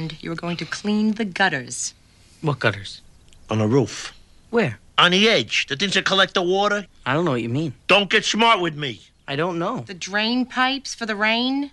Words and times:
and 0.00 0.22
you 0.22 0.30
were 0.30 0.36
going 0.36 0.56
to 0.56 0.64
clean 0.64 1.12
the 1.12 1.24
gutters. 1.26 1.94
What 2.40 2.58
gutters? 2.58 3.02
On 3.50 3.58
the 3.58 3.66
roof. 3.66 4.14
Where? 4.50 4.78
On 4.96 5.10
the 5.10 5.28
edge. 5.28 5.66
The 5.66 5.76
things 5.76 5.94
that 5.94 6.04
collect 6.06 6.34
the 6.34 6.42
water. 6.42 6.86
I 7.04 7.12
don't 7.12 7.24
know 7.26 7.32
what 7.32 7.42
you 7.42 7.48
mean. 7.50 7.74
Don't 7.86 8.08
get 8.10 8.24
smart 8.24 8.60
with 8.60 8.74
me. 8.76 9.02
I 9.28 9.36
don't 9.36 9.58
know. 9.58 9.80
The 9.80 9.94
drain 9.94 10.46
pipes 10.46 10.94
for 10.94 11.04
the 11.06 11.14
rain? 11.16 11.70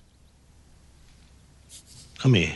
Come 2.20 2.34
here. 2.34 2.54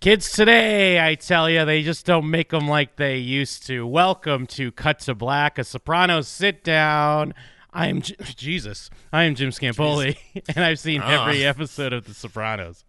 Kids 0.00 0.32
today, 0.32 1.00
I 1.00 1.14
tell 1.14 1.48
you, 1.48 1.64
they 1.64 1.82
just 1.82 2.04
don't 2.04 2.28
make 2.28 2.50
them 2.50 2.66
like 2.66 2.96
they 2.96 3.18
used 3.18 3.64
to. 3.68 3.86
Welcome 3.86 4.48
to 4.48 4.72
Cut 4.72 4.98
to 5.00 5.14
Black, 5.14 5.58
a 5.58 5.64
Sopranos 5.64 6.26
sit 6.26 6.64
down. 6.64 7.34
I 7.72 7.86
am 7.86 8.02
J- 8.02 8.16
Jesus. 8.36 8.90
I 9.12 9.22
am 9.24 9.36
Jim 9.36 9.50
Scampoli, 9.50 10.18
and 10.56 10.64
I've 10.64 10.80
seen 10.80 11.00
Ah. 11.04 11.22
every 11.22 11.44
episode 11.46 11.92
of 11.92 12.04
The 12.06 12.14
Sopranos. 12.14 12.82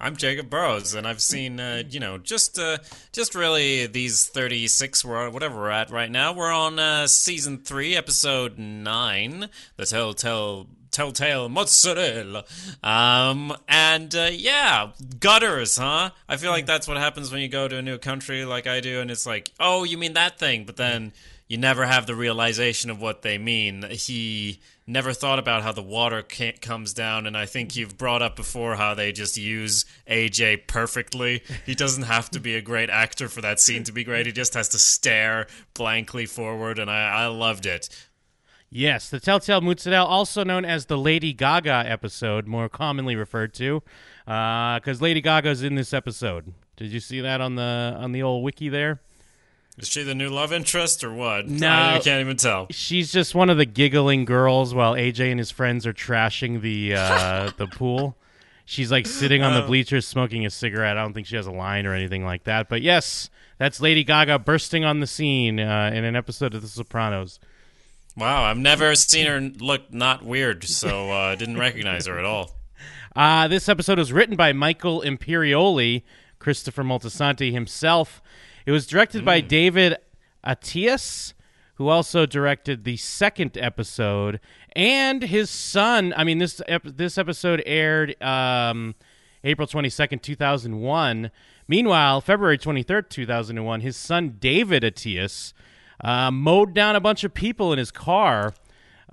I'm 0.00 0.16
Jacob 0.16 0.50
Burrows, 0.50 0.94
and 0.94 1.06
I've 1.06 1.22
seen, 1.22 1.58
uh, 1.58 1.82
you 1.88 2.00
know, 2.00 2.18
just 2.18 2.58
uh, 2.58 2.78
just 3.12 3.34
really 3.34 3.86
these 3.86 4.28
36, 4.28 5.04
we're, 5.04 5.30
whatever 5.30 5.56
we're 5.56 5.70
at 5.70 5.90
right 5.90 6.10
now. 6.10 6.32
We're 6.32 6.52
on 6.52 6.78
uh, 6.78 7.06
season 7.06 7.58
3, 7.58 7.96
episode 7.96 8.58
9, 8.58 9.48
The 9.76 9.86
Telltale 9.86 10.68
Telltale 10.90 11.48
Mozzarella. 11.48 12.44
Um, 12.82 13.54
and 13.68 14.14
uh, 14.14 14.30
yeah, 14.32 14.92
gutters, 15.18 15.76
huh? 15.76 16.10
I 16.28 16.36
feel 16.36 16.50
like 16.50 16.66
that's 16.66 16.88
what 16.88 16.96
happens 16.96 17.32
when 17.32 17.40
you 17.40 17.48
go 17.48 17.68
to 17.68 17.76
a 17.78 17.82
new 17.82 17.98
country 17.98 18.44
like 18.44 18.66
I 18.66 18.80
do, 18.80 19.00
and 19.00 19.10
it's 19.10 19.26
like, 19.26 19.50
oh, 19.60 19.84
you 19.84 19.98
mean 19.98 20.14
that 20.14 20.38
thing, 20.38 20.64
but 20.64 20.76
then 20.76 21.12
you 21.48 21.56
never 21.56 21.86
have 21.86 22.06
the 22.06 22.14
realization 22.14 22.90
of 22.90 23.00
what 23.00 23.22
they 23.22 23.38
mean. 23.38 23.84
He 23.90 24.60
never 24.86 25.12
thought 25.12 25.38
about 25.38 25.62
how 25.62 25.72
the 25.72 25.82
water 25.82 26.22
comes 26.60 26.92
down, 26.92 27.26
and 27.26 27.36
I 27.36 27.46
think 27.46 27.76
you've 27.76 27.96
brought 27.96 28.22
up 28.22 28.36
before 28.36 28.76
how 28.76 28.94
they 28.94 29.12
just 29.12 29.36
use 29.36 29.84
AJ 30.08 30.66
perfectly. 30.66 31.42
He 31.64 31.74
doesn't 31.74 32.04
have 32.04 32.30
to 32.30 32.40
be 32.40 32.54
a 32.54 32.62
great 32.62 32.90
actor 32.90 33.28
for 33.28 33.40
that 33.42 33.60
scene 33.60 33.84
to 33.84 33.92
be 33.92 34.04
great. 34.04 34.26
He 34.26 34.32
just 34.32 34.54
has 34.54 34.68
to 34.70 34.78
stare 34.78 35.46
blankly 35.74 36.26
forward, 36.26 36.78
and 36.78 36.90
I, 36.90 37.24
I 37.24 37.26
loved 37.26 37.66
it. 37.66 37.88
Yes, 38.68 39.08
the 39.10 39.20
Telltale 39.20 39.60
Mozzarella, 39.60 40.04
also 40.04 40.42
known 40.42 40.64
as 40.64 40.86
the 40.86 40.98
Lady 40.98 41.32
Gaga 41.32 41.84
episode, 41.86 42.48
more 42.48 42.68
commonly 42.68 43.14
referred 43.14 43.54
to, 43.54 43.82
uh, 44.26 44.80
because 44.80 45.00
Lady 45.00 45.20
Gaga's 45.20 45.62
in 45.62 45.76
this 45.76 45.94
episode. 45.94 46.52
Did 46.76 46.90
you 46.90 47.00
see 47.00 47.20
that 47.20 47.40
on 47.40 47.54
the 47.54 47.96
on 47.96 48.12
the 48.12 48.22
old 48.22 48.42
wiki 48.44 48.68
there? 48.68 49.00
Is 49.78 49.88
she 49.88 50.02
the 50.02 50.14
new 50.14 50.30
love 50.30 50.52
interest 50.52 51.04
or 51.04 51.12
what? 51.12 51.46
No. 51.48 51.68
I, 51.68 51.96
I 51.96 51.98
can't 51.98 52.20
even 52.20 52.36
tell. 52.36 52.66
She's 52.70 53.12
just 53.12 53.34
one 53.34 53.50
of 53.50 53.58
the 53.58 53.66
giggling 53.66 54.24
girls 54.24 54.74
while 54.74 54.94
AJ 54.94 55.30
and 55.30 55.38
his 55.38 55.50
friends 55.50 55.86
are 55.86 55.92
trashing 55.92 56.62
the 56.62 56.94
uh, 56.94 57.50
the 57.58 57.66
pool. 57.66 58.16
She's 58.64 58.90
like 58.90 59.06
sitting 59.06 59.42
on 59.42 59.52
the 59.54 59.62
Oh. 59.62 59.66
bleachers 59.66 60.06
smoking 60.06 60.44
a 60.46 60.50
cigarette. 60.50 60.96
I 60.96 61.02
don't 61.02 61.12
think 61.12 61.26
she 61.26 61.36
has 61.36 61.46
a 61.46 61.52
line 61.52 61.86
or 61.86 61.94
anything 61.94 62.24
like 62.24 62.44
that. 62.44 62.68
But 62.68 62.82
yes, 62.82 63.28
that's 63.58 63.80
Lady 63.80 64.02
Gaga 64.02 64.38
bursting 64.40 64.84
on 64.84 65.00
the 65.00 65.06
scene 65.06 65.60
uh, 65.60 65.90
in 65.94 66.04
an 66.04 66.16
episode 66.16 66.54
of 66.54 66.62
The 66.62 66.68
Sopranos. 66.68 67.38
Wow, 68.16 68.44
I've 68.44 68.56
never 68.56 68.94
seen 68.94 69.26
her 69.26 69.40
look 69.40 69.92
not 69.92 70.24
weird, 70.24 70.64
so 70.64 71.10
I 71.10 71.32
uh, 71.32 71.34
didn't 71.36 71.58
recognize 71.58 72.06
her 72.06 72.18
at 72.18 72.24
all. 72.24 72.52
Uh, 73.14 73.48
this 73.48 73.66
episode 73.66 73.96
was 73.98 74.12
written 74.12 74.36
by 74.36 74.52
Michael 74.52 75.00
Imperioli, 75.00 76.02
Christopher 76.38 76.82
Moltisanti 76.84 77.50
himself. 77.50 78.20
It 78.66 78.72
was 78.72 78.86
directed 78.86 79.24
by 79.24 79.40
David 79.40 79.96
Attias, 80.44 81.34
who 81.76 81.86
also 81.86 82.26
directed 82.26 82.82
the 82.82 82.96
second 82.96 83.56
episode, 83.56 84.40
and 84.74 85.22
his 85.22 85.48
son. 85.50 86.12
I 86.16 86.24
mean, 86.24 86.38
this 86.38 86.60
ep- 86.66 86.82
this 86.84 87.16
episode 87.16 87.62
aired 87.64 88.20
um, 88.20 88.96
April 89.44 89.68
twenty 89.68 89.88
second, 89.88 90.24
two 90.24 90.34
thousand 90.34 90.80
one. 90.80 91.30
Meanwhile, 91.68 92.22
February 92.22 92.58
twenty 92.58 92.82
third, 92.82 93.08
two 93.08 93.24
thousand 93.24 93.56
and 93.56 93.66
one, 93.66 93.82
his 93.82 93.96
son 93.96 94.36
David 94.40 94.82
Attias 94.82 95.52
uh, 96.02 96.32
mowed 96.32 96.74
down 96.74 96.96
a 96.96 97.00
bunch 97.00 97.22
of 97.22 97.34
people 97.34 97.72
in 97.72 97.78
his 97.78 97.92
car. 97.92 98.52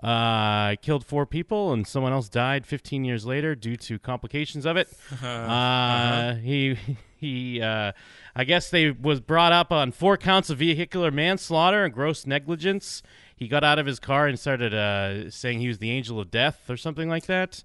Uh, 0.03 0.75
killed 0.81 1.05
four 1.05 1.25
people, 1.25 1.71
and 1.71 1.87
someone 1.87 2.11
else 2.11 2.27
died 2.27 2.65
15 2.65 3.05
years 3.05 3.25
later 3.25 3.55
due 3.55 3.77
to 3.77 3.97
complications 3.97 4.65
of 4.65 4.75
it. 4.77 4.89
Uh, 5.23 6.35
He 6.35 6.77
he. 7.17 7.61
Uh, 7.61 7.93
I 8.35 8.43
guess 8.43 8.69
they 8.69 8.91
was 8.91 9.21
brought 9.21 9.53
up 9.53 9.71
on 9.71 9.91
four 9.91 10.17
counts 10.17 10.49
of 10.49 10.57
vehicular 10.57 11.11
manslaughter 11.11 11.85
and 11.85 11.93
gross 11.93 12.25
negligence. 12.25 13.01
He 13.35 13.47
got 13.47 13.63
out 13.63 13.79
of 13.79 13.85
his 13.85 13.99
car 13.99 14.27
and 14.27 14.37
started 14.37 14.73
uh, 14.73 15.29
saying 15.29 15.59
he 15.59 15.67
was 15.67 15.77
the 15.77 15.91
angel 15.91 16.19
of 16.19 16.29
death 16.31 16.69
or 16.69 16.75
something 16.77 17.07
like 17.09 17.25
that. 17.27 17.63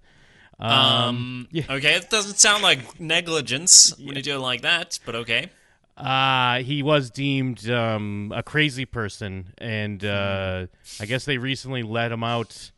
Um, 0.60 1.46
yeah 1.52 1.62
okay, 1.70 1.94
it 1.94 2.10
doesn't 2.10 2.38
sound 2.38 2.64
like 2.64 2.98
negligence 3.00 3.96
when 3.98 4.16
you 4.16 4.22
do 4.22 4.36
it 4.36 4.40
like 4.40 4.62
that, 4.62 4.98
but 5.06 5.14
okay. 5.14 5.50
Uh, 5.98 6.62
he 6.62 6.82
was 6.82 7.10
deemed 7.10 7.68
um, 7.68 8.32
a 8.34 8.42
crazy 8.42 8.84
person, 8.84 9.52
and 9.58 10.04
uh, 10.04 10.66
I 11.00 11.06
guess 11.06 11.24
they 11.24 11.38
recently 11.38 11.82
let 11.82 12.12
him 12.12 12.22
out 12.22 12.70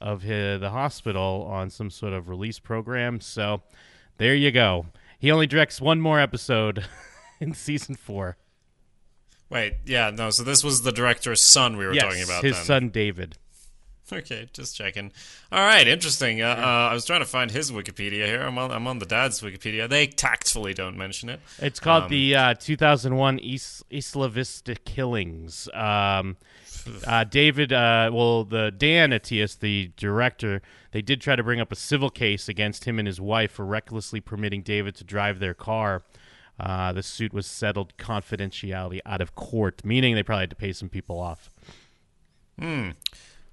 of 0.00 0.22
hi 0.22 0.58
the 0.58 0.70
hospital 0.70 1.48
on 1.50 1.70
some 1.70 1.90
sort 1.90 2.12
of 2.12 2.28
release 2.28 2.60
program. 2.60 3.20
So 3.20 3.62
there 4.18 4.34
you 4.34 4.52
go. 4.52 4.86
He 5.18 5.32
only 5.32 5.48
directs 5.48 5.80
one 5.80 6.00
more 6.00 6.20
episode 6.20 6.84
in 7.40 7.52
season 7.52 7.96
four. 7.96 8.36
Wait, 9.50 9.74
yeah, 9.84 10.10
no, 10.10 10.30
so 10.30 10.44
this 10.44 10.62
was 10.62 10.82
the 10.82 10.92
director's 10.92 11.42
son 11.42 11.76
we 11.76 11.86
were 11.86 11.94
yes, 11.94 12.04
talking 12.04 12.22
about 12.22 12.44
his 12.44 12.54
then. 12.56 12.64
son 12.64 12.88
David. 12.90 13.36
Okay, 14.10 14.48
just 14.54 14.74
checking. 14.76 15.12
All 15.52 15.60
right, 15.60 15.86
interesting. 15.86 16.40
Uh, 16.40 16.46
uh, 16.46 16.88
I 16.90 16.94
was 16.94 17.04
trying 17.04 17.20
to 17.20 17.26
find 17.26 17.50
his 17.50 17.70
Wikipedia 17.70 18.24
here. 18.26 18.40
I'm 18.42 18.56
on, 18.56 18.70
I'm 18.72 18.86
on 18.86 19.00
the 19.00 19.06
dad's 19.06 19.42
Wikipedia. 19.42 19.86
They 19.88 20.06
tactfully 20.06 20.72
don't 20.72 20.96
mention 20.96 21.28
it. 21.28 21.40
It's 21.58 21.78
called 21.78 22.04
Um, 22.04 22.10
the 22.10 22.34
uh, 22.34 22.54
2001 22.54 23.38
Is- 23.40 23.84
Isla 23.90 24.28
Vista 24.30 24.74
Killings. 24.76 25.68
Um, 25.74 26.38
uh, 27.06 27.24
David, 27.24 27.70
uh, 27.70 28.10
well, 28.12 28.44
the 28.44 28.70
Dan 28.70 29.10
Attias, 29.10 29.58
the 29.58 29.90
director, 29.98 30.62
they 30.92 31.02
did 31.02 31.20
try 31.20 31.36
to 31.36 31.42
bring 31.42 31.60
up 31.60 31.70
a 31.70 31.76
civil 31.76 32.08
case 32.08 32.48
against 32.48 32.84
him 32.86 32.98
and 32.98 33.06
his 33.06 33.20
wife 33.20 33.52
for 33.52 33.66
recklessly 33.66 34.20
permitting 34.22 34.62
David 34.62 34.94
to 34.96 35.04
drive 35.04 35.38
their 35.38 35.52
car. 35.52 36.02
Uh, 36.58 36.92
the 36.94 37.02
suit 37.02 37.34
was 37.34 37.46
settled 37.46 37.94
confidentiality 37.98 39.00
out 39.04 39.20
of 39.20 39.34
court, 39.34 39.84
meaning 39.84 40.14
they 40.14 40.22
probably 40.22 40.44
had 40.44 40.50
to 40.50 40.56
pay 40.56 40.72
some 40.72 40.88
people 40.88 41.20
off. 41.20 41.50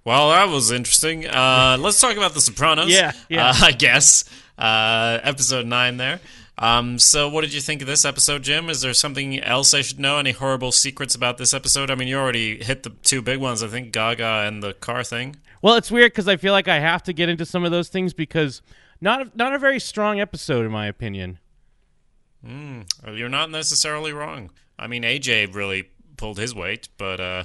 Well, 0.05 0.29
that 0.29 0.49
was 0.49 0.71
interesting. 0.71 1.27
Uh, 1.27 1.77
let's 1.79 1.99
talk 1.99 2.16
about 2.16 2.35
The 2.35 2.41
Sopranos. 2.41 2.89
Yeah, 2.89 3.11
yeah. 3.27 3.49
Uh, 3.49 3.53
I 3.63 3.71
guess. 3.71 4.23
Uh, 4.57 5.19
episode 5.23 5.66
9 5.66 5.97
there. 5.97 6.19
Um, 6.57 6.99
so, 6.99 7.27
what 7.27 7.41
did 7.41 7.53
you 7.53 7.59
think 7.59 7.81
of 7.81 7.88
this 7.88 8.05
episode, 8.05 8.44
Jim? 8.44 8.69
Is 8.69 8.81
there 8.81 8.94
something 8.94 9.39
else 9.41 9.73
I 9.73 9.81
should 9.81 9.99
know? 9.99 10.17
Any 10.19 10.31
horrible 10.31 10.71
secrets 10.71 11.15
about 11.15 11.38
this 11.38 11.53
episode? 11.53 11.91
I 11.91 11.95
mean, 11.95 12.07
you 12.07 12.17
already 12.17 12.63
hit 12.63 12.83
the 12.83 12.91
two 12.91 13.21
big 13.21 13.39
ones, 13.39 13.61
I 13.61 13.67
think 13.67 13.91
Gaga 13.91 14.45
and 14.47 14.63
the 14.63 14.73
car 14.73 15.03
thing. 15.03 15.35
Well, 15.61 15.75
it's 15.75 15.91
weird 15.91 16.13
because 16.13 16.27
I 16.27 16.38
feel 16.38 16.53
like 16.53 16.67
I 16.67 16.79
have 16.79 17.03
to 17.03 17.13
get 17.13 17.27
into 17.27 17.45
some 17.45 17.65
of 17.65 17.71
those 17.71 17.89
things 17.89 18.13
because 18.13 18.61
not 19.01 19.35
not 19.35 19.53
a 19.53 19.59
very 19.59 19.79
strong 19.79 20.19
episode 20.21 20.65
in 20.65 20.71
my 20.71 20.85
opinion. 20.88 21.39
Uh, 22.47 23.11
You're 23.11 23.27
not 23.27 23.49
necessarily 23.49 24.13
wrong. 24.13 24.51
I 24.77 24.88
mean, 24.88 25.03
AJ 25.03 25.55
really 25.55 25.89
pulled 26.15 26.38
his 26.38 26.53
weight, 26.53 26.89
but 26.97 27.19
uh, 27.19 27.44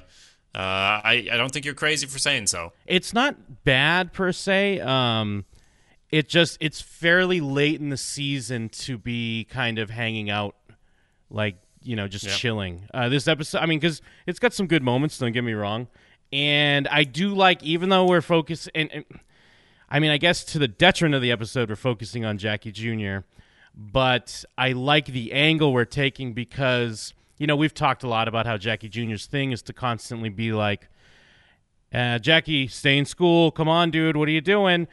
uh, 0.54 0.58
I, 0.58 1.28
I 1.32 1.36
don't 1.36 1.52
think 1.52 1.64
you're 1.64 1.74
crazy 1.74 2.06
for 2.06 2.18
saying 2.18 2.46
so. 2.48 2.72
it's 2.86 3.12
not 3.12 3.64
bad 3.64 4.12
per 4.12 4.32
se. 4.32 4.80
Um, 4.80 5.44
it 6.10 6.28
just 6.28 6.58
it's 6.60 6.80
fairly 6.80 7.40
late 7.40 7.80
in 7.80 7.88
the 7.90 7.96
season 7.96 8.68
to 8.70 8.98
be 8.98 9.46
kind 9.48 9.78
of 9.78 9.90
hanging 9.90 10.28
out, 10.30 10.56
like 11.30 11.56
you 11.82 11.94
know, 11.96 12.08
just 12.08 12.24
Yeah. 12.26 12.34
chilling. 12.34 12.82
Uh, 12.92 13.08
this 13.08 13.26
episode, 13.28 13.58
I 13.58 13.66
mean, 13.66 13.78
because 13.78 14.02
it's 14.26 14.38
got 14.38 14.52
some 14.52 14.66
good 14.66 14.82
moments. 14.82 15.18
Don't 15.18 15.32
get 15.32 15.44
me 15.44 15.52
wrong, 15.54 15.86
and 16.32 16.86
I 16.88 17.04
do 17.04 17.34
like, 17.34 17.62
even 17.62 17.88
though 17.88 18.06
we're 18.06 18.20
focused, 18.20 18.68
and, 18.74 18.90
and 18.92 19.04
I 19.88 19.98
mean, 20.00 20.10
I 20.10 20.18
guess 20.18 20.44
to 20.46 20.58
the 20.58 20.68
detriment 20.68 21.14
of 21.14 21.22
the 21.22 21.30
episode, 21.30 21.68
we're 21.70 21.76
focusing 21.76 22.24
on 22.24 22.38
Jackie 22.38 22.72
Jr. 22.72 23.18
But 23.74 24.44
I 24.58 24.72
like 24.72 25.06
the 25.06 25.32
angle 25.32 25.72
we're 25.72 25.84
taking 25.84 26.32
because 26.32 27.14
you 27.40 27.46
know 27.46 27.56
we've 27.56 27.74
talked 27.74 28.04
a 28.04 28.06
lot 28.06 28.28
about 28.28 28.44
how 28.44 28.58
Jackie 28.58 28.90
Jr.'s 28.90 29.24
thing 29.24 29.50
is 29.50 29.62
to 29.62 29.72
constantly 29.72 30.28
be 30.28 30.52
like, 30.52 30.88
uh, 31.92 32.18
Jackie, 32.18 32.68
stay 32.68 32.98
in 32.98 33.06
school. 33.06 33.50
Come 33.50 33.66
on, 33.66 33.90
dude. 33.90 34.14
What 34.14 34.28
are 34.28 34.32
you 34.32 34.42
doing? 34.42 34.86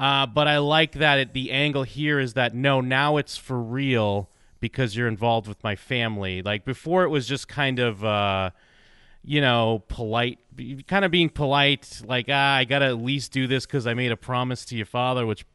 Uh, 0.00 0.26
but 0.26 0.48
I 0.48 0.58
like 0.58 0.92
that 0.94 1.20
it, 1.20 1.32
the 1.32 1.52
angle 1.52 1.84
here 1.84 2.18
is 2.18 2.34
that 2.34 2.56
no, 2.56 2.80
now 2.80 3.18
it's 3.18 3.36
for 3.36 3.62
real 3.62 4.30
because 4.58 4.96
you're 4.96 5.06
involved 5.06 5.46
with 5.46 5.62
my 5.62 5.76
family. 5.76 6.42
Like 6.42 6.64
before, 6.64 7.04
it 7.04 7.08
was 7.08 7.28
just 7.28 7.46
kind 7.46 7.78
of, 7.78 8.04
uh, 8.04 8.50
you 9.22 9.40
know, 9.40 9.84
polite, 9.86 10.40
kind 10.88 11.04
of 11.04 11.12
being 11.12 11.30
polite. 11.30 12.02
Like 12.04 12.26
ah, 12.28 12.56
I 12.56 12.64
gotta 12.64 12.86
at 12.86 13.00
least 13.00 13.30
do 13.30 13.46
this 13.46 13.64
because 13.64 13.86
I 13.86 13.94
made 13.94 14.10
a 14.10 14.16
promise 14.16 14.64
to 14.66 14.76
your 14.76 14.86
father, 14.86 15.24
which 15.24 15.46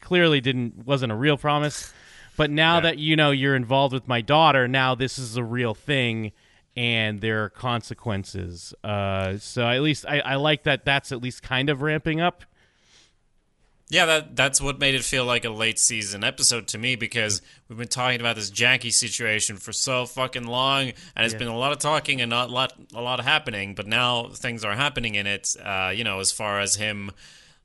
clearly 0.00 0.40
didn't 0.40 0.84
wasn't 0.84 1.12
a 1.12 1.16
real 1.16 1.36
promise. 1.36 1.92
But 2.36 2.50
now 2.50 2.80
that 2.80 2.98
you 2.98 3.16
know 3.16 3.30
you're 3.30 3.56
involved 3.56 3.92
with 3.92 4.08
my 4.08 4.20
daughter, 4.20 4.66
now 4.66 4.94
this 4.94 5.18
is 5.18 5.36
a 5.36 5.44
real 5.44 5.74
thing, 5.74 6.32
and 6.76 7.20
there 7.20 7.44
are 7.44 7.50
consequences. 7.50 8.74
Uh, 8.82 9.36
so 9.38 9.66
at 9.66 9.82
least 9.82 10.06
I, 10.06 10.20
I 10.20 10.34
like 10.36 10.62
that. 10.64 10.84
That's 10.84 11.12
at 11.12 11.22
least 11.22 11.42
kind 11.42 11.68
of 11.68 11.82
ramping 11.82 12.20
up. 12.20 12.44
Yeah, 13.92 14.06
that 14.06 14.36
that's 14.36 14.58
what 14.58 14.78
made 14.78 14.94
it 14.94 15.04
feel 15.04 15.26
like 15.26 15.44
a 15.44 15.50
late 15.50 15.78
season 15.78 16.24
episode 16.24 16.66
to 16.68 16.78
me 16.78 16.96
because 16.96 17.42
we've 17.68 17.76
been 17.76 17.88
talking 17.88 18.20
about 18.20 18.36
this 18.36 18.48
Jackie 18.48 18.90
situation 18.90 19.58
for 19.58 19.74
so 19.74 20.06
fucking 20.06 20.46
long, 20.46 20.92
and 21.14 21.26
it's 21.26 21.34
been 21.34 21.48
a 21.48 21.58
lot 21.58 21.72
of 21.72 21.78
talking 21.78 22.22
and 22.22 22.30
not 22.30 22.48
a 22.48 22.52
lot 22.52 22.72
a 22.94 23.02
lot 23.02 23.20
happening. 23.20 23.74
But 23.74 23.86
now 23.86 24.28
things 24.28 24.64
are 24.64 24.72
happening 24.72 25.14
in 25.14 25.26
it. 25.26 25.54
Uh, 25.62 25.92
you 25.94 26.04
know, 26.04 26.20
as 26.20 26.32
far 26.32 26.58
as 26.58 26.76
him, 26.76 27.10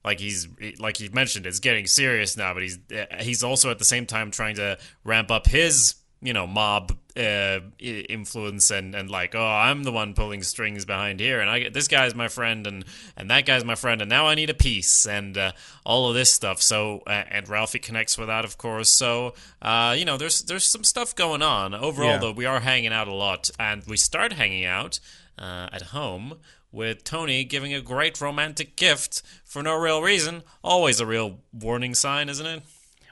like 0.07 0.19
he's 0.19 0.47
like 0.79 0.99
you 0.99 1.09
mentioned, 1.11 1.45
it's 1.45 1.59
getting 1.59 1.85
serious 1.87 2.35
now. 2.37 2.53
But 2.53 2.63
he's 2.63 2.79
he's 3.19 3.43
also 3.43 3.69
at 3.69 3.77
the 3.79 3.85
same 3.93 4.05
time 4.05 4.31
trying 4.31 4.55
to 4.55 4.77
ramp 5.03 5.29
up 5.31 5.47
his 5.47 5.95
you 6.19 6.33
know 6.33 6.47
mob 6.47 6.97
uh, 7.15 7.59
influence 7.79 8.71
and 8.71 8.95
and 8.95 9.09
like 9.09 9.35
oh 9.35 9.45
I'm 9.45 9.83
the 9.83 9.91
one 9.91 10.13
pulling 10.15 10.41
strings 10.43 10.83
behind 10.85 11.19
here 11.19 11.39
and 11.39 11.49
I 11.49 11.59
get 11.59 11.73
this 11.73 11.87
guy's 11.87 12.15
my 12.15 12.27
friend 12.27 12.65
and 12.65 12.85
and 13.15 13.29
that 13.29 13.45
guy's 13.45 13.63
my 13.63 13.75
friend 13.75 14.01
and 14.01 14.09
now 14.09 14.25
I 14.27 14.33
need 14.35 14.49
a 14.49 14.55
piece 14.55 15.05
and 15.05 15.37
uh, 15.37 15.51
all 15.85 16.09
of 16.09 16.15
this 16.15 16.31
stuff 16.31 16.59
so 16.61 17.01
uh, 17.05 17.23
and 17.29 17.47
Ralphie 17.47 17.79
connects 17.79 18.17
with 18.17 18.27
that 18.29 18.45
of 18.45 18.57
course 18.57 18.89
so 18.89 19.35
uh, 19.61 19.95
you 19.97 20.05
know 20.05 20.17
there's 20.17 20.41
there's 20.41 20.65
some 20.65 20.83
stuff 20.83 21.13
going 21.15 21.43
on 21.43 21.75
overall 21.75 22.09
Yeah. 22.13 22.17
though 22.17 22.31
we 22.31 22.45
are 22.45 22.61
hanging 22.61 22.93
out 22.93 23.07
a 23.07 23.13
lot 23.13 23.51
and 23.59 23.83
we 23.85 23.97
start 23.97 24.33
hanging 24.33 24.65
out 24.65 24.99
uh, 25.37 25.69
at 25.71 25.83
home 25.93 26.35
with 26.71 27.03
Tony 27.03 27.43
giving 27.43 27.73
a 27.73 27.81
great 27.81 28.19
romantic 28.21 28.75
gift 28.75 29.21
for 29.45 29.63
no 29.63 29.75
real 29.77 30.01
reason 30.01 30.43
always 30.63 30.99
a 30.99 31.05
real 31.05 31.39
warning 31.53 31.93
sign 31.95 32.29
isn't 32.29 32.45
it 32.45 32.63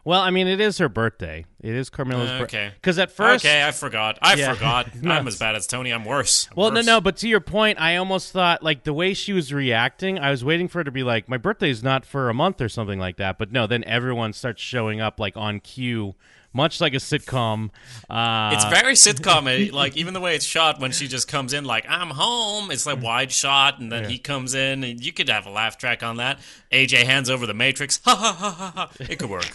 Well, 0.04 0.22
I 0.22 0.30
mean, 0.30 0.46
it 0.48 0.62
is 0.62 0.78
her 0.78 0.88
birthday. 0.88 1.46
It 1.64 1.74
is 1.74 1.90
Carmela's 1.90 2.30
Uh, 2.30 2.38
birthday. 2.38 2.68
okay. 2.68 2.76
Because 2.76 3.00
at 3.00 3.10
first, 3.12 3.44
okay, 3.44 3.68
I 3.68 3.72
forgot. 3.72 4.20
I 4.22 4.36
Yeah. 4.36 4.54
forgot. 4.54 4.94
No. 5.02 5.12
I'm 5.12 5.28
as 5.28 5.40
bad 5.40 5.56
as 5.56 5.66
Tony. 5.66 5.90
I'm 5.92 6.06
worse. 6.06 6.48
I'm 6.52 6.58
Well, 6.58 6.70
no, 6.70 6.76
worse. 6.82 6.86
no, 6.86 7.02
but 7.02 7.18
to 7.18 7.28
your 7.28 7.40
point, 7.40 7.82
I 7.82 7.96
almost 7.96 8.32
thought 8.32 8.62
like 8.62 8.84
the 8.84 8.94
way 8.94 9.16
she 9.16 9.34
was 9.34 9.52
reacting, 9.52 10.20
I 10.20 10.30
was 10.30 10.46
waiting 10.46 10.68
for 10.68 10.78
her 10.82 10.84
to 10.84 10.92
be 10.92 11.02
like, 11.02 11.28
"My 11.28 11.38
birthday 11.38 11.72
is 11.72 11.82
not 11.82 12.06
for 12.06 12.30
a 12.30 12.36
month" 12.36 12.62
or 12.62 12.70
something 12.70 13.00
like 13.00 13.18
that. 13.18 13.40
But 13.40 13.52
no, 13.52 13.66
then 13.66 13.84
everyone 13.86 14.34
starts 14.34 14.62
showing 14.62 15.02
up 15.02 15.20
like 15.20 15.36
on 15.36 15.60
cue, 15.60 16.14
much 16.56 16.80
like 16.82 16.94
a 16.94 16.98
sitcom. 16.98 17.70
Uh, 18.10 18.52
It's 18.54 18.66
very 18.66 18.94
sitcom. 19.06 19.72
like 19.74 19.96
even 19.98 20.14
the 20.14 20.20
way 20.22 20.34
it's 20.36 20.46
shot 20.46 20.80
when 20.80 20.92
she 20.92 21.08
just 21.08 21.28
comes 21.28 21.54
in, 21.54 21.66
like 21.66 21.86
I'm 21.88 22.10
home. 22.10 22.72
It's 22.72 22.86
like 22.86 23.02
wide 23.02 23.32
shot, 23.32 23.80
and 23.80 23.92
then 23.92 24.10
he 24.10 24.18
comes 24.18 24.56
in, 24.56 24.84
and 24.84 25.04
you 25.04 25.12
could 25.14 25.30
have 25.30 25.46
a 25.46 25.52
laugh 25.52 25.78
track 25.78 26.02
on 26.02 26.18
that. 26.18 26.40
AJ 26.72 27.04
hands 27.04 27.30
over 27.30 27.46
the 27.46 27.54
Matrix. 27.54 28.00
Ha 28.06 28.16
ha 28.16 28.34
ha 28.34 28.52
ha 28.52 28.72
ha. 28.76 28.92
It 29.00 29.20
could 29.20 29.30
work. 29.30 29.46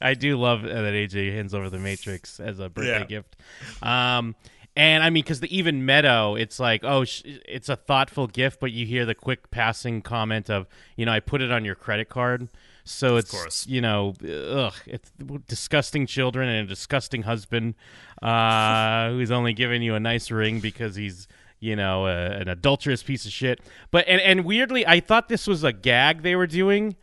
I 0.00 0.14
do 0.14 0.36
love 0.38 0.62
that 0.62 0.70
AJ 0.72 1.32
hands 1.34 1.54
over 1.54 1.68
the 1.70 1.78
Matrix 1.78 2.40
as 2.40 2.58
a 2.58 2.68
birthday 2.68 2.98
Yeah. 3.00 3.04
gift. 3.04 3.36
Um, 3.82 4.34
and 4.76 5.02
I 5.02 5.08
mean, 5.10 5.22
because 5.22 5.40
the 5.40 5.56
even 5.56 5.86
Meadow, 5.86 6.34
it's 6.34 6.60
like, 6.60 6.84
oh, 6.84 7.04
sh- 7.04 7.22
it's 7.24 7.68
a 7.70 7.76
thoughtful 7.76 8.26
gift, 8.26 8.60
but 8.60 8.72
you 8.72 8.84
hear 8.84 9.06
the 9.06 9.14
quick 9.14 9.50
passing 9.50 10.02
comment 10.02 10.50
of, 10.50 10.66
you 10.96 11.06
know, 11.06 11.12
I 11.12 11.20
put 11.20 11.40
it 11.40 11.50
on 11.50 11.64
your 11.64 11.74
credit 11.74 12.08
card. 12.10 12.48
So 12.86 13.16
it's, 13.16 13.30
course. 13.30 13.66
you 13.66 13.80
know, 13.80 14.14
ugh, 14.22 14.74
it's 14.86 15.10
disgusting 15.48 16.06
children 16.06 16.48
and 16.48 16.66
a 16.66 16.68
disgusting 16.68 17.22
husband 17.22 17.74
uh, 18.22 19.08
who's 19.10 19.30
only 19.30 19.52
giving 19.52 19.82
you 19.82 19.94
a 19.94 20.00
nice 20.00 20.30
ring 20.30 20.60
because 20.60 20.94
he's, 20.94 21.26
you 21.58 21.74
know, 21.74 22.06
a, 22.06 22.30
an 22.30 22.48
adulterous 22.48 23.02
piece 23.02 23.26
of 23.26 23.32
shit. 23.32 23.60
But 23.90 24.06
and, 24.06 24.20
and 24.20 24.44
weirdly, 24.44 24.86
I 24.86 25.00
thought 25.00 25.28
this 25.28 25.46
was 25.46 25.64
a 25.64 25.72
gag 25.72 26.22
they 26.22 26.36
were 26.36 26.46
doing 26.46 26.96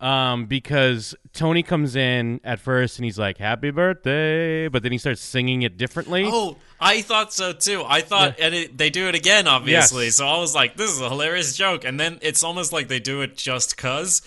um, 0.00 0.46
because 0.46 1.14
Tony 1.32 1.62
comes 1.62 1.94
in 1.94 2.40
at 2.42 2.58
first 2.58 2.98
and 2.98 3.04
he's 3.04 3.18
like, 3.18 3.36
"Happy 3.36 3.70
birthday," 3.70 4.68
but 4.68 4.82
then 4.82 4.92
he 4.92 4.98
starts 4.98 5.20
singing 5.20 5.62
it 5.62 5.76
differently. 5.76 6.24
Oh, 6.26 6.56
I 6.80 7.02
thought 7.02 7.32
so 7.32 7.52
too. 7.52 7.84
I 7.86 8.00
thought, 8.00 8.40
and 8.40 8.54
it, 8.54 8.78
they 8.78 8.88
do 8.88 9.08
it 9.08 9.14
again, 9.14 9.46
obviously. 9.46 10.06
Yes. 10.06 10.16
So 10.16 10.26
I 10.26 10.38
was 10.38 10.54
like, 10.54 10.76
"This 10.76 10.90
is 10.90 11.00
a 11.00 11.08
hilarious 11.08 11.56
joke," 11.56 11.84
and 11.84 12.00
then 12.00 12.18
it's 12.22 12.42
almost 12.42 12.72
like 12.72 12.88
they 12.88 12.98
do 12.98 13.20
it 13.20 13.36
just 13.36 13.76
cause. 13.76 14.22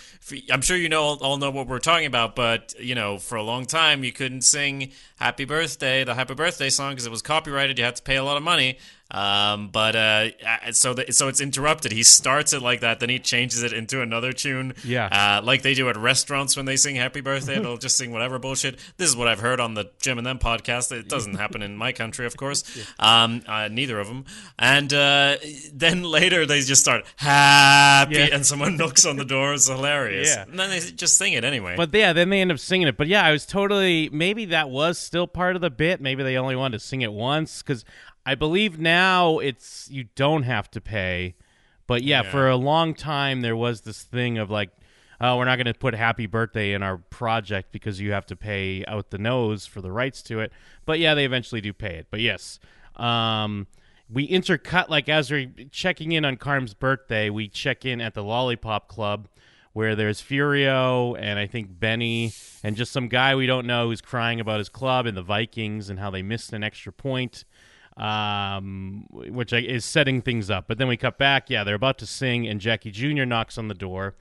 I'm 0.51 0.61
sure 0.61 0.77
you 0.77 0.89
know 0.89 1.03
all 1.03 1.37
know 1.37 1.51
what 1.51 1.67
we're 1.67 1.79
talking 1.79 2.05
about, 2.05 2.35
but 2.35 2.73
you 2.79 2.95
know, 2.95 3.17
for 3.17 3.35
a 3.35 3.43
long 3.43 3.65
time 3.65 4.03
you 4.03 4.11
couldn't 4.11 4.41
sing 4.43 4.91
"Happy 5.17 5.45
Birthday," 5.45 6.03
the 6.03 6.15
Happy 6.15 6.33
Birthday 6.33 6.69
song, 6.69 6.91
because 6.91 7.05
it 7.05 7.11
was 7.11 7.21
copyrighted. 7.21 7.77
You 7.77 7.83
had 7.85 7.95
to 7.97 8.03
pay 8.03 8.15
a 8.15 8.23
lot 8.23 8.37
of 8.37 8.43
money. 8.43 8.77
Um, 9.11 9.67
but 9.69 9.95
uh, 9.95 10.29
so 10.71 10.95
the, 10.95 11.11
so 11.13 11.27
it's 11.27 11.39
interrupted. 11.39 11.91
He 11.91 12.01
starts 12.01 12.51
it 12.51 12.63
like 12.63 12.79
that, 12.79 12.99
then 12.99 13.09
he 13.09 13.19
changes 13.19 13.61
it 13.61 13.71
into 13.71 14.01
another 14.01 14.33
tune. 14.33 14.73
Yeah. 14.83 15.05
Uh, 15.05 15.41
like 15.43 15.61
they 15.61 15.75
do 15.75 15.87
at 15.89 15.97
restaurants 15.97 16.55
when 16.57 16.65
they 16.65 16.77
sing 16.77 16.95
"Happy 16.95 17.21
Birthday," 17.21 17.59
they'll 17.59 17.77
just 17.77 17.95
sing 17.97 18.11
whatever 18.11 18.39
bullshit. 18.39 18.79
This 18.97 19.09
is 19.09 19.15
what 19.15 19.27
I've 19.27 19.41
heard 19.41 19.59
on 19.59 19.75
the 19.75 19.91
Jim 20.01 20.17
and 20.17 20.25
Them 20.25 20.39
podcast. 20.39 20.91
It 20.91 21.09
doesn't 21.09 21.35
happen 21.35 21.61
in 21.61 21.77
my 21.77 21.91
country, 21.91 22.25
of 22.25 22.37
course. 22.37 22.63
Um, 22.99 23.41
uh, 23.47 23.67
neither 23.69 23.99
of 23.99 24.07
them. 24.07 24.23
And 24.57 24.93
uh, 24.93 25.35
then 25.73 26.03
later 26.03 26.45
they 26.45 26.61
just 26.61 26.81
start 26.81 27.05
happy, 27.17 28.15
Yeah. 28.15 28.29
and 28.31 28.45
someone 28.45 28.77
knocks 28.77 29.05
on 29.05 29.17
the 29.17 29.25
door. 29.25 29.53
It's 29.53 29.67
hilarious. 29.67 30.12
Yeah. 30.13 30.43
And 30.43 30.59
then 30.59 30.69
they 30.69 30.79
just 30.79 31.17
sing 31.17 31.33
it 31.33 31.43
anyway. 31.43 31.75
But 31.75 31.93
yeah, 31.93 32.13
then 32.13 32.29
they 32.29 32.41
end 32.41 32.51
up 32.51 32.59
singing 32.59 32.87
it. 32.87 32.97
But 32.97 33.07
yeah, 33.07 33.23
I 33.25 33.31
was 33.31 33.45
totally 33.45 34.09
maybe 34.11 34.45
that 34.45 34.69
was 34.69 34.97
still 34.99 35.27
part 35.27 35.55
of 35.55 35.61
the 35.61 35.69
bit. 35.69 36.01
Maybe 36.01 36.23
they 36.23 36.37
only 36.37 36.55
wanted 36.55 36.79
to 36.79 36.85
sing 36.85 37.01
it 37.01 37.11
once 37.13 37.61
because 37.61 37.83
I 38.25 38.35
believe 38.35 38.79
now 38.79 39.39
it's 39.39 39.89
you 39.91 40.05
don't 40.15 40.43
have 40.43 40.69
to 40.71 40.81
pay. 40.81 41.35
But 41.87 42.03
yeah, 42.03 42.23
Yeah. 42.23 42.31
for 42.31 42.49
a 42.49 42.55
long 42.55 42.93
time 42.93 43.41
there 43.41 43.55
was 43.55 43.81
this 43.81 44.03
thing 44.03 44.37
of 44.37 44.49
like, 44.49 44.69
oh, 45.19 45.37
we're 45.37 45.45
not 45.45 45.57
going 45.57 45.65
to 45.67 45.73
put 45.73 45.93
"Happy 45.93 46.25
Birthday" 46.25 46.73
in 46.73 46.81
our 46.83 46.97
project 46.97 47.71
because 47.71 47.99
you 47.99 48.11
have 48.13 48.25
to 48.27 48.35
pay 48.35 48.85
out 48.85 49.09
the 49.09 49.17
nose 49.17 49.65
for 49.65 49.81
the 49.81 49.91
rights 49.91 50.21
to 50.23 50.39
it. 50.39 50.51
But 50.85 50.99
yeah, 50.99 51.13
they 51.13 51.25
eventually 51.25 51.61
do 51.61 51.73
pay 51.73 51.95
it. 51.95 52.07
But 52.09 52.19
yes, 52.21 52.59
um, 52.95 53.67
we 54.11 54.27
intercut 54.27 54.89
like 54.89 55.09
as 55.09 55.31
we're 55.31 55.51
checking 55.71 56.11
in 56.11 56.23
on 56.25 56.37
Carm's 56.37 56.73
birthday, 56.73 57.29
we 57.29 57.47
check 57.47 57.85
in 57.85 57.99
at 58.01 58.13
the 58.13 58.23
Lollipop 58.23 58.87
Club 58.87 59.27
where 59.73 59.95
there's 59.95 60.21
Furio 60.21 61.17
and 61.19 61.37
I 61.39 61.47
think 61.47 61.79
Benny 61.79 62.33
and 62.63 62.75
just 62.75 62.91
some 62.91 63.07
guy 63.07 63.35
we 63.35 63.47
don't 63.47 63.65
know 63.65 63.87
who's 63.87 64.01
crying 64.01 64.39
about 64.39 64.59
his 64.59 64.69
club 64.69 65.05
and 65.05 65.17
the 65.17 65.23
Vikings 65.23 65.89
and 65.89 65.99
how 65.99 66.09
they 66.09 66.21
missed 66.21 66.53
an 66.53 66.63
extra 66.63 66.93
point, 66.93 67.43
um, 67.97 69.05
which 69.09 69.51
is 69.51 69.83
setting 69.83 70.21
things 70.21 70.49
up. 70.49 70.65
But 70.67 70.77
then 70.77 70.87
we 70.87 70.95
cut 70.95 71.17
back. 71.17 71.49
Yeah, 71.49 71.63
they're 71.63 71.75
about 71.75 71.97
to 71.99 72.05
sing, 72.05 72.47
and 72.47 72.61
Jackie 72.61 72.91
Jr. 72.91 73.25
knocks 73.25 73.57
on 73.57 73.67
the 73.67 73.73
door. 73.73 74.15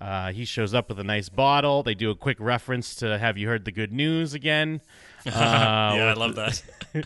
Uh, 0.00 0.30
he 0.30 0.44
shows 0.44 0.74
up 0.74 0.88
with 0.88 1.00
a 1.00 1.04
nice 1.04 1.28
bottle. 1.28 1.82
They 1.82 1.94
do 1.94 2.10
a 2.10 2.14
quick 2.14 2.36
reference 2.38 2.94
to 2.96 3.18
"Have 3.18 3.36
you 3.36 3.48
heard 3.48 3.64
the 3.64 3.72
good 3.72 3.92
news 3.92 4.34
again?" 4.34 4.80
Uh, 5.26 5.30
yeah, 5.30 6.04
I 6.06 6.12
love 6.14 6.36
that. 6.36 6.62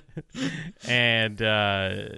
and 0.86 1.42
uh, 1.42 2.10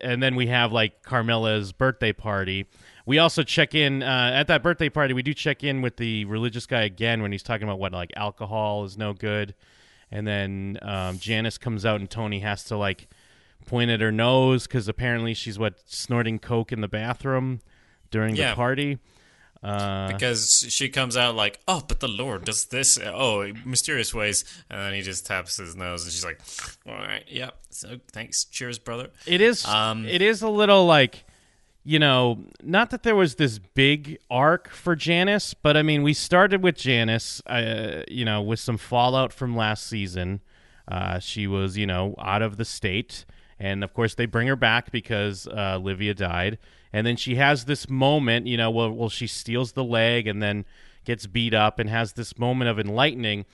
and 0.00 0.20
then 0.20 0.34
we 0.34 0.48
have 0.48 0.72
like 0.72 1.02
Carmela's 1.02 1.70
birthday 1.70 2.12
party. 2.12 2.66
We 3.06 3.18
also 3.18 3.42
check 3.42 3.74
in 3.74 4.02
uh, 4.02 4.30
at 4.34 4.46
that 4.48 4.62
birthday 4.62 4.88
party. 4.88 5.12
We 5.14 5.22
do 5.22 5.34
check 5.34 5.62
in 5.62 5.82
with 5.82 5.96
the 5.98 6.24
religious 6.24 6.66
guy 6.66 6.82
again 6.82 7.20
when 7.22 7.32
he's 7.32 7.42
talking 7.42 7.64
about 7.64 7.78
what 7.78 7.92
like 7.92 8.12
alcohol 8.16 8.84
is 8.84 8.96
no 8.96 9.12
good, 9.12 9.54
and 10.10 10.26
then 10.26 10.78
um, 10.82 11.18
Janice 11.18 11.58
comes 11.58 11.84
out 11.84 12.00
and 12.00 12.08
Tony 12.08 12.40
has 12.40 12.64
to 12.64 12.76
like 12.76 13.08
point 13.66 13.90
at 13.90 14.00
her 14.00 14.12
nose 14.12 14.66
because 14.66 14.88
apparently 14.88 15.34
she's 15.34 15.58
what 15.58 15.80
snorting 15.86 16.38
coke 16.38 16.72
in 16.72 16.80
the 16.80 16.88
bathroom 16.88 17.60
during 18.10 18.36
Yeah. 18.36 18.50
the 18.50 18.56
party. 18.56 18.98
Uh, 19.62 20.12
because 20.12 20.66
she 20.68 20.90
comes 20.90 21.16
out 21.16 21.34
like, 21.34 21.58
"Oh, 21.66 21.82
but 21.88 22.00
the 22.00 22.08
Lord 22.08 22.44
does 22.44 22.66
this. 22.66 22.98
Oh, 23.02 23.50
mysterious 23.64 24.12
ways," 24.12 24.44
and 24.68 24.78
then 24.78 24.92
he 24.92 25.00
just 25.00 25.24
taps 25.26 25.56
his 25.56 25.74
nose, 25.74 26.04
and 26.04 26.12
she's 26.12 26.24
like, 26.24 26.38
"All 26.86 26.94
right, 26.94 27.24
yeah. 27.26 27.50
So 27.70 27.98
thanks, 28.12 28.44
cheers, 28.44 28.78
brother." 28.78 29.08
It 29.26 29.40
is. 29.40 29.64
Um, 29.66 30.04
it 30.04 30.20
is 30.20 30.42
a 30.42 30.50
little 30.50 30.84
like, 30.84 31.24
you 31.84 31.98
know, 31.98 32.46
not 32.62 32.88
that 32.90 33.02
there 33.02 33.14
was 33.14 33.34
this 33.34 33.58
big 33.58 34.18
arc 34.30 34.70
for 34.70 34.96
Janice, 34.96 35.52
but 35.52 35.76
I 35.76 35.82
mean, 35.82 36.02
we 36.02 36.14
started 36.14 36.62
with 36.62 36.76
Janice, 36.76 37.42
uh, 37.46 38.02
you 38.08 38.24
know, 38.24 38.40
with 38.40 38.58
some 38.58 38.78
fallout 38.78 39.34
from 39.34 39.54
last 39.54 39.86
season. 39.86 40.40
Uh, 40.88 41.18
she 41.18 41.46
was, 41.46 41.76
you 41.76 41.86
know, 41.86 42.14
out 42.18 42.40
of 42.40 42.56
the 42.56 42.64
state, 42.64 43.26
and 43.58 43.84
of 43.84 43.92
course 43.92 44.14
they 44.14 44.24
bring 44.24 44.48
her 44.48 44.56
back 44.56 44.90
because 44.90 45.46
uh, 45.46 45.78
Livia 45.80 46.14
died, 46.14 46.58
and 46.90 47.06
then 47.06 47.16
she 47.16 47.34
has 47.34 47.66
this 47.66 47.88
moment, 47.88 48.46
you 48.46 48.56
know, 48.56 48.70
well, 48.70 48.90
well, 48.90 49.10
she 49.10 49.26
steals 49.26 49.72
the 49.72 49.84
leg 49.84 50.26
and 50.26 50.42
then 50.42 50.64
gets 51.04 51.26
beat 51.26 51.52
up 51.52 51.78
and 51.78 51.90
has 51.90 52.14
this 52.14 52.38
moment 52.38 52.70
of 52.70 52.78
enlightening 52.78 53.44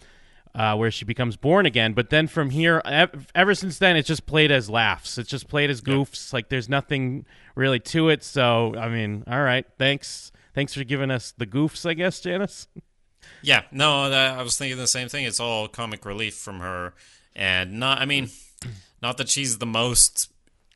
uh, 0.54 0.76
where 0.76 0.90
she 0.90 1.04
becomes 1.04 1.36
born 1.36 1.66
again. 1.66 1.92
But 1.92 2.10
then 2.10 2.26
from 2.26 2.50
here, 2.50 2.82
ev- 2.84 3.30
ever 3.34 3.54
since 3.54 3.78
then, 3.78 3.96
it's 3.96 4.08
just 4.08 4.26
played 4.26 4.50
as 4.50 4.68
laughs. 4.68 5.18
It's 5.18 5.30
just 5.30 5.48
played 5.48 5.70
as 5.70 5.80
goofs. 5.80 6.32
Like 6.32 6.48
there's 6.48 6.68
nothing 6.68 7.24
really 7.54 7.80
to 7.80 8.08
it. 8.08 8.22
So 8.24 8.74
I 8.76 8.88
mean, 8.88 9.24
all 9.26 9.42
right, 9.42 9.66
thanks, 9.78 10.32
thanks 10.54 10.74
for 10.74 10.84
giving 10.84 11.10
us 11.10 11.32
the 11.36 11.46
goofs, 11.46 11.88
I 11.88 11.94
guess, 11.94 12.20
Janice. 12.20 12.68
Yeah, 13.42 13.62
no, 13.70 14.10
I 14.12 14.42
was 14.42 14.58
thinking 14.58 14.76
the 14.76 14.86
same 14.86 15.08
thing. 15.08 15.24
It's 15.24 15.40
all 15.40 15.68
comic 15.68 16.04
relief 16.04 16.34
from 16.34 16.60
her, 16.60 16.94
and 17.34 17.78
not. 17.78 17.98
I 17.98 18.04
mean, 18.04 18.28
not 19.02 19.16
that 19.18 19.28
she's 19.28 19.58
the 19.58 19.66
most. 19.66 20.30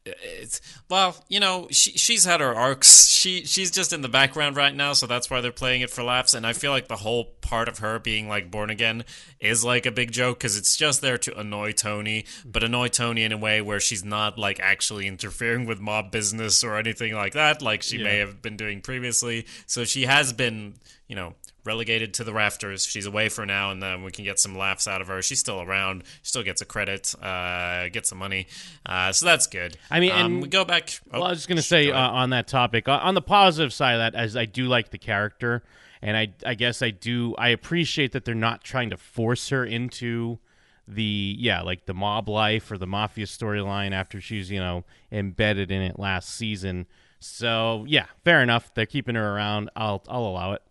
It's 0.06 0.61
well, 0.90 1.16
you 1.28 1.40
know, 1.40 1.66
she 1.70 1.92
she's 1.92 2.26
had 2.26 2.40
her 2.40 2.54
arcs. 2.54 3.06
She 3.08 3.46
she's 3.46 3.70
just 3.70 3.90
in 3.90 4.02
the 4.02 4.08
background 4.08 4.54
right 4.54 4.75
now, 4.75 4.92
so 4.92 5.06
that's 5.06 5.30
why 5.30 5.40
they're 5.40 5.50
playing 5.50 5.80
it 5.80 5.88
for 5.88 6.02
laughs. 6.02 6.34
And 6.34 6.46
I 6.46 6.52
feel 6.52 6.73
like 6.73 6.88
the 6.88 6.96
whole 6.96 7.25
part 7.40 7.68
of 7.68 7.78
her 7.78 7.99
being 7.99 8.28
like 8.28 8.50
born 8.50 8.68
again 8.68 9.04
is 9.40 9.64
like 9.64 9.87
a 9.87 9.90
big 9.90 10.12
joke 10.12 10.38
because 10.38 10.58
it's 10.58 10.76
just 10.76 11.00
there 11.00 11.16
to 11.16 11.38
annoy 11.38 11.73
Tony, 11.73 12.26
but 12.44 12.62
annoy 12.62 12.88
Tony 12.88 13.23
in 13.23 13.32
a 13.32 13.38
way 13.38 13.62
where 13.62 13.80
she's 13.80 14.04
not 14.04 14.38
like 14.38 14.61
actually 14.61 15.06
interfering 15.06 15.64
with 15.64 15.80
mob 15.80 16.11
business 16.11 16.62
or 16.62 16.76
anything 16.76 17.14
like 17.14 17.32
that, 17.32 17.62
like 17.62 17.82
she 17.82 17.96
may 17.96 18.18
have 18.18 18.42
been 18.42 18.58
doing 18.58 18.82
previously. 18.82 19.46
So 19.66 19.84
she 19.84 20.02
has 20.02 20.34
been, 20.34 20.75
you 21.08 21.16
know, 21.16 21.34
relegated 21.64 22.14
to 22.14 22.25
the 22.25 22.33
rafters. 22.33 22.85
She's 22.85 23.06
away 23.06 23.28
for 23.28 23.47
now, 23.47 23.71
and 23.71 23.83
then 23.83 24.02
we 24.02 24.11
can 24.11 24.25
get 24.25 24.38
some 24.38 24.56
laughs 24.56 24.87
out 24.87 25.00
of 25.00 25.06
her. 25.09 25.23
She's 25.23 25.40
still 25.40 25.61
around. 25.62 26.04
She 26.23 26.28
still 26.28 26.42
gets 26.42 26.61
a 26.61 26.64
credit, 26.64 27.14
uh, 27.23 27.88
gets 27.88 28.11
some 28.11 28.18
money. 28.18 28.47
Uh, 28.85 29.12
so 29.12 29.26
that's 29.26 29.47
good. 29.47 29.76
I 29.90 30.00
mean, 30.00 30.12
um, 30.12 30.18
and- 30.35 30.42
we 30.42 30.49
go 30.49 30.64
back. 30.64 30.90
oh, 31.12 31.21
well, 31.21 31.25
I 31.25 31.30
was 31.30 31.38
just 31.38 31.49
gonna 31.49 31.62
say 31.62 31.87
go 31.87 31.94
uh, 31.94 32.09
on 32.11 32.30
that 32.30 32.47
topic, 32.47 32.88
uh, 32.88 33.00
on 33.02 33.14
the 33.14 33.23
positive 33.23 33.73
side 33.73 33.94
of 33.94 33.99
that, 34.00 34.14
as 34.14 34.37
I 34.37 34.44
do 34.44 34.66
like 34.66 34.90
the 34.90 34.99
character, 34.99 35.62
and 36.02 36.16
I, 36.16 36.35
I 36.44 36.54
guess 36.54 36.83
I 36.83 36.90
do, 36.90 37.35
I 37.37 37.49
appreciate 37.49 38.12
that 38.12 38.25
they're 38.25 38.35
not 38.35 38.62
trying 38.62 38.90
to 38.90 38.97
force 38.99 39.49
her 39.49 39.64
into 39.64 40.38
the, 40.87 41.35
yeah, 41.38 41.62
like 41.62 41.87
the 41.87 41.94
mob 41.94 42.28
life 42.28 42.71
or 42.71 42.76
the 42.76 42.87
mafia 42.87 43.25
storyline 43.25 43.92
after 43.92 44.21
she's, 44.21 44.50
you 44.50 44.59
know, 44.61 44.85
embedded 45.11 45.71
in 45.71 45.80
it 45.80 45.99
last 45.99 46.28
season. 46.28 46.87
So 47.21 47.87
yeah, 47.88 48.04
fair 48.23 48.42
enough. 48.42 48.75
They're 48.75 48.85
keeping 48.85 49.14
her 49.14 49.35
around. 49.35 49.71
I'll, 49.75 50.02
I'll 50.09 50.26
allow 50.26 50.52
it. 50.52 50.62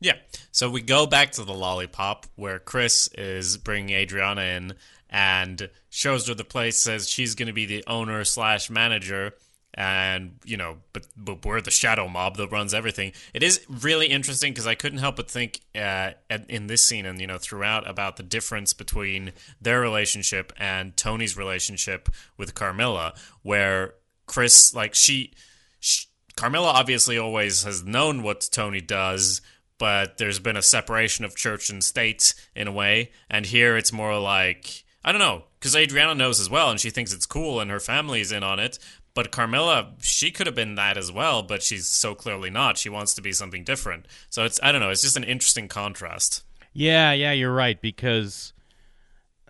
Yeah. 0.00 0.16
So 0.52 0.70
we 0.70 0.82
go 0.82 1.06
back 1.06 1.32
to 1.32 1.44
the 1.44 1.54
lollipop 1.54 2.26
where 2.36 2.58
Chris 2.58 3.08
is 3.16 3.56
bringing 3.56 3.94
Adriana 3.94 4.42
in 4.42 4.74
and 5.08 5.70
shows 5.88 6.28
her 6.28 6.34
the 6.34 6.44
place, 6.44 6.80
says 6.80 7.08
she's 7.08 7.34
going 7.34 7.46
to 7.46 7.52
be 7.52 7.66
the 7.66 7.84
owner 7.86 8.24
slash 8.24 8.68
manager. 8.68 9.34
And, 9.78 10.36
you 10.44 10.56
know, 10.56 10.78
but, 10.94 11.06
but 11.18 11.44
we're 11.44 11.60
the 11.60 11.70
shadow 11.70 12.08
mob 12.08 12.38
that 12.38 12.50
runs 12.50 12.72
everything. 12.72 13.12
It 13.34 13.42
is 13.42 13.60
really 13.68 14.06
interesting 14.06 14.52
because 14.52 14.66
I 14.66 14.74
couldn't 14.74 15.00
help 15.00 15.16
but 15.16 15.30
think 15.30 15.60
uh, 15.74 16.12
in 16.48 16.66
this 16.66 16.82
scene 16.82 17.04
and, 17.04 17.20
you 17.20 17.26
know, 17.26 17.36
throughout 17.36 17.88
about 17.88 18.16
the 18.16 18.22
difference 18.22 18.72
between 18.72 19.32
their 19.60 19.80
relationship 19.80 20.52
and 20.56 20.96
Tony's 20.96 21.36
relationship 21.36 22.08
with 22.38 22.54
Carmela, 22.54 23.12
where 23.42 23.94
Chris, 24.24 24.74
like, 24.74 24.94
she, 24.94 25.34
she 25.78 26.06
Carmela 26.36 26.68
obviously 26.68 27.18
always 27.18 27.64
has 27.64 27.84
known 27.84 28.22
what 28.22 28.48
Tony 28.50 28.80
does, 28.80 29.42
but 29.78 30.18
there's 30.18 30.38
been 30.38 30.56
a 30.56 30.62
separation 30.62 31.24
of 31.24 31.36
church 31.36 31.70
and 31.70 31.82
state 31.82 32.34
in 32.54 32.68
a 32.68 32.72
way. 32.72 33.10
And 33.28 33.46
here 33.46 33.76
it's 33.76 33.92
more 33.92 34.18
like, 34.18 34.84
I 35.04 35.12
don't 35.12 35.20
know, 35.20 35.44
because 35.58 35.76
Adriana 35.76 36.14
knows 36.14 36.40
as 36.40 36.50
well, 36.50 36.70
and 36.70 36.80
she 36.80 36.90
thinks 36.90 37.12
it's 37.12 37.26
cool, 37.26 37.60
and 37.60 37.70
her 37.70 37.80
family's 37.80 38.32
in 38.32 38.42
on 38.42 38.58
it. 38.58 38.78
But 39.14 39.30
Carmela, 39.30 39.94
she 40.00 40.30
could 40.30 40.46
have 40.46 40.54
been 40.54 40.74
that 40.74 40.98
as 40.98 41.10
well, 41.10 41.42
but 41.42 41.62
she's 41.62 41.86
so 41.86 42.14
clearly 42.14 42.50
not. 42.50 42.76
She 42.76 42.90
wants 42.90 43.14
to 43.14 43.22
be 43.22 43.32
something 43.32 43.64
different. 43.64 44.06
So 44.28 44.44
it's, 44.44 44.60
I 44.62 44.72
don't 44.72 44.80
know, 44.80 44.90
it's 44.90 45.02
just 45.02 45.16
an 45.16 45.24
interesting 45.24 45.68
contrast. 45.68 46.42
Yeah, 46.74 47.12
yeah, 47.12 47.32
you're 47.32 47.54
right 47.54 47.80
because 47.80 48.52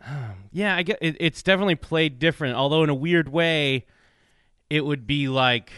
yeah, 0.52 0.76
I 0.76 0.83
get 0.83 0.99
it, 1.00 1.16
it's 1.21 1.42
definitely 1.42 1.75
played 1.75 2.18
different. 2.18 2.56
Although 2.56 2.85
in 2.85 2.90
a 2.90 2.95
weird 2.95 3.28
way, 3.28 3.87
it 4.71 4.85
would 4.85 5.06
be 5.06 5.28
like 5.28 5.73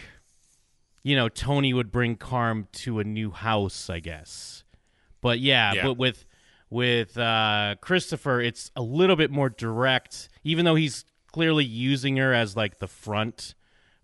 you 1.03 1.17
know 1.17 1.29
Tony 1.29 1.73
would 1.73 1.91
bring 1.91 2.17
Carm 2.17 2.69
to 2.73 2.99
a 2.99 3.05
new 3.05 3.31
house, 3.31 3.89
I 3.91 4.01
guess. 4.01 4.65
But 5.21 5.41
yeah, 5.41 5.73
Yeah. 5.75 5.83
but 5.85 5.95
with 5.95 6.25
with 6.71 7.17
uh, 7.17 7.77
Christopher, 7.81 8.41
it's 8.41 8.71
a 8.77 8.83
little 8.83 9.17
bit 9.17 9.31
more 9.31 9.49
direct. 9.49 10.29
Even 10.45 10.65
though 10.65 10.75
he's 10.75 11.05
clearly 11.33 11.65
using 11.65 12.17
her 12.19 12.33
as 12.35 12.57
like 12.57 12.79
the 12.79 12.89
front 12.89 13.55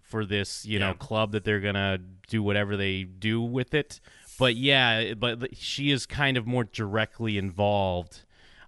for 0.01 0.25
this, 0.25 0.65
you 0.67 0.79
know, 0.79 0.95
club 0.95 1.33
that 1.33 1.45
they're 1.45 1.61
gonna 1.61 1.99
do 2.29 2.43
whatever 2.43 2.77
they 2.77 3.03
do 3.05 3.41
with 3.43 3.75
it. 3.75 4.01
But 4.39 4.57
yeah, 4.57 5.15
but 5.15 5.57
she 5.57 5.91
is 5.91 6.07
kind 6.07 6.37
of 6.37 6.47
more 6.47 6.65
directly 6.65 7.39
involved. 7.39 8.23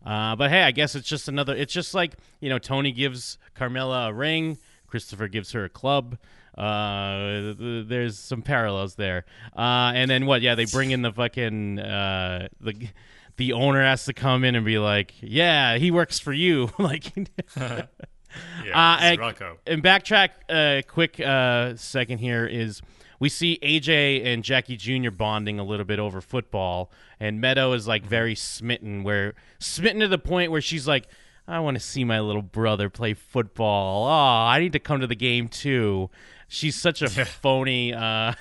Uh, 0.04 0.36
but 0.36 0.50
hey, 0.50 0.62
I 0.62 0.70
guess 0.70 0.94
it's 0.94 1.08
just 1.08 1.26
another. 1.26 1.54
It's 1.56 1.72
just 1.72 1.92
like 1.94 2.14
you 2.40 2.48
know, 2.48 2.58
Tony 2.58 2.92
gives 2.92 3.38
Carmela 3.54 4.10
a 4.10 4.12
ring, 4.12 4.58
Christopher 4.86 5.26
gives 5.28 5.52
her 5.52 5.64
a 5.64 5.68
club. 5.68 6.18
Uh, 6.56 7.54
there's 7.58 8.18
some 8.18 8.42
parallels 8.42 8.94
there. 8.94 9.24
Uh, 9.56 9.92
and 9.94 10.10
then 10.10 10.26
what? 10.26 10.42
Yeah, 10.42 10.54
they 10.54 10.64
bring 10.66 10.90
in 10.90 11.02
the 11.02 11.12
fucking 11.12 11.78
uh, 11.78 12.48
the 12.60 12.88
the 13.36 13.52
owner 13.52 13.82
has 13.82 14.04
to 14.06 14.12
come 14.14 14.44
in 14.44 14.54
and 14.54 14.64
be 14.64 14.78
like, 14.78 15.12
yeah, 15.20 15.76
he 15.76 15.90
works 15.90 16.18
for 16.18 16.32
you, 16.32 16.70
like. 16.78 17.12
Yeah, 18.66 18.78
Uh, 18.94 18.98
and- 19.00 19.20
and 19.66 19.82
backtrack 19.82 20.28
a 20.50 20.82
quick 20.86 21.18
uh, 21.20 21.74
second 21.76 22.18
here 22.18 22.44
is 22.46 22.82
we 23.18 23.30
see 23.30 23.58
AJ 23.62 24.26
and 24.26 24.44
Jackie 24.44 24.76
Jr. 24.76 25.10
bonding 25.10 25.58
a 25.58 25.64
little 25.64 25.86
bit 25.86 25.98
over 25.98 26.20
football, 26.20 26.90
and 27.18 27.40
Meadow 27.40 27.72
is 27.72 27.88
like 27.88 28.04
very 28.04 28.34
smitten, 28.34 29.04
where 29.04 29.32
smitten 29.58 30.00
to 30.00 30.08
the 30.08 30.18
point 30.18 30.50
where 30.50 30.60
she's 30.60 30.86
like, 30.86 31.06
"I 31.48 31.60
want 31.60 31.76
to 31.76 31.80
see 31.82 32.04
my 32.04 32.20
little 32.20 32.42
brother 32.42 32.90
play 32.90 33.14
football. 33.14 34.04
Oh, 34.06 34.10
I 34.50 34.58
need 34.60 34.72
to 34.74 34.80
come 34.80 35.00
to 35.00 35.06
the 35.06 35.14
game 35.16 35.48
too." 35.48 36.10
She's 36.48 36.76
such 36.76 37.02
a 37.02 37.08
phony. 37.24 37.92
Uh, 37.92 38.32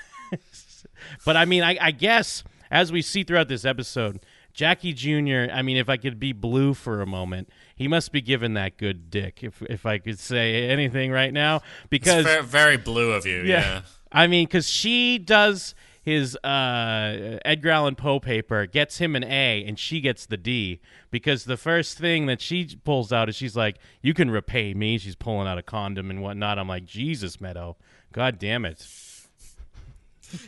but 1.26 1.38
I 1.38 1.46
mean, 1.46 1.64
I, 1.64 1.78
I 1.80 1.92
guess 1.92 2.44
as 2.72 2.92
we 2.92 3.02
see 3.02 3.24
throughout 3.24 3.48
this 3.48 3.66
episode, 3.66 4.20
Jackie 4.54 4.94
Jr. 4.94 5.52
I 5.52 5.62
mean, 5.62 5.78
if 5.78 5.90
I 5.90 5.98
could 5.98 6.20
be 6.20 6.32
blue 6.32 6.74
for 6.74 7.02
a 7.02 7.06
moment, 7.06 7.50
he 7.76 7.88
must 7.88 8.12
be 8.12 8.22
given 8.22 8.54
that 8.54 8.78
good 8.78 9.10
dick. 9.10 9.44
If 9.44 9.62
if 9.64 9.86
I 9.86 9.98
could 9.98 10.18
say 10.18 10.70
anything 10.70 11.12
right 11.12 11.34
now, 11.34 11.62
because 11.90 12.24
very, 12.24 12.44
very 12.44 12.78
blue 12.78 13.12
of 13.12 13.26
you, 13.26 13.42
yeah. 13.42 13.82
I 14.12 14.28
mean, 14.28 14.46
because 14.46 14.70
she 14.70 15.18
does 15.18 15.76
his 16.06 16.36
uh, 16.38 17.40
Edgar 17.44 17.72
Allan 17.72 17.96
Poe 17.96 18.20
paper, 18.20 18.68
gets 18.68 19.00
him 19.00 19.16
an 19.16 19.24
A, 19.24 19.66
and 19.66 19.80
she 19.80 20.02
gets 20.02 20.28
the 20.28 20.38
D. 20.38 20.80
Because 21.10 21.46
the 21.46 21.58
first 21.58 21.98
thing 21.98 22.28
that 22.28 22.42
she 22.42 22.78
pulls 22.84 23.12
out 23.12 23.28
is 23.28 23.36
she's 23.36 23.56
like, 23.56 23.78
"You 24.04 24.14
can 24.14 24.30
repay 24.30 24.76
me." 24.76 25.00
She's 25.00 25.16
pulling 25.16 25.48
out 25.48 25.58
a 25.58 25.64
condom 25.64 26.12
and 26.12 26.22
whatnot. 26.22 26.60
I'm 26.60 26.68
like, 26.68 26.86
Jesus, 26.86 27.42
Meadow, 27.42 27.76
God 28.14 28.38
damn 28.38 28.66
it. 28.66 28.86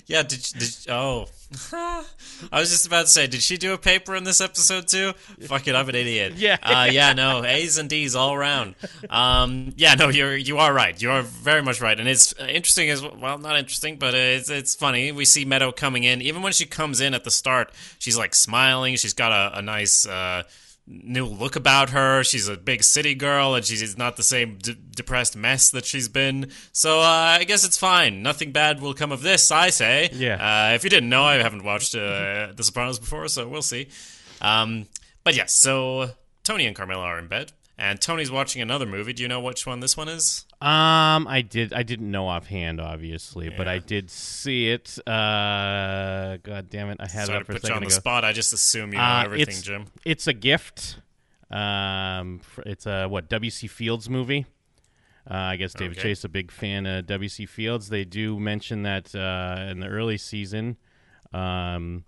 Yeah, 0.06 0.24
did, 0.24 0.42
did 0.58 0.76
oh, 0.90 1.28
I 1.74 2.04
was 2.52 2.70
just 2.70 2.86
about 2.88 3.04
to 3.04 3.08
say, 3.08 3.28
did 3.28 3.42
she 3.42 3.58
do 3.58 3.74
a 3.74 3.78
paper 3.78 4.16
in 4.16 4.24
this 4.24 4.42
episode 4.42 4.88
too? 4.88 5.14
Fuck 5.44 5.68
it, 5.68 5.76
I'm 5.76 5.88
an 5.88 5.96
idiot. 5.96 6.34
Yeah. 6.36 6.58
uh, 6.62 6.88
yeah, 6.92 7.14
no, 7.14 7.44
A's 7.46 7.78
and 7.78 7.90
D's 7.90 8.16
all 8.16 8.34
around. 8.34 8.76
Um, 9.10 9.74
yeah, 9.78 9.96
no, 9.96 10.10
you're 10.10 10.36
you 10.36 10.58
are 10.58 10.74
right. 10.74 11.00
You 11.02 11.12
are 11.12 11.22
very 11.22 11.62
much 11.62 11.80
right, 11.80 11.98
and 11.98 12.08
it's 12.08 12.34
uh, 12.40 12.46
interesting 12.46 12.90
as 12.90 13.02
well. 13.02 13.38
Not 13.38 13.58
interesting, 13.58 13.98
but 13.98 14.14
it's 14.14 14.50
it's 14.50 14.76
funny. 14.76 15.12
We 15.12 15.26
see 15.26 15.46
Meadow 15.46 15.72
coming 15.72 16.04
in. 16.04 16.22
Even 16.22 16.42
when 16.42 16.54
she 16.54 16.66
comes 16.66 17.00
in 17.00 17.14
at 17.14 17.24
the 17.24 17.32
start, 17.32 17.72
she's 17.98 18.18
like 18.18 18.36
smiling. 18.36 18.96
She's 18.98 19.14
got 19.14 19.32
a, 19.32 19.60
a 19.60 19.62
nice. 19.62 20.06
Uh, 20.06 20.44
New 20.90 21.26
look 21.26 21.58
about 21.58 21.90
her. 21.90 22.24
She's 22.24 22.48
a 22.48 22.56
big 22.56 22.82
city 22.82 23.14
girl, 23.14 23.56
and 23.56 23.66
she's 23.66 23.98
not 23.98 24.16
the 24.16 24.24
same 24.24 24.58
d- 24.58 24.78
depressed 24.96 25.36
mess 25.36 25.70
that 25.72 25.86
she's 25.86 26.08
been. 26.08 26.50
So 26.72 27.00
uh, 27.02 27.38
I 27.40 27.44
guess 27.44 27.66
it's 27.66 27.78
fine. 27.78 28.24
Nothing 28.24 28.54
bad 28.54 28.80
will 28.80 28.94
come 28.94 29.12
of 29.12 29.22
this, 29.22 29.52
I 29.52 29.70
say. 29.70 30.10
Yeah. 30.14 30.36
Uh, 30.70 30.76
if 30.76 30.86
you 30.86 30.90
didn't 30.90 31.10
know, 31.10 31.24
I 31.24 31.36
haven't 31.36 31.66
watched 31.66 31.94
uh, 31.94 32.54
The 32.56 32.64
Sopranos 32.64 33.00
before, 33.00 33.28
so 33.28 33.48
we'll 33.50 33.62
see. 33.62 33.90
Um, 34.42 34.88
but 35.26 35.36
yes, 35.36 35.54
so 35.60 36.12
Tony 36.44 36.66
and 36.66 36.76
Carmela 36.76 37.04
are 37.04 37.20
in 37.20 37.28
bed, 37.28 37.52
and 37.78 38.02
Tony's 38.02 38.32
watching 38.32 38.62
another 38.62 38.86
movie. 38.86 39.14
Do 39.14 39.22
you 39.24 39.30
know 39.30 39.40
which 39.40 39.66
one 39.68 39.80
this 39.82 39.96
one 39.96 40.08
is? 40.10 40.46
Um, 40.62 41.28
I 41.28 41.46
did. 41.48 41.74
I 41.74 41.84
didn't 41.84 42.10
know 42.10 42.28
offhand, 42.28 42.82
obviously, 42.82 43.50
but 43.50 43.68
I 43.68 43.80
did 43.80 44.10
see 44.10 44.70
it. 44.70 44.98
Uh, 45.08 46.38
God 46.44 46.70
damn 46.70 46.90
it, 46.90 46.98
I 47.00 47.08
had 47.08 47.26
Sorry 47.28 47.38
it 47.38 47.42
up 47.42 47.46
for 47.48 47.52
a 47.54 47.60
put 47.60 47.70
you 47.70 47.76
on 47.76 47.82
the 47.82 47.88
ago. 47.88 47.96
spot. 47.96 48.26
I 48.26 48.34
just 48.34 48.54
assume 48.54 48.92
you 48.94 48.98
know 48.98 49.04
Uh, 49.04 49.24
everything, 49.26 49.48
it's, 49.50 49.62
Jim. 49.62 49.86
It's 50.06 50.28
a 50.28 50.34
gift. 50.34 51.00
Um, 51.52 52.42
it's 52.66 52.86
a 52.86 53.08
what 53.08 53.30
W.C. 53.30 53.68
Fields 53.68 54.10
movie. 54.10 54.46
Uh, 55.30 55.34
I 55.36 55.56
guess 55.58 55.74
David 55.74 55.98
Okay. 55.98 56.10
Chase 56.10 56.24
a 56.24 56.30
big 56.30 56.52
fan 56.52 56.86
of 56.86 57.06
W.C. 57.06 57.46
Fields. 57.46 57.90
They 57.90 58.06
do 58.06 58.40
mention 58.40 58.84
that 58.84 59.14
uh, 59.14 59.68
in 59.70 59.80
the 59.82 59.88
early 59.88 60.18
season, 60.18 60.78
um, 61.34 62.06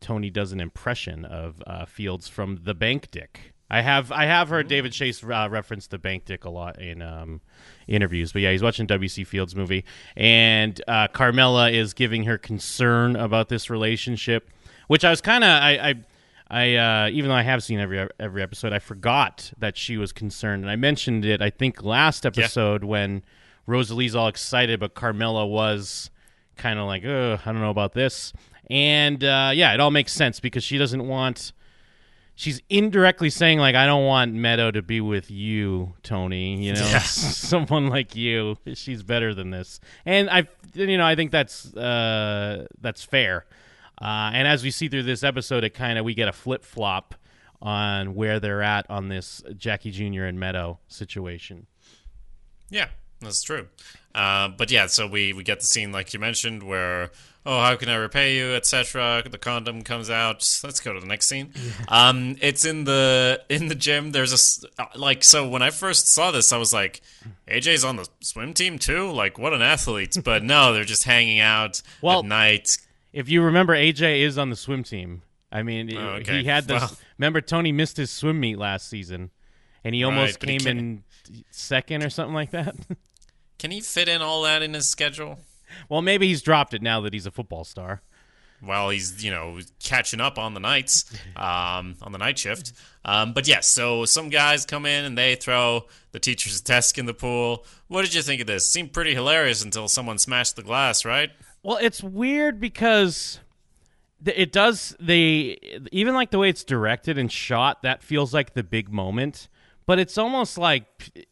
Tony 0.00 0.30
does 0.30 0.52
an 0.52 0.60
impression 0.60 1.24
of 1.26 1.62
uh, 1.66 1.84
Fields 1.84 2.26
from 2.28 2.60
The 2.62 2.74
Bank 2.74 3.10
Dick. 3.10 3.52
I 3.70 3.82
have 3.82 4.10
I 4.10 4.24
have 4.24 4.48
heard 4.48 4.68
David 4.68 4.92
Chase 4.92 5.22
uh, 5.22 5.48
reference 5.50 5.86
the 5.86 5.98
Bank 5.98 6.24
Dick 6.24 6.44
a 6.44 6.50
lot 6.50 6.80
in 6.80 7.02
um, 7.02 7.40
interviews, 7.86 8.32
but 8.32 8.42
yeah, 8.42 8.50
he's 8.52 8.62
watching 8.62 8.86
W.C. 8.86 9.24
Fields 9.24 9.54
movie, 9.54 9.84
and 10.16 10.80
uh, 10.88 11.08
Carmela 11.08 11.70
is 11.70 11.92
giving 11.92 12.24
her 12.24 12.38
concern 12.38 13.14
about 13.16 13.48
this 13.48 13.68
relationship, 13.68 14.50
which 14.86 15.04
I 15.04 15.10
was 15.10 15.20
kind 15.20 15.44
of 15.44 15.50
I. 15.50 15.70
I 15.72 15.94
I 16.50 16.76
uh, 16.76 17.10
even 17.10 17.28
though 17.28 17.36
I 17.36 17.42
have 17.42 17.62
seen 17.62 17.78
every 17.78 18.08
every 18.18 18.42
episode, 18.42 18.72
I 18.72 18.78
forgot 18.78 19.52
that 19.58 19.76
she 19.76 19.98
was 19.98 20.12
concerned, 20.12 20.62
and 20.62 20.70
I 20.70 20.76
mentioned 20.76 21.26
it 21.26 21.42
I 21.42 21.50
think 21.50 21.82
last 21.82 22.24
episode 22.24 22.84
when 22.84 23.22
Rosalie's 23.66 24.14
all 24.16 24.28
excited, 24.28 24.80
but 24.80 24.94
Carmela 24.94 25.46
was 25.46 26.10
kind 26.56 26.78
of 26.78 26.86
like, 26.86 27.04
I 27.04 27.36
don't 27.44 27.60
know 27.60 27.68
about 27.68 27.92
this, 27.92 28.32
and 28.70 29.22
uh, 29.22 29.50
yeah, 29.52 29.74
it 29.74 29.80
all 29.80 29.90
makes 29.90 30.12
sense 30.12 30.40
because 30.40 30.64
she 30.64 30.78
doesn't 30.78 31.06
want. 31.06 31.52
She's 32.40 32.62
indirectly 32.68 33.30
saying 33.30 33.58
like, 33.58 33.74
I 33.74 33.84
don't 33.84 34.06
want 34.06 34.32
Meadow 34.32 34.70
to 34.70 34.80
be 34.80 35.00
with 35.00 35.28
you, 35.28 35.94
Tony. 36.04 36.62
You 36.64 36.74
know, 36.74 36.86
Yeah. 36.88 36.98
someone 37.00 37.88
like 37.88 38.14
you. 38.14 38.58
She's 38.74 39.02
better 39.02 39.34
than 39.34 39.50
this, 39.50 39.80
and 40.06 40.30
I, 40.30 40.46
you 40.72 40.96
know, 40.96 41.04
I 41.04 41.16
think 41.16 41.32
that's 41.32 41.74
uh, 41.76 42.66
that's 42.80 43.02
fair. 43.02 43.44
Uh, 44.00 44.30
and 44.32 44.46
as 44.46 44.62
we 44.62 44.70
see 44.70 44.86
through 44.86 45.02
this 45.02 45.24
episode, 45.24 45.64
it 45.64 45.70
kind 45.74 45.98
of 45.98 46.04
we 46.04 46.14
get 46.14 46.28
a 46.28 46.32
flip 46.32 46.64
flop 46.64 47.16
on 47.60 48.14
where 48.14 48.38
they're 48.38 48.62
at 48.62 48.88
on 48.88 49.08
this 49.08 49.42
Jackie 49.56 49.90
Jr. 49.90 50.22
and 50.22 50.38
Meadow 50.38 50.78
situation. 50.86 51.66
Yeah. 52.70 52.86
That's 53.20 53.42
true. 53.42 53.66
Uh, 54.14 54.46
but 54.46 54.70
yeah, 54.70 54.86
so 54.86 55.08
we, 55.08 55.32
we 55.32 55.42
get 55.42 55.58
the 55.58 55.66
scene 55.66 55.90
like 55.90 56.14
you 56.14 56.20
mentioned 56.20 56.62
where 56.62 57.10
oh 57.48 57.60
how 57.60 57.74
can 57.76 57.88
I 57.88 57.94
repay 57.96 58.36
you 58.36 58.52
etc. 58.54 59.22
The 59.28 59.38
condom 59.38 59.82
comes 59.82 60.10
out. 60.10 60.36
Let's 60.62 60.80
go 60.80 60.92
to 60.92 61.00
the 61.00 61.06
next 61.06 61.26
scene. 61.26 61.52
Um, 61.88 62.36
it's 62.40 62.64
in 62.64 62.84
the 62.84 63.42
in 63.48 63.68
the 63.68 63.74
gym. 63.74 64.12
There's 64.12 64.32
a 64.78 64.82
uh, 64.82 64.86
like 64.94 65.24
so 65.24 65.48
when 65.48 65.62
I 65.62 65.70
first 65.70 66.06
saw 66.08 66.30
this, 66.30 66.52
I 66.52 66.58
was 66.58 66.72
like, 66.72 67.00
AJ's 67.48 67.84
on 67.84 67.96
the 67.96 68.06
swim 68.20 68.52
team 68.54 68.78
too. 68.78 69.10
Like 69.10 69.38
what 69.38 69.52
an 69.54 69.62
athlete! 69.62 70.16
But 70.24 70.42
no, 70.44 70.72
they're 70.72 70.84
just 70.84 71.04
hanging 71.04 71.40
out 71.40 71.82
Well- 72.02 72.20
at 72.20 72.24
night. 72.26 72.76
If 73.12 73.28
you 73.30 73.42
remember, 73.42 73.74
AJ 73.74 74.20
is 74.20 74.36
on 74.36 74.50
the 74.50 74.56
swim 74.56 74.84
team. 74.84 75.22
I 75.50 75.62
mean, 75.62 75.96
Oh, 75.96 76.08
okay. 76.20 76.42
he 76.42 76.44
had 76.44 76.68
this. 76.68 76.82
Well- 76.82 76.98
remember, 77.16 77.40
Tony 77.40 77.72
missed 77.72 77.96
his 77.96 78.10
swim 78.10 78.38
meet 78.38 78.58
last 78.58 78.88
season, 78.90 79.30
and 79.82 79.94
he 79.94 80.04
almost 80.04 80.42
he 80.42 80.46
came 80.46 80.60
can't- 80.60 80.78
in 80.78 81.04
second 81.50 82.04
or 82.04 82.10
something 82.10 82.34
like 82.34 82.50
that. 82.50 82.76
Can 83.58 83.70
he 83.72 83.80
fit 83.80 84.08
in 84.08 84.22
all 84.22 84.42
that 84.42 84.62
in 84.62 84.74
his 84.74 84.86
schedule? 84.88 85.38
Well, 85.88 86.02
maybe 86.02 86.28
he's 86.28 86.42
dropped 86.42 86.74
it 86.74 86.82
now 86.82 87.00
that 87.02 87.12
he's 87.12 87.26
a 87.26 87.30
football 87.30 87.64
star. 87.64 88.02
while 88.60 88.90
he's 88.90 89.24
you 89.24 89.30
know 89.30 89.58
catching 89.78 90.20
up 90.20 90.36
on 90.36 90.52
the 90.54 90.60
nights 90.60 91.04
um, 91.36 91.94
on 92.02 92.10
the 92.12 92.18
night 92.18 92.36
shift. 92.38 92.72
Um, 93.04 93.32
but 93.32 93.46
yes 93.46 93.66
so 93.68 94.04
some 94.04 94.28
guys 94.30 94.66
come 94.66 94.84
in 94.84 95.04
and 95.04 95.16
they 95.16 95.36
throw 95.36 95.84
the 96.12 96.18
teacher's 96.18 96.60
desk 96.60 96.98
in 96.98 97.06
the 97.06 97.14
pool. 97.14 97.64
What 97.86 98.02
did 98.02 98.14
you 98.14 98.22
think 98.22 98.40
of 98.40 98.46
this? 98.48 98.68
Seemed 98.68 98.92
pretty 98.92 99.14
hilarious 99.14 99.62
until 99.62 99.86
someone 99.88 100.18
smashed 100.18 100.56
the 100.56 100.62
glass 100.64 101.04
right? 101.04 101.30
Well, 101.62 101.78
it's 101.80 102.02
weird 102.02 102.58
because 102.60 103.38
it 104.26 104.50
does 104.50 104.96
they 104.98 105.56
even 105.92 106.14
like 106.14 106.32
the 106.32 106.38
way 106.38 106.48
it's 106.50 106.64
directed 106.64 107.16
and 107.16 107.30
shot 107.30 107.82
that 107.82 108.02
feels 108.02 108.34
like 108.34 108.54
the 108.54 108.64
big 108.64 108.90
moment, 108.92 109.48
but 109.86 110.00
it's 110.00 110.18
almost 110.18 110.58
like 110.58 111.26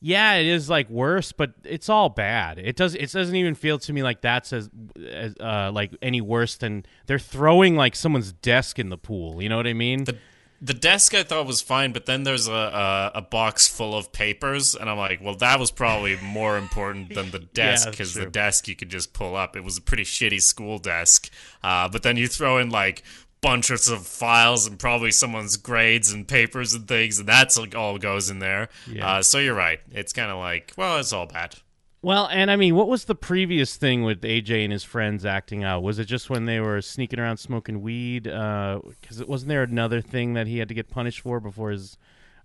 yeah, 0.00 0.34
it 0.34 0.46
is 0.46 0.70
like 0.70 0.88
worse, 0.88 1.32
but 1.32 1.54
it's 1.64 1.88
all 1.88 2.08
bad. 2.08 2.58
It 2.58 2.76
does 2.76 2.94
it 2.94 3.10
doesn't 3.10 3.34
even 3.34 3.54
feel 3.54 3.78
to 3.80 3.92
me 3.92 4.02
like 4.02 4.20
that's 4.20 4.52
as, 4.52 4.70
as 5.04 5.34
uh 5.40 5.72
like 5.72 5.96
any 6.02 6.20
worse 6.20 6.56
than 6.56 6.84
they're 7.06 7.18
throwing 7.18 7.76
like 7.76 7.96
someone's 7.96 8.32
desk 8.32 8.78
in 8.78 8.90
the 8.90 8.98
pool. 8.98 9.42
You 9.42 9.48
know 9.48 9.56
what 9.56 9.66
I 9.66 9.74
mean? 9.74 10.04
the 10.04 10.18
the 10.60 10.74
desk 10.74 11.14
I 11.14 11.22
thought 11.22 11.46
was 11.46 11.60
fine, 11.60 11.92
but 11.92 12.06
then 12.06 12.24
there's 12.24 12.48
a, 12.48 12.52
a, 12.52 13.12
a 13.16 13.22
box 13.22 13.68
full 13.68 13.96
of 13.96 14.12
papers, 14.12 14.74
and 14.74 14.90
I'm 14.90 14.98
like, 14.98 15.20
well, 15.22 15.36
that 15.36 15.60
was 15.60 15.70
probably 15.70 16.16
more 16.22 16.58
important 16.58 17.14
than 17.14 17.30
the 17.30 17.38
desk 17.38 17.90
because 17.90 18.14
the 18.14 18.26
desk 18.26 18.66
you 18.66 18.74
could 18.74 18.88
just 18.88 19.12
pull 19.12 19.36
up. 19.36 19.56
It 19.56 19.62
was 19.62 19.78
a 19.78 19.80
pretty 19.80 20.02
shitty 20.02 20.42
school 20.42 20.78
desk, 20.78 21.30
uh, 21.62 21.88
but 21.88 22.02
then 22.02 22.16
you 22.16 22.26
throw 22.26 22.58
in 22.58 22.70
like 22.70 23.04
bunches 23.40 23.88
of 23.88 24.06
files 24.06 24.66
and 24.66 24.78
probably 24.78 25.10
someone's 25.12 25.56
grades 25.56 26.12
and 26.12 26.26
papers 26.26 26.74
and 26.74 26.86
things, 26.88 27.18
and 27.18 27.28
that's 27.28 27.58
like 27.58 27.74
all 27.74 27.98
goes 27.98 28.30
in 28.30 28.38
there. 28.38 28.68
Yeah. 28.90 29.06
Uh, 29.18 29.22
so 29.22 29.38
you're 29.38 29.54
right. 29.54 29.80
It's 29.92 30.12
kind 30.12 30.30
of 30.30 30.38
like, 30.38 30.72
well, 30.76 30.98
it's 30.98 31.12
all 31.12 31.26
bad. 31.26 31.56
Well, 32.00 32.28
and 32.30 32.48
I 32.50 32.54
mean, 32.56 32.76
what 32.76 32.88
was 32.88 33.06
the 33.06 33.16
previous 33.16 33.76
thing 33.76 34.04
with 34.04 34.20
AJ 34.22 34.62
and 34.62 34.72
his 34.72 34.84
friends 34.84 35.26
acting 35.26 35.64
out? 35.64 35.82
Was 35.82 35.98
it 35.98 36.04
just 36.04 36.30
when 36.30 36.44
they 36.44 36.60
were 36.60 36.80
sneaking 36.80 37.18
around 37.18 37.38
smoking 37.38 37.82
weed? 37.82 38.22
Because 38.22 39.20
it 39.20 39.28
wasn't 39.28 39.48
there 39.48 39.64
another 39.64 40.00
thing 40.00 40.34
that 40.34 40.46
he 40.46 40.58
had 40.58 40.68
to 40.68 40.74
get 40.74 40.88
punished 40.88 41.20
for 41.20 41.40
before 41.40 41.70
his 41.72 41.98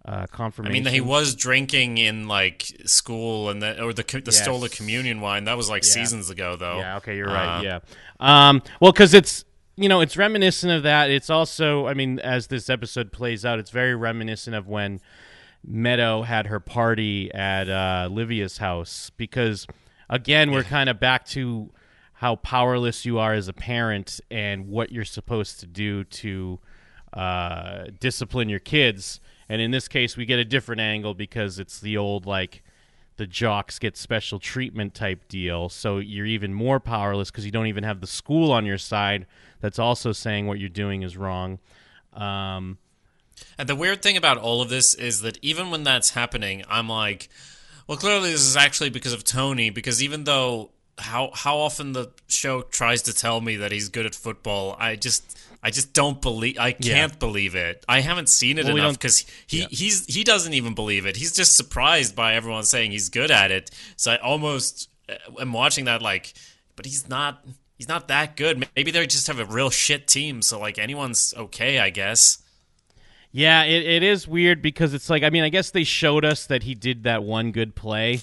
uh, 0.05 0.21
I 0.23 0.25
confirmation? 0.25 0.83
mean, 0.85 0.91
he 0.93 1.01
was 1.01 1.35
drinking 1.35 1.99
in 1.99 2.27
like 2.27 2.63
school, 2.85 3.47
and 3.49 3.61
that 3.61 3.79
or 3.79 3.93
the 3.93 4.21
the 4.25 4.31
stole 4.31 4.59
the 4.59 4.69
communion 4.69 5.21
wine. 5.21 5.43
That 5.43 5.55
was 5.55 5.69
like 5.69 5.83
Yeah. 5.83 5.91
seasons 5.91 6.31
ago, 6.31 6.55
though. 6.55 6.79
Yeah. 6.79 6.97
Okay, 6.97 7.15
you're 7.15 7.27
right. 7.27 7.59
Uh, 7.59 7.61
yeah. 7.61 7.79
Um. 8.19 8.63
Well, 8.81 8.91
because 8.91 9.13
it's 9.13 9.45
you 9.75 9.89
know 9.89 10.01
it's 10.01 10.17
reminiscent 10.17 10.71
of 10.71 10.83
that. 10.83 11.09
It's 11.09 11.29
also, 11.29 11.87
I 11.87 11.93
mean, 11.93 12.19
as 12.19 12.47
this 12.47 12.69
episode 12.69 13.11
plays 13.11 13.45
out, 13.45 13.59
it's 13.59 13.71
very 13.71 13.95
reminiscent 13.95 14.55
of 14.55 14.67
when 14.67 14.99
Meadow 15.65 16.23
had 16.23 16.47
her 16.47 16.59
party 16.59 17.33
at 17.33 17.69
uh, 17.69 18.09
Livia's 18.11 18.57
house. 18.57 19.11
Because 19.15 19.67
again, 20.09 20.51
we're 20.51 20.63
kind 20.63 20.89
of 20.89 20.99
back 20.99 21.25
to 21.27 21.71
how 22.13 22.35
powerless 22.37 23.05
you 23.05 23.19
are 23.19 23.33
as 23.33 23.47
a 23.47 23.53
parent 23.53 24.21
and 24.31 24.67
what 24.67 24.91
you're 24.91 25.03
supposed 25.03 25.59
to 25.59 25.65
do 25.65 26.03
to 26.05 26.59
uh, 27.13 27.85
discipline 27.99 28.49
your 28.49 28.59
kids. 28.59 29.19
And 29.49 29.61
in 29.61 29.71
this 29.71 29.87
case, 29.87 30.15
we 30.15 30.25
get 30.25 30.39
a 30.39 30.45
different 30.45 30.81
angle 30.81 31.13
because 31.13 31.59
it's 31.59 31.79
the 31.79 31.97
old 31.97 32.25
like 32.25 32.62
the 33.17 33.27
jocks 33.27 33.79
get 33.79 33.95
special 33.95 34.39
treatment 34.39 34.93
type 34.93 35.27
deal. 35.27 35.69
So 35.69 35.99
you're 35.99 36.25
even 36.25 36.53
more 36.53 36.79
powerless 36.79 37.29
because 37.31 37.45
you 37.45 37.51
don't 37.51 37.67
even 37.67 37.83
have 37.83 38.01
the 38.01 38.07
school 38.07 38.51
on 38.51 38.65
your 38.65 38.77
side 38.77 39.27
that's 39.61 39.79
also 39.79 40.11
saying 40.11 40.47
what 40.47 40.59
you're 40.59 40.69
doing 40.69 41.03
is 41.03 41.15
wrong. 41.15 41.59
Um, 42.13 42.77
And 43.57 43.69
the 43.69 43.75
weird 43.75 44.01
thing 44.01 44.17
about 44.17 44.37
all 44.37 44.61
of 44.61 44.69
this 44.69 44.93
is 44.95 45.21
that 45.21 45.37
even 45.41 45.71
when 45.71 45.83
that's 45.83 46.11
happening, 46.11 46.63
I'm 46.67 46.89
like, 46.89 47.29
well, 47.87 47.97
clearly 47.97 48.31
this 48.31 48.41
is 48.41 48.55
actually 48.55 48.89
because 48.89 49.13
of 49.13 49.23
Tony. 49.23 49.69
Because 49.69 50.01
even 50.01 50.23
though 50.23 50.71
how 50.99 51.31
how 51.33 51.57
often 51.57 51.93
the 51.93 52.11
show 52.27 52.61
tries 52.61 53.01
to 53.03 53.13
tell 53.13 53.41
me 53.41 53.55
that 53.57 53.71
he's 53.71 53.89
good 53.89 54.05
at 54.05 54.15
football, 54.15 54.75
I 54.79 54.95
just 54.95 55.39
I 55.65 55.71
just 55.71 55.93
don't 55.93 56.21
believe. 56.21 56.59
I 56.59 56.73
can't 56.73 57.17
believe 57.17 57.55
it. 57.55 57.85
I 57.87 58.01
haven't 58.01 58.27
seen 58.27 58.57
it 58.57 58.65
Well, 58.65 58.75
enough 58.75 58.93
because 58.99 59.25
he 59.47 59.61
he's 59.71 60.05
he 60.13 60.23
doesn't 60.25 60.53
even 60.53 60.75
believe 60.75 61.05
it. 61.05 61.15
He's 61.15 61.31
just 61.33 61.55
surprised 61.55 62.15
by 62.15 62.35
everyone 62.35 62.63
saying 62.65 62.91
he's 62.91 63.07
good 63.09 63.31
at 63.31 63.49
it. 63.49 63.71
So 63.95 64.11
I 64.11 64.17
almost 64.17 64.89
uh, 65.07 65.13
am 65.39 65.53
watching 65.53 65.85
that 65.85 66.01
like, 66.01 66.33
but 66.75 66.85
he's 66.85 67.07
not. 67.07 67.45
He's 67.77 67.87
not 67.87 68.07
that 68.09 68.35
good. 68.37 68.67
Maybe 68.75 68.91
they 68.91 69.05
just 69.07 69.27
have 69.27 69.39
a 69.39 69.45
real 69.45 69.69
shit 69.69 70.07
team, 70.07 70.41
so 70.41 70.59
like 70.59 70.77
anyone's 70.77 71.33
okay, 71.35 71.79
I 71.79 71.89
guess. 71.89 72.37
yeah, 73.31 73.63
it, 73.63 73.85
it 73.85 74.03
is 74.03 74.27
weird 74.27 74.61
because 74.61 74.93
it's 74.93 75.09
like 75.09 75.23
I 75.23 75.29
mean 75.29 75.43
I 75.43 75.49
guess 75.49 75.71
they 75.71 75.83
showed 75.83 76.23
us 76.25 76.45
that 76.47 76.63
he 76.63 76.75
did 76.75 77.03
that 77.03 77.23
one 77.23 77.51
good 77.51 77.73
play, 77.75 78.21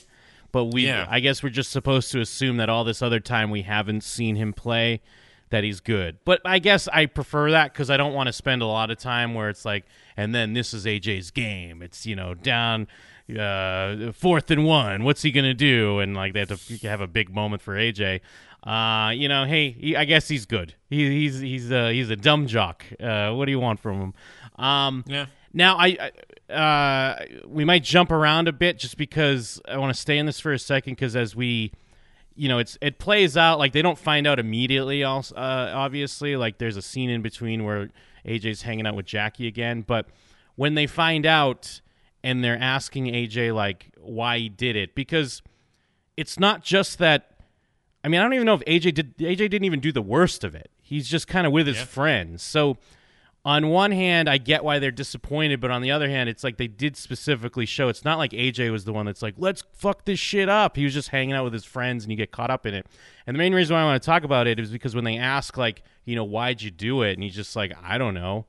but 0.53 0.66
we 0.66 0.87
Yeah. 0.87 1.07
I 1.11 1.20
guess 1.20 1.42
we're 1.42 1.50
just 1.50 1.72
supposed 1.72 2.12
to 2.12 2.20
assume 2.20 2.59
that 2.59 2.68
all 2.68 2.85
this 2.85 3.03
other 3.03 3.18
time 3.20 3.50
we 3.50 3.62
haven't 3.62 4.03
seen 4.05 4.37
him 4.37 4.53
play 4.53 5.00
that 5.51 5.65
he's 5.65 5.81
good. 5.81 6.19
But 6.25 6.41
I 6.45 6.59
guess 6.59 6.89
I 6.89 7.07
prefer 7.07 7.51
that 7.53 7.73
because 7.73 7.91
I 7.91 7.97
don't 7.97 8.15
want 8.15 8.27
to 8.29 8.33
spend 8.33 8.63
a 8.63 8.67
lot 8.67 8.91
of 8.91 8.99
time 8.99 9.35
where 9.35 9.49
it's 9.49 9.65
like, 9.65 9.85
and 10.17 10.35
then 10.35 10.53
this 10.55 10.73
is 10.75 10.87
AJ's 10.87 11.31
game. 11.31 11.83
It's 11.83 12.07
you 12.07 12.17
know 12.17 12.35
down 12.35 12.87
uh, 13.39 14.13
fourth 14.13 14.51
and 14.51 14.65
one. 14.65 15.05
What's 15.05 15.23
he 15.23 15.31
gonna 15.31 15.55
do? 15.55 15.99
And 16.01 16.15
like 16.15 16.33
they 16.33 16.41
have 16.41 16.67
to 16.67 16.89
have 16.89 17.01
a 17.01 17.07
big 17.07 17.33
moment 17.35 17.63
for 17.63 17.75
AJ. 17.75 18.21
Uh, 18.63 19.11
you 19.13 19.29
know, 19.29 19.47
hey, 19.47 19.71
he, 19.71 19.97
I 19.97 20.05
guess 20.05 20.29
he's 20.29 20.45
good. 20.47 20.75
He, 20.91 21.09
he's 21.23 21.41
he's 21.41 21.73
uh, 21.73 21.89
he's 21.89 22.11
a 22.11 22.17
dumb 22.17 22.47
jock. 22.47 22.85
Uh, 23.01 23.33
what 23.33 23.47
do 23.47 23.53
you 23.53 23.61
want 23.61 23.81
from 23.81 24.01
him? 24.01 24.15
Um, 24.63 25.05
Yeah. 25.07 25.27
now 25.55 25.77
I, 25.79 26.11
I 26.49 26.53
uh, 26.53 27.25
we 27.47 27.65
might 27.65 27.85
jump 27.85 28.11
around 28.11 28.49
a 28.49 28.53
bit 28.53 28.79
just 28.79 28.97
because 28.99 29.61
I 29.67 29.79
want 29.79 29.95
to 29.95 30.01
stay 30.01 30.19
in 30.19 30.27
this 30.27 30.41
for 30.41 30.53
a 30.53 30.59
second 30.59 30.95
because 30.95 31.15
as 31.17 31.35
we, 31.37 31.73
you 32.35 32.49
know, 32.49 32.59
it's 32.59 32.79
it 32.81 32.99
plays 32.99 33.37
out 33.37 33.59
like 33.59 33.73
they 33.73 33.83
don't 33.83 33.99
find 33.99 34.27
out 34.27 34.38
immediately. 34.38 35.05
Also, 35.05 35.35
uh, 35.35 35.73
obviously, 35.75 36.37
like 36.37 36.59
there's 36.59 36.77
a 36.77 36.83
scene 36.83 37.11
in 37.11 37.23
between 37.23 37.64
where 37.64 37.90
AJ's 38.27 38.62
hanging 38.62 38.87
out 38.87 38.95
with 38.97 39.07
Jackie 39.07 39.47
again, 39.47 39.83
but 39.87 40.07
when 40.57 40.75
they 40.75 40.87
find 40.87 41.27
out 41.27 41.81
and 42.23 42.45
they're 42.45 42.59
asking 42.59 43.07
AJ 43.07 43.55
like 43.55 43.93
why 43.99 44.38
he 44.38 44.49
did 44.49 44.77
it 44.77 44.95
because 44.95 45.43
it's 46.16 46.38
not 46.38 46.62
just 46.62 46.99
that. 46.99 47.27
I 48.03 48.09
mean, 48.09 48.21
I 48.21 48.25
don't 48.25 48.33
even 48.35 48.47
know 48.47 48.55
if 48.55 48.62
AJ 48.62 48.95
did. 48.95 49.19
AJ 49.19 49.37
didn't 49.37 49.64
even 49.64 49.81
do 49.81 49.93
the 49.93 50.03
worst 50.03 50.45
of 50.45 50.55
it. 50.55 50.71
He's 50.83 51.09
just 51.09 51.29
kind 51.29 51.47
of 51.47 51.53
with 51.53 51.66
his 51.66 51.77
Yeah. 51.79 51.85
friends. 51.85 52.43
So 52.43 52.79
on 53.44 53.68
one 53.68 53.90
hand, 53.90 54.29
I 54.29 54.37
get 54.38 54.64
why 54.64 54.79
they're 54.79 54.90
disappointed, 54.90 55.61
but 55.61 55.70
on 55.70 55.81
the 55.81 55.90
other 55.90 56.09
hand, 56.09 56.29
it's 56.29 56.44
like 56.44 56.59
they 56.59 56.66
did 56.66 56.96
specifically 56.96 57.64
show 57.64 57.88
it's 57.88 58.05
not 58.05 58.18
like 58.18 58.33
AJ 58.33 58.70
was 58.70 58.85
the 58.85 58.92
one 58.92 59.07
that's 59.07 59.22
like, 59.22 59.35
let's 59.38 59.62
fuck 59.72 60.05
this 60.05 60.18
shit 60.18 60.48
up. 60.48 60.76
He 60.76 60.85
was 60.85 60.92
just 60.92 61.09
hanging 61.09 61.35
out 61.35 61.44
with 61.44 61.55
his 61.55 61.64
friends 61.64 62.05
and 62.05 62.11
you 62.11 62.18
get 62.18 62.33
caught 62.33 62.50
up 62.50 62.66
in 62.66 62.74
it. 62.74 62.87
And 63.26 63.35
the 63.35 63.38
main 63.38 63.55
reason 63.55 63.74
why 63.74 63.83
I 63.83 63.85
want 63.85 64.03
to 64.03 64.07
talk 64.07 64.24
about 64.24 64.46
it 64.46 64.61
is 64.61 64.70
because 64.70 64.94
when 64.94 65.05
they 65.05 65.16
ask, 65.16 65.57
like, 65.57 65.83
you 66.05 66.16
know, 66.16 66.24
why'd 66.24 66.61
you 66.61 66.70
do 66.70 67.00
it? 67.03 67.14
And 67.14 67.22
he's 67.22 67.35
just 67.35 67.57
like, 67.57 67.72
I 67.83 67.96
don't 67.96 68.14
know. 68.14 68.44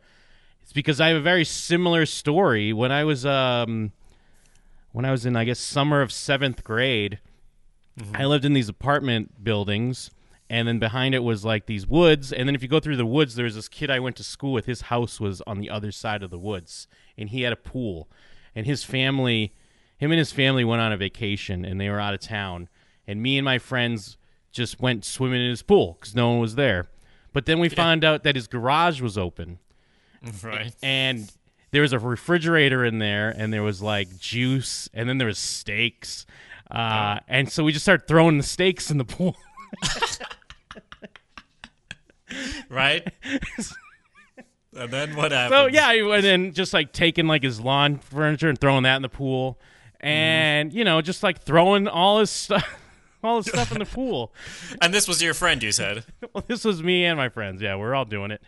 It's 0.62 0.73
because 0.73 0.99
I 0.99 1.08
have 1.08 1.17
a 1.17 1.21
very 1.21 1.45
similar 1.45 2.06
story. 2.06 2.73
When 2.73 2.91
I 2.91 3.06
was, 3.06 3.25
um, 3.25 3.93
when 4.91 5.06
I 5.06 5.12
was 5.12 5.25
in, 5.25 5.38
I 5.38 5.45
guess, 5.45 5.60
summer 5.60 6.01
of 6.01 6.12
seventh 6.12 6.63
grade, 6.65 7.19
I 8.13 8.25
lived 8.25 8.43
in 8.45 8.54
these 8.54 8.67
apartment 8.69 9.43
buildings, 9.43 10.12
and 10.52 10.68
then 10.68 10.80
behind 10.80 11.16
it 11.16 11.24
was 11.24 11.46
like 11.46 11.66
these 11.66 11.88
woods. 11.88 12.34
And 12.34 12.46
then 12.46 12.56
if 12.56 12.62
you 12.62 12.68
go 12.68 12.82
through 12.82 12.98
the 12.98 13.06
woods, 13.06 13.36
there 13.36 13.46
was 13.46 13.56
this 13.56 13.70
kid 13.70 13.90
I 13.90 14.00
went 14.00 14.18
to 14.18 14.24
school 14.24 14.52
with. 14.52 14.66
His 14.66 14.82
house 14.82 15.18
was 15.18 15.42
on 15.48 15.60
the 15.60 15.70
other 15.70 15.94
side 15.94 16.24
of 16.24 16.30
the 16.30 16.38
woods, 16.38 16.88
and 17.18 17.30
he 17.30 17.44
had 17.44 17.54
a 17.54 17.56
pool. 17.56 18.10
And 18.54 18.66
his 18.66 18.84
family, 18.84 19.54
him 19.98 20.12
and 20.12 20.20
his 20.20 20.34
family 20.34 20.66
went 20.66 20.82
on 20.82 20.92
a 20.92 20.98
vacation, 20.98 21.64
and 21.64 21.80
they 21.80 21.90
were 21.90 22.02
out 22.02 22.14
of 22.14 22.20
town. 22.20 22.68
And 23.08 23.24
me 23.24 23.38
and 23.38 23.46
my 23.46 23.60
friends 23.60 24.18
just 24.52 24.82
went 24.82 25.06
swimming 25.06 25.40
in 25.42 25.50
his 25.50 25.64
pool 25.64 25.96
because 25.98 26.14
no 26.16 26.32
one 26.32 26.40
was 26.40 26.56
there. 26.56 26.90
But 27.32 27.46
then 27.46 27.60
we 27.60 27.70
found 27.70 28.04
out 28.04 28.24
that 28.24 28.36
his 28.36 28.48
garage 28.48 29.00
was 29.00 29.18
open 29.18 29.60
Right. 30.44 30.76
and 30.84 31.32
there 31.72 31.82
was 31.82 31.94
a 31.94 32.00
refrigerator 32.00 32.84
in 32.84 33.00
there 33.00 33.30
and 33.30 33.54
there 33.54 33.64
was 33.64 33.82
like 33.82 34.18
juice 34.20 34.90
and 34.94 35.08
then 35.08 35.18
there 35.18 35.28
was 35.28 35.40
steaks 35.40 36.26
uh, 36.70 37.20
and 37.30 37.50
so 37.50 37.64
we 37.64 37.72
just 37.72 37.86
started 37.86 38.06
throwing 38.06 38.38
the 38.38 38.44
steaks 38.44 38.92
in 38.92 38.98
the 38.98 39.06
pool 39.06 39.36
right? 42.70 43.08
and 44.78 44.91
then 44.91 45.15
what 45.15 45.32
happened? 45.32 45.54
so 45.54 45.65
yeah 45.67 45.91
and 45.91 46.24
then 46.24 46.54
just 46.54 46.74
like 46.74 46.91
taking 46.94 47.28
like 47.28 47.44
his 47.44 47.60
lawn 47.60 47.98
furniture 47.98 48.50
and 48.50 48.60
throwing 48.60 48.84
that 48.84 48.96
in 48.96 49.02
the 49.02 49.10
pool 49.10 49.60
and 50.02 50.74
you 50.74 50.84
know, 50.84 51.02
just 51.02 51.24
like 51.24 51.41
throwing 51.44 51.88
all 51.88 52.20
his 52.20 52.30
stuff, 52.32 52.67
all 53.23 53.41
the 53.41 53.49
stuff 53.49 53.71
in 53.71 53.79
the 53.79 53.86
pool. 53.86 54.34
And 54.81 54.93
this 54.93 55.07
was 55.07 55.21
your 55.21 55.34
friend, 55.34 55.62
you 55.62 55.71
said. 55.71 56.03
Well, 56.34 56.43
this 56.47 56.63
was 56.63 56.81
me 56.81 57.03
and 57.05 57.17
my 57.17 57.27
friends. 57.29 57.62
Yeah, 57.62 57.75
we're 57.75 57.93
all 57.93 58.05
doing 58.05 58.31
it. 58.31 58.41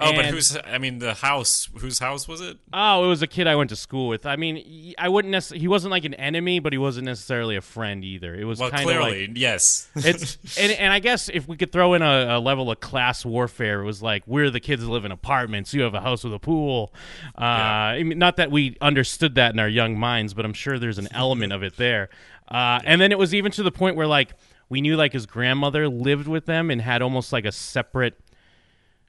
Oh, 0.00 0.12
but 0.12 0.24
And- 0.26 0.34
whose? 0.34 0.56
I 0.64 0.78
mean, 0.78 0.98
the 0.98 1.14
house. 1.14 1.68
Whose 1.78 1.98
house 1.98 2.26
was 2.28 2.40
it? 2.40 2.56
Oh, 2.72 3.04
it 3.04 3.08
was 3.08 3.20
a 3.22 3.26
kid 3.26 3.46
I 3.48 3.54
went 3.56 3.70
to 3.70 3.76
school 3.76 4.08
with. 4.08 4.26
I 4.26 4.36
mean, 4.36 4.94
I 4.96 5.08
wouldn't 5.08 5.30
necessarily. 5.32 5.60
He 5.60 5.68
wasn't 5.68 5.90
like 5.92 6.04
an 6.04 6.14
enemy, 6.14 6.58
but 6.60 6.72
he 6.72 6.78
wasn't 6.78 7.06
necessarily 7.06 7.56
a 7.56 7.60
friend 7.60 8.04
either. 8.04 8.34
It 8.34 8.44
was 8.44 8.58
Well, 8.60 8.70
kind 8.70 8.82
of 8.82 8.86
clearly, 8.96 9.26
like 9.28 9.36
yes. 9.38 9.88
it's 9.96 10.38
and, 10.58 10.72
and 10.72 10.92
I 10.92 10.98
guess 11.00 11.28
if 11.28 11.48
we 11.48 11.56
could 11.56 11.72
throw 11.72 11.94
in 11.94 12.02
a, 12.02 12.38
a 12.38 12.40
level 12.40 12.70
of 12.70 12.78
class 12.80 13.24
warfare, 13.24 13.82
it 13.82 13.84
was 13.84 14.00
like 14.02 14.22
we're 14.26 14.50
the 14.50 14.60
kids 14.60 14.82
that 14.82 14.88
live 14.90 15.04
in 15.04 15.12
apartments. 15.12 15.74
You 15.74 15.82
have 15.82 15.94
a 15.94 16.00
house 16.00 16.22
with 16.24 16.34
a 16.34 16.38
pool. 16.40 16.92
Uh, 17.36 17.44
I 17.44 18.02
mean, 18.04 18.18
not 18.18 18.36
that 18.36 18.50
we 18.52 18.76
understood 18.80 19.34
that 19.36 19.52
in 19.52 19.58
our 19.60 19.68
young 19.68 19.98
minds, 19.98 20.32
but 20.34 20.44
I'm 20.44 20.54
sure 20.54 20.78
there's 20.78 20.98
an 20.98 21.08
element 21.12 21.52
of 21.52 21.62
it 21.64 21.76
there. 21.76 22.08
Uh, 22.50 22.80
and 22.84 23.00
then 23.00 23.12
it 23.12 23.18
was 23.18 23.34
even 23.34 23.52
to 23.52 23.62
the 23.62 23.70
point 23.70 23.96
where 23.96 24.06
like 24.06 24.32
we 24.68 24.80
knew 24.80 24.96
like 24.96 25.12
his 25.12 25.26
grandmother 25.26 25.88
lived 25.88 26.26
with 26.28 26.46
them 26.46 26.70
and 26.70 26.80
had 26.80 27.02
almost 27.02 27.32
like 27.32 27.44
a 27.44 27.52
separate 27.52 28.18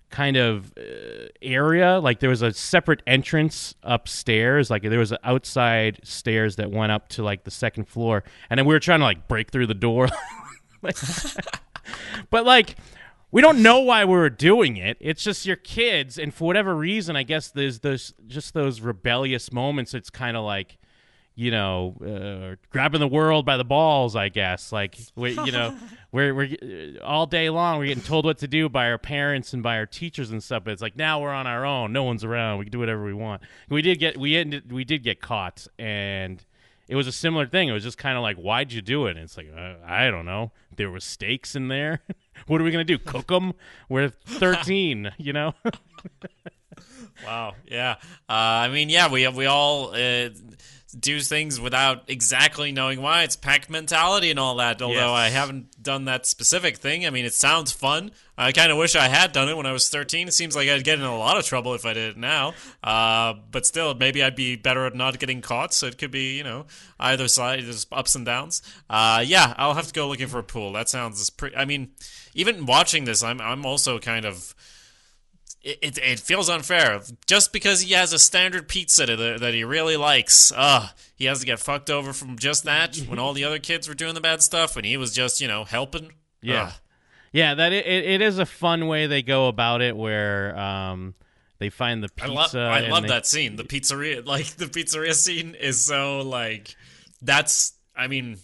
kind 0.10 0.38
of 0.38 0.74
uh, 0.78 1.28
area. 1.42 2.00
Like 2.00 2.20
there 2.20 2.30
was 2.30 2.42
a 2.42 2.52
separate 2.54 3.02
entrance 3.06 3.76
upstairs. 3.84 4.70
Like 4.70 4.84
there 4.84 5.00
was 5.00 5.12
an 5.12 5.20
outside 5.24 6.00
stairs 6.04 6.56
that 6.58 6.72
went 6.72 6.92
up 6.92 7.10
to 7.10 7.24
like 7.24 7.44
the 7.44 7.52
second 7.52 7.88
floor. 7.88 8.24
And 8.50 8.58
then 8.58 8.66
we 8.66 8.74
were 8.74 8.80
trying 8.80 9.00
to 9.00 9.06
like 9.06 9.28
break 9.28 9.52
through 9.52 9.68
the 9.68 9.74
door. 9.74 10.08
Like- 10.82 10.96
but 12.30 12.46
like 12.46 12.78
we 13.32 13.42
don't 13.42 13.62
know 13.62 13.82
why 13.82 14.06
we 14.06 14.14
were 14.14 14.30
doing 14.30 14.78
it. 14.78 14.96
It's 15.02 15.22
just 15.22 15.46
your 15.46 15.58
kids. 15.58 16.18
And 16.18 16.34
for 16.34 16.46
whatever 16.46 16.74
reason 16.74 17.18
i 17.18 17.24
guess 17.24 17.52
there's 17.52 17.80
those 17.80 18.14
just 18.28 18.54
those 18.54 18.80
rebellious 18.80 19.52
moments 19.52 19.94
it's 19.94 20.10
kind 20.10 20.38
of 20.38 20.46
like 20.46 20.78
you 21.40 21.52
know, 21.52 21.96
uh, 22.02 22.56
grabbing 22.70 23.00
the 23.00 23.08
world 23.08 23.46
by 23.46 23.56
the 23.56 23.64
balls. 23.64 24.14
I 24.14 24.28
guess, 24.28 24.74
like 24.74 24.98
we, 25.16 25.32
you 25.32 25.54
know, 25.54 25.74
we're 26.12 26.36
we're 26.36 26.50
uh, 26.62 27.02
all 27.02 27.26
day 27.28 27.50
long 27.50 27.80
we're 27.80 27.86
getting 27.86 28.04
told 28.04 28.26
what 28.26 28.40
to 28.40 28.48
do 28.48 28.68
by 28.68 28.90
our 28.90 28.98
parents 28.98 29.54
and 29.54 29.64
by 29.64 29.78
our 29.78 29.86
teachers 29.86 30.32
and 30.32 30.44
stuff. 30.44 30.66
But 30.66 30.72
it's 30.72 30.82
like 30.82 30.98
now 30.98 31.22
we're 31.22 31.32
on 31.32 31.48
our 31.48 31.66
own. 31.66 31.94
No 31.94 32.04
one's 32.04 32.26
around. 32.26 32.60
We 32.60 32.66
can 32.66 32.74
do 32.74 32.80
whatever 32.80 33.06
we 33.06 33.14
want. 33.14 33.42
We 33.70 33.82
did 33.82 34.00
get 34.00 34.18
we 34.18 34.36
ended, 34.36 34.70
we 34.70 34.84
did 34.84 35.02
get 35.02 35.22
caught, 35.22 35.66
and 35.80 36.44
it 36.90 36.98
was 36.98 37.08
a 37.08 37.14
similar 37.14 37.48
thing. 37.48 37.70
It 37.70 37.72
was 37.72 37.84
just 37.84 37.98
kind 37.98 38.18
of 38.18 38.22
like, 38.22 38.36
why'd 38.36 38.74
you 38.74 38.82
do 38.82 39.06
it? 39.06 39.12
And 39.12 39.20
it's 39.20 39.38
like, 39.38 39.48
uh, 39.56 39.76
I 39.86 40.12
don't 40.12 40.26
know. 40.26 40.52
There 40.76 40.92
was 40.92 41.06
steaks 41.06 41.56
in 41.56 41.70
there. 41.70 42.02
what 42.48 42.60
are 42.60 42.66
we 42.66 42.72
gonna 42.72 42.84
do? 42.84 42.98
Cook 42.98 43.28
them? 43.28 43.54
We're 43.88 44.10
thirteen. 44.10 45.12
You 45.18 45.32
know. 45.32 45.54
Wow. 47.26 47.56
Yeah. 47.66 47.96
Uh, 48.30 48.34
I 48.34 48.70
mean, 48.70 48.90
yeah, 48.90 49.12
we 49.12 49.28
we 49.30 49.46
all 49.46 49.94
uh, 49.94 50.30
do 50.98 51.20
things 51.20 51.60
without 51.60 52.04
exactly 52.08 52.72
knowing 52.72 53.02
why. 53.02 53.24
It's 53.24 53.36
pack 53.36 53.70
mentality 53.70 54.30
and 54.32 54.40
all 54.40 54.56
that. 54.56 54.82
Although 54.82 54.96
Yes. 54.96 55.10
I 55.10 55.30
haven't 55.30 55.82
done 55.84 56.06
that 56.06 56.26
specific 56.26 56.78
thing. 56.78 57.06
I 57.06 57.10
mean, 57.10 57.26
it 57.26 57.34
sounds 57.34 57.72
fun. 57.72 58.12
I 58.38 58.52
kind 58.54 58.72
of 58.72 58.78
wish 58.78 58.96
I 58.96 59.08
had 59.08 59.32
done 59.32 59.50
it 59.50 59.58
when 59.58 59.66
I 59.66 59.72
was 59.72 59.90
13. 59.90 60.28
It 60.28 60.34
seems 60.34 60.56
like 60.56 60.70
I'd 60.70 60.84
get 60.84 60.98
in 60.98 61.06
a 61.06 61.18
lot 61.18 61.38
of 61.38 61.46
trouble 61.46 61.74
if 61.74 61.86
I 61.86 61.94
did 61.94 62.12
it 62.12 62.18
now. 62.18 62.54
Uh, 62.84 63.34
but 63.52 63.66
still, 63.66 63.94
maybe 63.94 64.24
I'd 64.24 64.36
be 64.36 64.56
better 64.56 64.86
at 64.86 64.96
not 64.96 65.20
getting 65.20 65.42
caught. 65.42 65.74
So 65.74 65.88
it 65.88 65.98
could 65.98 66.12
be, 66.12 66.38
you 66.38 66.44
know, 66.44 66.66
either 67.00 67.28
side. 67.28 67.64
There's 67.64 67.86
ups 67.92 68.16
and 68.16 68.26
downs. 68.26 68.62
Uh, 68.90 69.24
yeah, 69.26 69.54
I'll 69.58 69.74
have 69.76 69.88
to 69.88 69.94
go 69.94 70.08
looking 70.08 70.28
for 70.28 70.40
a 70.40 70.44
pool. 70.44 70.72
That 70.74 70.90
sounds 70.90 71.30
pretty. 71.30 71.56
I 71.56 71.66
mean, 71.66 71.90
even 72.34 72.66
watching 72.66 73.04
this, 73.06 73.22
I'm 73.24 73.42
I'm 73.42 73.66
also 73.66 74.00
kind 74.00 74.26
of 74.26 74.56
it, 75.62 75.80
it, 75.82 75.98
it 75.98 76.20
feels 76.20 76.50
unfair. 76.50 77.02
Just 77.28 77.52
because 77.52 77.82
he 77.82 77.94
has 77.94 78.14
a 78.14 78.20
standard 78.20 78.68
pizza 78.68 79.06
that, 79.06 79.40
that 79.40 79.54
he 79.54 79.64
really 79.64 79.98
likes, 79.98 80.52
uh, 80.56 80.90
he 81.16 81.26
has 81.26 81.40
to 81.42 81.46
get 81.46 81.60
fucked 81.60 81.90
over 81.90 82.14
from 82.14 82.38
just 82.38 82.64
that 82.64 82.96
when 83.08 83.20
all 83.20 83.34
the 83.34 83.44
other 83.44 83.60
kids 83.60 83.88
were 83.88 83.94
doing 83.94 84.14
the 84.14 84.22
bad 84.22 84.42
stuff 84.42 84.78
and 84.78 84.86
he 84.86 84.98
was 84.98 85.14
just, 85.14 85.42
you 85.42 85.48
know, 85.48 85.64
helping. 85.64 86.14
Yeah. 86.42 86.68
Ugh. 86.68 86.74
Yeah, 87.32 87.54
that 87.54 87.74
it, 87.74 87.86
it, 87.86 88.22
is 88.22 88.40
a 88.40 88.46
fun 88.46 88.88
way 88.88 89.06
they 89.06 89.22
go 89.22 89.50
about 89.50 89.84
it, 89.84 89.96
where 89.96 90.58
um, 90.58 91.14
they 91.60 91.70
find 91.70 92.02
the 92.02 92.10
I 92.20 92.26
pizza. 92.26 92.34
love 92.34 92.56
I 92.56 92.88
love 92.88 93.04
they- 93.04 93.10
that 93.10 93.28
scene. 93.28 93.56
The 93.56 93.64
pizzeria 93.64 94.26
like 94.26 94.48
the 94.56 94.66
pizzeria 94.66 95.14
scene 95.14 95.54
is 95.54 95.86
so 95.86 96.22
like 96.22 96.76
that's 97.22 97.74
I 97.96 98.08
mean 98.08 98.38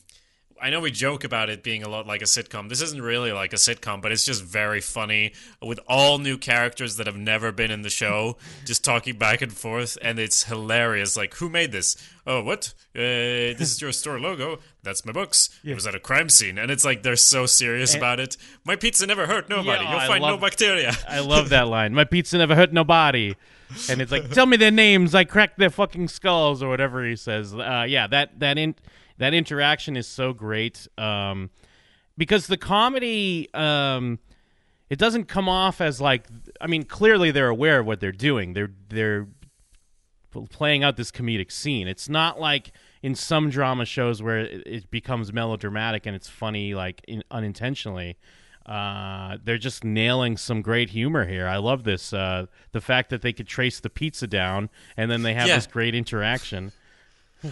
I 0.61 0.69
know 0.69 0.79
we 0.79 0.91
joke 0.91 1.23
about 1.23 1.49
it 1.49 1.63
being 1.63 1.83
a 1.83 1.89
lot 1.89 2.07
like 2.07 2.21
a 2.21 2.25
sitcom. 2.25 2.69
This 2.69 2.81
isn't 2.81 3.01
really 3.01 3.31
like 3.31 3.51
a 3.51 3.57
sitcom, 3.57 4.01
but 4.01 4.11
it's 4.11 4.23
just 4.23 4.41
very 4.41 4.79
funny 4.79 5.33
with 5.61 5.79
all 5.87 6.17
new 6.17 6.37
characters 6.37 6.95
that 6.95 7.07
have 7.07 7.17
never 7.17 7.51
been 7.51 7.71
in 7.71 7.81
the 7.81 7.89
show, 7.89 8.37
just 8.65 8.83
talking 8.83 9.17
back 9.17 9.41
and 9.41 9.51
forth, 9.51 9.97
and 10.01 10.17
it's 10.17 10.43
hilarious. 10.43 11.17
Like, 11.17 11.35
who 11.35 11.49
made 11.49 11.71
this? 11.71 11.97
Oh, 12.25 12.41
what? 12.41 12.73
Uh, 12.95 13.53
this 13.53 13.71
is 13.71 13.81
your 13.81 13.91
store 13.91 14.19
logo. 14.19 14.59
That's 14.81 15.05
my 15.05 15.11
books. 15.11 15.49
It 15.63 15.73
was 15.73 15.85
at 15.85 15.93
a 15.93 15.99
crime 15.99 16.29
scene, 16.29 16.57
and 16.57 16.71
it's 16.71 16.85
like 16.85 17.03
they're 17.03 17.15
so 17.17 17.45
serious 17.45 17.93
about 17.93 18.19
it. 18.19 18.37
My 18.63 18.75
pizza 18.75 19.05
never 19.05 19.27
hurt 19.27 19.49
nobody. 19.49 19.83
Yeah, 19.83 19.91
You'll 19.91 19.99
I 19.99 20.07
find 20.07 20.21
no 20.21 20.37
bacteria. 20.37 20.93
I 21.07 21.19
love 21.19 21.49
that 21.49 21.67
line. 21.67 21.93
My 21.93 22.05
pizza 22.05 22.37
never 22.37 22.55
hurt 22.55 22.71
nobody. 22.71 23.35
And 23.89 24.01
it's 24.01 24.11
like, 24.11 24.29
tell 24.31 24.45
me 24.45 24.57
their 24.57 24.71
names. 24.71 25.13
I 25.15 25.23
cracked 25.25 25.57
their 25.57 25.69
fucking 25.69 26.07
skulls, 26.07 26.63
or 26.63 26.69
whatever 26.69 27.05
he 27.05 27.15
says. 27.15 27.53
Uh, 27.53 27.85
yeah, 27.87 28.07
that 28.07 28.39
that 28.39 28.57
in 28.57 28.75
that 29.17 29.33
interaction 29.33 29.95
is 29.97 30.07
so 30.07 30.33
great. 30.33 30.87
Um, 30.97 31.49
because 32.17 32.47
the 32.47 32.57
comedy, 32.57 33.49
um, 33.53 34.19
it 34.89 34.97
doesn't 34.99 35.25
come 35.25 35.49
off 35.49 35.81
as 35.81 35.99
like. 35.99 36.27
I 36.61 36.67
mean, 36.67 36.83
clearly 36.83 37.31
they're 37.31 37.49
aware 37.49 37.79
of 37.79 37.85
what 37.85 37.99
they're 37.99 38.11
doing. 38.11 38.53
They're 38.53 38.71
they're 38.89 39.27
playing 40.49 40.83
out 40.83 40.97
this 40.97 41.11
comedic 41.11 41.51
scene. 41.51 41.87
It's 41.87 42.09
not 42.09 42.39
like 42.39 42.71
in 43.01 43.15
some 43.15 43.49
drama 43.49 43.85
shows 43.85 44.21
where 44.21 44.39
it, 44.39 44.63
it 44.65 44.91
becomes 44.91 45.31
melodramatic 45.31 46.05
and 46.05 46.15
it's 46.15 46.27
funny 46.27 46.73
like 46.73 47.01
in, 47.07 47.23
unintentionally. 47.31 48.17
Uh, 48.65 49.37
they're 49.43 49.57
just 49.59 49.83
nailing 49.83 50.35
some 50.37 50.61
great 50.61 50.89
humor 50.89 51.25
here. 51.27 51.47
I 51.47 51.57
love 51.57 51.83
this. 51.83 52.11
Uh, 52.11 52.47
the 52.71 52.81
fact 52.81 53.11
that 53.11 53.21
they 53.21 53.31
could 53.31 53.47
trace 53.47 53.79
the 53.79 53.89
pizza 53.91 54.25
down 54.27 54.69
and 54.97 55.09
then 55.09 55.21
they 55.21 55.35
have 55.35 55.47
Yeah. 55.47 55.55
this 55.55 55.67
great 55.67 55.93
interaction. 55.95 56.71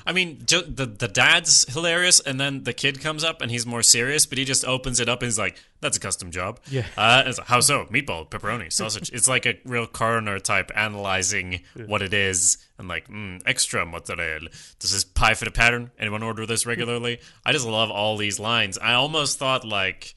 I 0.06 0.14
mean, 0.14 0.40
the 0.48 0.86
the 0.86 1.08
dad's 1.08 1.72
hilarious, 1.74 2.20
and 2.20 2.40
then 2.40 2.64
the 2.64 2.74
kid 2.74 3.02
comes 3.02 3.24
up 3.24 3.42
and 3.42 3.52
he's 3.52 3.66
more 3.66 3.82
serious, 3.84 4.26
but 4.26 4.38
he 4.38 4.46
just 4.46 4.66
opens 4.66 5.00
it 5.00 5.10
up 5.10 5.22
and 5.22 5.28
he's 5.28 5.40
like, 5.40 5.58
"That's 5.82 5.98
a 5.98 6.00
custom 6.00 6.32
job." 6.32 6.60
Yeah. 6.70 6.86
Uh, 6.98 7.24
like, 7.26 7.48
how 7.48 7.60
so? 7.60 7.86
Meatball, 7.86 8.30
pepperoni, 8.30 8.72
sausage. 8.72 9.12
it's 9.12 9.28
like 9.28 9.46
a 9.46 9.58
real 9.66 9.88
coroner 9.88 10.40
type 10.40 10.72
analyzing 10.76 11.62
what 11.88 12.02
it 12.02 12.14
is 12.14 12.58
and 12.78 12.88
like, 12.88 13.08
mm, 13.08 13.42
extra 13.46 13.86
mozzarella. 13.86 14.50
Does 14.80 14.92
this 14.92 15.04
pie 15.04 15.34
fit 15.34 15.48
a 15.48 15.52
pattern? 15.52 15.92
Anyone 16.00 16.24
order 16.24 16.46
this 16.46 16.66
regularly? 16.66 17.20
I 17.46 17.52
just 17.52 17.66
love 17.68 17.92
all 17.92 18.18
these 18.18 18.40
lines. 18.40 18.78
I 18.78 18.94
almost 18.94 19.40
thought 19.40 19.66
like. 19.66 20.16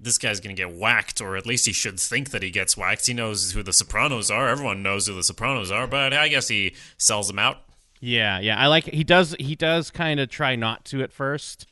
This 0.00 0.18
guy's 0.18 0.40
gonna 0.40 0.54
get 0.54 0.74
whacked, 0.74 1.22
or 1.22 1.34
at 1.36 1.46
least 1.46 1.64
he 1.64 1.72
should 1.72 1.98
think 1.98 2.30
that 2.30 2.42
he 2.42 2.50
gets 2.50 2.76
whacked. 2.76 3.06
He 3.06 3.14
knows 3.14 3.52
who 3.52 3.62
the 3.62 3.72
Sopranos 3.72 4.30
are. 4.30 4.48
Everyone 4.50 4.82
knows 4.82 5.06
who 5.06 5.14
the 5.14 5.22
Sopranos 5.22 5.70
are, 5.70 5.86
but 5.86 6.12
I 6.12 6.28
guess 6.28 6.48
he 6.48 6.74
sells 6.98 7.28
them 7.28 7.38
out. 7.38 7.62
Yeah, 8.04 8.38
yeah. 8.40 8.58
I 8.58 8.66
like 8.66 8.84
he 8.84 9.02
does 9.02 9.34
he 9.40 9.54
does 9.56 9.90
kind 9.90 10.20
of 10.20 10.28
try 10.28 10.56
not 10.56 10.84
to 10.86 11.02
at 11.02 11.10
first. 11.12 11.66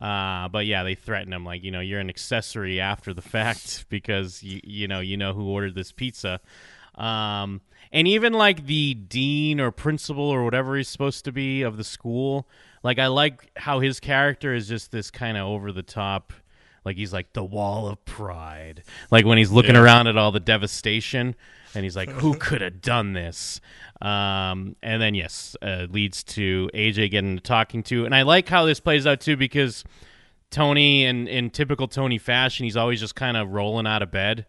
Uh, 0.00 0.48
but 0.48 0.66
yeah, 0.66 0.82
they 0.84 0.94
threaten 0.94 1.32
him 1.32 1.44
like, 1.44 1.62
you 1.64 1.70
know, 1.70 1.80
you're 1.80 2.00
an 2.00 2.08
accessory 2.08 2.80
after 2.80 3.12
the 3.14 3.22
fact 3.22 3.86
because 3.88 4.42
you 4.42 4.60
you 4.62 4.86
know, 4.86 5.00
you 5.00 5.16
know 5.16 5.32
who 5.32 5.48
ordered 5.48 5.74
this 5.74 5.90
pizza. 5.90 6.40
Um, 6.94 7.60
and 7.92 8.06
even 8.06 8.32
like 8.34 8.66
the 8.66 8.94
dean 8.94 9.60
or 9.60 9.72
principal 9.72 10.24
or 10.24 10.44
whatever 10.44 10.76
he's 10.76 10.88
supposed 10.88 11.24
to 11.24 11.32
be 11.32 11.62
of 11.62 11.76
the 11.76 11.84
school, 11.84 12.46
like 12.84 13.00
I 13.00 13.08
like 13.08 13.50
how 13.56 13.80
his 13.80 13.98
character 13.98 14.54
is 14.54 14.68
just 14.68 14.92
this 14.92 15.10
kind 15.10 15.36
of 15.36 15.46
over 15.46 15.72
the 15.72 15.82
top 15.82 16.32
like 16.84 16.96
he's 16.96 17.12
like 17.12 17.32
the 17.32 17.42
wall 17.42 17.88
of 17.88 18.04
pride. 18.04 18.82
Like 19.10 19.24
when 19.24 19.38
he's 19.38 19.50
looking 19.50 19.74
Yeah. 19.74 19.80
around 19.82 20.06
at 20.06 20.16
all 20.16 20.30
the 20.30 20.38
devastation 20.40 21.34
and 21.74 21.84
he's 21.84 21.96
like, 21.96 22.08
who 22.08 22.34
could 22.34 22.60
have 22.60 22.80
done 22.80 23.12
this? 23.12 23.60
Um, 24.00 24.76
and 24.82 25.00
then 25.00 25.14
yes, 25.14 25.56
uh, 25.62 25.86
leads 25.88 26.22
to 26.24 26.70
AJ 26.74 27.10
getting 27.10 27.36
to 27.36 27.42
talking 27.42 27.82
to. 27.84 28.04
And 28.04 28.14
I 28.14 28.22
like 28.22 28.48
how 28.48 28.64
this 28.64 28.80
plays 28.80 29.06
out 29.06 29.20
too 29.20 29.36
because 29.36 29.84
Tony, 30.50 31.04
in 31.04 31.26
in 31.26 31.50
typical 31.50 31.88
Tony 31.88 32.18
fashion, 32.18 32.64
he's 32.64 32.76
always 32.76 33.00
just 33.00 33.14
kind 33.14 33.36
of 33.36 33.50
rolling 33.50 33.86
out 33.86 34.02
of 34.02 34.10
bed 34.10 34.46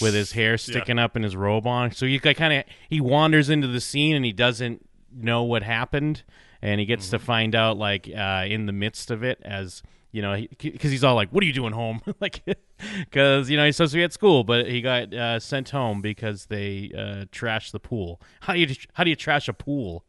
with 0.00 0.14
his 0.14 0.32
hair 0.32 0.56
sticking 0.56 0.98
up 0.98 1.16
and 1.16 1.24
his 1.24 1.36
robe 1.36 1.66
on. 1.66 1.92
So 1.92 2.06
you 2.06 2.20
kind 2.20 2.52
of 2.52 2.64
he 2.88 3.00
wanders 3.00 3.50
into 3.50 3.66
the 3.66 3.80
scene 3.80 4.16
and 4.16 4.24
he 4.24 4.32
doesn't 4.32 4.86
know 5.14 5.42
what 5.42 5.62
happened, 5.62 6.22
and 6.62 6.80
he 6.80 6.86
gets 6.86 7.10
to 7.10 7.18
find 7.18 7.54
out 7.54 7.76
like 7.76 8.08
uh, 8.08 8.44
in 8.46 8.66
the 8.66 8.72
midst 8.72 9.10
of 9.10 9.22
it 9.22 9.40
as. 9.42 9.82
You 10.12 10.22
know, 10.22 10.36
because 10.58 10.90
he's 10.90 11.02
all 11.02 11.14
like, 11.14 11.30
"What 11.30 11.42
are 11.42 11.46
you 11.46 11.52
doing 11.52 11.72
home?" 11.72 12.02
like, 12.20 12.42
because 13.00 13.48
you 13.50 13.56
know 13.56 13.64
he's 13.64 13.76
supposed 13.76 13.92
to 13.92 13.98
be 13.98 14.04
at 14.04 14.12
school, 14.12 14.44
but 14.44 14.68
he 14.68 14.82
got 14.82 15.12
uh, 15.12 15.40
sent 15.40 15.70
home 15.70 16.02
because 16.02 16.46
they 16.46 16.90
uh, 16.94 17.24
trashed 17.32 17.72
the 17.72 17.80
pool. 17.80 18.20
How 18.40 18.52
do 18.52 18.60
you 18.60 18.74
how 18.92 19.04
do 19.04 19.10
you 19.10 19.16
trash 19.16 19.48
a 19.48 19.52
pool? 19.52 20.04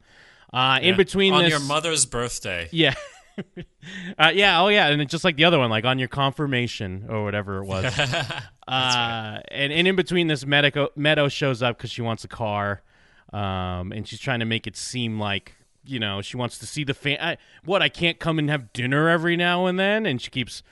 Uh, 0.52 0.80
in 0.82 0.96
between 0.96 1.34
on 1.34 1.44
this, 1.44 1.50
your 1.50 1.60
mother's 1.62 2.06
birthday. 2.06 2.70
yeah. 2.72 2.94
uh, 4.20 4.32
yeah, 4.34 4.62
oh 4.62 4.68
yeah, 4.68 4.88
and 4.88 5.02
it's 5.02 5.12
just 5.12 5.24
like 5.24 5.36
the 5.36 5.46
other 5.46 5.58
one, 5.58 5.70
like 5.70 5.86
on 5.86 6.00
your 6.00 6.08
confirmation 6.08 7.06
or 7.10 7.24
whatever 7.24 7.64
it 7.64 7.66
was. 7.66 7.86
uh, 8.68 9.40
and, 9.50 9.74
and 9.74 9.88
in 9.88 9.96
between 9.96 10.28
this, 10.28 10.46
Meadow, 10.46 10.90
Meadow 10.96 11.28
shows 11.28 11.64
up 11.64 11.78
because 11.78 11.92
she 11.92 12.02
wants 12.02 12.24
a 12.24 12.28
car, 12.28 12.84
um, 13.32 13.92
and 13.92 14.08
she's 14.08 14.20
trying 14.20 14.40
to 14.40 14.46
make 14.46 14.68
it 14.68 14.78
seem 14.78 15.20
like 15.20 15.56
you 15.86 16.00
know 16.00 16.22
she 16.22 16.38
wants 16.38 16.58
to 16.60 16.66
see 16.66 16.84
the 16.84 16.94
fan. 16.94 17.18
I, 17.22 17.38
what 17.66 17.82
I 17.82 17.90
can't 17.90 18.20
come 18.20 18.40
and 18.40 18.50
have 18.50 18.74
dinner 18.74 19.10
every 19.10 19.36
now 19.38 19.66
and 19.66 19.80
then, 19.80 20.06
and 20.06 20.22
she 20.22 20.30
keeps 20.32 20.64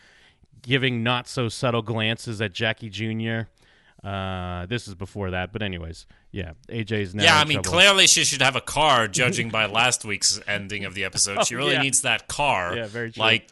giving 0.62 1.04
not 1.04 1.28
so 1.28 1.50
subtle 1.50 1.82
glances 1.82 2.40
at 2.42 2.54
Jackie 2.54 2.90
Jr. 2.90 3.50
Uh, 4.08 4.66
this 4.66 4.88
is 4.88 4.96
before 4.96 5.30
that, 5.32 5.54
but 5.54 5.62
anyways, 5.62 6.08
yeah, 6.32 6.54
AJ's 6.70 7.14
now. 7.14 7.24
Yeah, 7.24 7.38
I 7.40 7.46
mean, 7.46 7.62
trouble. 7.62 7.78
clearly 7.80 8.08
she 8.08 8.24
should 8.24 8.42
have 8.42 8.56
a 8.56 8.62
car, 8.62 9.08
judging 9.20 9.50
by 9.50 9.68
last 9.68 10.04
week's 10.06 10.40
ending 10.48 10.86
of 10.86 10.96
the 10.96 11.04
episode. 11.06 11.46
She 11.46 11.56
really 11.56 11.72
Oh, 11.72 11.74
yeah. 11.74 11.82
needs 11.84 12.02
that 12.02 12.28
car. 12.28 12.76
Yeah, 12.76 12.88
very 12.88 13.12
true. 13.12 13.22
Like, 13.22 13.50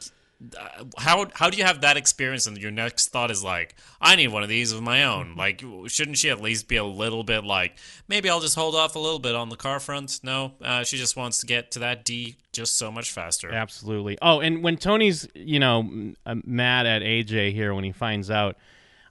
how 0.98 1.28
how 1.34 1.50
do 1.50 1.58
you 1.58 1.66
have 1.66 1.82
that 1.82 1.98
experience 1.98 2.48
and 2.48 2.58
your 2.58 2.72
next 2.72 3.10
thought 3.10 3.30
is 3.30 3.44
like, 3.44 3.76
I 4.00 4.16
need 4.16 4.30
one 4.30 4.42
of 4.42 4.50
these 4.50 4.72
of 4.72 4.82
my 4.82 5.04
own? 5.04 5.36
Like, 5.36 5.62
shouldn't 5.88 6.18
she 6.18 6.30
at 6.30 6.42
least 6.42 6.68
be 6.68 6.78
a 6.78 6.84
little 6.84 7.24
bit 7.24 7.44
like, 7.44 7.78
maybe 8.08 8.30
I'll 8.30 8.40
just 8.40 8.56
hold 8.56 8.76
off 8.76 8.96
a 8.96 9.00
little 9.00 9.20
bit 9.20 9.36
on 9.36 9.50
the 9.50 9.58
car 9.58 9.80
front? 9.80 10.22
No, 10.24 10.54
uh, 10.62 10.84
she 10.84 10.98
just 10.98 11.18
wants 11.18 11.40
to 11.40 11.46
get 11.46 11.72
to 11.72 11.80
that 11.80 12.06
D 12.06 12.38
just 12.54 12.78
so 12.78 12.90
much 12.92 13.12
faster. 13.12 13.52
Absolutely. 13.52 14.18
Oh, 14.22 14.40
and 14.40 14.64
when 14.64 14.78
Tony's, 14.78 15.28
you 15.36 15.60
know, 15.60 15.80
m- 15.80 16.16
uh, 16.26 16.36
mad 16.46 16.86
at 16.86 17.02
AJ 17.02 17.54
here 17.54 17.74
when 17.74 17.84
he 17.84 17.92
finds 17.92 18.32
out, 18.32 18.56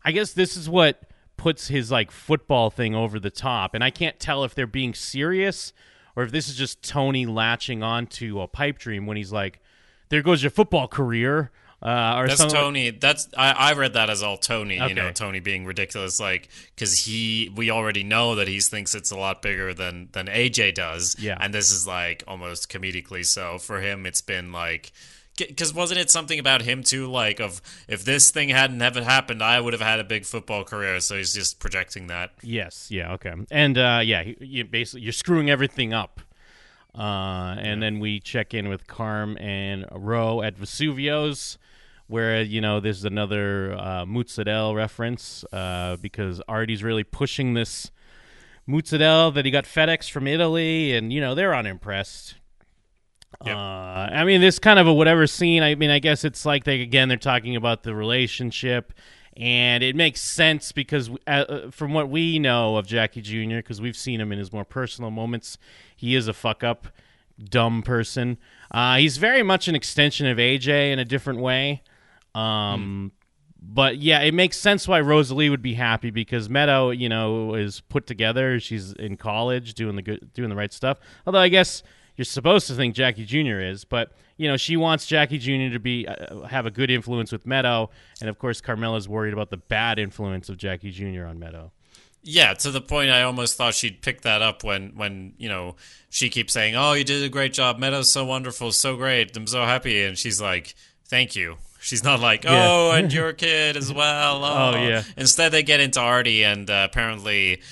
I 0.02 0.12
guess 0.12 0.32
this 0.32 0.56
is 0.56 0.68
what 0.68 1.02
puts 1.36 1.68
his 1.68 1.90
like 1.90 2.10
football 2.10 2.70
thing 2.70 2.94
over 2.94 3.20
the 3.20 3.30
top. 3.30 3.74
And 3.74 3.84
I 3.84 3.90
can't 3.90 4.18
tell 4.18 4.44
if 4.44 4.54
they're 4.54 4.66
being 4.66 4.94
serious 4.94 5.72
or 6.16 6.22
if 6.22 6.32
this 6.32 6.48
is 6.48 6.56
just 6.56 6.82
Tony 6.82 7.26
latching 7.26 7.82
onto 7.82 8.40
a 8.40 8.48
pipe 8.48 8.78
dream 8.78 9.06
when 9.06 9.16
he's 9.18 9.30
like, 9.30 9.60
"There 10.08 10.22
goes 10.22 10.42
your 10.42 10.50
football 10.50 10.88
career," 10.88 11.50
uh, 11.82 12.14
or 12.16 12.26
That's 12.26 12.40
like- 12.40 12.50
Tony. 12.50 12.90
That's 12.90 13.28
I, 13.36 13.52
I 13.52 13.72
read 13.74 13.92
that 13.92 14.10
as 14.10 14.22
all 14.22 14.36
Tony. 14.36 14.78
You 14.78 14.94
know, 14.94 15.12
Tony 15.12 15.40
being 15.40 15.64
ridiculous, 15.64 16.18
like 16.18 16.48
because 16.74 17.04
he 17.04 17.52
we 17.54 17.70
already 17.70 18.02
know 18.02 18.34
that 18.34 18.48
he 18.48 18.60
thinks 18.60 18.94
it's 18.94 19.10
a 19.10 19.16
lot 19.16 19.42
bigger 19.42 19.72
than 19.72 20.08
than 20.12 20.26
AJ 20.26 20.74
does. 20.74 21.16
Yeah. 21.18 21.36
and 21.40 21.54
this 21.54 21.70
is 21.70 21.86
like 21.86 22.24
almost 22.26 22.70
comedically 22.70 23.24
so 23.24 23.58
for 23.58 23.80
him. 23.80 24.06
It's 24.06 24.22
been 24.22 24.52
like. 24.52 24.92
Because 25.36 25.72
wasn't 25.72 26.00
it 26.00 26.10
something 26.10 26.40
about 26.40 26.62
him 26.62 26.82
too? 26.82 27.06
Like, 27.06 27.38
of 27.38 27.62
if 27.86 28.04
this 28.04 28.32
thing 28.32 28.48
hadn't 28.48 28.82
ever 28.82 29.04
happened, 29.04 29.40
I 29.40 29.60
would 29.60 29.72
have 29.72 29.80
had 29.80 30.00
a 30.00 30.04
big 30.04 30.24
football 30.24 30.64
career. 30.64 30.98
So 30.98 31.16
he's 31.16 31.32
just 31.32 31.60
projecting 31.60 32.08
that. 32.08 32.32
Yes. 32.42 32.88
Yeah. 32.90 33.12
Okay. 33.12 33.34
And 33.48 33.78
uh, 33.78 34.00
yeah, 34.02 34.24
you 34.40 34.64
basically 34.64 35.02
you're 35.02 35.12
screwing 35.12 35.48
everything 35.48 35.94
up. 35.94 36.20
Uh, 36.98 37.54
and 37.58 37.80
then 37.80 38.00
we 38.00 38.18
check 38.18 38.52
in 38.52 38.68
with 38.68 38.88
Carm 38.88 39.38
and 39.38 39.86
Ro 39.92 40.42
at 40.42 40.56
Vesuvio's, 40.56 41.56
where 42.08 42.42
you 42.42 42.60
know 42.60 42.80
this 42.80 42.96
is 42.96 43.04
another 43.04 43.72
uh, 43.78 44.04
reference 44.74 45.44
uh, 45.52 45.96
because 45.96 46.42
Artie's 46.48 46.82
really 46.82 47.04
pushing 47.04 47.54
this 47.54 47.92
mozzarella 48.66 49.30
that 49.32 49.44
he 49.44 49.50
got 49.52 49.64
FedEx 49.64 50.10
from 50.10 50.26
Italy, 50.26 50.96
and 50.96 51.12
you 51.12 51.20
know 51.20 51.36
they're 51.36 51.54
unimpressed. 51.54 52.34
Yep. 53.44 53.54
Uh, 53.54 53.58
I 53.58 54.24
mean, 54.24 54.40
this 54.40 54.58
kind 54.58 54.80
of 54.80 54.88
a 54.88 54.92
whatever 54.92 55.26
scene. 55.28 55.62
I 55.62 55.76
mean, 55.76 55.90
I 55.90 56.00
guess 56.00 56.24
it's 56.24 56.44
like 56.44 56.64
they 56.64 56.80
again 56.80 57.08
they're 57.08 57.16
talking 57.16 57.54
about 57.54 57.84
the 57.84 57.94
relationship, 57.94 58.92
and 59.38 59.84
it 59.84 59.94
makes 59.94 60.20
sense 60.20 60.72
because 60.72 61.10
uh, 61.28 61.30
uh, 61.30 61.70
from 61.70 61.92
what 61.92 62.08
we 62.08 62.40
know 62.40 62.76
of 62.76 62.86
Jackie 62.86 63.22
Jr. 63.22 63.56
because 63.56 63.80
we've 63.80 63.96
seen 63.96 64.20
him 64.20 64.32
in 64.32 64.38
his 64.38 64.52
more 64.52 64.64
personal 64.64 65.12
moments, 65.12 65.58
he 65.94 66.16
is 66.16 66.26
a 66.26 66.34
fuck 66.34 66.64
up, 66.64 66.88
dumb 67.42 67.82
person. 67.82 68.36
Uh, 68.72 68.96
he's 68.96 69.16
very 69.16 69.44
much 69.44 69.68
an 69.68 69.76
extension 69.76 70.26
of 70.26 70.38
AJ 70.38 70.92
in 70.92 70.98
a 70.98 71.04
different 71.04 71.38
way. 71.38 71.82
Um, 72.34 73.12
but 73.62 73.98
yeah, 73.98 74.20
it 74.22 74.34
makes 74.34 74.56
sense 74.56 74.88
why 74.88 75.00
Rosalie 75.00 75.50
would 75.50 75.62
be 75.62 75.74
happy 75.74 76.10
because 76.10 76.48
Meadow, 76.48 76.90
you 76.90 77.08
know, 77.08 77.54
is 77.54 77.80
put 77.80 78.06
together. 78.08 78.58
She's 78.58 78.92
in 78.94 79.16
college, 79.16 79.74
doing 79.74 79.94
the 79.94 80.02
good, 80.02 80.32
doing 80.32 80.48
the 80.48 80.56
right 80.56 80.72
stuff. 80.72 80.98
Although 81.26 81.40
I 81.40 81.48
guess 81.48 81.84
you're 82.18 82.24
supposed 82.26 82.66
to 82.66 82.74
think 82.74 82.94
Jackie 82.94 83.24
Jr. 83.24 83.60
is, 83.60 83.84
but 83.84 84.12
you 84.36 84.46
know, 84.48 84.56
she 84.56 84.76
wants 84.76 85.06
Jackie 85.06 85.38
Jr. 85.38 85.72
to 85.72 85.78
be 85.78 86.06
uh, 86.06 86.42
have 86.42 86.66
a 86.66 86.70
good 86.70 86.90
influence 86.90 87.32
with 87.32 87.46
Meadow, 87.46 87.88
and 88.20 88.28
of 88.28 88.38
course, 88.38 88.60
Carmela's 88.60 89.08
worried 89.08 89.32
about 89.32 89.50
the 89.50 89.56
bad 89.56 89.98
influence 89.98 90.48
of 90.48 90.58
Jackie 90.58 90.90
Jr. 90.90 91.24
on 91.24 91.38
Meadow. 91.38 91.72
Yeah, 92.24 92.52
to 92.54 92.70
the 92.72 92.80
point 92.80 93.10
I 93.10 93.22
almost 93.22 93.56
thought 93.56 93.74
she'd 93.74 94.02
pick 94.02 94.22
that 94.22 94.42
up 94.42 94.64
when, 94.64 94.90
when 94.96 95.34
you 95.38 95.48
know, 95.48 95.76
she 96.10 96.28
keeps 96.28 96.52
saying, 96.52 96.74
"Oh, 96.74 96.92
you 96.92 97.04
did 97.04 97.22
a 97.22 97.28
great 97.28 97.52
job. 97.52 97.78
Meadow's 97.78 98.10
so 98.10 98.24
wonderful, 98.24 98.72
so 98.72 98.96
great. 98.96 99.34
I'm 99.36 99.46
so 99.46 99.64
happy." 99.64 100.02
And 100.04 100.18
she's 100.18 100.40
like, 100.40 100.74
"Thank 101.06 101.36
you." 101.36 101.56
She's 101.80 102.02
not 102.02 102.18
like, 102.18 102.42
Yeah. 102.42 102.66
"Oh, 102.68 102.90
and 102.90 103.12
your 103.12 103.32
kid 103.32 103.76
as 103.76 103.92
well." 103.92 104.44
Oh, 104.44 104.72
Oh, 104.74 104.82
yeah. 104.82 105.04
Instead, 105.16 105.52
they 105.52 105.62
get 105.62 105.78
into 105.78 106.00
Artie, 106.00 106.42
and 106.44 106.68
uh, 106.68 106.88
apparently, 106.90 107.62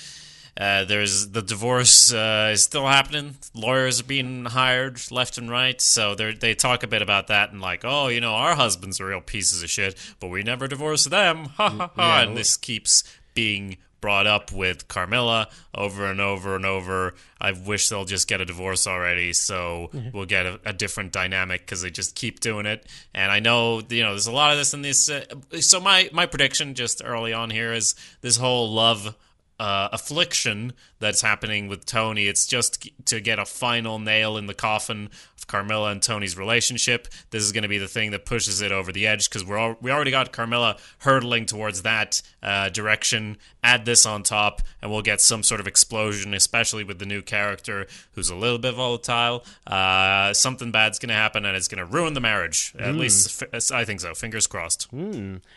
uh, 0.57 0.85
there's 0.85 1.29
the 1.29 1.41
divorce 1.41 2.11
uh, 2.11 2.49
is 2.53 2.63
still 2.63 2.87
happening. 2.87 3.35
Lawyers 3.53 4.01
are 4.01 4.05
being 4.05 4.45
hired 4.45 4.99
left 5.11 5.37
and 5.37 5.49
right, 5.51 5.79
so 5.79 6.15
they 6.15 6.33
they 6.33 6.55
talk 6.55 6.81
a 6.83 6.87
bit 6.87 7.01
about 7.01 7.27
that 7.27 7.51
and 7.51 7.61
like, 7.61 7.81
"Oh, 7.83 8.07
you 8.07 8.19
know, 8.19 8.33
our 8.33 8.55
husbands 8.55 8.99
are 8.99 9.05
real 9.07 9.21
pieces 9.21 9.61
of 9.61 9.69
shit, 9.69 9.95
but 10.19 10.29
we 10.29 10.41
never 10.43 10.67
divorce 10.67 11.05
them." 11.05 11.45
Ha 11.57 11.69
ha 11.69 11.91
ha! 11.95 12.21
And 12.21 12.35
this 12.35 12.57
keeps 12.57 13.03
being 13.35 13.77
brought 13.99 14.27
up 14.27 14.51
with 14.51 14.87
Carmela 14.87 15.47
over 15.73 16.05
and 16.09 16.21
over 16.21 16.55
and 16.55 16.65
over. 16.65 17.13
I 17.41 17.51
wish 17.51 17.89
they'll 17.89 18.05
just 18.05 18.27
get 18.27 18.41
a 18.41 18.45
divorce 18.45 18.87
already, 18.87 19.33
so 19.33 19.89
we'll 20.13 20.25
get 20.25 20.45
a, 20.45 20.59
a 20.65 20.73
different 20.73 21.11
dynamic 21.11 21.61
because 21.61 21.81
they 21.81 21.89
just 21.91 22.15
keep 22.15 22.39
doing 22.39 22.65
it. 22.65 22.85
And 23.13 23.31
I 23.31 23.39
know 23.39 23.81
you 23.89 24.03
know 24.03 24.11
there's 24.11 24.27
a 24.27 24.31
lot 24.31 24.51
of 24.51 24.57
this 24.57 24.73
in 24.73 24.81
this. 24.81 25.09
Uh, 25.09 25.23
so 25.59 25.79
my 25.79 26.09
my 26.11 26.25
prediction 26.25 26.73
just 26.73 27.01
early 27.05 27.33
on 27.33 27.51
here 27.51 27.73
is 27.73 27.93
this 28.21 28.37
whole 28.37 28.71
love. 28.71 29.15
Uh, 29.59 29.89
affliction 29.91 30.71
that's 30.99 31.21
happening 31.21 31.67
with 31.67 31.83
Tony. 31.83 32.27
It's 32.27 32.45
just 32.45 32.89
to 33.05 33.19
get 33.19 33.39
a 33.39 33.45
final 33.45 33.97
nail 33.97 34.37
in 34.37 34.45
the 34.45 34.53
coffin 34.53 35.09
of 35.35 35.47
Carmela 35.47 35.89
and 35.91 35.99
Tony's 35.99 36.37
relationship. 36.37 37.07
This 37.31 37.41
is 37.41 37.51
going 37.51 37.63
to 37.63 37.67
be 37.67 37.79
the 37.79 37.87
thing 37.87 38.11
that 38.11 38.23
pushes 38.25 38.61
it 38.61 38.71
over 38.71 38.91
the 38.91 39.07
edge 39.07 39.27
because 39.27 39.43
we're 39.43 39.57
all, 39.57 39.75
we 39.81 39.89
already 39.89 40.11
got 40.11 40.31
Carmela 40.31 40.77
hurtling 40.99 41.47
towards 41.47 41.81
that 41.81 42.21
uh, 42.43 42.69
direction. 42.69 43.37
Add 43.63 43.85
this 43.85 44.05
on 44.05 44.21
top, 44.21 44.61
and 44.81 44.91
we'll 44.91 45.01
get 45.01 45.21
some 45.21 45.41
sort 45.41 45.59
of 45.59 45.65
explosion, 45.65 46.35
especially 46.35 46.83
with 46.83 46.99
the 46.99 47.05
new 47.07 47.23
character 47.23 47.87
who's 48.11 48.29
a 48.29 48.35
little 48.35 48.59
bit 48.59 48.75
volatile. 48.75 49.43
Uh, 49.65 50.33
something 50.33 50.71
bad's 50.71 50.99
going 50.99 51.09
to 51.09 51.15
happen, 51.15 51.45
and 51.45 51.57
it's 51.57 51.67
going 51.67 51.79
to 51.79 51.85
ruin 51.85 52.13
the 52.13 52.21
marriage. 52.21 52.75
At 52.77 52.93
least 52.95 53.43
I 53.71 53.85
think 53.85 54.01
so. 54.01 54.13
Fingers 54.13 54.45
crossed. 54.45 54.87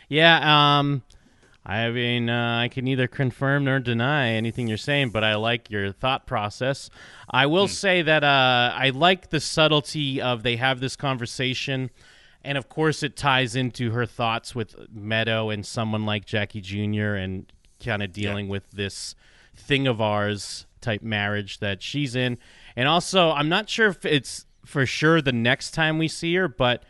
Yeah, 0.09 0.79
um, 0.79 1.03
I 1.63 1.89
mean, 1.91 2.29
uh, 2.29 2.59
I 2.63 2.69
can 2.69 2.85
neither 2.85 3.07
confirm 3.07 3.65
nor 3.65 3.79
deny 3.79 4.29
anything 4.29 4.67
you're 4.67 4.77
saying, 4.77 5.11
but 5.11 5.23
I 5.23 5.35
like 5.35 5.69
your 5.69 5.91
thought 5.91 6.25
process. 6.25 6.89
I 7.29 7.45
will 7.45 7.67
say 7.67 8.01
that 8.01 8.23
uh, 8.23 8.73
I 8.75 8.89
like 8.89 9.29
the 9.29 9.39
subtlety 9.39 10.19
of 10.19 10.41
they 10.41 10.55
have 10.55 10.79
this 10.79 10.95
conversation, 10.95 11.91
and 12.43 12.57
of 12.57 12.67
course, 12.67 13.03
it 13.03 13.15
ties 13.15 13.55
into 13.55 13.91
her 13.91 14.07
thoughts 14.07 14.55
with 14.55 14.75
Meadow 14.91 15.49
and 15.49 15.63
someone 15.63 16.05
like 16.05 16.25
Jackie 16.25 16.61
Jr. 16.61 17.13
and 17.13 17.51
kind 17.79 18.01
of 18.01 18.11
dealing 18.11 18.47
with 18.47 18.69
this 18.71 19.15
thing 19.55 19.85
of 19.85 20.01
ours 20.01 20.65
type 20.81 21.03
marriage 21.03 21.59
that 21.59 21.83
she's 21.83 22.15
in. 22.15 22.39
And 22.75 22.87
also, 22.87 23.29
I'm 23.31 23.49
not 23.49 23.69
sure 23.69 23.87
if 23.87 24.03
it's 24.03 24.47
for 24.65 24.85
sure 24.87 25.21
the 25.21 25.31
next 25.31 25.71
time 25.71 25.99
we 25.99 26.07
see 26.07 26.33
her, 26.35 26.47
but 26.47 26.83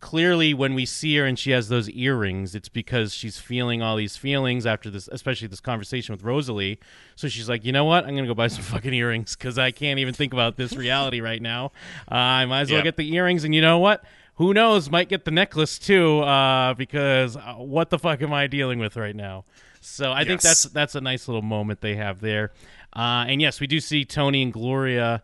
clearly 0.00 0.52
when 0.54 0.74
we 0.74 0.84
see 0.84 1.16
her 1.16 1.24
and 1.24 1.38
she 1.38 1.50
has 1.52 1.68
those 1.68 1.88
earrings 1.90 2.54
it's 2.54 2.68
because 2.68 3.14
she's 3.14 3.38
feeling 3.38 3.80
all 3.82 3.96
these 3.96 4.16
feelings 4.16 4.66
after 4.66 4.90
this 4.90 5.08
especially 5.10 5.48
this 5.48 5.60
conversation 5.60 6.12
with 6.12 6.22
rosalie. 6.22 6.78
So 7.14 7.28
she's 7.28 7.48
like 7.48 7.64
you 7.64 7.72
know 7.72 7.84
what? 7.84 8.04
I'm 8.04 8.14
gonna 8.14 8.26
go 8.26 8.34
buy 8.34 8.48
some 8.48 8.62
fucking 8.74 8.92
earrings 8.94 9.34
because 9.36 9.58
i 9.58 9.70
can't 9.70 9.98
even 9.98 10.12
think 10.14 10.32
about 10.32 10.56
this 10.56 10.76
reality 10.76 11.20
right 11.20 11.40
now. 11.40 11.72
Uh, 12.10 12.14
i 12.14 12.44
might 12.46 12.60
as 12.62 12.70
well 12.70 12.78
Yep. 12.78 12.84
get 12.84 12.96
the 12.96 13.12
earrings 13.14 13.44
and 13.44 13.54
you 13.54 13.60
know 13.62 13.78
what? 13.78 14.04
Who 14.34 14.52
knows? 14.52 14.90
Might 14.90 15.08
get 15.08 15.24
the 15.24 15.30
necklace 15.30 15.78
too 15.78 16.20
uh, 16.20 16.74
because 16.74 17.38
uh, 17.38 17.54
what 17.54 17.88
the 17.88 17.98
fuck 17.98 18.20
am 18.20 18.34
i 18.34 18.46
dealing 18.46 18.78
with 18.78 18.96
right 18.96 19.16
now? 19.16 19.44
So 19.80 20.12
i 20.12 20.24
think 20.24 20.42
that's 20.42 20.64
that's 20.64 20.94
a 20.94 21.00
nice 21.00 21.26
little 21.26 21.42
moment 21.42 21.80
they 21.80 21.96
have 21.96 22.20
there. 22.20 22.52
Uh, 22.94 23.24
and 23.28 23.40
yes 23.40 23.60
we 23.60 23.66
do 23.66 23.80
see 23.80 24.04
tony 24.04 24.42
and 24.42 24.52
gloria 24.52 25.22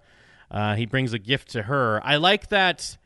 uh, 0.51 0.75
he 0.77 0.85
brings 0.87 1.13
a 1.13 1.19
gift 1.19 1.49
to 1.51 1.63
her. 1.63 2.01
I 2.05 2.17
like 2.17 2.49
that 2.49 2.97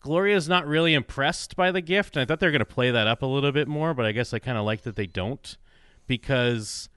Gloria's 0.00 0.48
not 0.48 0.66
really 0.66 0.94
impressed 0.94 1.56
by 1.56 1.70
the 1.70 1.80
gift, 1.80 2.16
and 2.16 2.22
I 2.22 2.24
thought 2.24 2.40
they 2.40 2.46
were 2.46 2.52
going 2.52 2.60
to 2.60 2.64
play 2.64 2.90
that 2.90 3.06
up 3.06 3.22
a 3.22 3.26
little 3.26 3.52
bit 3.52 3.68
more, 3.68 3.92
but 3.94 4.06
I 4.06 4.12
guess 4.12 4.32
I 4.32 4.38
kind 4.38 4.56
of 4.56 4.64
like 4.64 4.82
that 4.82 4.96
they 4.96 5.06
don't 5.06 5.56
because, 6.06 6.88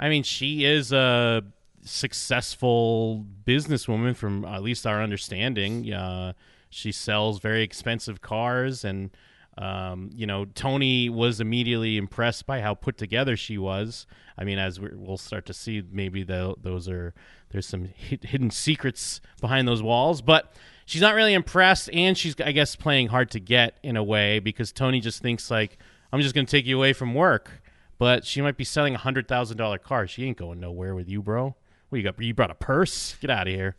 I 0.00 0.08
mean, 0.08 0.22
she 0.22 0.64
is 0.64 0.90
a 0.90 1.44
successful 1.82 3.24
businesswoman 3.44 4.16
from 4.16 4.44
at 4.44 4.62
least 4.62 4.86
our 4.86 5.02
understanding. 5.02 5.92
Uh, 5.92 6.32
she 6.70 6.90
sells 6.90 7.38
very 7.38 7.62
expensive 7.62 8.20
cars, 8.20 8.84
and 8.84 9.10
um, 9.58 10.10
you 10.14 10.26
know, 10.26 10.44
Tony 10.44 11.08
was 11.08 11.40
immediately 11.40 11.96
impressed 11.96 12.46
by 12.46 12.60
how 12.60 12.74
put 12.74 12.96
together 12.96 13.36
she 13.36 13.58
was. 13.58 14.06
I 14.38 14.44
mean, 14.44 14.58
as 14.58 14.78
we 14.78 14.90
we'll 14.94 15.16
start 15.16 15.46
to 15.46 15.54
see, 15.54 15.82
maybe 15.90 16.22
the, 16.22 16.54
those 16.60 16.88
are 16.88 17.12
there's 17.50 17.66
some 17.66 17.86
hid- 17.86 18.24
hidden 18.24 18.50
secrets 18.50 19.20
behind 19.40 19.66
those 19.66 19.82
walls, 19.82 20.22
but 20.22 20.54
she's 20.88 21.02
not 21.02 21.14
really 21.14 21.34
impressed, 21.34 21.90
and 21.92 22.16
she's 22.16 22.34
I 22.40 22.52
guess 22.52 22.74
playing 22.74 23.08
hard 23.08 23.30
to 23.32 23.40
get 23.40 23.78
in 23.82 23.96
a 23.96 24.02
way 24.02 24.38
because 24.38 24.72
Tony 24.72 25.00
just 25.00 25.22
thinks 25.22 25.50
like 25.50 25.78
I'm 26.12 26.20
just 26.20 26.34
going 26.34 26.46
to 26.46 26.50
take 26.50 26.66
you 26.66 26.76
away 26.76 26.94
from 26.94 27.14
work, 27.14 27.62
but 27.98 28.24
she 28.24 28.40
might 28.40 28.56
be 28.56 28.64
selling 28.64 28.94
a 28.94 28.98
hundred 28.98 29.28
thousand 29.28 29.58
dollar 29.58 29.78
car. 29.78 30.06
She 30.06 30.24
ain't 30.24 30.38
going 30.38 30.58
nowhere 30.58 30.94
with 30.94 31.08
you, 31.08 31.22
bro. 31.22 31.54
What 31.90 31.96
you 31.98 32.02
got? 32.02 32.20
You 32.20 32.34
brought 32.34 32.50
a 32.50 32.54
purse? 32.54 33.16
Get 33.20 33.30
out 33.30 33.46
of 33.46 33.54
here. 33.54 33.76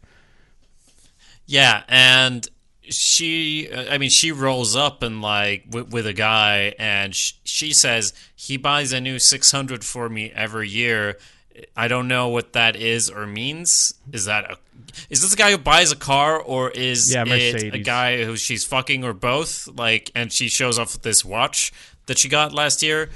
Yeah, 1.46 1.84
and 1.88 2.48
she, 2.84 3.70
I 3.74 3.98
mean, 3.98 4.12
she 4.12 4.32
rolls 4.32 4.76
up 4.76 5.02
and 5.02 5.22
like 5.22 5.66
with, 5.72 5.92
with 5.92 6.06
a 6.06 6.14
guy, 6.14 6.76
and 6.78 7.16
sh- 7.16 7.34
she 7.44 7.74
says 7.74 8.14
he 8.36 8.56
buys 8.56 8.94
a 8.94 9.02
new 9.02 9.18
600 9.18 9.84
for 9.84 10.10
me 10.10 10.32
every 10.36 10.70
year. 10.70 11.18
I 11.76 11.88
don't 11.88 12.08
know 12.08 12.30
what 12.30 12.54
that 12.54 12.76
is 12.76 13.10
or 13.10 13.28
means. 13.28 13.94
Is 14.12 14.26
that 14.26 14.52
a 14.52 14.58
is 15.10 15.22
this 15.22 15.34
a 15.34 15.38
guy 15.38 15.52
who 15.52 15.58
buys 15.58 15.92
a 15.92 15.96
car 15.96 16.40
or 16.40 16.72
is 16.72 17.14
Yeah, 17.14 17.24
it 17.28 17.74
a 17.74 17.80
guy 17.80 18.24
who 18.24 18.36
she's 18.36 18.64
fucking 18.64 19.04
or 19.04 19.14
both? 19.14 19.68
Like, 19.68 20.12
and 20.16 20.32
she 20.32 20.48
shows 20.50 20.80
off 20.80 21.02
this 21.02 21.24
watch 21.24 21.72
that 22.08 22.18
she 22.18 22.30
got 22.30 22.54
last 22.54 22.82
year 22.82 23.10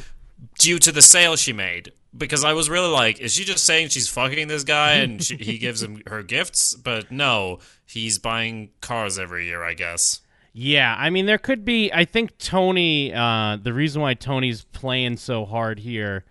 due 0.60 0.80
to 0.80 0.91
the 0.91 1.02
sale 1.02 1.36
she 1.36 1.54
made. 1.54 1.91
Because 2.15 2.43
I 2.43 2.54
was 2.54 2.69
really 2.69 2.89
like, 2.89 3.19
is 3.19 3.34
she 3.34 3.43
just 3.43 3.65
saying 3.65 3.88
she's 3.89 4.08
fucking 4.08 4.48
this 4.48 4.63
guy 4.63 4.93
and 4.98 5.24
she, 5.24 5.36
he 5.36 5.58
gives 5.58 5.82
him 5.82 6.04
her 6.08 6.22
gifts? 6.22 6.76
But 6.76 7.12
no, 7.12 7.60
he's 7.86 8.19
buying 8.19 8.69
cars 8.82 9.17
every 9.17 9.48
year, 9.48 9.63
I 9.63 9.74
guess. 9.74 10.22
Yeah, 10.56 10.96
I 10.96 11.10
mean, 11.10 11.26
there 11.26 11.39
could 11.39 11.65
be. 11.65 11.91
I 11.91 12.06
think 12.06 12.38
Tony. 12.38 13.12
Uh, 13.12 13.58
the 13.60 13.74
reason 13.74 14.04
why 14.04 14.13
Tony's 14.13 14.63
playing 14.65 15.17
so 15.17 15.46
hard 15.46 15.80
here 15.80 16.24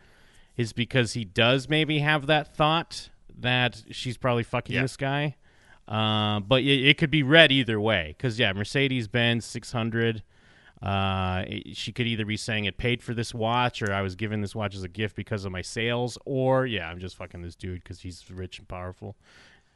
is 0.62 0.72
because 0.72 1.12
he 1.12 1.24
does 1.24 1.68
maybe 1.68 1.98
have 1.98 2.26
that 2.26 2.56
thought 2.56 3.10
that 3.38 3.82
she's 3.90 4.16
probably 4.16 4.42
fucking 4.44 4.74
Yeah. 4.74 4.82
this 4.82 4.96
guy. 4.96 5.36
Uh, 5.88 6.40
but 6.40 6.62
it, 6.62 6.88
it 6.88 6.96
could 6.98 7.10
be 7.10 7.22
read 7.22 7.50
either 7.52 7.80
way. 7.80 8.14
Because 8.16 8.38
yeah, 8.38 8.52
Mercedes 8.52 9.08
Benz 9.08 9.44
600. 9.44 10.22
Uh, 10.80 11.44
it- 11.46 11.76
she 11.76 11.92
could 11.92 12.06
either 12.06 12.24
be 12.24 12.36
saying 12.36 12.64
it 12.64 12.76
paid 12.76 13.02
for 13.02 13.14
this 13.14 13.34
watch, 13.34 13.82
or 13.82 13.92
I 13.92 14.00
was 14.02 14.14
given 14.16 14.40
this 14.40 14.54
watch 14.54 14.74
as 14.74 14.82
a 14.82 14.88
gift 14.88 15.14
because 15.16 15.44
of 15.44 15.52
my 15.52 15.62
sales, 15.62 16.18
or 16.24 16.66
yeah, 16.66 16.88
I'm 16.88 16.98
just 16.98 17.16
fucking 17.16 17.42
this 17.42 17.54
dude 17.54 17.82
because 17.82 18.00
he's 18.00 18.24
rich 18.30 18.58
and 18.58 18.66
powerful. 18.68 19.16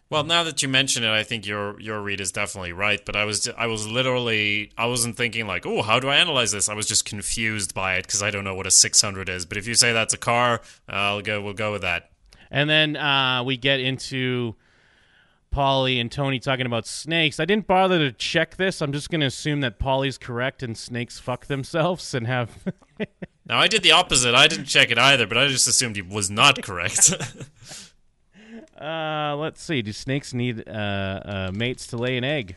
Well, 0.09 0.23
now 0.23 0.45
that 0.45 0.62
you 0.62 0.69
mention 0.69 1.03
it, 1.03 1.11
I 1.11 1.25
think 1.25 1.47
your 1.47 1.81
your 1.81 2.01
read 2.01 2.21
is 2.21 2.31
definitely 2.31 2.73
right. 2.73 3.05
But 3.05 3.16
I 3.16 3.25
was 3.25 3.49
I 3.57 3.66
was 3.66 3.87
literally 3.88 4.71
I 4.79 4.87
wasn't 4.87 5.16
thinking 5.16 5.47
like, 5.47 5.66
oh, 5.66 5.83
how 5.83 5.99
do 5.99 6.09
I 6.09 6.16
analyze 6.16 6.53
this? 6.53 6.69
I 6.69 6.75
was 6.75 6.87
just 6.87 7.05
confused 7.05 7.75
by 7.75 7.97
it 7.97 8.07
because 8.07 8.23
I 8.23 8.31
don't 8.31 8.45
know 8.45 8.55
what 8.55 8.66
a 8.66 8.71
600 8.71 9.29
is. 9.29 9.47
But 9.47 9.59
if 9.59 9.66
you 9.66 9.75
say 9.75 9.92
that's 9.92 10.14
a 10.14 10.19
car, 10.19 10.61
I'll 10.88 11.23
go. 11.23 11.40
We'll 11.40 11.55
go 11.55 11.73
with 11.73 11.83
that. 11.83 12.11
And 12.51 12.71
then 12.71 12.97
uh, 12.97 13.42
we 13.45 13.57
get 13.57 13.81
into 13.81 14.55
Paulie 15.53 16.01
and 16.01 16.12
Tony 16.12 16.38
talking 16.38 16.66
about 16.66 16.87
snakes. 16.87 17.40
I 17.40 17.45
didn't 17.45 17.66
bother 17.66 17.99
to 17.99 18.12
check 18.12 18.57
this. 18.57 18.81
I'm 18.81 18.92
just 18.92 19.11
going 19.11 19.23
to 19.23 19.27
assume 19.27 19.62
that 19.62 19.81
Paulie's 19.81 20.19
correct 20.19 20.62
and 20.62 20.79
snakes 20.79 21.19
fuck 21.19 21.47
themselves 21.47 22.14
and 22.14 22.27
have. 22.27 22.51
Now 23.49 23.61
I 23.61 23.69
did 23.69 23.85
the 23.85 23.92
opposite. 23.92 24.35
I 24.35 24.49
didn't 24.49 24.64
check 24.64 24.90
it 24.90 24.99
either, 24.99 25.25
but 25.25 25.38
I 25.38 25.47
just 25.47 25.69
assumed 25.69 25.95
he 25.95 26.03
was 26.03 26.29
not 26.29 26.61
correct. 26.62 27.14
uh, 28.81 29.37
let's 29.37 29.62
see. 29.62 29.83
Do 29.83 29.92
snakes 29.92 30.35
need 30.35 30.68
uh, 30.68 30.70
uh, 30.72 31.50
mates 31.55 31.87
to 31.88 31.96
lay 31.96 32.16
an 32.16 32.24
egg? 32.24 32.57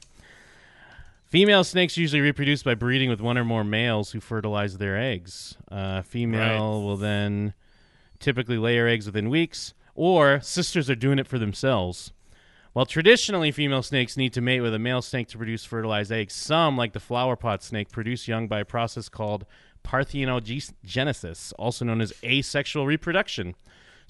Female 1.26 1.63
snakes 1.63 1.95
usually 1.95 2.22
reproduce 2.22 2.63
by 2.63 2.74
breeding 2.74 3.10
with 3.10 3.22
one 3.22 3.38
or 3.38 3.45
more 3.45 3.63
males 3.63 4.12
who 4.12 4.19
fertilize 4.19 4.78
their 4.78 4.98
eggs. 4.98 5.56
Uh, 5.72 6.02
female 6.02 6.39
Right. 6.80 6.86
will 6.86 6.98
then 6.98 7.54
typically 8.19 8.58
lay 8.58 8.78
her 8.78 8.88
eggs 8.88 9.06
within 9.06 9.30
weeks, 9.30 9.74
or 9.93 10.41
sisters 10.41 10.89
are 10.89 10.95
doing 10.95 11.19
it 11.19 11.28
for 11.28 11.38
themselves. 11.38 12.12
While 12.74 12.86
traditionally 12.86 13.52
female 13.52 13.84
snakes 13.84 14.17
need 14.17 14.34
to 14.34 14.41
mate 14.41 14.62
with 14.62 14.74
a 14.74 14.80
male 14.80 15.02
snake 15.02 15.28
to 15.30 15.38
produce 15.38 15.65
fertilized 15.65 16.12
eggs, 16.12 16.34
some, 16.34 16.78
like 16.78 16.93
the 16.93 17.00
flower 17.00 17.36
pot 17.36 17.63
snake, 17.63 17.91
produce 17.91 18.28
young 18.28 18.48
by 18.48 18.60
a 18.60 18.65
process 18.65 19.08
called 19.10 19.45
parthenogenesis, 19.84 21.54
also 21.58 21.86
known 21.86 22.02
as 22.02 22.13
asexual 22.24 22.86
reproduction. 22.86 23.56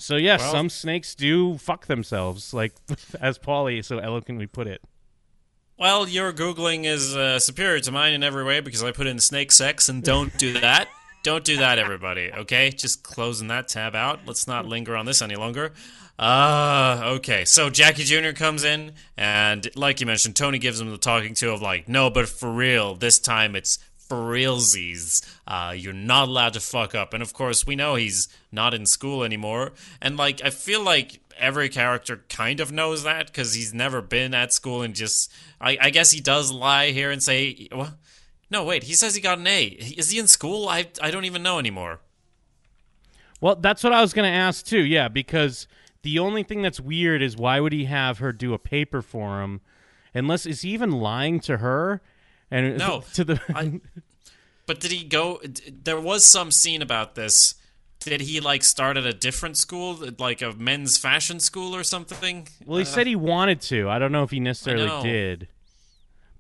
So 0.02 0.16
yes, 0.16 0.40
Well- 0.40 0.52
some 0.52 0.70
snakes 0.70 1.14
do 1.14 1.58
fuck 1.58 1.86
themselves, 1.88 2.54
like 2.54 2.74
as 3.22 3.38
Paulie 3.38 3.84
so 3.84 4.00
eloquently 4.00 4.48
put 4.48 4.66
it. 4.68 4.82
well, 5.78 6.08
your 6.08 6.32
googling 6.34 6.86
is 6.86 7.16
uh, 7.16 7.38
superior 7.40 7.80
to 7.82 7.92
mine 7.92 8.14
in 8.14 8.24
every 8.24 8.44
way 8.44 8.60
because 8.62 8.84
I 8.84 8.92
put 8.92 9.08
in 9.08 9.20
snake 9.20 9.52
sex 9.52 9.90
and 9.90 10.02
don't 10.04 10.36
do 10.38 10.54
that. 10.60 10.88
don't 11.24 11.44
do 11.44 11.58
that, 11.58 11.80
everybody. 11.80 12.32
Okay, 12.32 12.70
just 12.70 13.04
closing 13.04 13.50
that 13.50 13.68
tab 13.68 13.94
out. 13.96 14.22
Let's 14.26 14.48
not 14.48 14.66
linger 14.66 14.96
on 14.96 15.06
this 15.06 15.22
any 15.22 15.36
longer. 15.36 15.74
Uh, 16.18 17.02
okay. 17.16 17.46
So 17.46 17.70
Jackie 17.70 18.04
Jr. 18.04 18.32
comes 18.32 18.64
in, 18.66 18.92
and 19.18 19.70
like 19.76 20.00
you 20.02 20.06
mentioned, 20.06 20.36
Tony 20.36 20.60
gives 20.60 20.80
him 20.82 20.90
the 20.92 20.98
talking 20.98 21.34
to 21.36 21.52
of 21.52 21.62
like, 21.62 21.88
no, 21.88 22.10
but 22.10 22.28
for 22.28 22.52
real, 22.52 22.96
this 22.96 23.20
time 23.20 23.56
it's 23.56 23.80
for 24.10 24.18
realsies. 24.18 25.24
Uh, 25.48 25.74
you're 25.78 25.94
not 25.94 26.28
allowed 26.28 26.54
to 26.54 26.60
fuck 26.60 26.96
up. 26.96 27.14
And 27.14 27.22
of 27.24 27.32
course, 27.32 27.66
we 27.66 27.76
know 27.76 27.96
he's 27.96 28.28
not 28.52 28.74
in 28.74 28.88
school 28.88 29.24
anymore. 29.24 29.72
And 30.02 30.18
like, 30.18 30.42
I 30.44 30.50
feel 30.50 30.82
like 30.82 31.22
every 31.38 31.70
character 31.70 32.26
kind 32.28 32.60
of 32.60 32.72
knows 32.72 33.04
that 33.04 33.28
because 33.28 33.54
he's 33.54 33.74
never 33.74 34.02
been 34.02 34.34
at 34.34 34.52
school 34.52 34.82
and 34.82 34.96
just, 34.96 35.32
I, 35.62 35.78
I 35.80 35.90
guess 35.92 36.12
he 36.12 36.20
does 36.20 36.52
lie 36.52 36.90
here 36.90 37.12
and 37.12 37.22
say, 37.24 37.70
well, 37.72 37.98
no, 38.50 38.66
wait, 38.66 38.84
he 38.84 38.96
says 38.96 39.14
he 39.14 39.22
got 39.22 39.38
an 39.38 39.48
A. 39.48 39.66
Is 39.66 40.10
he 40.10 40.18
in 40.18 40.28
school? 40.28 40.68
I, 40.68 40.88
I 41.02 41.12
don't 41.12 41.26
even 41.26 41.44
know 41.44 41.60
anymore. 41.60 42.02
Well, 43.40 43.56
that's 43.56 43.84
what 43.84 43.94
I 43.94 44.02
was 44.02 44.14
going 44.14 44.30
to 44.30 44.36
ask 44.36 44.66
too. 44.66 44.84
Yeah, 44.84 45.08
because 45.08 45.68
the 46.02 46.18
only 46.18 46.42
thing 46.42 46.64
that's 46.64 46.80
weird 46.80 47.22
is 47.22 47.38
why 47.38 47.60
would 47.60 47.74
he 47.74 47.86
have 47.86 48.18
her 48.18 48.34
do 48.34 48.54
a 48.54 48.60
paper 48.60 49.04
for 49.04 49.42
him? 49.42 49.62
Unless 50.16 50.48
is 50.48 50.62
he 50.62 50.72
even 50.72 50.92
lying 50.92 51.40
to 51.42 51.58
her? 51.58 52.02
And 52.52 52.78
No, 52.78 53.04
to 53.14 53.24
the 53.24 53.42
I- 53.56 53.80
But 54.66 54.80
did 54.80 54.92
he 54.92 55.04
go? 55.04 55.42
There 55.84 56.00
was 56.00 56.26
some 56.26 56.52
scene 56.52 56.82
about 56.82 57.16
this. 57.16 57.56
Did 58.00 58.22
he 58.22 58.40
like 58.40 58.64
start 58.64 58.96
at 58.98 59.06
a 59.06 59.14
different 59.14 59.58
school, 59.58 60.00
like 60.20 60.42
a 60.42 60.54
men's 60.54 60.98
fashion 60.98 61.40
school 61.40 61.76
or 61.76 61.84
something? 61.84 62.48
well, 62.66 62.78
he 62.80 62.86
said 62.86 63.08
he 63.08 63.16
wanted 63.16 63.62
to. 63.62 63.90
I 63.90 64.00
don't 64.00 64.12
know 64.12 64.24
if 64.24 64.32
he 64.32 64.40
necessarily 64.40 65.04
did. 65.04 65.40
But 65.42 65.48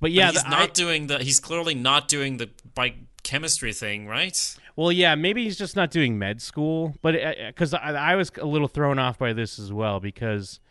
But 0.01 0.11
yeah, 0.13 0.31
he's 0.31 0.43
the- 0.43 0.49
not 0.49 0.69
I- 0.69 0.73
doing 0.73 1.07
the. 1.07 1.19
He's 1.19 1.39
clearly 1.39 1.75
not 1.75 2.07
doing 2.07 2.37
the 2.37 2.49
biochemistry 2.75 3.73
thing, 3.73 4.07
right? 4.07 4.55
Well, 4.75 4.91
yeah, 4.93 5.15
maybe 5.15 5.43
he's 5.43 5.57
just 5.57 5.75
not 5.75 5.91
doing 5.91 6.17
med 6.17 6.41
school, 6.41 6.95
but 7.01 7.15
uh, 7.15 7.33
because 7.47 7.73
I, 7.73 8.11
I 8.13 8.15
was 8.15 8.31
a 8.39 8.45
little 8.45 8.69
thrown 8.69 8.97
off 8.97 9.17
by 9.19 9.33
this 9.33 9.59
as 9.59 9.73
well 9.73 9.99
because 9.99 10.61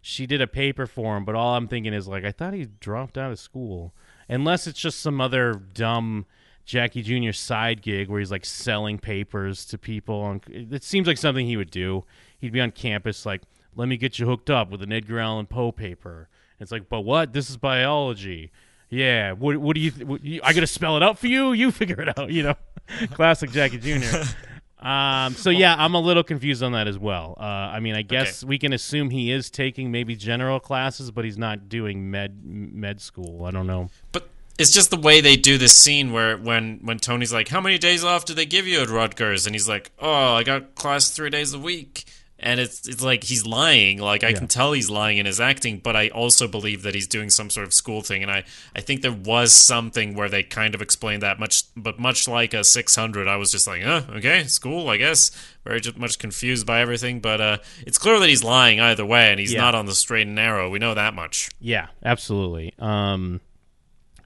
she 0.00 0.26
did 0.26 0.40
a 0.40 0.46
paper 0.46 0.86
for 0.86 1.18
him, 1.18 1.26
but 1.26 1.34
all 1.34 1.54
I'm 1.56 1.68
thinking 1.68 1.92
is 1.92 2.08
like 2.08 2.24
I 2.24 2.32
thought 2.32 2.54
he 2.54 2.64
dropped 2.64 3.18
out 3.18 3.30
of 3.30 3.38
school, 3.38 3.92
unless 4.28 4.66
it's 4.66 4.80
just 4.80 5.00
some 5.00 5.20
other 5.20 5.54
dumb 5.54 6.26
Jackie 6.64 7.02
Jr. 7.02 7.32
side 7.32 7.82
gig 7.82 8.08
where 8.08 8.20
he's 8.20 8.30
like 8.30 8.44
selling 8.44 8.98
papers 8.98 9.64
to 9.66 9.78
people. 9.78 10.20
On, 10.20 10.40
it 10.48 10.84
seems 10.84 11.06
like 11.06 11.18
something 11.18 11.46
he 11.46 11.56
would 11.56 11.70
do. 11.70 12.04
He'd 12.38 12.52
be 12.52 12.60
on 12.60 12.70
campus 12.70 13.26
like, 13.26 13.42
"Let 13.74 13.88
me 13.88 13.96
get 13.96 14.18
you 14.18 14.26
hooked 14.26 14.50
up 14.50 14.70
with 14.70 14.82
an 14.82 14.92
Edgar 14.92 15.18
Allan 15.18 15.46
Poe 15.46 15.72
paper." 15.72 16.28
It's 16.60 16.70
like, 16.70 16.88
but 16.88 17.00
what? 17.00 17.32
This 17.32 17.50
is 17.50 17.56
biology. 17.56 18.52
Yeah. 18.88 19.32
What? 19.32 19.56
What 19.56 19.74
do 19.74 19.80
you? 19.80 19.90
What, 19.90 20.24
you 20.24 20.40
I 20.44 20.52
gotta 20.52 20.66
spell 20.66 20.96
it 20.96 21.02
out 21.02 21.18
for 21.18 21.26
you. 21.26 21.52
You 21.52 21.70
figure 21.72 22.00
it 22.00 22.16
out. 22.18 22.30
You 22.30 22.44
know, 22.44 22.54
classic 23.12 23.50
Jackie 23.50 23.78
Jr. 23.78 24.22
Um, 24.82 25.34
so 25.34 25.50
yeah, 25.50 25.74
I'm 25.78 25.94
a 25.94 26.00
little 26.00 26.22
confused 26.22 26.62
on 26.62 26.72
that 26.72 26.88
as 26.88 26.98
well. 26.98 27.36
Uh, 27.38 27.42
I 27.42 27.80
mean, 27.80 27.94
I 27.94 28.02
guess 28.02 28.42
we 28.42 28.58
can 28.58 28.72
assume 28.72 29.10
he 29.10 29.30
is 29.30 29.50
taking 29.50 29.90
maybe 29.90 30.16
general 30.16 30.60
classes, 30.60 31.10
but 31.10 31.24
he's 31.24 31.38
not 31.38 31.68
doing 31.68 32.10
med 32.10 32.44
med 32.44 33.00
school. 33.00 33.44
I 33.44 33.50
don't 33.50 33.66
know. 33.66 33.90
But 34.10 34.28
it's 34.58 34.72
just 34.72 34.90
the 34.90 34.96
way 34.96 35.20
they 35.20 35.36
do 35.36 35.58
this 35.58 35.76
scene 35.76 36.12
where 36.12 36.36
when 36.36 36.80
when 36.82 36.98
Tony's 36.98 37.32
like, 37.32 37.48
"How 37.48 37.60
many 37.60 37.78
days 37.78 38.04
off 38.04 38.24
do 38.24 38.34
they 38.34 38.46
give 38.46 38.66
you 38.66 38.80
at 38.80 38.88
Rutgers?" 38.88 39.46
and 39.46 39.54
he's 39.54 39.68
like, 39.68 39.90
"Oh, 39.98 40.34
I 40.34 40.42
got 40.42 40.74
class 40.74 41.10
three 41.10 41.30
days 41.30 41.54
a 41.54 41.58
week." 41.58 42.04
And 42.42 42.58
it's 42.60 42.86
it's 42.88 43.02
like 43.02 43.24
he's 43.24 43.46
lying. 43.46 43.98
Like 43.98 44.24
I 44.24 44.32
can 44.32 44.48
tell 44.48 44.72
he's 44.72 44.90
lying 44.90 45.18
in 45.18 45.26
his 45.26 45.40
acting, 45.40 45.78
but 45.78 45.94
I 45.96 46.08
also 46.08 46.48
believe 46.48 46.82
that 46.82 46.94
he's 46.94 47.06
doing 47.06 47.30
some 47.30 47.50
sort 47.50 47.66
of 47.66 47.72
school 47.72 48.02
thing. 48.02 48.22
And 48.22 48.30
I, 48.32 48.44
I 48.74 48.80
think 48.80 49.02
there 49.02 49.12
was 49.12 49.52
something 49.52 50.14
where 50.14 50.28
they 50.28 50.42
kind 50.42 50.74
of 50.74 50.82
explained 50.82 51.22
that 51.22 51.38
much, 51.38 51.62
but 51.76 51.98
much 51.98 52.26
like 52.26 52.52
a 52.54 52.64
600, 52.64 53.28
I 53.28 53.36
was 53.36 53.52
just 53.52 53.66
like, 53.66 53.82
huh, 53.82 54.02
okay, 54.16 54.44
school, 54.44 54.88
I 54.90 54.96
guess. 54.96 55.30
Very 55.64 55.80
much 55.96 56.18
confused 56.18 56.66
by 56.66 56.80
everything, 56.80 57.20
but 57.20 57.40
uh, 57.40 57.58
it's 57.86 57.96
clear 57.98 58.18
that 58.18 58.28
he's 58.28 58.42
lying 58.42 58.80
either 58.80 59.06
way, 59.06 59.30
and 59.30 59.38
he's 59.38 59.52
Yeah. 59.52 59.60
not 59.60 59.76
on 59.76 59.86
the 59.86 59.94
straight 59.94 60.26
and 60.26 60.34
narrow. 60.34 60.68
We 60.68 60.80
know 60.80 60.94
that 60.94 61.14
much. 61.14 61.50
Yeah, 61.60 61.86
absolutely. 62.04 62.74
Um, 62.80 63.40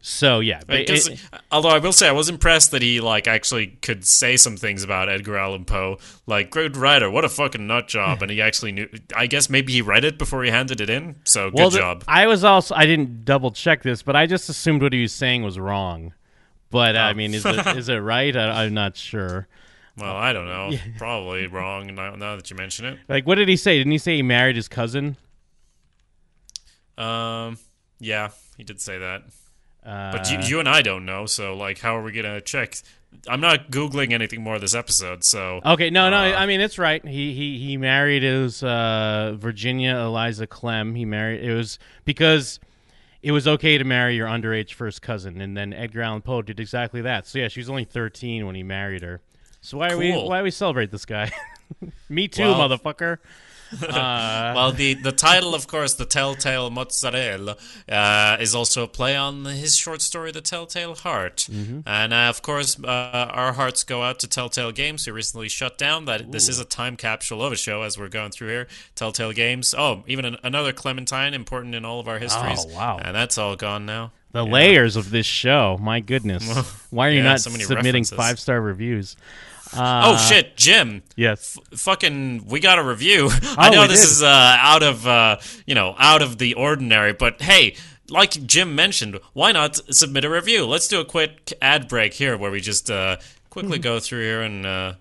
so 0.08 0.38
yeah, 0.38 0.60
'cause- 0.60 1.08
it- 1.08 1.20
although 1.50 1.68
I 1.70 1.78
will 1.78 1.92
say 1.92 2.06
I 2.08 2.12
was 2.12 2.28
impressed 2.28 2.70
that 2.70 2.80
he 2.80 3.00
like 3.00 3.26
actually 3.26 3.66
could 3.82 4.06
say 4.06 4.36
some 4.36 4.56
things 4.56 4.84
about 4.84 5.08
Edgar 5.08 5.36
Allan 5.36 5.64
Poe, 5.64 5.98
like 6.26 6.48
great 6.50 6.76
writer, 6.76 7.10
what 7.10 7.24
a 7.24 7.28
fucking 7.28 7.66
nut 7.66 7.88
job, 7.88 8.22
and 8.22 8.30
he 8.30 8.40
actually 8.40 8.70
knew. 8.70 8.88
I 9.16 9.26
guess 9.26 9.50
maybe 9.50 9.72
he 9.72 9.82
read 9.82 10.04
it 10.04 10.16
before 10.16 10.44
he 10.44 10.50
handed 10.50 10.80
it 10.80 10.88
in. 10.88 11.16
So 11.24 11.50
good 11.50 11.58
well, 11.58 11.70
the- 11.70 11.78
job. 11.78 12.04
I 12.06 12.28
was 12.28 12.44
also 12.44 12.74
I 12.76 12.86
didn't 12.86 13.24
double 13.24 13.50
check 13.50 13.82
this, 13.82 14.02
but 14.02 14.14
I 14.14 14.26
just 14.26 14.48
assumed 14.48 14.80
what 14.82 14.92
he 14.92 15.02
was 15.02 15.12
saying 15.12 15.42
was 15.42 15.58
wrong. 15.58 16.14
But 16.70 16.94
Oh. 16.96 17.00
I 17.00 17.12
mean, 17.14 17.34
is 17.34 17.44
it 17.44 17.66
is 17.76 17.88
it 17.88 17.96
right? 17.96 18.36
I, 18.36 18.64
I'm 18.64 18.74
not 18.74 18.96
sure. 18.96 19.48
well, 19.96 20.14
I 20.14 20.32
don't 20.32 20.46
know, 20.46 20.72
probably 20.98 21.46
wrong 21.48 21.94
now, 21.94 22.14
now 22.14 22.36
that 22.36 22.48
you 22.50 22.56
mention 22.56 22.84
it. 22.84 22.98
Like, 23.08 23.26
what 23.26 23.36
did 23.36 23.48
he 23.48 23.56
say? 23.56 23.78
Didn't 23.78 23.92
he 23.92 23.98
say 23.98 24.14
he 24.16 24.22
married 24.22 24.54
his 24.54 24.68
cousin? 24.68 25.16
Um, 26.98 27.58
yeah, 27.98 28.28
he 28.56 28.64
did 28.64 28.80
say 28.80 28.98
that, 28.98 29.22
Uh, 29.86 30.12
but 30.12 30.30
you, 30.30 30.38
you 30.40 30.58
and 30.60 30.68
I 30.68 30.82
don't 30.82 31.06
know. 31.06 31.26
So 31.26 31.54
like, 31.56 31.78
how 31.78 31.96
are 31.96 32.02
we 32.02 32.12
gonna 32.12 32.40
check? 32.40 32.76
I'm 33.28 33.40
not 33.40 33.70
googling 33.70 34.12
anything 34.12 34.42
more 34.42 34.58
this 34.58 34.74
episode, 34.74 35.24
so 35.24 35.60
Okay, 35.64 35.90
no, 35.90 36.10
no. 36.10 36.16
Uh, 36.16 36.32
I 36.36 36.46
mean, 36.46 36.60
it's 36.60 36.78
right. 36.78 37.04
He 37.06 37.32
he 37.34 37.58
he 37.58 37.76
married 37.76 38.22
his 38.22 38.62
uh, 38.62 39.34
Virginia 39.38 39.96
Eliza 39.96 40.46
Clemm. 40.46 40.94
He 40.96 41.04
married. 41.04 41.42
It 41.44 41.54
was 41.54 41.78
because 42.04 42.58
it 43.22 43.32
was 43.32 43.46
okay 43.48 43.78
to 43.78 43.84
marry 43.84 44.16
your 44.16 44.28
underage 44.28 44.72
first 44.74 45.02
cousin, 45.02 45.40
and 45.40 45.56
then 45.56 45.72
Edgar 45.72 46.02
Allan 46.02 46.22
Poe 46.22 46.42
did 46.42 46.60
exactly 46.60 47.00
that. 47.02 47.26
So 47.26 47.38
yeah, 47.38 47.48
she 47.48 47.60
was 47.60 47.70
only 47.70 47.84
13 47.84 48.44
when 48.46 48.54
he 48.54 48.62
married 48.62 49.02
her. 49.02 49.20
So 49.60 49.78
why 49.78 49.90
are 49.90 49.96
we 49.96 50.12
why 50.12 50.38
do 50.38 50.44
we 50.44 50.50
celebrate 50.50 50.90
this 50.90 51.04
guy? 51.04 51.30
Me 52.08 52.28
too, 52.28 52.42
Well- 52.42 52.68
motherfucker. 52.68 53.18
Uh, 53.82 54.52
well, 54.54 54.72
the, 54.72 54.94
the 54.94 55.12
title, 55.12 55.54
of 55.54 55.66
course, 55.66 55.94
The 55.94 56.04
Telltale 56.04 56.70
Moozadell, 56.70 57.56
uh, 57.88 58.36
is 58.40 58.54
also 58.54 58.84
a 58.84 58.88
play 58.88 59.16
on 59.16 59.44
his 59.44 59.76
short 59.76 60.00
story, 60.02 60.30
The 60.32 60.40
Telltale 60.40 60.94
Heart. 60.94 61.48
Mm-hmm. 61.50 61.80
And, 61.86 62.12
uh, 62.12 62.28
of 62.28 62.42
course, 62.42 62.78
uh, 62.82 62.86
our 62.86 63.52
hearts 63.54 63.82
go 63.84 64.02
out 64.02 64.18
to 64.20 64.28
Telltale 64.28 64.72
Games, 64.72 65.04
who 65.04 65.12
recently 65.12 65.48
shut 65.48 65.78
down. 65.78 66.04
That 66.04 66.32
This 66.32 66.48
is 66.48 66.58
a 66.58 66.64
time 66.64 66.96
capsule 66.96 67.42
of 67.42 67.52
a 67.52 67.56
show 67.56 67.82
as 67.82 67.98
we're 67.98 68.08
going 68.08 68.30
through 68.30 68.48
here. 68.48 68.68
Telltale 68.94 69.32
Games. 69.32 69.74
Oh, 69.76 70.04
even 70.06 70.24
an, 70.24 70.36
another 70.42 70.72
Clementine, 70.72 71.34
important 71.34 71.74
in 71.74 71.84
all 71.84 72.00
of 72.00 72.08
our 72.08 72.18
histories. 72.18 72.64
Oh, 72.68 72.74
wow. 72.74 72.98
And 73.02 73.14
that's 73.14 73.36
all 73.38 73.56
gone 73.56 73.84
now. 73.86 74.12
the 74.32 74.44
layers 74.44 74.96
of 74.96 75.10
this 75.10 75.26
show, 75.26 75.78
my 75.80 76.00
goodness. 76.00 76.44
Why 76.90 77.08
are 77.08 77.10
you 77.10 77.18
Yeah, 77.18 77.24
not 77.24 77.40
so 77.40 77.50
submitting 77.50 78.04
five 78.04 78.38
star 78.38 78.60
reviews? 78.60 79.16
Uh, 79.74 80.02
oh, 80.04 80.16
shit, 80.28 80.56
Jim. 80.56 81.02
Yes. 81.16 81.58
fucking 81.74 82.46
we 82.46 82.60
got 82.60 82.78
a 82.78 82.82
review. 82.84 83.28
I 83.58 83.68
Oh, 83.68 83.72
know 83.72 83.86
this 83.86 84.02
did. 84.02 84.10
is 84.10 84.22
uh, 84.22 84.56
out 84.60 84.82
of 84.82 85.06
uh, 85.06 85.38
you 85.66 85.74
know 85.74 85.94
out 85.98 86.22
of 86.22 86.38
the 86.38 86.54
ordinary, 86.54 87.12
but 87.12 87.40
hey, 87.42 87.74
like 88.08 88.30
Jim 88.46 88.74
mentioned, 88.74 89.18
why 89.32 89.52
not 89.52 89.76
submit 89.94 90.24
a 90.24 90.30
review? 90.30 90.66
Let's 90.66 90.88
do 90.88 91.00
a 91.00 91.04
quick 91.04 91.52
ad 91.60 91.88
break 91.88 92.14
here 92.14 92.36
where 92.36 92.50
we 92.50 92.60
just 92.60 92.90
uh, 92.90 93.16
quickly 93.50 93.78
go 93.78 93.98
through 93.98 94.22
here 94.22 94.42
and 94.42 94.64
uh, 94.66 94.94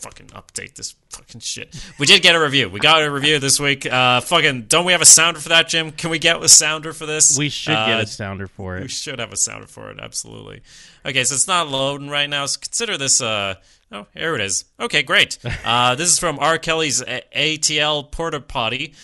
fucking 0.00 0.26
update 0.28 0.74
this 0.74 0.94
fucking 1.10 1.40
shit. 1.40 1.74
We 1.98 2.06
did 2.06 2.22
get 2.22 2.34
a 2.34 2.40
review. 2.40 2.68
We 2.68 2.80
got 2.80 3.02
a 3.02 3.10
review 3.10 3.38
this 3.38 3.60
week. 3.60 3.86
Uh, 3.86 4.20
fucking 4.20 4.62
don't 4.62 4.84
we 4.84 4.92
have 4.92 5.00
a 5.02 5.06
sounder 5.06 5.40
for 5.40 5.48
that, 5.50 5.68
Jim? 5.68 5.92
Can 5.92 6.10
we 6.10 6.18
get 6.18 6.42
a 6.42 6.48
sounder 6.48 6.92
for 6.92 7.06
this? 7.06 7.36
We 7.38 7.48
should 7.48 7.74
Uh, 7.74 7.86
get 7.86 8.00
a 8.00 8.06
sounder 8.06 8.46
for 8.46 8.76
it. 8.78 8.82
we 8.82 8.88
should 8.88 9.18
have 9.18 9.32
a 9.32 9.36
sounder 9.36 9.66
for 9.66 9.90
it, 9.90 9.98
absolutely. 10.00 10.62
Okay, 11.04 11.24
so 11.24 11.34
it's 11.34 11.46
not 11.48 11.68
loading 11.68 12.08
right 12.08 12.28
now, 12.28 12.46
so 12.46 12.58
consider 12.60 12.96
this, 12.98 13.20
uh, 13.20 13.54
oh, 13.92 14.06
here 14.14 14.34
it 14.34 14.40
is. 14.40 14.64
Okay, 14.78 15.02
great. 15.02 15.38
Uh, 15.64 15.94
this 15.94 16.08
is 16.10 16.18
from 16.18 16.38
R. 16.38 16.58
Kelly's 16.58 17.02
A- 17.02 17.22
ATL 17.34 18.10
Porter 18.10 18.40
Potty. 18.40 18.94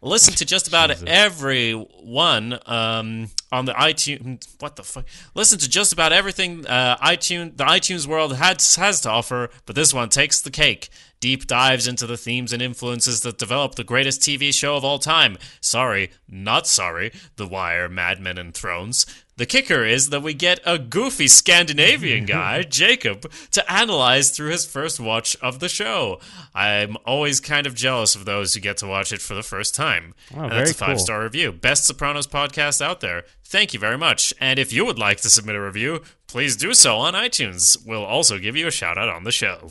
Listen 0.00 0.32
to 0.34 0.44
just 0.44 0.68
about 0.68 0.90
every 1.08 1.72
one 1.72 2.58
um, 2.66 3.28
on 3.50 3.64
the 3.64 3.72
iTunes. 3.72 4.48
What 4.58 4.76
the 4.76 4.82
fuck? 4.82 5.04
Listen 5.34 5.58
to 5.58 5.68
just 5.68 5.92
about 5.92 6.12
everything 6.12 6.66
uh, 6.66 6.96
iTunes 6.98 7.56
the 7.56 7.64
iTunes 7.64 8.06
world 8.06 8.36
has 8.36 8.76
has 8.76 9.00
to 9.02 9.10
offer, 9.10 9.50
but 9.66 9.74
this 9.74 9.94
one 9.94 10.08
takes 10.08 10.40
the 10.40 10.50
cake. 10.50 10.88
Deep 11.20 11.46
dives 11.46 11.88
into 11.88 12.06
the 12.06 12.16
themes 12.16 12.52
and 12.52 12.62
influences 12.62 13.22
that 13.22 13.38
develop 13.38 13.74
the 13.74 13.84
greatest 13.84 14.20
TV 14.20 14.54
show 14.54 14.76
of 14.76 14.84
all 14.84 14.98
time. 15.00 15.36
Sorry, 15.60 16.10
not 16.28 16.66
sorry. 16.66 17.12
The 17.36 17.46
Wire, 17.46 17.88
Mad 17.88 18.20
Men, 18.20 18.38
and 18.38 18.54
Thrones. 18.54 19.04
The 19.36 19.46
kicker 19.46 19.84
is 19.84 20.10
that 20.10 20.22
we 20.22 20.34
get 20.34 20.60
a 20.66 20.78
goofy 20.78 21.28
Scandinavian 21.28 22.24
guy, 22.26 22.62
Jacob, 22.62 23.30
to 23.52 23.72
analyze 23.72 24.30
through 24.30 24.50
his 24.50 24.66
first 24.66 24.98
watch 24.98 25.36
of 25.36 25.60
the 25.60 25.68
show. 25.68 26.20
I'm 26.54 26.96
always 27.06 27.40
kind 27.40 27.66
of 27.66 27.74
jealous 27.74 28.14
of 28.14 28.24
those 28.24 28.54
who 28.54 28.60
get 28.60 28.76
to 28.78 28.86
watch 28.86 29.12
it 29.12 29.20
for 29.20 29.34
the 29.34 29.42
first 29.44 29.74
time. 29.74 30.14
Oh, 30.36 30.42
and 30.42 30.52
that's 30.52 30.72
a 30.72 30.74
five 30.74 30.96
cool. 30.96 30.98
star 30.98 31.22
review. 31.22 31.52
Best 31.52 31.84
Sopranos 31.86 32.26
podcast 32.26 32.80
out 32.80 33.00
there. 33.00 33.24
Thank 33.44 33.72
you 33.72 33.80
very 33.80 33.96
much. 33.98 34.34
And 34.40 34.58
if 34.58 34.72
you 34.72 34.84
would 34.84 34.98
like 34.98 35.20
to 35.22 35.30
submit 35.30 35.56
a 35.56 35.60
review, 35.62 36.02
please 36.26 36.56
do 36.56 36.74
so 36.74 36.96
on 36.96 37.14
iTunes. 37.14 37.76
We'll 37.86 38.04
also 38.04 38.38
give 38.38 38.56
you 38.56 38.66
a 38.66 38.72
shout 38.72 38.98
out 38.98 39.08
on 39.08 39.24
the 39.24 39.32
show. 39.32 39.70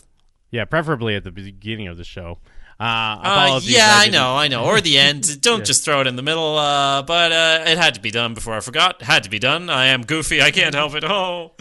Yeah, 0.52 0.66
preferably 0.66 1.16
at 1.16 1.24
the 1.24 1.32
beginning 1.32 1.88
of 1.88 1.98
the 1.98 2.04
show. 2.04 2.40
Uh, 2.80 2.84
Uh, 2.84 3.60
yeah, 3.64 3.96
I 3.96 4.04
didn't- 4.04 4.14
know, 4.14 4.36
I 4.38 4.48
know. 4.48 4.64
Or 4.64 4.80
the 4.80 5.00
end. 5.00 5.42
Don't 5.42 5.66
just 5.66 5.84
throw 5.84 6.00
it 6.02 6.06
in 6.08 6.16
the 6.16 6.22
middle. 6.22 6.58
Uh, 6.58 7.02
but 7.02 7.32
uh, 7.32 7.64
it 7.66 7.78
had 7.78 7.96
to 7.96 8.00
be 8.00 8.12
done 8.12 8.36
before 8.36 8.54
I 8.54 8.60
forgot. 8.60 9.02
Had 9.02 9.24
to 9.24 9.32
be 9.32 9.40
done. 9.40 9.68
I 9.70 9.88
am 9.88 10.04
goofy. 10.04 10.42
I 10.44 10.52
can't 10.52 10.76
help 10.76 10.94
it. 10.94 11.04
Oh. 11.04 11.54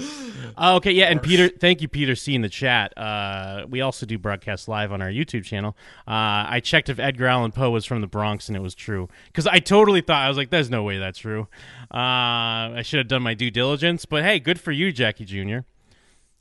Oh, 0.58 0.76
okay, 0.76 0.90
yeah, 0.92 1.06
and 1.06 1.22
Peter, 1.22 1.48
thank 1.48 1.82
you, 1.82 1.88
Peter 1.88 2.14
C 2.14 2.34
in 2.34 2.40
the 2.40 2.48
chat. 2.48 2.96
Uh, 2.96 3.66
we 3.68 3.82
also 3.82 4.06
do 4.06 4.16
broadcast 4.18 4.68
live 4.68 4.90
on 4.90 5.02
our 5.02 5.08
YouTube 5.10 5.44
channel. 5.44 5.76
Uh, 6.08 6.48
I 6.48 6.60
checked 6.64 6.88
if 6.88 6.98
Edgar 6.98 7.26
Allan 7.26 7.52
Poe 7.52 7.70
was 7.70 7.84
from 7.84 8.00
the 8.00 8.06
Bronx, 8.06 8.48
and 8.48 8.56
it 8.56 8.60
was 8.62 8.74
true 8.74 9.08
because 9.26 9.46
I 9.46 9.58
totally 9.58 10.00
thought 10.00 10.22
I 10.24 10.28
was 10.28 10.38
like, 10.38 10.48
"There's 10.48 10.70
no 10.70 10.82
way 10.82 10.98
that's 10.98 11.18
true." 11.18 11.48
Uh, 11.92 12.72
I 12.76 12.82
should 12.82 12.98
have 12.98 13.08
done 13.08 13.22
my 13.22 13.34
due 13.34 13.50
diligence, 13.50 14.06
but 14.06 14.22
hey, 14.24 14.38
good 14.38 14.58
for 14.58 14.72
you, 14.72 14.92
Jackie 14.92 15.26
Jr. 15.26 15.58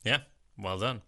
Yeah, 0.06 0.20
well 0.58 0.78
done. 0.80 1.02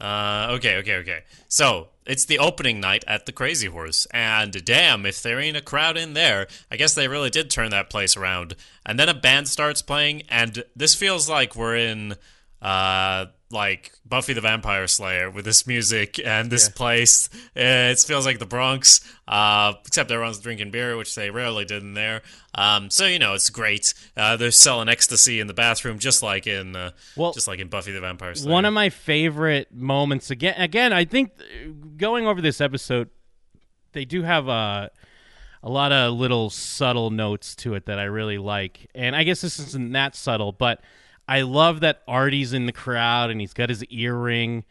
Uh, 0.00 0.48
okay, 0.52 0.76
okay, 0.78 0.96
okay. 0.96 1.20
So 1.48 1.88
it's 2.06 2.24
the 2.24 2.38
opening 2.38 2.80
night 2.80 3.04
at 3.06 3.26
the 3.26 3.32
Crazy 3.32 3.68
Horse, 3.68 4.06
and 4.12 4.64
damn, 4.64 5.04
if 5.04 5.22
there 5.22 5.38
ain't 5.38 5.56
a 5.56 5.60
crowd 5.62 5.96
in 5.96 6.14
there, 6.14 6.46
I 6.70 6.76
guess 6.76 6.94
they 6.94 7.06
really 7.08 7.30
did 7.30 7.50
turn 7.50 7.70
that 7.70 7.90
place 7.90 8.16
around. 8.16 8.56
And 8.86 8.98
then 8.98 9.08
a 9.08 9.14
band 9.14 9.48
starts 9.48 9.82
playing, 9.82 10.22
and 10.28 10.64
this 10.74 10.94
feels 10.94 11.28
like 11.28 11.54
we're 11.54 11.76
in, 11.76 12.14
uh, 12.62 13.26
like 13.52 13.92
Buffy 14.06 14.32
the 14.32 14.40
Vampire 14.40 14.86
Slayer 14.86 15.28
with 15.30 15.44
this 15.44 15.66
music 15.66 16.20
and 16.24 16.50
this 16.50 16.68
place. 16.68 17.28
Uh, 17.56 17.90
It 17.90 17.98
feels 17.98 18.24
like 18.24 18.38
the 18.38 18.46
Bronx, 18.46 19.00
uh, 19.26 19.72
except 19.86 20.10
everyone's 20.10 20.38
drinking 20.38 20.70
beer, 20.70 20.96
which 20.96 21.14
they 21.14 21.30
rarely 21.30 21.64
did 21.64 21.82
in 21.82 21.94
there. 21.94 22.22
Um, 22.54 22.90
so 22.90 23.06
you 23.06 23.18
know 23.18 23.34
it's 23.34 23.50
great. 23.50 23.92
Uh, 24.16 24.36
they're 24.36 24.50
selling 24.50 24.88
ecstasy 24.88 25.40
in 25.40 25.46
the 25.48 25.54
bathroom, 25.54 25.98
just 25.98 26.22
like 26.22 26.46
in, 26.46 26.76
uh, 26.76 26.90
Well, 27.16 27.32
just 27.32 27.48
like 27.48 27.58
in 27.58 27.68
Buffy 27.68 27.92
the 27.92 28.00
Vampire 28.00 28.34
Slayer. 28.34 28.52
One 28.52 28.64
of 28.64 28.72
my 28.72 28.88
favorite 28.88 29.72
moments 29.74 30.30
again. 30.30 30.54
Again, 30.60 30.92
I 30.92 31.04
think 31.04 31.32
uh, 31.38 31.70
going 31.96 32.26
over 32.26 32.40
this 32.40 32.60
episode, 32.60 33.10
they 33.92 34.04
do 34.04 34.22
have 34.22 34.46
a 34.48 34.90
a 35.62 35.68
lot 35.68 35.92
of 35.92 36.14
little 36.14 36.48
subtle 36.48 37.10
notes 37.10 37.54
to 37.54 37.74
it 37.74 37.84
that 37.86 37.98
I 37.98 38.04
really 38.04 38.38
like. 38.38 38.88
And 38.94 39.14
I 39.14 39.24
guess 39.24 39.42
this 39.42 39.58
isn't 39.58 39.92
that 39.92 40.14
subtle, 40.14 40.52
but 40.52 40.80
I 41.30 41.42
love 41.42 41.78
that 41.80 42.02
Artie's 42.08 42.52
in 42.52 42.66
the 42.66 42.72
crowd 42.72 43.30
and 43.30 43.40
he's 43.40 43.54
got 43.54 43.68
his 43.68 43.84
earring, 43.84 44.64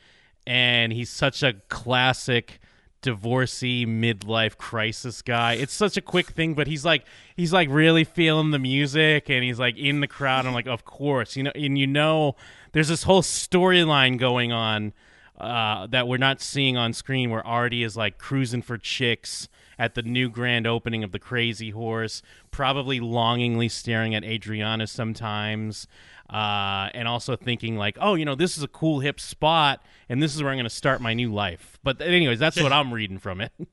and 0.45 0.91
he's 0.91 1.09
such 1.09 1.41
a 1.41 1.53
classic 1.69 2.59
divorcee 3.01 3.85
midlife 3.85 4.57
crisis 4.57 5.21
guy. 5.21 5.53
It's 5.53 5.71
such 5.71 5.95
a 5.95 6.01
quick 6.01 6.31
thing, 6.31 6.55
but 6.55 6.67
he's 6.67 6.83
like 6.83 7.05
he's 7.37 7.53
like 7.53 7.69
really 7.71 8.03
feeling 8.03 8.51
the 8.51 8.59
music 8.59 9.29
and 9.29 9.41
he's 9.41 9.57
like 9.57 9.77
in 9.77 10.01
the 10.01 10.07
crowd. 10.07 10.45
I'm 10.45 10.53
like, 10.53 10.67
of 10.67 10.83
course, 10.83 11.37
you 11.37 11.43
know, 11.43 11.51
and 11.55 11.77
you 11.77 11.87
know, 11.87 12.35
there's 12.73 12.89
this 12.89 13.03
whole 13.03 13.21
storyline 13.21 14.19
going 14.19 14.51
on 14.51 14.91
uh, 15.39 15.87
that 15.87 16.09
we're 16.09 16.17
not 16.17 16.41
seeing 16.41 16.75
on 16.75 16.91
screen 16.91 17.29
where 17.29 17.45
Artie 17.47 17.83
is 17.83 17.95
like 17.95 18.17
cruising 18.17 18.61
for 18.61 18.77
chicks 18.77 19.47
at 19.77 19.95
the 19.95 20.01
new 20.01 20.29
grand 20.29 20.67
opening 20.67 21.05
of 21.05 21.13
the 21.13 21.19
Crazy 21.19 21.69
Horse, 21.69 22.21
probably 22.51 22.99
longingly 22.99 23.69
staring 23.69 24.13
at 24.13 24.25
Adriana 24.25 24.87
sometimes. 24.87 25.87
Uh, 26.29 26.89
and 26.93 27.07
also 27.07 27.35
thinking 27.35 27.75
like, 27.75 27.97
oh, 27.99 28.13
you 28.13 28.23
know, 28.23 28.35
this 28.35 28.57
is 28.57 28.63
a 28.63 28.67
cool 28.67 28.99
hip 28.99 29.19
spot, 29.19 29.83
and 30.07 30.21
this 30.21 30.35
is 30.35 30.43
where 30.43 30.51
I'm 30.51 30.57
going 30.57 30.65
to 30.65 30.69
start 30.69 31.01
my 31.01 31.13
new 31.13 31.33
life. 31.33 31.79
But 31.83 32.01
anyways, 32.01 32.37
that's 32.39 32.61
what 32.61 32.71
I'm 32.71 32.93
reading 32.93 33.17
from 33.17 33.41
it. 33.41 33.51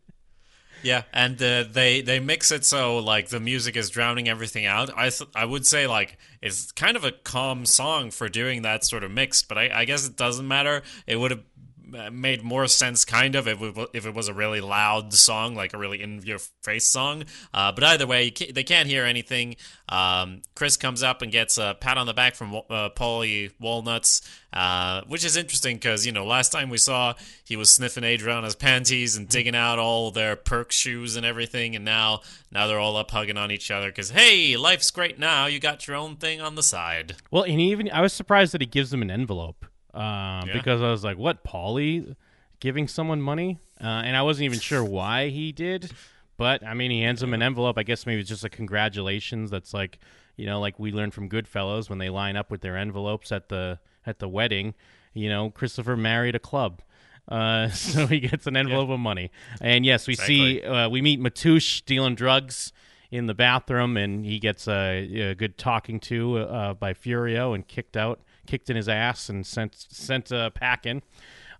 Yeah, 0.83 1.03
and 1.13 1.41
uh, 1.43 1.65
they 1.71 2.01
they 2.01 2.21
mix 2.21 2.53
it 2.53 2.65
so 2.65 2.99
like 2.99 3.29
the 3.29 3.41
music 3.41 3.77
is 3.77 3.91
drowning 3.91 4.29
everything 4.29 4.67
out. 4.67 4.91
I 4.97 5.09
th- 5.09 5.31
I 5.35 5.45
would 5.45 5.67
say 5.67 5.87
like 5.87 6.19
it's 6.43 6.71
kind 6.73 6.97
of 6.97 7.05
a 7.05 7.13
calm 7.13 7.67
song 7.67 8.11
for 8.11 8.29
doing 8.29 8.63
that 8.63 8.85
sort 8.85 9.03
of 9.03 9.11
mix, 9.11 9.43
but 9.43 9.59
I, 9.59 9.71
I 9.81 9.85
guess 9.85 10.07
it 10.07 10.17
doesn't 10.17 10.47
matter. 10.47 10.83
It 11.07 11.17
would 11.17 11.31
have 11.31 11.43
made 11.87 12.43
more 12.43 12.67
sense 12.67 13.05
kind 13.05 13.35
of 13.35 13.47
if 13.47 13.63
it, 13.63 13.89
if 13.93 14.07
it 14.07 14.15
was 14.15 14.29
a 14.29 14.35
really 14.35 14.61
loud 14.61 15.13
song, 15.13 15.55
like 15.55 15.73
a 15.73 15.79
really 15.79 16.03
in 16.03 16.21
your 16.23 16.39
face 16.63 16.87
song. 16.87 17.25
Uh, 17.55 17.73
but 17.73 17.85
either 17.85 18.07
way, 18.07 18.25
you 18.25 18.33
ca 18.33 18.51
they 18.51 18.65
can't 18.65 18.89
hear 18.89 19.05
anything. 19.05 19.57
Um, 19.89 20.43
Chris 20.55 20.77
comes 20.77 21.03
up 21.03 21.23
and 21.23 21.31
gets 21.31 21.59
a 21.59 21.77
pat 21.79 21.97
on 21.97 22.07
the 22.07 22.15
back 22.15 22.35
from 22.35 22.55
uh, 22.55 22.91
Paulie 22.91 23.53
Walnuts, 23.61 24.23
uh, 24.53 25.03
which 25.07 25.25
is 25.25 25.37
interesting 25.37 25.77
because 25.77 26.05
you 26.05 26.13
know 26.13 26.27
last 26.27 26.51
time 26.51 26.71
we 26.71 26.79
saw 26.79 27.15
he 27.45 27.57
was 27.57 27.73
sniffing 27.73 28.05
Adriana's 28.05 28.57
panties 28.57 29.17
and 29.17 29.29
digging 29.29 29.55
out 29.55 29.79
all 29.79 30.11
their 30.11 30.35
perk 30.37 30.73
shoes 30.73 31.17
and 31.17 31.25
everything, 31.25 31.77
and 31.77 31.85
now 31.85 32.21
now 32.51 32.67
they're 32.67 32.81
all 32.81 32.97
up 32.97 33.11
hugging 33.11 33.37
on 33.37 33.51
each 33.51 33.71
other 33.71 33.89
because 33.89 34.11
hey, 34.11 34.57
life's 34.57 34.91
great 34.91 35.19
now. 35.19 35.47
You 35.47 35.61
got 35.61 35.87
your 35.87 35.97
own 35.97 36.17
thing 36.17 36.41
on 36.41 36.57
the 36.57 36.63
side. 36.63 37.17
Well, 37.31 37.45
and 37.45 37.61
even 37.61 37.91
I 37.91 38.01
was 38.01 38.13
surprised 38.13 38.53
that 38.53 38.61
he 38.61 38.67
gives 38.67 38.91
them 38.91 39.03
an 39.03 39.11
envelope 39.11 39.67
uh, 39.97 40.45
because 40.53 40.83
I 40.83 40.91
was 40.91 41.05
like, 41.05 41.19
"What, 41.19 41.45
Paulie 41.45 42.17
giving 42.61 42.89
someone 42.89 43.21
money?" 43.21 43.59
Uh, 43.81 43.87
and 43.87 44.17
I 44.17 44.23
wasn't 44.23 44.45
even 44.45 44.59
sure 44.59 44.85
why 44.85 45.29
he 45.29 45.53
did, 45.53 45.91
but 46.37 46.65
I 46.65 46.75
mean, 46.75 46.91
he 46.91 47.03
hands 47.03 47.23
him 47.23 47.35
an 47.35 47.43
envelope. 47.43 47.79
I 47.79 47.83
guess 47.83 48.07
maybe 48.07 48.21
it's 48.21 48.29
just 48.29 48.45
a 48.45 48.49
congratulations. 48.49 49.51
That's 49.51 49.73
like 49.75 49.99
you 50.37 50.47
know, 50.47 50.61
like 50.61 50.79
we 50.79 50.93
learned 50.93 51.15
from 51.15 51.29
Goodfellas 51.29 51.89
when 51.89 51.99
they 51.99 52.11
line 52.11 52.37
up 52.37 52.51
with 52.51 52.61
their 52.61 52.77
envelopes 52.77 53.33
at 53.33 53.49
the 53.49 53.79
at 54.05 54.19
the 54.19 54.29
wedding. 54.29 54.75
You 55.15 55.31
know, 55.31 55.51
Christopher 55.51 55.97
married 55.97 56.35
a 56.35 56.39
club. 56.39 56.83
Uh, 57.29 57.69
so 57.71 58.07
he 58.07 58.21
gets 58.21 58.47
an 58.47 58.57
envelope 58.57 58.91
of 58.91 59.01
money, 59.01 59.31
and 59.61 59.85
yes, 59.85 60.07
we 60.07 60.15
see 60.15 60.63
uh, 60.63 60.89
we 60.89 61.03
meet 61.03 61.21
Matush 61.21 61.85
dealing 61.85 62.15
drugs 62.15 62.73
in 63.11 63.27
the 63.27 63.35
bathroom, 63.35 63.97
and 63.97 64.25
he 64.25 64.39
gets 64.39 64.69
a, 64.69 65.31
a 65.31 65.35
good 65.35 65.57
talking 65.59 66.01
to 66.01 66.39
uh, 66.39 66.75
by 66.75 66.93
Furio 66.93 67.55
and 67.55 67.67
kicked 67.67 67.97
out, 67.97 68.21
kicked 68.47 68.71
in 68.71 68.77
his 68.77 68.89
ass, 68.89 69.29
and 69.29 69.47
sent 69.47 69.75
sent 69.75 70.33
uh, 70.33 70.51
packing. 70.51 71.03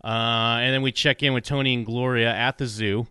Uh, 0.05 0.59
and 0.61 0.75
then 0.75 0.83
we 0.83 0.93
check 0.93 1.23
in 1.23 1.33
with 1.33 1.45
Tony 1.45 1.75
and 1.75 1.85
Gloria 1.85 2.33
at 2.33 2.59
the 2.59 2.67
zoo, 2.67 3.07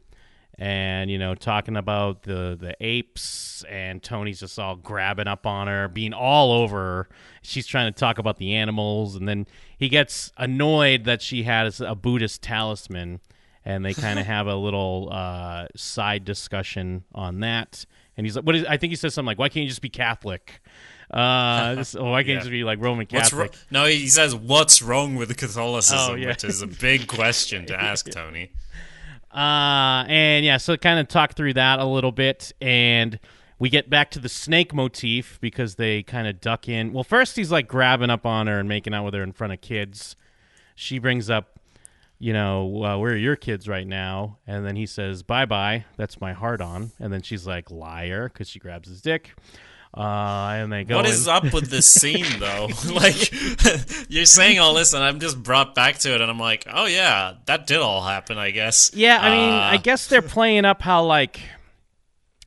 and 0.57 1.11
you 1.11 1.17
know 1.17 1.35
talking 1.35 1.75
about 1.75 2.23
the 2.23 2.57
the 2.59 2.75
apes 2.79 3.63
and 3.69 4.01
Tony's 4.01 4.39
just 4.39 4.57
all 4.57 4.75
grabbing 4.75 5.27
up 5.27 5.45
on 5.45 5.67
her, 5.67 5.87
being 5.87 6.13
all 6.13 6.51
over 6.51 6.77
her. 6.77 7.09
She's 7.41 7.67
trying 7.67 7.91
to 7.91 7.99
talk 7.99 8.17
about 8.17 8.37
the 8.37 8.55
animals 8.55 9.15
and 9.15 9.27
then 9.27 9.47
he 9.77 9.89
gets 9.89 10.31
annoyed 10.37 11.03
that 11.05 11.21
she 11.21 11.43
has 11.43 11.81
a 11.81 11.95
Buddhist 11.95 12.41
talisman 12.41 13.19
and 13.65 13.83
they 13.83 13.93
kind 13.93 14.19
of 14.19 14.25
have 14.27 14.47
a 14.47 14.55
little 14.55 15.09
uh, 15.11 15.67
side 15.75 16.23
discussion 16.23 17.03
on 17.13 17.39
that. 17.41 17.85
And 18.15 18.25
he's 18.25 18.35
like, 18.35 18.45
"What 18.45 18.55
is?" 18.55 18.65
I 18.65 18.77
think 18.77 18.91
he 18.91 18.95
says 18.95 19.13
something 19.13 19.27
like, 19.27 19.39
"Why 19.39 19.49
can't 19.49 19.63
you 19.63 19.69
just 19.69 19.81
be 19.81 19.89
Catholic? 19.89 20.61
Uh, 21.15 21.75
this, 21.75 21.95
oh, 21.95 22.11
why 22.11 22.23
can't 22.23 22.33
Yeah. 22.35 22.39
just 22.39 22.49
be 22.51 22.63
like 22.63 22.79
Roman 22.81 23.07
What's 23.09 23.29
Catholic?" 23.29 23.51
wrong? 23.53 23.61
No, 23.71 23.85
he 23.85 24.07
says, 24.07 24.35
"What's 24.35 24.81
wrong 24.81 25.15
with 25.15 25.35
Catholicism?" 25.37 25.97
Oh, 25.99 26.15
yeah. 26.15 26.27
which 26.27 26.43
is 26.43 26.61
a 26.61 26.67
big 26.67 27.07
question 27.07 27.65
to 27.67 27.81
ask 27.81 28.09
Tony. 28.09 28.51
Uh, 29.33 30.05
and 30.07 30.45
yeah, 30.45 30.57
so 30.57 30.77
kind 30.77 30.99
of 30.99 31.07
talk 31.07 31.33
through 31.35 31.53
that 31.53 31.79
a 31.79 31.85
little 31.85 32.11
bit, 32.11 32.53
and 32.61 33.19
we 33.59 33.69
get 33.69 33.89
back 33.89 34.11
to 34.11 34.19
the 34.19 34.29
snake 34.29 34.73
motif 34.73 35.39
because 35.41 35.75
they 35.75 36.03
kind 36.03 36.27
of 36.27 36.39
duck 36.41 36.67
in. 36.69 36.93
Well, 36.93 37.03
first 37.03 37.35
he's 37.35 37.51
like 37.51 37.67
grabbing 37.67 38.09
up 38.09 38.25
on 38.25 38.47
her 38.47 38.59
and 38.59 38.67
making 38.69 38.93
out 38.93 39.03
with 39.05 39.13
her 39.13 39.23
in 39.23 39.31
front 39.33 39.53
of 39.53 39.61
kids. 39.61 40.15
She 40.75 40.99
brings 40.99 41.29
up, 41.29 41.59
you 42.19 42.33
know, 42.33 42.65
well, 42.65 42.99
where 42.99 43.13
are 43.13 43.17
your 43.17 43.35
kids 43.37 43.67
right 43.67 43.87
now? 43.87 44.37
And 44.47 44.65
then 44.65 44.75
he 44.75 44.85
says, 44.85 45.23
"Bye 45.23 45.45
bye, 45.45 45.85
that's 45.97 46.19
my 46.21 46.33
heart 46.33 46.61
on." 46.61 46.91
And 46.99 47.11
then 47.11 47.21
she's 47.21 47.45
like, 47.47 47.71
"Liar," 47.71 48.29
because 48.29 48.49
she 48.49 48.59
grabs 48.59 48.87
his 48.89 49.01
dick. 49.01 49.33
Uh, 49.95 50.57
and 50.61 50.73
they 50.73 50.83
go. 50.83 50.97
What 50.97 51.05
in- 51.05 51.11
is 51.11 51.27
up 51.27 51.53
with 51.53 51.69
this 51.69 51.87
scene, 52.01 52.25
though? 52.39 52.67
like, 52.91 53.31
you're 54.09 54.25
saying 54.25 54.59
all 54.59 54.73
this, 54.73 54.93
and 54.93 55.01
I'm 55.03 55.19
just 55.21 55.41
brought 55.41 55.73
back 55.73 55.99
to 55.99 56.13
it, 56.13 56.19
and 56.21 56.29
I'm 56.29 56.39
like, 56.39 56.65
oh 56.69 56.85
yeah, 56.85 57.35
that 57.45 57.65
did 57.65 57.77
all 57.77 58.01
happen, 58.03 58.37
I 58.37 58.51
guess. 58.51 58.91
Yeah, 58.93 59.17
I 59.21 59.29
mean, 59.29 59.53
Uh, 59.53 59.69
I 59.71 59.77
guess 59.77 60.07
they're 60.07 60.21
playing 60.21 60.65
up 60.65 60.81
how 60.81 61.03
like 61.05 61.39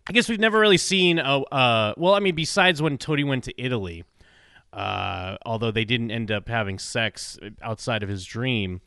I 0.07 0.13
guess 0.13 0.29
we've 0.29 0.41
never 0.41 0.59
really 0.61 0.77
seen 0.79 1.19
a 1.19 1.39
uh 1.43 1.95
well, 1.97 2.15
I 2.15 2.21
mean, 2.21 2.35
besides 2.35 2.83
when 2.83 2.99
Tony 2.99 3.25
went 3.25 3.45
to 3.45 3.63
Italy, 3.63 4.05
uh 4.73 5.37
although 5.47 5.71
they 5.71 5.85
didn't 5.85 6.11
end 6.11 6.31
up 6.31 6.49
having 6.49 6.79
sex 6.79 7.39
outside 7.63 8.03
of 8.03 8.09
his 8.09 8.25
dream. 8.25 8.81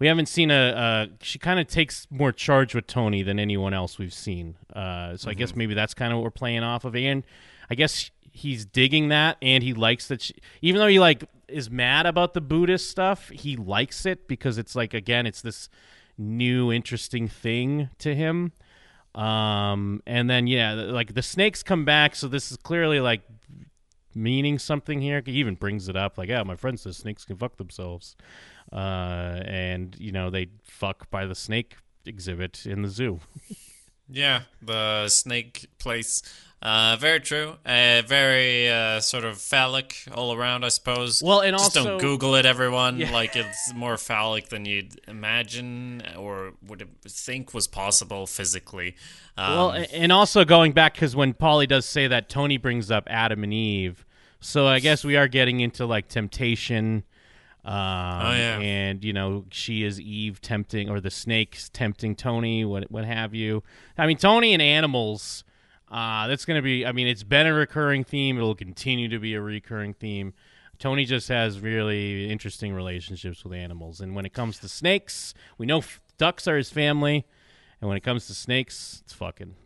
We 0.00 0.06
haven't 0.06 0.26
seen 0.26 0.52
a. 0.52 0.54
Uh, 0.54 1.06
she 1.22 1.40
kind 1.40 1.58
of 1.58 1.66
takes 1.66 2.06
more 2.08 2.30
charge 2.30 2.72
with 2.72 2.86
Tony 2.86 3.24
than 3.24 3.40
anyone 3.40 3.74
else 3.74 3.98
we've 3.98 4.14
seen. 4.14 4.54
Uh, 4.72 5.16
so 5.16 5.28
I 5.28 5.34
guess 5.34 5.56
maybe 5.56 5.74
that's 5.74 5.92
kind 5.92 6.12
of 6.12 6.18
what 6.18 6.22
we're 6.22 6.30
playing 6.30 6.62
off 6.62 6.84
of. 6.84 6.94
And 6.94 7.24
I 7.70 7.74
guess 7.74 8.10
he's 8.32 8.64
digging 8.64 9.08
that, 9.08 9.36
and 9.42 9.62
he 9.62 9.74
likes 9.74 10.08
that. 10.08 10.22
She, 10.22 10.34
even 10.62 10.80
though 10.80 10.86
he 10.86 10.98
like 10.98 11.24
is 11.48 11.70
mad 11.70 12.06
about 12.06 12.34
the 12.34 12.40
Buddhist 12.40 12.90
stuff, 12.90 13.28
he 13.30 13.56
likes 13.56 14.06
it 14.06 14.28
because 14.28 14.58
it's 14.58 14.74
like 14.74 14.94
again, 14.94 15.26
it's 15.26 15.42
this 15.42 15.68
new 16.16 16.72
interesting 16.72 17.28
thing 17.28 17.90
to 17.98 18.14
him. 18.14 18.52
Um, 19.14 20.02
and 20.06 20.28
then 20.28 20.46
yeah, 20.46 20.72
like 20.74 21.14
the 21.14 21.22
snakes 21.22 21.62
come 21.62 21.84
back, 21.84 22.14
so 22.14 22.28
this 22.28 22.50
is 22.50 22.56
clearly 22.56 23.00
like 23.00 23.22
meaning 24.14 24.58
something 24.58 25.00
here. 25.00 25.22
He 25.24 25.32
even 25.32 25.54
brings 25.54 25.88
it 25.88 25.96
up, 25.96 26.18
like, 26.18 26.28
"Yeah, 26.28 26.42
my 26.42 26.56
friend 26.56 26.78
says 26.78 26.96
snakes 26.96 27.24
can 27.24 27.36
fuck 27.36 27.56
themselves," 27.56 28.16
uh, 28.72 29.40
and 29.44 29.96
you 29.98 30.12
know 30.12 30.30
they 30.30 30.48
fuck 30.62 31.10
by 31.10 31.26
the 31.26 31.34
snake 31.34 31.76
exhibit 32.04 32.66
in 32.66 32.82
the 32.82 32.88
zoo. 32.88 33.20
Yeah, 34.10 34.42
the 34.62 35.08
snake 35.08 35.66
place. 35.78 36.22
Uh, 36.60 36.96
very 36.98 37.20
true. 37.20 37.54
Uh, 37.64 38.02
very 38.04 38.68
uh, 38.68 38.98
sort 39.00 39.24
of 39.24 39.38
phallic 39.38 40.02
all 40.12 40.34
around, 40.34 40.64
I 40.64 40.70
suppose. 40.70 41.22
Well, 41.22 41.40
and 41.40 41.56
just 41.56 41.76
also- 41.76 41.90
don't 41.90 42.00
Google 42.00 42.34
it, 42.34 42.44
everyone. 42.46 42.98
Yeah. 42.98 43.12
Like 43.12 43.36
it's 43.36 43.72
more 43.74 43.96
phallic 43.96 44.48
than 44.48 44.64
you'd 44.64 45.00
imagine 45.06 46.02
or 46.18 46.54
would 46.66 46.86
think 47.04 47.54
was 47.54 47.68
possible 47.68 48.26
physically. 48.26 48.96
Um, 49.36 49.56
well, 49.56 49.84
and 49.92 50.10
also 50.10 50.44
going 50.44 50.72
back 50.72 50.94
because 50.94 51.14
when 51.14 51.32
Paulie 51.32 51.68
does 51.68 51.86
say 51.86 52.08
that, 52.08 52.28
Tony 52.28 52.56
brings 52.56 52.90
up 52.90 53.04
Adam 53.08 53.44
and 53.44 53.54
Eve, 53.54 54.04
so 54.40 54.66
I 54.66 54.80
guess 54.80 55.04
we 55.04 55.16
are 55.16 55.28
getting 55.28 55.60
into 55.60 55.86
like 55.86 56.08
temptation. 56.08 57.04
Um, 57.64 57.74
Oh, 57.74 58.32
yeah. 58.32 58.58
and 58.60 59.04
you 59.04 59.12
know 59.12 59.44
she 59.50 59.84
is 59.84 60.00
Eve 60.00 60.40
tempting, 60.40 60.88
or 60.90 61.00
the 61.00 61.10
snakes 61.10 61.68
tempting 61.68 62.16
Tony, 62.16 62.64
what 62.64 62.90
what 62.90 63.04
have 63.04 63.32
you? 63.34 63.62
I 63.96 64.06
mean, 64.08 64.16
Tony 64.16 64.54
and 64.54 64.62
animals. 64.62 65.44
Uh, 65.90 66.26
that's 66.26 66.44
going 66.44 66.56
to 66.56 66.62
be. 66.62 66.84
I 66.84 66.92
mean, 66.92 67.06
it's 67.06 67.22
been 67.22 67.46
a 67.46 67.54
recurring 67.54 68.04
theme. 68.04 68.36
It'll 68.36 68.54
continue 68.54 69.08
to 69.08 69.18
be 69.18 69.34
a 69.34 69.40
recurring 69.40 69.94
theme. 69.94 70.34
Tony 70.78 71.04
just 71.04 71.28
has 71.28 71.60
really 71.60 72.30
interesting 72.30 72.72
relationships 72.72 73.42
with 73.42 73.52
animals, 73.52 74.00
and 74.00 74.14
when 74.14 74.24
it 74.24 74.32
comes 74.32 74.58
to 74.60 74.68
snakes, 74.68 75.34
we 75.56 75.66
know 75.66 75.78
f- 75.78 76.00
ducks 76.18 76.46
are 76.46 76.56
his 76.56 76.70
family, 76.70 77.26
and 77.80 77.88
when 77.88 77.96
it 77.96 78.02
comes 78.02 78.26
to 78.28 78.34
snakes, 78.34 79.02
it's 79.04 79.12
fucking. 79.12 79.56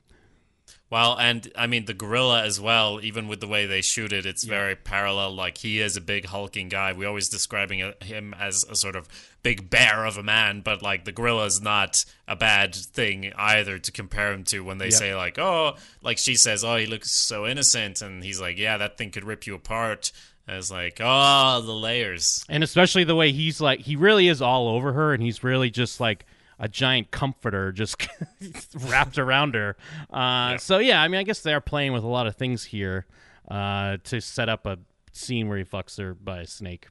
Well, 0.93 1.17
and 1.19 1.51
I 1.57 1.69
mean 1.69 1.87
the 1.87 1.95
gorilla 1.95 2.43
as 2.43 2.61
well. 2.61 3.01
Even 3.03 3.27
with 3.27 3.41
the 3.41 3.47
way 3.47 3.65
they 3.65 3.81
shoot 3.81 4.13
it, 4.13 4.27
it's 4.27 4.45
very 4.45 4.77
parallel. 4.77 5.35
Like 5.35 5.57
he 5.57 5.81
is 5.81 5.97
a 5.97 6.03
big 6.03 6.27
hulking 6.27 6.69
guy. 6.69 6.93
We 6.93 7.07
always 7.07 7.31
describing 7.31 7.81
a- 7.81 7.95
him 8.05 8.35
as 8.39 8.63
a 8.65 8.77
sort 8.77 8.95
of 8.95 9.09
big 9.43 9.71
bear 9.71 10.05
of 10.05 10.19
a 10.19 10.23
man, 10.23 10.61
but 10.61 10.83
like 10.83 11.07
the 11.07 11.11
gorilla 11.13 11.47
is 11.47 11.63
not 11.63 12.05
a 12.29 12.37
bad 12.37 12.75
thing 12.75 13.33
either 13.39 13.79
to 13.79 13.91
compare 13.91 14.35
him 14.35 14.45
to. 14.45 14.61
When 14.61 14.77
they 14.77 14.91
say 14.91 15.15
like, 15.15 15.39
oh, 15.39 15.77
like 16.03 16.19
she 16.19 16.35
says, 16.35 16.63
oh, 16.63 16.77
he 16.77 16.85
looks 16.85 17.11
so 17.11 17.47
innocent, 17.47 18.03
and 18.03 18.23
he's 18.23 18.39
like, 18.39 18.59
yeah, 18.59 18.77
that 18.77 18.99
thing 18.99 19.13
could 19.13 19.25
rip 19.25 19.47
you 19.47 19.55
apart. 19.55 20.13
As 20.47 20.71
like, 20.71 21.01
oh, 21.01 21.63
the 21.65 21.73
layers. 21.73 22.45
and 22.51 22.63
especially 22.63 23.05
the 23.05 23.15
way 23.15 23.33
he's 23.33 23.63
like 23.63 23.81
he 23.81 23.97
really 23.97 24.29
is 24.29 24.43
all 24.43 24.69
over 24.69 24.93
her 24.93 25.15
and 25.15 25.23
he's 25.23 25.43
really 25.43 25.71
just 25.71 26.01
like 26.01 26.27
a 26.63 26.69
giant 26.69 27.11
comforter 27.11 27.73
just 27.73 28.09
wrapped 28.87 29.19
around 29.19 29.55
her. 29.55 29.77
Uh, 30.11 30.57
so 30.57 30.79
yeah 30.79 31.03
i 31.03 31.09
mean 31.09 31.21
i 31.21 31.23
guess 31.23 31.41
they're 31.41 31.61
playing 31.61 31.93
with 31.93 32.05
a 32.05 32.09
lot 32.09 32.27
of 32.27 32.37
things 32.37 32.65
here 32.65 33.05
uh, 33.51 33.99
to 34.05 34.21
set 34.21 34.49
up 34.49 34.65
a 34.65 34.79
scene 35.13 35.49
where 35.49 35.59
he 35.59 35.65
fucks 35.65 35.99
her 35.99 36.15
by 36.15 36.41
a 36.41 36.47
snake. 36.47 36.89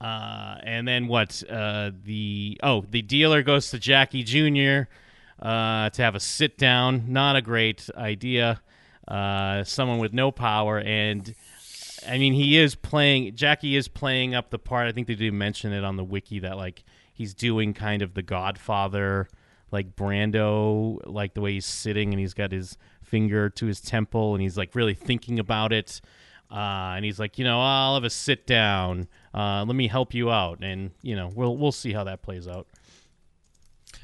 Uh, 0.00 0.58
and 0.62 0.86
then 0.86 1.08
what 1.08 1.42
uh, 1.50 1.90
the 2.04 2.60
oh 2.62 2.84
the 2.88 3.02
dealer 3.02 3.42
goes 3.42 3.70
to 3.70 3.78
jackie 3.80 4.22
jr 4.22 4.88
uh, 5.40 5.90
to 5.90 6.02
have 6.02 6.14
a 6.14 6.20
sit 6.20 6.58
down. 6.58 7.04
Not 7.12 7.36
a 7.36 7.42
great 7.42 7.88
idea. 7.96 8.60
Uh, 9.06 9.64
someone 9.64 9.98
with 9.98 10.12
no 10.12 10.30
power. 10.30 10.78
And 10.78 11.34
I 12.06 12.18
mean, 12.18 12.32
he 12.32 12.58
is 12.58 12.74
playing. 12.74 13.34
Jackie 13.36 13.76
is 13.76 13.88
playing 13.88 14.34
up 14.34 14.50
the 14.50 14.58
part. 14.58 14.88
I 14.88 14.92
think 14.92 15.06
they 15.06 15.14
do 15.14 15.32
mention 15.32 15.72
it 15.72 15.84
on 15.84 15.96
the 15.96 16.04
wiki 16.04 16.40
that 16.40 16.56
like 16.56 16.84
he's 17.18 17.34
doing 17.34 17.74
kind 17.74 18.00
of 18.00 18.14
the 18.14 18.22
Godfather, 18.22 19.28
like 19.72 19.96
Brando, 19.96 21.00
like 21.04 21.34
the 21.34 21.40
way 21.40 21.52
he's 21.54 21.66
sitting 21.66 22.12
and 22.12 22.20
he's 22.20 22.32
got 22.32 22.52
his 22.52 22.78
finger 23.02 23.50
to 23.50 23.66
his 23.66 23.80
temple 23.80 24.34
and 24.34 24.40
he's 24.40 24.56
like 24.56 24.74
really 24.74 24.94
thinking 24.94 25.40
about 25.40 25.72
it. 25.72 26.00
Uh, 26.50 26.94
and 26.96 27.04
he's 27.04 27.18
like, 27.18 27.36
you 27.38 27.44
know, 27.44 27.60
I'll 27.60 27.94
have 27.94 28.04
a 28.04 28.10
sit 28.10 28.46
down. 28.46 29.08
Uh, 29.34 29.64
let 29.66 29.76
me 29.76 29.88
help 29.88 30.14
you 30.14 30.30
out, 30.30 30.60
and 30.62 30.92
you 31.02 31.14
know, 31.14 31.30
we'll 31.34 31.54
we'll 31.54 31.72
see 31.72 31.92
how 31.92 32.04
that 32.04 32.22
plays 32.22 32.48
out. 32.48 32.66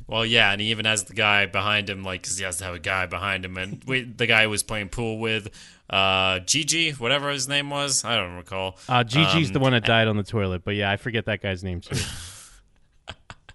Well, 0.07 0.27
yeah, 0.27 0.53
and 0.53 0.61
he 0.61 0.71
even 0.71 0.85
has 0.85 1.05
the 1.05 1.15
guy 1.15 1.47
behind 1.47 1.89
him, 1.89 2.03
like, 2.03 2.23
because 2.23 2.37
he 2.37 2.45
has 2.45 2.59
to 2.59 2.65
have 2.65 2.75
a 2.75 2.79
guy 2.79 3.07
behind 3.07 3.45
him. 3.45 3.57
And 3.57 3.83
we, 3.87 4.03
the 4.03 4.27
guy 4.27 4.43
he 4.43 4.47
was 4.47 4.63
playing 4.63 4.91
pool 4.91 5.19
with, 5.19 5.49
uh, 5.89 6.41
Gigi, 6.41 6.91
whatever 6.91 7.31
his 7.31 7.49
name 7.49 7.71
was, 7.71 8.05
I 8.05 8.17
don't 8.17 8.35
recall. 8.37 8.77
Uh, 8.89 9.05
Gigi's 9.05 9.49
Um, 9.49 9.53
the 9.55 9.61
one 9.61 9.73
that 9.73 9.85
died 9.85 10.09
on 10.09 10.19
the 10.19 10.23
toilet, 10.23 10.63
but 10.65 10.75
yeah, 10.75 10.91
I 10.91 10.99
forget 10.99 11.25
that 11.27 11.41
guy's 11.41 11.65
name 11.65 11.81
too. 11.81 11.97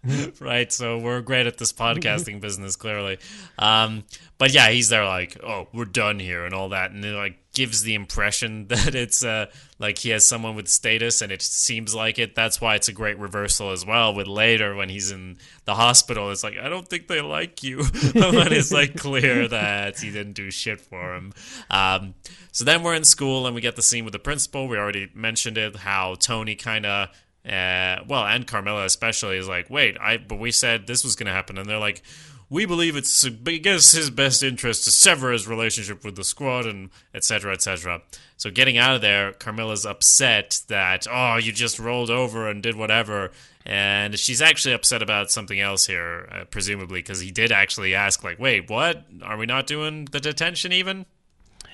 right? 0.40 0.72
So 0.72 0.98
we're 0.98 1.22
great 1.22 1.48
at 1.48 1.58
this 1.58 1.74
podcasting 1.74 2.42
business, 2.42 2.76
clearly. 2.76 3.18
Um, 3.58 4.04
but 4.38 4.54
yeah, 4.54 4.70
he's 4.70 4.90
there 4.90 5.06
like, 5.06 5.38
oh, 5.44 5.68
we're 5.74 5.86
done 5.86 6.20
here 6.20 6.46
and 6.46 6.54
all 6.54 6.70
that, 6.70 6.92
and 6.92 7.04
it 7.04 7.14
like 7.14 7.38
gives 7.54 7.82
the 7.82 7.96
impression 7.96 8.68
that 8.70 8.96
it's 8.96 9.24
uh 9.24 9.48
like 9.80 9.98
he 9.98 10.10
has 10.10 10.26
someone 10.26 10.56
with 10.56 10.68
status, 10.68 11.22
and 11.22 11.32
it 11.32 11.42
seems 11.42 11.94
like 11.94 12.20
it. 12.20 12.36
That's 12.36 12.62
why 12.62 12.76
it's 12.76 12.88
a 12.88 12.94
great 12.94 13.20
reversal 13.20 13.72
as 13.72 13.86
well. 13.86 14.14
With 14.14 14.28
later 14.28 14.76
when 14.76 14.90
he's 14.90 15.12
in 15.12 15.38
the 15.66 15.76
hospital, 15.76 16.32
it's 16.32 16.44
like 16.44 16.58
I 16.58 16.70
don't 16.70 16.88
think 16.88 17.08
they 17.08 17.22
like 17.22 17.64
you, 17.64 17.84
but 18.14 18.54
it's 18.54 18.72
like 18.72 18.96
clear 18.96 19.48
that 19.48 20.00
he 20.00 20.12
didn't 20.12 20.34
do 20.34 20.52
shit 20.52 20.80
for 20.80 21.16
him. 21.16 21.34
Um, 21.70 22.14
so 22.52 22.64
then 22.64 22.84
we're 22.84 22.96
in 22.96 23.04
school 23.04 23.46
and 23.46 23.56
we 23.56 23.62
get 23.62 23.76
the 23.76 23.82
scene 23.82 24.06
with 24.06 24.14
the 24.14 24.20
principal. 24.20 24.68
We 24.68 24.78
already 24.78 25.10
mentioned 25.14 25.58
it. 25.58 25.76
How 25.76 26.16
Tony 26.16 26.56
kind 26.56 26.86
of 26.86 27.10
uh, 27.46 28.04
well, 28.08 28.26
and 28.26 28.46
Carmela 28.46 28.86
especially 28.86 29.38
is 29.38 29.48
like, 29.48 29.70
wait, 29.70 29.98
I 30.00 30.18
but 30.18 30.40
we 30.40 30.52
said 30.52 30.88
this 30.88 31.04
was 31.04 31.16
going 31.16 31.28
to 31.28 31.34
happen, 31.34 31.58
and 31.58 31.70
they're 31.70 31.80
like, 31.80 32.02
we 32.50 32.66
believe 32.66 32.96
it's 32.96 33.24
against 33.24 33.96
his 33.96 34.10
best 34.10 34.44
interest 34.44 34.84
to 34.84 34.92
sever 34.92 35.32
his 35.32 35.48
relationship 35.48 36.04
with 36.04 36.16
the 36.16 36.24
squad, 36.24 36.66
and 36.66 36.90
etc. 37.14 37.54
etc. 37.54 38.02
So 38.38 38.50
getting 38.52 38.78
out 38.78 38.96
of 38.96 39.02
there, 39.02 39.34
Carmela's 39.34 39.86
upset 39.86 40.62
that 40.68 41.08
oh, 41.10 41.38
you 41.38 41.52
just 41.52 41.80
rolled 41.80 42.10
over 42.10 42.50
and 42.50 42.62
did 42.62 42.76
whatever, 42.76 43.32
and 43.66 44.18
she's 44.18 44.42
actually 44.42 44.74
upset 44.74 45.02
about 45.02 45.32
something 45.32 45.60
else 45.60 45.86
here, 45.86 46.28
uh, 46.32 46.46
presumably 46.46 47.00
because 47.00 47.20
he 47.20 47.32
did 47.32 47.52
actually 47.52 47.94
ask, 47.94 48.24
like, 48.24 48.40
wait, 48.40 48.70
what? 48.70 49.06
Are 49.22 49.38
we 49.38 49.46
not 49.46 49.68
doing 49.68 50.06
the 50.06 50.20
detention 50.20 50.74
even? 50.74 51.06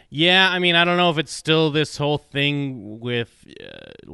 Yeah, 0.09 0.49
I 0.49 0.59
mean, 0.59 0.76
I 0.76 0.86
don't 0.86 0.97
know 0.97 1.09
if 1.09 1.18
it's 1.18 1.32
still 1.32 1.72
this 1.72 1.97
whole 1.97 2.18
thing 2.18 2.99
with, 2.99 3.47
uh, 3.61 4.13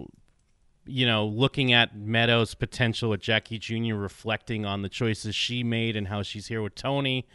you 0.92 1.06
know, 1.06 1.26
looking 1.26 1.74
at 1.74 1.96
Meadow's 1.96 2.54
potential 2.54 3.10
with 3.10 3.22
Jackie 3.22 3.58
Jr. 3.58 3.96
reflecting 3.96 4.66
on 4.66 4.82
the 4.82 4.90
choices 4.90 5.36
she 5.36 5.64
made 5.64 5.96
and 5.96 6.08
how 6.08 6.22
she's 6.22 6.48
here 6.48 6.62
with 6.62 6.76
Tony. 6.76 7.28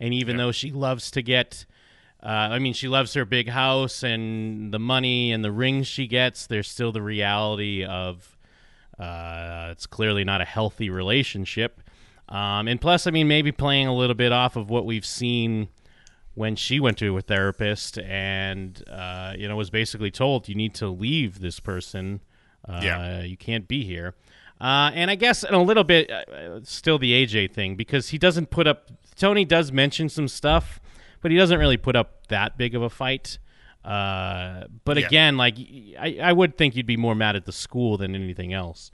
And 0.00 0.12
even 0.12 0.36
though 0.36 0.52
she 0.52 0.72
loves 0.72 1.10
to 1.12 1.22
get, 1.22 1.66
uh, 2.22 2.26
I 2.26 2.58
mean, 2.58 2.72
she 2.72 2.88
loves 2.88 3.14
her 3.14 3.24
big 3.24 3.48
house 3.48 4.02
and 4.02 4.72
the 4.72 4.78
money 4.78 5.32
and 5.32 5.44
the 5.44 5.52
rings 5.52 5.86
she 5.86 6.06
gets, 6.06 6.46
there's 6.46 6.68
still 6.68 6.92
the 6.92 7.02
reality 7.02 7.84
of 7.84 8.36
uh, 8.98 9.68
it's 9.70 9.86
clearly 9.86 10.24
not 10.24 10.40
a 10.40 10.44
healthy 10.44 10.90
relationship. 10.90 11.80
Um, 12.28 12.66
and 12.66 12.80
plus, 12.80 13.06
I 13.06 13.10
mean, 13.10 13.28
maybe 13.28 13.52
playing 13.52 13.86
a 13.86 13.94
little 13.94 14.14
bit 14.14 14.32
off 14.32 14.56
of 14.56 14.70
what 14.70 14.86
we've 14.86 15.06
seen 15.06 15.68
when 16.34 16.56
she 16.56 16.80
went 16.80 16.98
to 16.98 17.16
a 17.16 17.20
therapist 17.20 17.98
and 17.98 18.82
uh, 18.88 19.34
you 19.36 19.46
know 19.46 19.56
was 19.56 19.70
basically 19.70 20.10
told 20.10 20.48
you 20.48 20.54
need 20.54 20.74
to 20.74 20.88
leave 20.88 21.40
this 21.40 21.60
person. 21.60 22.20
Uh, 22.68 22.80
Yeah. 22.82 23.22
you 23.22 23.36
can't 23.36 23.66
be 23.68 23.84
here. 23.84 24.14
Uh, 24.60 24.90
and 24.94 25.10
I 25.10 25.16
guess 25.16 25.42
in 25.42 25.54
a 25.54 25.62
little 25.62 25.82
bit, 25.84 26.10
uh, 26.10 26.60
still 26.62 26.98
the 26.98 27.12
AJ 27.12 27.52
thing 27.52 27.74
because 27.74 28.10
he 28.10 28.18
doesn't 28.18 28.50
put 28.50 28.66
up. 28.68 28.90
Tony 29.16 29.44
does 29.44 29.72
mention 29.72 30.08
some 30.08 30.28
stuff, 30.28 30.80
but 31.20 31.30
he 31.32 31.36
doesn't 31.36 31.58
really 31.58 31.76
put 31.76 31.96
up 31.96 32.28
that 32.28 32.56
big 32.56 32.74
of 32.76 32.82
a 32.82 32.88
fight. 32.90 33.38
Uh, 33.84 34.64
but 34.84 34.96
Yeah. 34.96 35.06
again, 35.06 35.36
like 35.36 35.56
I, 35.98 36.18
I 36.22 36.32
would 36.32 36.56
think 36.56 36.76
you'd 36.76 36.86
be 36.86 36.96
more 36.96 37.16
mad 37.16 37.34
at 37.34 37.44
the 37.44 37.52
school 37.52 37.96
than 37.96 38.14
anything 38.14 38.52
else. 38.52 38.92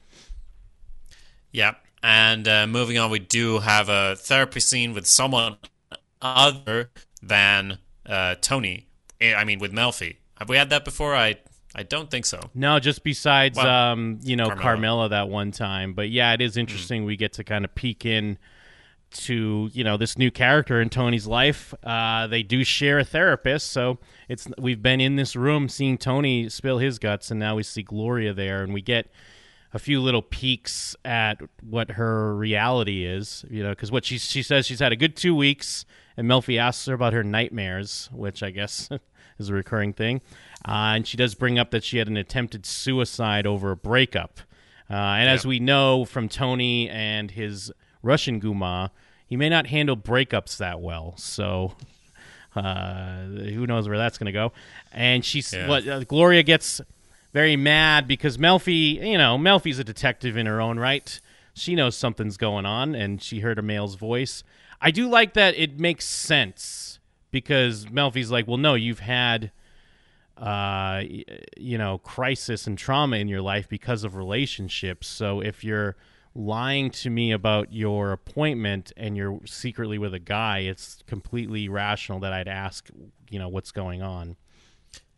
Yeah. 1.52 1.74
And 2.02 2.46
uh, 2.46 2.66
moving 2.66 2.96
on, 2.98 3.10
we 3.10 3.18
do 3.18 3.58
have 3.58 3.88
a 3.88 4.16
therapy 4.16 4.60
scene 4.60 4.94
with 4.94 5.06
someone 5.06 5.56
other 6.22 6.90
than 7.22 7.78
uh, 8.06 8.36
Tony. 8.40 8.86
I 9.20 9.44
mean, 9.44 9.58
with 9.58 9.72
Melfi. 9.72 10.16
Have 10.38 10.48
we 10.48 10.56
had 10.56 10.70
that 10.70 10.84
before? 10.84 11.14
I 11.14 11.36
I 11.78 11.84
don't 11.84 12.10
think 12.10 12.26
so. 12.26 12.40
No, 12.54 12.80
just 12.80 13.04
besides 13.04 13.56
Well, 13.56 13.68
um, 13.68 14.18
you 14.24 14.34
know, 14.34 14.46
Carmela. 14.46 14.62
Carmela. 14.62 15.08
that 15.10 15.28
one 15.28 15.52
time. 15.52 15.92
But 15.92 16.10
yeah, 16.10 16.32
it 16.32 16.40
is 16.40 16.56
interesting 16.56 17.04
we 17.04 17.16
get 17.16 17.34
to 17.34 17.44
kind 17.44 17.64
of 17.64 17.72
peek 17.76 18.04
in 18.04 18.36
to, 19.10 19.70
you 19.72 19.84
know, 19.84 19.96
this 19.96 20.18
new 20.18 20.32
character 20.32 20.80
in 20.80 20.90
Tony's 20.90 21.28
life. 21.28 21.72
Uh, 21.84 22.26
they 22.26 22.42
do 22.42 22.64
share 22.64 22.98
a 22.98 23.04
therapist, 23.04 23.70
so 23.70 23.98
it's 24.28 24.48
we've 24.58 24.82
been 24.82 25.00
in 25.00 25.14
this 25.14 25.36
room 25.36 25.68
seeing 25.68 25.98
Tony 25.98 26.48
spill 26.48 26.78
his 26.78 26.98
guts 26.98 27.30
and 27.30 27.38
now 27.38 27.54
we 27.54 27.62
see 27.62 27.84
Gloria 27.84 28.34
there 28.34 28.64
and 28.64 28.74
we 28.74 28.82
get 28.82 29.08
a 29.72 29.78
few 29.78 30.00
little 30.00 30.22
peeks 30.22 30.96
at 31.04 31.40
what 31.62 31.92
her 31.92 32.34
reality 32.34 33.04
is, 33.04 33.44
you 33.48 33.62
know, 33.62 33.70
because 33.70 33.92
what 33.92 34.04
she 34.04 34.18
she 34.18 34.42
says 34.42 34.66
she's 34.66 34.80
had 34.80 34.90
a 34.90 34.96
good 34.96 35.14
two 35.14 35.34
weeks, 35.36 35.84
and 36.16 36.28
Melfi 36.28 36.58
asks 36.58 36.86
her 36.86 36.94
about 36.94 37.12
her 37.12 37.22
nightmares, 37.22 38.10
which 38.12 38.42
I 38.42 38.50
guess 38.50 38.88
is 39.38 39.48
a 39.48 39.54
recurring 39.54 39.92
thing, 39.92 40.20
uh, 40.66 40.92
and 40.94 41.06
she 41.06 41.16
does 41.16 41.34
bring 41.34 41.58
up 41.58 41.70
that 41.70 41.84
she 41.84 41.98
had 41.98 42.08
an 42.08 42.16
attempted 42.16 42.66
suicide 42.66 43.46
over 43.46 43.70
a 43.70 43.76
breakup, 43.76 44.40
uh, 44.90 44.94
and 44.94 45.28
as 45.28 45.46
we 45.46 45.58
know 45.60 46.04
from 46.04 46.28
Tony 46.28 46.88
and 46.88 47.30
his 47.30 47.70
Russian 48.02 48.40
guma, 48.40 48.90
he 49.26 49.36
may 49.36 49.48
not 49.48 49.66
handle 49.68 49.96
breakups 49.96 50.56
that 50.58 50.80
well, 50.80 51.14
so. 51.16 51.74
Uh, 52.56 53.24
who 53.26 53.66
knows 53.66 53.88
where 53.88 53.98
that's 53.98 54.18
going 54.18 54.26
to 54.26 54.32
go? 54.32 54.52
And 54.90 55.24
she's 55.24 55.52
Yeah. 55.52 55.68
what 55.68 55.86
uh, 55.86 56.02
Gloria 56.04 56.42
gets 56.42 56.80
very 57.32 57.54
mad 57.56 58.08
because 58.08 58.36
Melfi, 58.38 58.94
you 59.06 59.18
know, 59.18 59.38
Melfi's 59.38 59.78
a 59.78 59.84
detective 59.84 60.36
in 60.36 60.46
her 60.46 60.60
own 60.60 60.78
right. 60.78 61.20
She 61.54 61.74
knows 61.76 61.96
something's 61.96 62.36
going 62.36 62.66
on, 62.66 62.94
and 62.96 63.22
she 63.22 63.40
heard 63.40 63.58
a 63.58 63.62
male's 63.62 63.94
voice. 63.94 64.42
I 64.80 64.90
do 64.90 65.08
like 65.08 65.34
that 65.34 65.56
it 65.56 65.78
makes 65.78 66.04
sense 66.06 66.97
because 67.30 67.86
Melfi's 67.86 68.30
like, 68.30 68.46
well, 68.46 68.56
no, 68.56 68.74
you've 68.74 69.00
had, 69.00 69.50
uh, 70.36 71.02
you 71.56 71.78
know, 71.78 71.98
crisis 71.98 72.66
and 72.66 72.78
trauma 72.78 73.16
in 73.16 73.28
your 73.28 73.42
life 73.42 73.68
because 73.68 74.04
of 74.04 74.14
relationships. 74.14 75.06
So 75.06 75.40
if 75.40 75.64
you're 75.64 75.96
lying 76.34 76.90
to 76.90 77.10
me 77.10 77.32
about 77.32 77.72
your 77.72 78.12
appointment 78.12 78.92
and 78.96 79.16
you're 79.16 79.40
secretly 79.44 79.98
with 79.98 80.14
a 80.14 80.18
guy, 80.18 80.60
it's 80.60 81.02
completely 81.06 81.68
rational 81.68 82.20
that 82.20 82.32
I'd 82.32 82.48
ask, 82.48 82.88
you 83.28 83.38
know, 83.38 83.48
what's 83.48 83.72
going 83.72 84.02
on. 84.02 84.36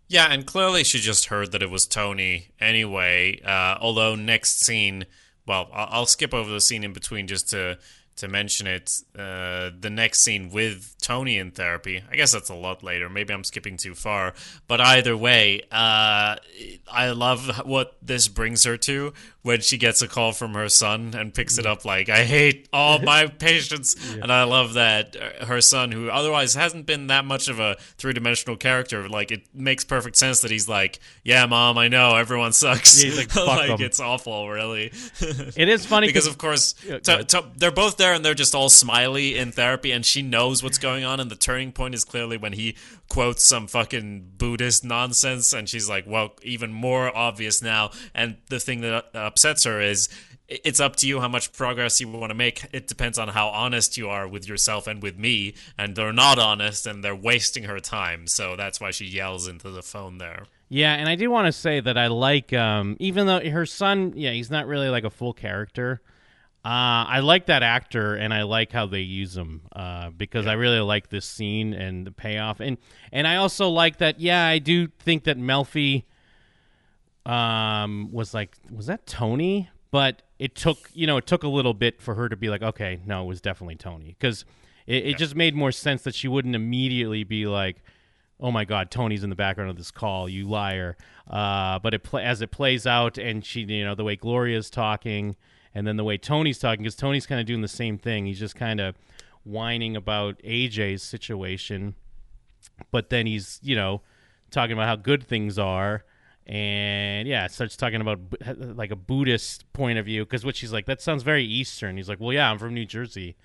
Yeah, 0.09 0.27
and 0.33 0.45
clearly 0.45 0.83
she 0.83 0.99
just 0.99 1.27
heard 1.27 1.53
that 1.53 1.63
it 1.63 1.71
was 1.71 1.87
Tony 1.87 2.49
anyway. 2.59 3.41
Uh, 3.45 3.77
although 3.81 4.17
next 4.17 4.59
scene, 4.59 5.07
well, 5.47 5.69
I'll, 5.73 5.89
I'll 5.91 6.07
skip 6.07 6.35
over 6.35 6.51
the 6.51 6.61
scene 6.61 6.83
in 6.83 6.93
between 6.93 7.29
just 7.29 7.49
to 7.51 7.79
to 8.17 8.29
mention 8.29 8.67
it. 8.67 8.91
Uh, 9.17 9.71
the 9.79 9.89
next 9.89 10.23
scene 10.23 10.51
with 10.51 10.97
Tony 11.11 11.39
in 11.39 11.51
therapy. 11.51 12.05
I 12.09 12.15
guess 12.15 12.31
that's 12.31 12.51
a 12.51 12.55
lot 12.55 12.85
later. 12.85 13.09
Maybe 13.09 13.35
I'm 13.35 13.43
skipping 13.43 13.77
too 13.77 13.97
far. 13.97 14.33
But 14.69 14.81
either 14.81 15.17
way, 15.17 15.63
uh, 15.73 16.37
I 16.89 17.11
love 17.11 17.63
what 17.67 17.97
this 18.01 18.29
brings 18.29 18.63
her 18.63 18.77
to 18.77 19.13
when 19.43 19.61
she 19.61 19.77
gets 19.79 20.03
a 20.03 20.07
call 20.09 20.33
from 20.33 20.55
her 20.55 20.69
son 20.69 21.15
and 21.17 21.35
picks 21.35 21.59
it 21.59 21.67
up 21.67 21.85
like, 21.85 22.09
"I 22.09 22.25
hate 22.25 22.69
all 22.73 22.99
my 23.03 23.27
patients," 23.27 23.97
and 24.23 24.31
I 24.31 24.45
love 24.45 24.75
that 24.75 25.17
uh, 25.17 25.47
her 25.47 25.61
son, 25.61 25.91
who 25.91 26.11
otherwise 26.11 26.55
hasn't 26.55 26.87
been 26.87 27.09
that 27.09 27.25
much 27.25 27.49
of 27.49 27.59
a 27.59 27.77
three 27.99 28.13
dimensional 28.13 28.57
character, 28.57 29.09
like 29.09 29.33
it 29.33 29.43
makes 29.53 29.83
perfect 29.85 30.17
sense 30.17 30.43
that 30.43 30.53
he's 30.53 30.69
like, 30.69 31.01
"Yeah, 31.25 31.45
mom, 31.47 31.77
I 31.77 31.89
know 31.89 32.15
everyone 32.15 32.53
sucks. 32.53 33.03
Yeah, 33.03 33.11
he's 33.11 33.19
like, 33.19 33.31
"Fuck 33.33 33.69
'em." 33.69 33.81
it's 33.81 33.99
awful, 33.99 34.49
really." 34.49 34.93
It 35.57 35.69
is 35.69 35.87
funny 35.87 36.07
because 36.13 36.29
of 36.29 36.39
course 36.39 36.75
Yeah, 36.87 36.99
to, 36.99 37.25
to, 37.25 37.45
they're 37.57 37.73
both 37.73 37.97
there 37.97 38.13
and 38.13 38.25
they're 38.25 38.35
just 38.35 38.55
all 38.55 38.69
smiley 38.69 39.37
in 39.37 39.51
therapy 39.51 39.91
and 39.91 40.05
she 40.07 40.23
knows 40.23 40.63
what's 40.63 40.79
going 40.79 41.00
on 41.05 41.21
and 41.21 41.31
the 41.31 41.37
turning 41.37 41.73
point 41.73 41.95
is 41.95 42.05
clearly 42.05 42.37
when 42.37 42.53
he 42.53 42.77
quotes 43.09 43.45
some 43.45 43.67
fucking 43.67 44.33
buddhist 44.37 44.85
nonsense 44.85 45.53
and 45.53 45.69
she's 45.69 45.89
like 45.89 46.05
well 46.07 46.35
even 46.43 46.73
more 46.73 47.17
obvious 47.17 47.63
now. 47.63 47.91
And 48.15 48.37
the 48.49 48.61
thing 48.61 48.81
that 48.83 49.07
upsets 49.15 49.65
her 49.65 49.81
is 49.81 50.09
it's 50.49 50.81
up 50.81 50.97
to 50.97 51.07
you 51.07 51.21
how 51.21 51.29
much 51.29 51.53
progress 51.53 52.01
you 52.01 52.09
want 52.09 52.31
to 52.31 52.35
make. 52.35 52.65
It 52.73 52.89
depends 52.89 53.19
on 53.19 53.29
how 53.29 53.49
honest 53.49 53.97
you 53.97 54.09
are 54.09 54.27
with 54.27 54.49
yourself 54.49 54.87
and 54.87 55.03
with 55.03 55.17
me 55.17 55.55
and 55.79 55.95
they're 55.95 56.13
not 56.13 56.39
honest 56.39 56.87
and 56.87 57.05
they're 57.05 57.15
wasting 57.15 57.65
her 57.65 57.79
time. 57.79 58.27
So 58.27 58.57
that's 58.57 58.81
why 58.81 58.91
she 58.91 59.07
yells 59.07 59.47
into 59.47 59.71
the 59.71 59.83
phone 59.83 60.19
there. 60.19 60.47
Yeah, 60.69 60.95
and 60.95 61.09
I 61.09 61.17
do 61.17 61.31
want 61.31 61.47
to 61.47 61.53
say 61.53 61.81
that 61.81 61.99
I 61.99 62.07
like, 62.07 62.53
um, 62.53 62.97
even 63.01 63.27
though 63.27 63.41
her 63.41 63.67
son, 63.67 64.13
yeah, 64.15 64.31
he's 64.31 64.51
not 64.51 64.69
really 64.69 64.89
like 64.89 65.03
a 65.03 65.11
full 65.11 65.33
character. 65.33 66.01
Uh, 66.63 67.09
I 67.09 67.21
like 67.21 67.47
that 67.47 67.63
actor, 67.63 68.15
and 68.15 68.35
I 68.35 68.43
like 68.43 68.71
how 68.71 68.85
they 68.85 69.01
use 69.01 69.35
him 69.35 69.63
uh, 69.73 70.11
because 70.11 70.47
I 70.47 70.53
really 70.55 70.81
like 70.81 71.09
this 71.09 71.25
scene 71.25 71.73
and 71.73 72.07
the 72.07 72.11
payoff, 72.11 72.61
and 72.61 72.77
and 73.13 73.27
I 73.27 73.37
also 73.37 73.71
like 73.71 73.97
that. 73.99 74.21
Yeah, 74.21 74.45
I 74.45 74.59
do 74.59 74.89
think 74.99 75.25
that 75.25 75.39
Melfi 75.39 76.05
um, 77.25 78.11
was 78.13 78.35
like, 78.35 78.57
was 78.71 78.87
that 78.87 79.07
Tony? 79.07 79.71
But 79.91 80.23
it 80.39 80.55
took, 80.55 80.91
you 80.93 81.07
know, 81.07 81.17
it 81.17 81.27
took 81.27 81.43
a 81.43 81.49
little 81.49 81.75
bit 81.75 82.01
for 82.01 82.15
her 82.15 82.29
to 82.29 82.37
be 82.37 82.49
like, 82.49 82.63
okay, 82.63 83.01
no, 83.07 83.25
it 83.25 83.27
was 83.27 83.41
definitely 83.41 83.75
Tony, 83.75 84.15
because 84.19 84.45
it, 84.87 85.07
it 85.07 85.17
just 85.17 85.35
made 85.35 85.55
more 85.55 85.73
sense 85.73 86.03
that 86.03 86.15
she 86.15 86.29
wouldn't 86.29 86.55
immediately 86.55 87.25
be 87.25 87.47
like, 87.47 87.83
oh 88.43 88.51
my 88.51 88.65
god 88.65 88.91
tony's 88.91 89.23
in 89.23 89.29
the 89.29 89.37
background 89.37 89.71
of 89.71 89.77
this 89.77 89.91
call 89.91 90.27
you 90.27 90.49
liar 90.49 90.97
uh, 91.29 91.79
but 91.79 91.93
it 91.93 92.03
pla 92.03 92.21
as 92.21 92.41
it 92.41 92.51
plays 92.51 92.87
out 92.87 93.19
and 93.19 93.45
she 93.45 93.61
you 93.61 93.85
know 93.85 93.95
the 93.95 94.03
way 94.03 94.17
gloria's 94.17 94.71
talking 94.71 95.37
and 95.75 95.87
then 95.87 95.97
the 95.97 96.05
way 96.05 96.17
tony's 96.17 96.59
talking 96.59 96.83
because 96.83 96.97
tony's 96.97 97.27
kind 97.27 97.41
of 97.41 97.47
doing 97.47 97.63
the 97.63 97.69
same 97.69 97.99
thing. 97.99 98.27
He's 98.27 98.39
just 98.39 98.57
kind 98.57 98.81
of 98.81 98.97
whining 99.45 99.97
about 99.97 100.41
aj's 100.45 101.03
situation 101.03 101.95
but 102.91 103.11
then 103.11 103.27
he's 103.27 103.59
you 103.63 103.77
know 103.77 104.03
talking 104.51 104.73
about 104.73 104.87
how 104.87 104.97
good 104.97 105.23
things 105.23 105.59
are. 105.59 106.05
And 106.47 107.29
yeah 107.29 107.47
starts 107.47 107.77
talking 107.77 108.01
about 108.01 108.19
like 108.59 108.91
a 108.91 108.97
buddhist 108.97 109.71
point 109.73 109.99
of 109.99 110.07
view 110.07 110.25
because 110.25 110.45
what 110.45 110.57
she's 110.57 110.73
like 110.73 110.87
that 110.87 111.01
sounds 111.01 111.23
very 111.23 111.45
eastern. 111.45 111.97
He's 111.97 112.09
like 112.09 112.19
well 112.19 112.33
yeah 112.33 112.51
i'm 112.51 112.59
from 112.59 112.75
new 112.75 112.87
jersey. 112.87 113.37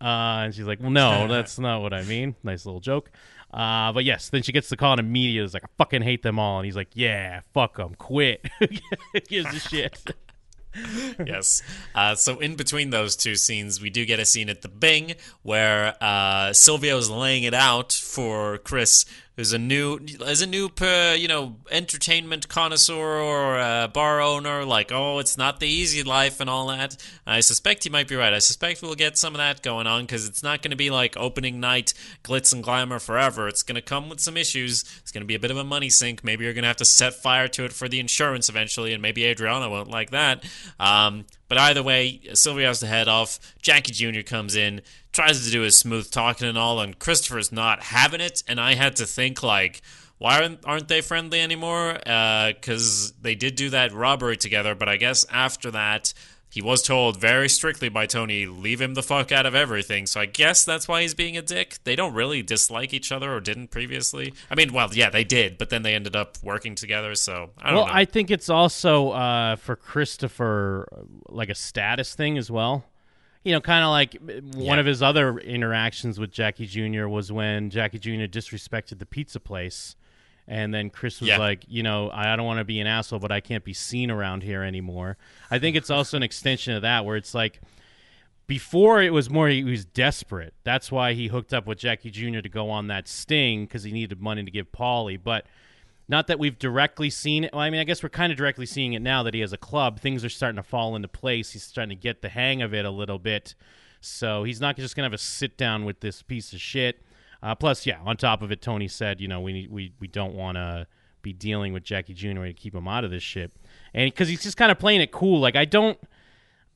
Uh, 0.00 0.44
and 0.44 0.54
she's 0.54 0.66
like 0.66 0.80
well 0.80 0.90
no 0.90 1.26
that's 1.28 1.58
not 1.58 1.82
what 1.82 1.92
i 1.92 2.02
mean. 2.04 2.34
Nice 2.42 2.64
little 2.64 2.80
joke. 2.80 3.10
Uh, 3.52 3.92
but 3.92 4.04
yes 4.04 4.30
then 4.30 4.42
she 4.42 4.52
gets 4.52 4.68
the 4.70 4.76
call 4.76 4.92
and 4.92 5.00
immediately 5.00 5.44
is 5.44 5.54
like 5.54 5.64
i 5.64 5.68
fucking 5.76 6.02
hate 6.02 6.22
them 6.22 6.38
all. 6.38 6.58
And 6.58 6.64
he's 6.64 6.76
like 6.76 6.88
yeah 6.94 7.40
fuck 7.52 7.76
them 7.76 7.94
quit. 7.96 8.46
Gives 9.28 9.54
a 9.54 9.60
shit 9.60 10.14
yes. 11.26 11.62
Uh, 11.94 12.14
so 12.14 12.38
in 12.38 12.56
between 12.56 12.90
those 12.90 13.16
two 13.16 13.36
scenes, 13.36 13.80
we 13.80 13.90
do 13.90 14.04
get 14.04 14.20
a 14.20 14.24
scene 14.24 14.48
at 14.48 14.62
the 14.62 14.68
Bing 14.68 15.14
where 15.42 15.94
uh, 16.00 16.52
Silvio's 16.52 17.10
laying 17.10 17.44
it 17.44 17.54
out 17.54 17.92
for 17.92 18.58
Chris, 18.58 19.04
who's 19.36 19.52
a 19.52 19.58
new, 19.58 19.98
as 20.24 20.40
a 20.40 20.46
new, 20.46 20.70
uh, 20.80 21.14
you 21.16 21.28
know, 21.28 21.56
entertainment 21.70 22.48
connoisseur 22.48 23.20
or 23.20 23.58
uh, 23.58 23.86
bar 23.88 24.20
owner. 24.20 24.64
Like, 24.64 24.90
oh, 24.90 25.18
it's 25.18 25.36
not 25.36 25.60
the 25.60 25.68
easy 25.68 26.02
life 26.02 26.40
and 26.40 26.48
all 26.48 26.68
that. 26.68 26.96
I 27.26 27.40
suspect 27.40 27.84
he 27.84 27.90
might 27.90 28.08
be 28.08 28.16
right. 28.16 28.32
I 28.32 28.38
suspect 28.38 28.80
we'll 28.82 28.94
get 28.94 29.18
some 29.18 29.34
of 29.34 29.38
that 29.38 29.62
going 29.62 29.86
on 29.86 30.02
because 30.02 30.26
it's 30.26 30.42
not 30.42 30.62
going 30.62 30.70
to 30.70 30.76
be 30.76 30.90
like 30.90 31.16
opening 31.16 31.60
night 31.60 31.92
glitz 32.24 32.52
and 32.52 32.64
glamour 32.64 32.98
forever. 32.98 33.46
It's 33.46 33.62
going 33.62 33.76
to 33.76 33.82
come 33.82 34.08
with 34.08 34.20
some 34.20 34.36
issues. 34.36 34.84
It's 35.02 35.12
going 35.12 35.22
to 35.22 35.26
be 35.26 35.34
a 35.34 35.40
bit 35.40 35.50
of 35.50 35.58
a 35.58 35.64
money 35.64 35.90
sink. 35.90 36.24
Maybe 36.24 36.44
you're 36.44 36.54
going 36.54 36.64
to 36.64 36.68
have 36.68 36.76
to 36.78 36.84
set 36.84 37.14
fire 37.14 37.48
to 37.48 37.64
it 37.64 37.72
for 37.72 37.88
the 37.88 38.00
insurance 38.00 38.48
eventually, 38.48 38.92
and 38.92 39.02
maybe 39.02 39.24
Adriana 39.24 39.68
won't 39.68 39.90
like 39.90 40.10
that. 40.10 40.44
Um, 40.80 41.26
but 41.48 41.58
either 41.58 41.82
way, 41.82 42.20
Silvio 42.34 42.68
has 42.68 42.80
to 42.80 42.86
head 42.86 43.08
off. 43.08 43.38
Jackie 43.62 43.92
Jr. 43.92 44.22
comes 44.22 44.56
in, 44.56 44.82
tries 45.12 45.44
to 45.44 45.50
do 45.50 45.60
his 45.62 45.78
smooth 45.78 46.10
talking 46.10 46.48
and 46.48 46.58
all, 46.58 46.80
and 46.80 46.98
Christopher's 46.98 47.52
not 47.52 47.82
having 47.84 48.20
it. 48.20 48.42
And 48.48 48.60
I 48.60 48.74
had 48.74 48.96
to 48.96 49.06
think 49.06 49.42
like, 49.42 49.82
why 50.18 50.40
aren't, 50.40 50.64
aren't 50.64 50.88
they 50.88 51.00
friendly 51.00 51.40
anymore? 51.40 51.98
Uh, 52.06 52.52
because 52.52 53.12
they 53.20 53.34
did 53.34 53.54
do 53.54 53.70
that 53.70 53.92
robbery 53.92 54.36
together, 54.36 54.74
but 54.74 54.88
I 54.88 54.96
guess 54.96 55.24
after 55.30 55.70
that. 55.72 56.12
He 56.56 56.62
was 56.62 56.82
told 56.82 57.20
very 57.20 57.50
strictly 57.50 57.90
by 57.90 58.06
Tony, 58.06 58.46
leave 58.46 58.80
him 58.80 58.94
the 58.94 59.02
fuck 59.02 59.30
out 59.30 59.44
of 59.44 59.54
everything. 59.54 60.06
So 60.06 60.22
I 60.22 60.24
guess 60.24 60.64
that's 60.64 60.88
why 60.88 61.02
he's 61.02 61.12
being 61.12 61.36
a 61.36 61.42
dick. 61.42 61.76
They 61.84 61.94
don't 61.94 62.14
really 62.14 62.42
dislike 62.42 62.94
each 62.94 63.12
other 63.12 63.30
or 63.30 63.40
didn't 63.40 63.70
previously. 63.70 64.32
I 64.50 64.54
mean, 64.54 64.72
well, 64.72 64.88
yeah, 64.90 65.10
they 65.10 65.22
did, 65.22 65.58
but 65.58 65.68
then 65.68 65.82
they 65.82 65.94
ended 65.94 66.16
up 66.16 66.38
working 66.42 66.74
together. 66.74 67.14
So 67.14 67.50
I 67.58 67.66
don't 67.66 67.76
well, 67.76 67.86
know. 67.88 67.92
I 67.92 68.06
think 68.06 68.30
it's 68.30 68.48
also 68.48 69.10
uh, 69.10 69.56
for 69.56 69.76
Christopher 69.76 70.88
like 71.28 71.50
a 71.50 71.54
status 71.54 72.14
thing 72.14 72.38
as 72.38 72.50
well. 72.50 72.86
You 73.44 73.52
know, 73.52 73.60
kind 73.60 73.84
of 73.84 73.90
like 73.90 74.14
uh, 74.16 74.40
one 74.58 74.76
Yeah. 74.76 74.80
of 74.80 74.86
his 74.86 75.02
other 75.02 75.38
interactions 75.38 76.18
with 76.18 76.32
Jackie 76.32 76.64
Jr. 76.64 77.06
was 77.06 77.30
when 77.30 77.68
Jackie 77.68 77.98
Jr. 77.98 78.24
disrespected 78.24 78.98
the 78.98 79.04
pizza 79.04 79.40
place. 79.40 79.94
And 80.48 80.72
then 80.72 80.90
Chris 80.90 81.20
was 81.20 81.28
Yeah. 81.28 81.38
like, 81.38 81.64
you 81.66 81.82
know, 81.82 82.10
I 82.12 82.36
don't 82.36 82.46
want 82.46 82.58
to 82.58 82.64
be 82.64 82.78
an 82.80 82.86
asshole, 82.86 83.18
but 83.18 83.32
I 83.32 83.40
can't 83.40 83.64
be 83.64 83.72
seen 83.72 84.10
around 84.10 84.42
here 84.44 84.62
anymore. 84.62 85.16
I 85.50 85.58
think 85.58 85.76
it's 85.76 85.90
also 85.90 86.16
an 86.16 86.22
extension 86.22 86.74
of 86.74 86.82
that 86.82 87.04
where 87.04 87.16
it's 87.16 87.34
like, 87.34 87.60
before 88.46 89.02
it 89.02 89.12
was 89.12 89.28
more 89.28 89.48
he 89.48 89.64
was 89.64 89.84
desperate. 89.84 90.54
That's 90.62 90.92
why 90.92 91.14
he 91.14 91.26
hooked 91.28 91.52
up 91.52 91.66
with 91.66 91.78
Jackie 91.78 92.10
Jr. 92.10 92.40
to 92.40 92.48
go 92.48 92.70
on 92.70 92.86
that 92.86 93.08
sting 93.08 93.64
because 93.64 93.82
he 93.82 93.90
needed 93.90 94.20
money 94.20 94.44
to 94.44 94.50
give 94.50 94.70
Paulie. 94.70 95.18
But 95.20 95.46
not 96.08 96.28
that 96.28 96.38
we've 96.38 96.56
directly 96.56 97.10
seen 97.10 97.42
it. 97.44 97.52
Well, 97.52 97.62
I 97.62 97.70
mean, 97.70 97.80
I 97.80 97.84
guess 97.84 98.04
we're 98.04 98.08
kind 98.08 98.30
of 98.30 98.38
directly 98.38 98.66
seeing 98.66 98.92
it 98.92 99.02
now 99.02 99.24
that 99.24 99.34
he 99.34 99.40
has 99.40 99.52
a 99.52 99.56
club. 99.58 99.98
Things 99.98 100.24
are 100.24 100.28
starting 100.28 100.56
to 100.56 100.62
fall 100.62 100.94
into 100.94 101.08
place. 101.08 101.50
He's 101.50 101.64
starting 101.64 101.96
to 101.96 102.00
get 102.00 102.22
the 102.22 102.28
hang 102.28 102.62
of 102.62 102.72
it 102.72 102.84
a 102.84 102.90
little 102.90 103.18
bit. 103.18 103.56
So 104.00 104.44
he's 104.44 104.60
not 104.60 104.76
just 104.76 104.94
gonna 104.94 105.06
have 105.06 105.12
a 105.12 105.18
sit 105.18 105.56
down 105.56 105.84
with 105.84 105.98
this 105.98 106.22
piece 106.22 106.52
of 106.52 106.60
shit. 106.60 107.02
Uh, 107.42 107.54
plus, 107.54 107.86
yeah, 107.86 107.98
on 108.04 108.16
top 108.16 108.42
of 108.42 108.50
it, 108.50 108.62
Tony 108.62 108.88
said, 108.88 109.20
you 109.20 109.28
know, 109.28 109.40
we 109.40 109.68
we 109.70 109.92
we 110.00 110.08
don't 110.08 110.34
want 110.34 110.56
to 110.56 110.86
be 111.22 111.32
dealing 111.32 111.72
with 111.72 111.82
Jackie 111.82 112.14
Jr. 112.14 112.44
to 112.44 112.52
keep 112.52 112.74
him 112.74 112.88
out 112.88 113.04
of 113.04 113.10
this 113.10 113.22
shit, 113.22 113.52
and 113.94 114.10
because 114.10 114.28
he's 114.28 114.42
just 114.42 114.56
kind 114.56 114.70
of 114.70 114.78
playing 114.78 115.00
it 115.00 115.12
cool. 115.12 115.40
Like 115.40 115.56
I 115.56 115.64
don't. 115.64 115.98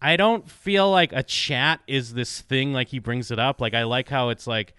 I 0.02 0.16
don't 0.16 0.48
feel 0.50 0.90
like 0.90 1.12
a 1.12 1.22
chat 1.22 1.80
is 1.86 2.14
this 2.14 2.40
thing 2.40 2.72
like 2.72 2.88
he 2.88 2.98
brings 2.98 3.30
it 3.30 3.38
up. 3.38 3.61
Like 3.61 3.74
I 3.74 3.82
like 3.82 4.08
how 4.08 4.30
it's 4.30 4.46
like, 4.46 4.74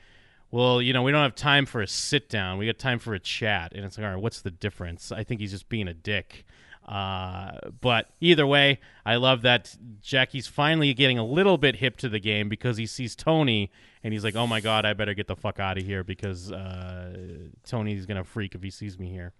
well, 0.49 0.81
you 0.81 0.93
know, 0.93 1.03
we 1.03 1.11
don't 1.11 1.21
have 1.21 1.35
time 1.35 1.67
for 1.67 1.79
a 1.79 1.87
sit 1.87 2.27
down. 2.27 2.57
We 2.57 2.65
got 2.65 2.79
time 2.79 2.97
for 2.97 3.13
a 3.13 3.19
chat, 3.19 3.73
and 3.75 3.85
it's 3.85 3.99
like, 3.99 4.05
all 4.05 4.13
right, 4.13 4.21
what's 4.21 4.41
the 4.41 4.49
difference? 4.49 5.11
I 5.11 5.23
think 5.23 5.39
he's 5.39 5.51
just 5.51 5.69
being 5.69 5.87
a 5.87 5.93
dick. 5.93 6.43
Uh, 6.87 7.51
but 7.79 8.09
either 8.19 8.45
way, 8.45 8.79
I 9.05 9.15
love 9.15 9.43
that 9.43 9.75
Jackie's 10.01 10.47
finally 10.47 10.93
getting 10.93 11.17
a 11.17 11.25
little 11.25 11.57
bit 11.57 11.77
hip 11.77 11.97
to 11.97 12.09
the 12.09 12.19
game 12.19 12.49
because 12.49 12.77
he 12.77 12.85
sees 12.85 13.15
Tony 13.15 13.71
and 14.03 14.13
he's 14.13 14.23
like, 14.23 14.35
"Oh 14.35 14.47
my 14.47 14.61
god, 14.61 14.85
I 14.85 14.93
better 14.93 15.13
get 15.13 15.27
the 15.27 15.35
fuck 15.35 15.59
out 15.59 15.77
of 15.77 15.85
here 15.85 16.03
because 16.03 16.51
uh, 16.51 17.17
Tony's 17.65 18.05
gonna 18.05 18.23
freak 18.23 18.55
if 18.55 18.63
he 18.63 18.71
sees 18.71 18.97
me 18.97 19.09
here." 19.09 19.33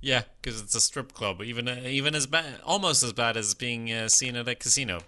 Yeah, 0.00 0.24
because 0.42 0.60
it's 0.60 0.74
a 0.74 0.82
strip 0.82 1.14
club, 1.14 1.40
even 1.40 1.66
even 1.86 2.14
as 2.14 2.26
bad, 2.26 2.60
almost 2.62 3.02
as 3.02 3.14
bad 3.14 3.38
as 3.38 3.54
being 3.54 3.90
uh, 3.90 4.08
seen 4.08 4.36
at 4.36 4.46
a 4.46 4.54
casino. 4.54 5.00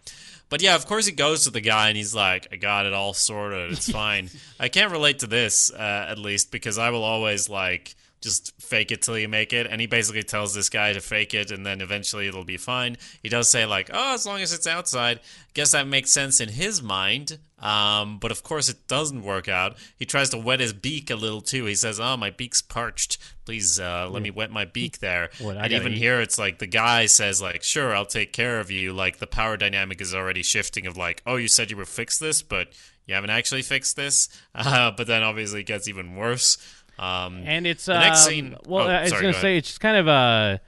But 0.48 0.62
yeah, 0.62 0.74
of 0.74 0.86
course 0.86 1.04
he 1.04 1.12
goes 1.12 1.44
to 1.44 1.50
the 1.50 1.60
guy 1.60 1.88
and 1.88 1.98
he's 1.98 2.14
like, 2.14 2.48
"I 2.50 2.56
got 2.56 2.86
it 2.86 2.94
all 2.94 3.12
sorted. 3.12 3.72
It's 3.72 3.90
fine." 3.90 4.30
I 4.60 4.68
can't 4.68 4.90
relate 4.90 5.18
to 5.18 5.26
this 5.26 5.70
uh, 5.70 6.06
at 6.08 6.18
least 6.18 6.50
because 6.50 6.78
I 6.78 6.88
will 6.88 7.04
always 7.04 7.50
like 7.50 7.94
just 8.20 8.60
fake 8.60 8.90
it 8.90 9.02
till 9.02 9.18
you 9.18 9.28
make 9.28 9.52
it. 9.52 9.66
And 9.66 9.80
he 9.80 9.86
basically 9.86 10.22
tells 10.22 10.54
this 10.54 10.68
guy 10.68 10.92
to 10.92 11.00
fake 11.00 11.34
it, 11.34 11.50
and 11.50 11.64
then 11.64 11.80
eventually 11.80 12.26
it'll 12.26 12.44
be 12.44 12.56
fine. 12.56 12.96
He 13.22 13.28
does 13.28 13.48
say 13.48 13.66
like, 13.66 13.90
"Oh, 13.92 14.14
as 14.14 14.26
long 14.26 14.40
as 14.40 14.52
it's 14.52 14.66
outside." 14.66 15.20
Guess 15.54 15.72
that 15.72 15.86
makes 15.86 16.10
sense 16.10 16.40
in 16.40 16.48
his 16.48 16.82
mind. 16.82 17.38
Um, 17.58 18.18
but 18.18 18.30
of 18.30 18.42
course 18.42 18.68
it 18.68 18.86
doesn't 18.86 19.22
work 19.22 19.48
out. 19.48 19.78
He 19.96 20.04
tries 20.04 20.28
to 20.30 20.38
wet 20.38 20.60
his 20.60 20.74
beak 20.74 21.08
a 21.08 21.16
little 21.16 21.40
too. 21.40 21.64
He 21.64 21.74
says, 21.74 21.98
"Oh, 21.98 22.16
my 22.16 22.30
beak's 22.30 22.60
parched. 22.60 23.18
Please 23.44 23.80
uh, 23.80 24.08
let 24.10 24.22
me 24.22 24.30
wet 24.30 24.50
my 24.50 24.64
beak 24.66 24.98
there." 24.98 25.30
What, 25.38 25.56
and 25.56 25.72
even 25.72 25.92
eat. 25.92 25.98
here, 25.98 26.20
it's 26.20 26.38
like 26.38 26.58
the 26.58 26.66
guy 26.66 27.06
says, 27.06 27.40
"Like, 27.40 27.62
sure, 27.62 27.94
I'll 27.94 28.06
take 28.06 28.32
care 28.32 28.60
of 28.60 28.70
you." 28.70 28.92
Like 28.92 29.18
the 29.18 29.26
power 29.26 29.56
dynamic 29.56 30.00
is 30.00 30.14
already 30.14 30.42
shifting. 30.42 30.86
Of 30.86 30.96
like, 30.96 31.22
"Oh, 31.26 31.36
you 31.36 31.48
said 31.48 31.70
you 31.70 31.76
would 31.78 31.88
fix 31.88 32.18
this, 32.18 32.42
but 32.42 32.68
you 33.06 33.14
haven't 33.14 33.30
actually 33.30 33.62
fixed 33.62 33.96
this." 33.96 34.28
Uh, 34.54 34.90
but 34.90 35.06
then 35.06 35.22
obviously 35.22 35.60
it 35.60 35.66
gets 35.66 35.86
even 35.86 36.16
worse. 36.16 36.56
Um, 36.99 37.42
and 37.44 37.66
it's 37.66 37.84
The 37.86 37.99
next 37.99 38.24
um, 38.26 38.30
scene- 38.30 38.57
Well, 38.66 38.86
oh, 38.86 38.90
I 38.90 39.03
was 39.03 39.11
sorry, 39.11 39.22
gonna 39.22 39.32
go 39.34 39.40
say 39.40 39.57
it's 39.59 39.68
just 39.68 39.80
kind 39.80 39.97
of 39.97 40.09
a. 40.09 40.61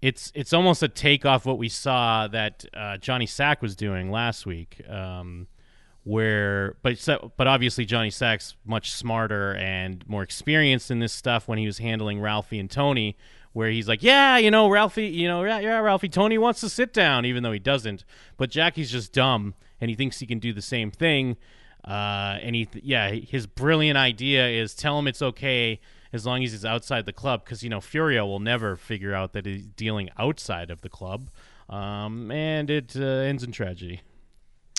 It's 0.00 0.30
it's 0.34 0.52
almost 0.52 0.82
a 0.82 0.88
take 0.88 1.24
off 1.24 1.46
what 1.46 1.56
we 1.56 1.68
saw 1.68 2.28
that 2.28 2.64
uh, 2.74 2.98
Johnny 2.98 3.26
Sack 3.26 3.62
was 3.62 3.74
doing 3.74 4.10
last 4.10 4.44
week, 4.44 4.82
um, 4.88 5.46
where 6.02 6.76
but 6.82 6.98
so, 6.98 7.32
but 7.38 7.46
obviously 7.46 7.86
Johnny 7.86 8.10
Sack's 8.10 8.54
much 8.66 8.92
smarter 8.92 9.54
and 9.54 10.06
more 10.06 10.22
experienced 10.22 10.90
in 10.90 10.98
this 10.98 11.12
stuff 11.14 11.48
when 11.48 11.58
he 11.58 11.64
was 11.64 11.78
handling 11.78 12.20
Ralphie 12.20 12.58
and 12.58 12.70
Tony, 12.70 13.16
where 13.54 13.70
he's 13.70 13.88
like, 13.88 14.02
yeah, 14.02 14.36
you 14.36 14.50
know, 14.50 14.68
Ralphie, 14.68 15.06
you 15.06 15.26
know, 15.26 15.42
yeah, 15.42 15.60
yeah, 15.60 15.78
Ralphie, 15.78 16.10
Tony 16.10 16.36
wants 16.36 16.60
to 16.60 16.68
sit 16.68 16.92
down, 16.92 17.24
even 17.24 17.42
though 17.42 17.52
he 17.52 17.58
doesn't. 17.58 18.04
But 18.36 18.50
Jackie's 18.50 18.90
just 18.90 19.12
dumb, 19.14 19.54
and 19.80 19.88
he 19.88 19.96
thinks 19.96 20.20
he 20.20 20.26
can 20.26 20.38
do 20.38 20.52
the 20.52 20.60
same 20.60 20.90
thing. 20.90 21.38
Uh, 21.84 22.38
and 22.40 22.54
he, 22.54 22.68
yeah, 22.82 23.10
his 23.10 23.46
brilliant 23.46 23.98
idea 23.98 24.48
is 24.48 24.74
tell 24.74 24.98
him 24.98 25.06
it's 25.06 25.20
okay 25.20 25.80
as 26.12 26.24
long 26.24 26.44
as 26.44 26.52
he's 26.52 26.64
outside 26.64 27.06
the 27.06 27.12
club, 27.12 27.44
because 27.44 27.62
you 27.62 27.68
know 27.68 27.80
Furio 27.80 28.26
will 28.26 28.40
never 28.40 28.76
figure 28.76 29.14
out 29.14 29.32
that 29.32 29.46
he's 29.46 29.66
dealing 29.66 30.08
outside 30.16 30.70
of 30.70 30.80
the 30.80 30.88
club, 30.88 31.28
um, 31.68 32.30
and 32.30 32.70
it 32.70 32.94
uh, 32.96 33.02
ends 33.02 33.42
in 33.42 33.52
tragedy. 33.52 34.00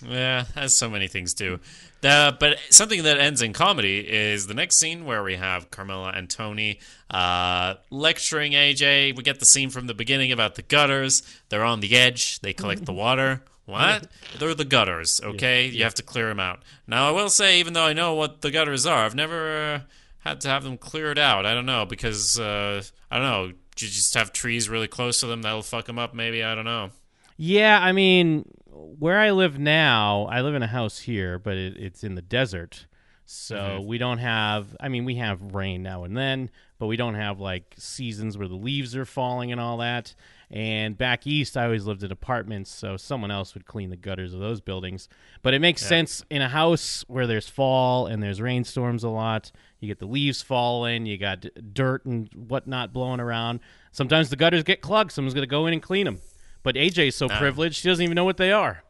Yeah, 0.03 0.45
as 0.55 0.75
so 0.75 0.89
many 0.89 1.07
things 1.07 1.33
do. 1.33 1.59
The, 2.01 2.35
but 2.39 2.57
something 2.69 3.03
that 3.03 3.17
ends 3.17 3.41
in 3.41 3.53
comedy 3.53 3.99
is 3.99 4.47
the 4.47 4.53
next 4.53 4.75
scene 4.75 5.05
where 5.05 5.23
we 5.23 5.35
have 5.35 5.71
Carmela 5.71 6.09
and 6.09 6.29
Tony 6.29 6.79
uh, 7.09 7.75
lecturing 7.89 8.53
AJ. 8.53 9.15
We 9.15 9.23
get 9.23 9.39
the 9.39 9.45
scene 9.45 9.69
from 9.69 9.87
the 9.87 9.93
beginning 9.93 10.31
about 10.31 10.55
the 10.55 10.63
gutters. 10.63 11.23
They're 11.49 11.63
on 11.63 11.79
the 11.79 11.95
edge. 11.95 12.39
They 12.41 12.53
collect 12.53 12.85
the 12.85 12.93
water. 12.93 13.41
What? 13.65 14.07
They're 14.37 14.53
the 14.53 14.65
gutters, 14.65 15.19
okay? 15.23 15.67
You 15.67 15.83
have 15.83 15.95
to 15.95 16.03
clear 16.03 16.27
them 16.27 16.39
out. 16.39 16.63
Now, 16.87 17.09
I 17.09 17.11
will 17.11 17.29
say, 17.29 17.59
even 17.59 17.73
though 17.73 17.85
I 17.85 17.93
know 17.93 18.13
what 18.13 18.41
the 18.41 18.51
gutters 18.51 18.85
are, 18.85 19.05
I've 19.05 19.15
never 19.15 19.57
uh, 19.57 19.79
had 20.19 20.41
to 20.41 20.49
have 20.49 20.63
them 20.63 20.77
cleared 20.77 21.17
out. 21.17 21.45
I 21.45 21.53
don't 21.53 21.65
know, 21.65 21.85
because, 21.85 22.39
uh, 22.39 22.83
I 23.09 23.17
don't 23.17 23.25
know, 23.25 23.45
you 23.47 23.53
just 23.75 24.13
have 24.13 24.31
trees 24.31 24.69
really 24.69 24.87
close 24.87 25.19
to 25.21 25.25
them. 25.27 25.41
That'll 25.41 25.63
fuck 25.63 25.85
them 25.85 25.97
up, 25.97 26.13
maybe. 26.13 26.43
I 26.43 26.53
don't 26.53 26.65
know. 26.65 26.91
Yeah, 27.37 27.79
I 27.81 27.91
mean, 27.91 28.49
where 28.67 29.19
I 29.19 29.31
live 29.31 29.57
now, 29.57 30.27
I 30.31 30.41
live 30.41 30.55
in 30.55 30.63
a 30.63 30.67
house 30.67 30.99
here, 30.99 31.39
but 31.39 31.57
it, 31.57 31.75
it's 31.77 32.03
in 32.03 32.15
the 32.15 32.21
desert. 32.21 32.85
So 33.25 33.81
we 33.81 33.97
don't 33.97 34.19
have, 34.19 34.77
I 34.79 34.87
mean, 34.87 35.03
we 35.03 35.15
have 35.15 35.55
rain 35.55 35.81
now 35.81 36.03
and 36.03 36.15
then, 36.15 36.51
but 36.77 36.85
we 36.85 36.95
don't 36.95 37.15
have 37.15 37.39
like 37.39 37.73
seasons 37.75 38.37
where 38.37 38.47
the 38.47 38.55
leaves 38.55 38.95
are 38.95 39.05
falling 39.05 39.51
and 39.51 39.59
all 39.59 39.77
that. 39.77 40.13
And 40.51 40.97
back 40.97 41.25
east, 41.25 41.57
I 41.57 41.65
always 41.65 41.85
lived 41.85 42.03
in 42.03 42.11
apartments, 42.11 42.69
so 42.69 42.97
someone 42.97 43.31
else 43.31 43.53
would 43.53 43.65
clean 43.65 43.89
the 43.89 43.95
gutters 43.95 44.33
of 44.33 44.39
those 44.39 44.61
buildings. 44.61 45.09
But 45.41 45.53
it 45.53 45.59
makes 45.59 45.81
sense 45.85 46.23
in 46.29 46.41
a 46.41 46.49
house 46.49 47.03
where 47.07 47.27
there's 47.27 47.49
fall 47.49 48.05
and 48.07 48.21
there's 48.21 48.39
rainstorms 48.39 49.03
a 49.03 49.09
lot. 49.09 49.51
You 49.79 49.87
get 49.87 49.99
the 49.99 50.05
leaves 50.05 50.41
falling, 50.41 51.05
you 51.05 51.17
got 51.17 51.45
dirt 51.73 52.05
and 52.05 52.29
whatnot 52.33 52.93
blowing 52.93 53.19
around. 53.19 53.59
Sometimes 53.91 54.29
the 54.29 54.35
gutters 54.35 54.63
get 54.63 54.81
clogged. 54.81 55.11
Someone's 55.11 55.33
going 55.33 55.43
to 55.43 55.47
go 55.47 55.65
in 55.65 55.73
and 55.73 55.81
clean 55.81 56.05
them. 56.05 56.19
But 56.63 56.75
AJ's 56.75 57.15
so 57.15 57.27
privileged, 57.29 57.77
she 57.77 57.87
doesn't 57.87 58.03
even 58.03 58.15
know 58.15 58.25
what 58.25 58.37
they 58.37 58.51
are. 58.51 58.83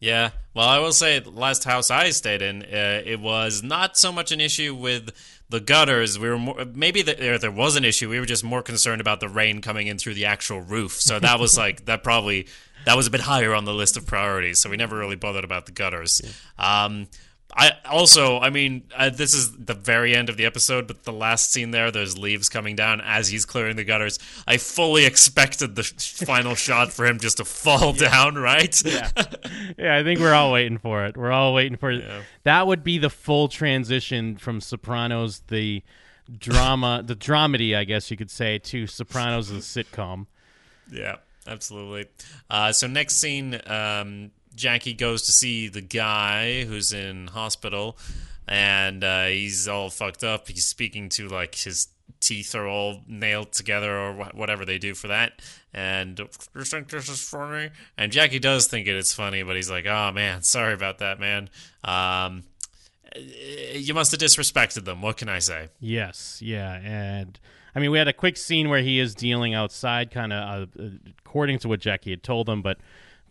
Yeah, 0.00 0.30
well, 0.54 0.68
I 0.68 0.78
will 0.78 0.92
say, 0.92 1.18
the 1.18 1.30
last 1.30 1.64
house 1.64 1.90
I 1.90 2.08
stayed 2.10 2.40
in, 2.40 2.62
uh, 2.62 3.02
it 3.04 3.20
was 3.20 3.62
not 3.62 3.98
so 3.98 4.10
much 4.10 4.32
an 4.32 4.40
issue 4.40 4.74
with 4.74 5.10
the 5.50 5.60
gutters. 5.60 6.18
We 6.18 6.28
were 6.28 6.38
more, 6.38 6.64
maybe 6.72 7.02
the, 7.02 7.14
there, 7.14 7.38
there 7.38 7.50
was 7.50 7.76
an 7.76 7.84
issue. 7.84 8.08
We 8.08 8.20
were 8.20 8.26
just 8.26 8.44
more 8.44 8.62
concerned 8.62 9.00
about 9.00 9.20
the 9.20 9.28
rain 9.28 9.60
coming 9.60 9.88
in 9.88 9.98
through 9.98 10.14
the 10.14 10.24
actual 10.24 10.60
roof. 10.60 10.92
So 10.92 11.18
that 11.18 11.38
was 11.38 11.58
like 11.64 11.84
that 11.86 12.02
probably 12.02 12.46
that 12.86 12.96
was 12.96 13.06
a 13.06 13.10
bit 13.10 13.20
higher 13.20 13.54
on 13.54 13.64
the 13.64 13.74
list 13.74 13.96
of 13.96 14.06
priorities. 14.06 14.60
So 14.60 14.70
we 14.70 14.76
never 14.76 14.96
really 14.96 15.16
bothered 15.16 15.44
about 15.44 15.66
the 15.66 15.72
gutters. 15.72 16.22
Um, 16.58 17.08
I 17.56 17.72
also, 17.84 18.38
I 18.38 18.50
mean, 18.50 18.84
uh, 18.96 19.10
this 19.10 19.34
is 19.34 19.56
the 19.56 19.74
very 19.74 20.14
end 20.14 20.28
of 20.28 20.36
the 20.36 20.44
episode, 20.44 20.86
but 20.86 21.02
the 21.04 21.12
last 21.12 21.52
scene 21.52 21.72
there, 21.72 21.90
there's 21.90 22.16
leaves 22.16 22.48
coming 22.48 22.76
down 22.76 23.00
as 23.00 23.28
he's 23.28 23.44
clearing 23.44 23.76
the 23.76 23.84
gutters. 23.84 24.18
I 24.46 24.56
fully 24.56 25.04
expected 25.04 25.74
the 25.74 25.82
final 26.26 26.54
shot 26.54 26.92
for 26.92 27.06
him 27.06 27.18
just 27.18 27.38
to 27.38 27.44
fall 27.44 27.92
down, 27.92 28.36
right? 28.36 28.80
Yeah. 28.84 29.10
yeah, 29.78 29.96
I 29.96 30.02
think 30.02 30.20
we're 30.20 30.34
all 30.34 30.52
waiting 30.52 30.78
for 30.78 31.04
it. 31.06 31.16
We're 31.16 31.32
all 31.32 31.52
waiting 31.52 31.76
for 31.76 31.90
it. 31.90 32.04
That 32.44 32.66
would 32.66 32.84
be 32.84 32.98
the 32.98 33.10
full 33.10 33.48
transition 33.48 34.36
from 34.36 34.60
Sopranos, 34.60 35.42
the 35.48 35.82
drama, 36.38 37.02
the 37.04 37.16
dramedy, 37.16 37.76
I 37.76 37.84
guess 37.84 38.10
you 38.10 38.16
could 38.16 38.30
say, 38.30 38.58
to 38.58 38.86
Sopranos, 38.86 39.48
the 39.48 39.58
sitcom. 39.58 40.26
Yeah, 40.90 41.16
absolutely. 41.46 42.06
Uh, 42.48 42.72
so 42.72 42.86
next 42.86 43.16
scene, 43.16 43.60
um, 43.66 44.30
Jackie 44.60 44.94
goes 44.94 45.22
to 45.22 45.32
see 45.32 45.68
the 45.68 45.80
guy 45.80 46.64
who's 46.64 46.92
in 46.92 47.28
hospital, 47.28 47.96
and 48.46 49.02
uh, 49.02 49.26
he's 49.26 49.66
all 49.66 49.90
fucked 49.90 50.22
up. 50.22 50.48
He's 50.48 50.64
speaking 50.64 51.08
to 51.10 51.28
like 51.28 51.54
his 51.54 51.88
teeth 52.20 52.54
are 52.54 52.66
all 52.66 53.00
nailed 53.06 53.52
together 53.52 53.98
or 53.98 54.12
wh- 54.12 54.34
whatever 54.34 54.64
they 54.64 54.78
do 54.78 54.94
for 54.94 55.08
that. 55.08 55.40
And 55.72 56.18
you 56.18 56.64
think 56.64 56.88
this 56.88 57.08
is 57.08 57.22
funny? 57.26 57.70
And 57.96 58.12
Jackie 58.12 58.38
does 58.38 58.66
think 58.66 58.86
it 58.86 58.96
is 58.96 59.12
funny, 59.12 59.42
but 59.42 59.56
he's 59.56 59.70
like, 59.70 59.86
"Oh 59.86 60.12
man, 60.12 60.42
sorry 60.42 60.74
about 60.74 60.98
that, 60.98 61.18
man. 61.18 61.48
Um, 61.84 62.44
you 63.16 63.94
must 63.94 64.10
have 64.10 64.20
disrespected 64.20 64.84
them. 64.84 65.00
What 65.00 65.16
can 65.16 65.28
I 65.28 65.38
say?" 65.38 65.68
Yes, 65.80 66.40
yeah, 66.42 66.74
and 66.82 67.38
I 67.74 67.78
mean, 67.78 67.90
we 67.90 67.98
had 67.98 68.08
a 68.08 68.12
quick 68.12 68.36
scene 68.36 68.68
where 68.68 68.82
he 68.82 68.98
is 68.98 69.14
dealing 69.14 69.54
outside, 69.54 70.10
kind 70.10 70.32
of 70.32 70.68
uh, 70.78 70.82
according 71.24 71.60
to 71.60 71.68
what 71.68 71.80
Jackie 71.80 72.10
had 72.10 72.22
told 72.22 72.48
him, 72.48 72.62
but 72.62 72.78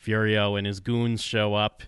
Furio 0.04 0.58
and 0.58 0.66
his 0.66 0.80
goons 0.80 1.22
show 1.22 1.54
up. 1.56 1.84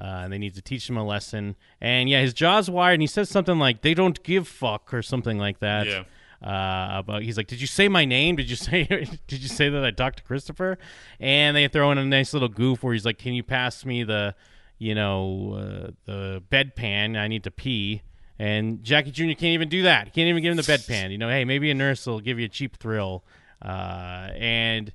Uh, 0.00 0.22
and 0.24 0.32
they 0.32 0.38
need 0.38 0.54
to 0.54 0.62
teach 0.62 0.88
him 0.88 0.96
a 0.96 1.04
lesson. 1.04 1.54
And 1.80 2.08
yeah, 2.08 2.20
his 2.22 2.32
jaw's 2.32 2.68
wired, 2.68 2.94
and 2.94 3.02
he 3.02 3.06
says 3.06 3.28
something 3.28 3.58
like 3.58 3.82
"they 3.82 3.94
don't 3.94 4.20
give 4.24 4.48
fuck" 4.48 4.92
or 4.92 5.02
something 5.02 5.38
like 5.38 5.60
that. 5.60 5.86
Yeah. 5.86 6.04
Uh, 6.42 6.98
about 6.98 7.22
he's 7.22 7.36
like, 7.36 7.46
"Did 7.46 7.60
you 7.60 7.68
say 7.68 7.88
my 7.88 8.04
name? 8.04 8.34
Did 8.34 8.50
you 8.50 8.56
say 8.56 8.84
did 9.28 9.42
you 9.42 9.48
say 9.48 9.68
that 9.68 9.84
I 9.84 9.92
talked 9.92 10.16
to 10.16 10.24
Christopher?" 10.24 10.78
And 11.20 11.56
they 11.56 11.68
throw 11.68 11.92
in 11.92 11.98
a 11.98 12.04
nice 12.04 12.32
little 12.32 12.48
goof 12.48 12.82
where 12.82 12.94
he's 12.94 13.04
like, 13.04 13.18
"Can 13.18 13.34
you 13.34 13.44
pass 13.44 13.84
me 13.84 14.02
the, 14.02 14.34
you 14.78 14.94
know, 14.94 15.52
uh, 15.54 15.90
the 16.06 16.42
bedpan? 16.50 17.16
I 17.16 17.28
need 17.28 17.44
to 17.44 17.52
pee." 17.52 18.02
And 18.40 18.82
Jackie 18.82 19.12
Jr. 19.12 19.24
can't 19.26 19.44
even 19.44 19.68
do 19.68 19.82
that. 19.82 20.06
He 20.06 20.10
can't 20.10 20.26
even 20.26 20.42
give 20.42 20.50
him 20.50 20.56
the 20.56 20.62
bedpan. 20.64 21.12
You 21.12 21.18
know, 21.18 21.28
hey, 21.28 21.44
maybe 21.44 21.70
a 21.70 21.74
nurse 21.74 22.06
will 22.06 22.18
give 22.18 22.40
you 22.40 22.46
a 22.46 22.48
cheap 22.48 22.76
thrill. 22.76 23.22
Uh, 23.64 24.30
and 24.34 24.92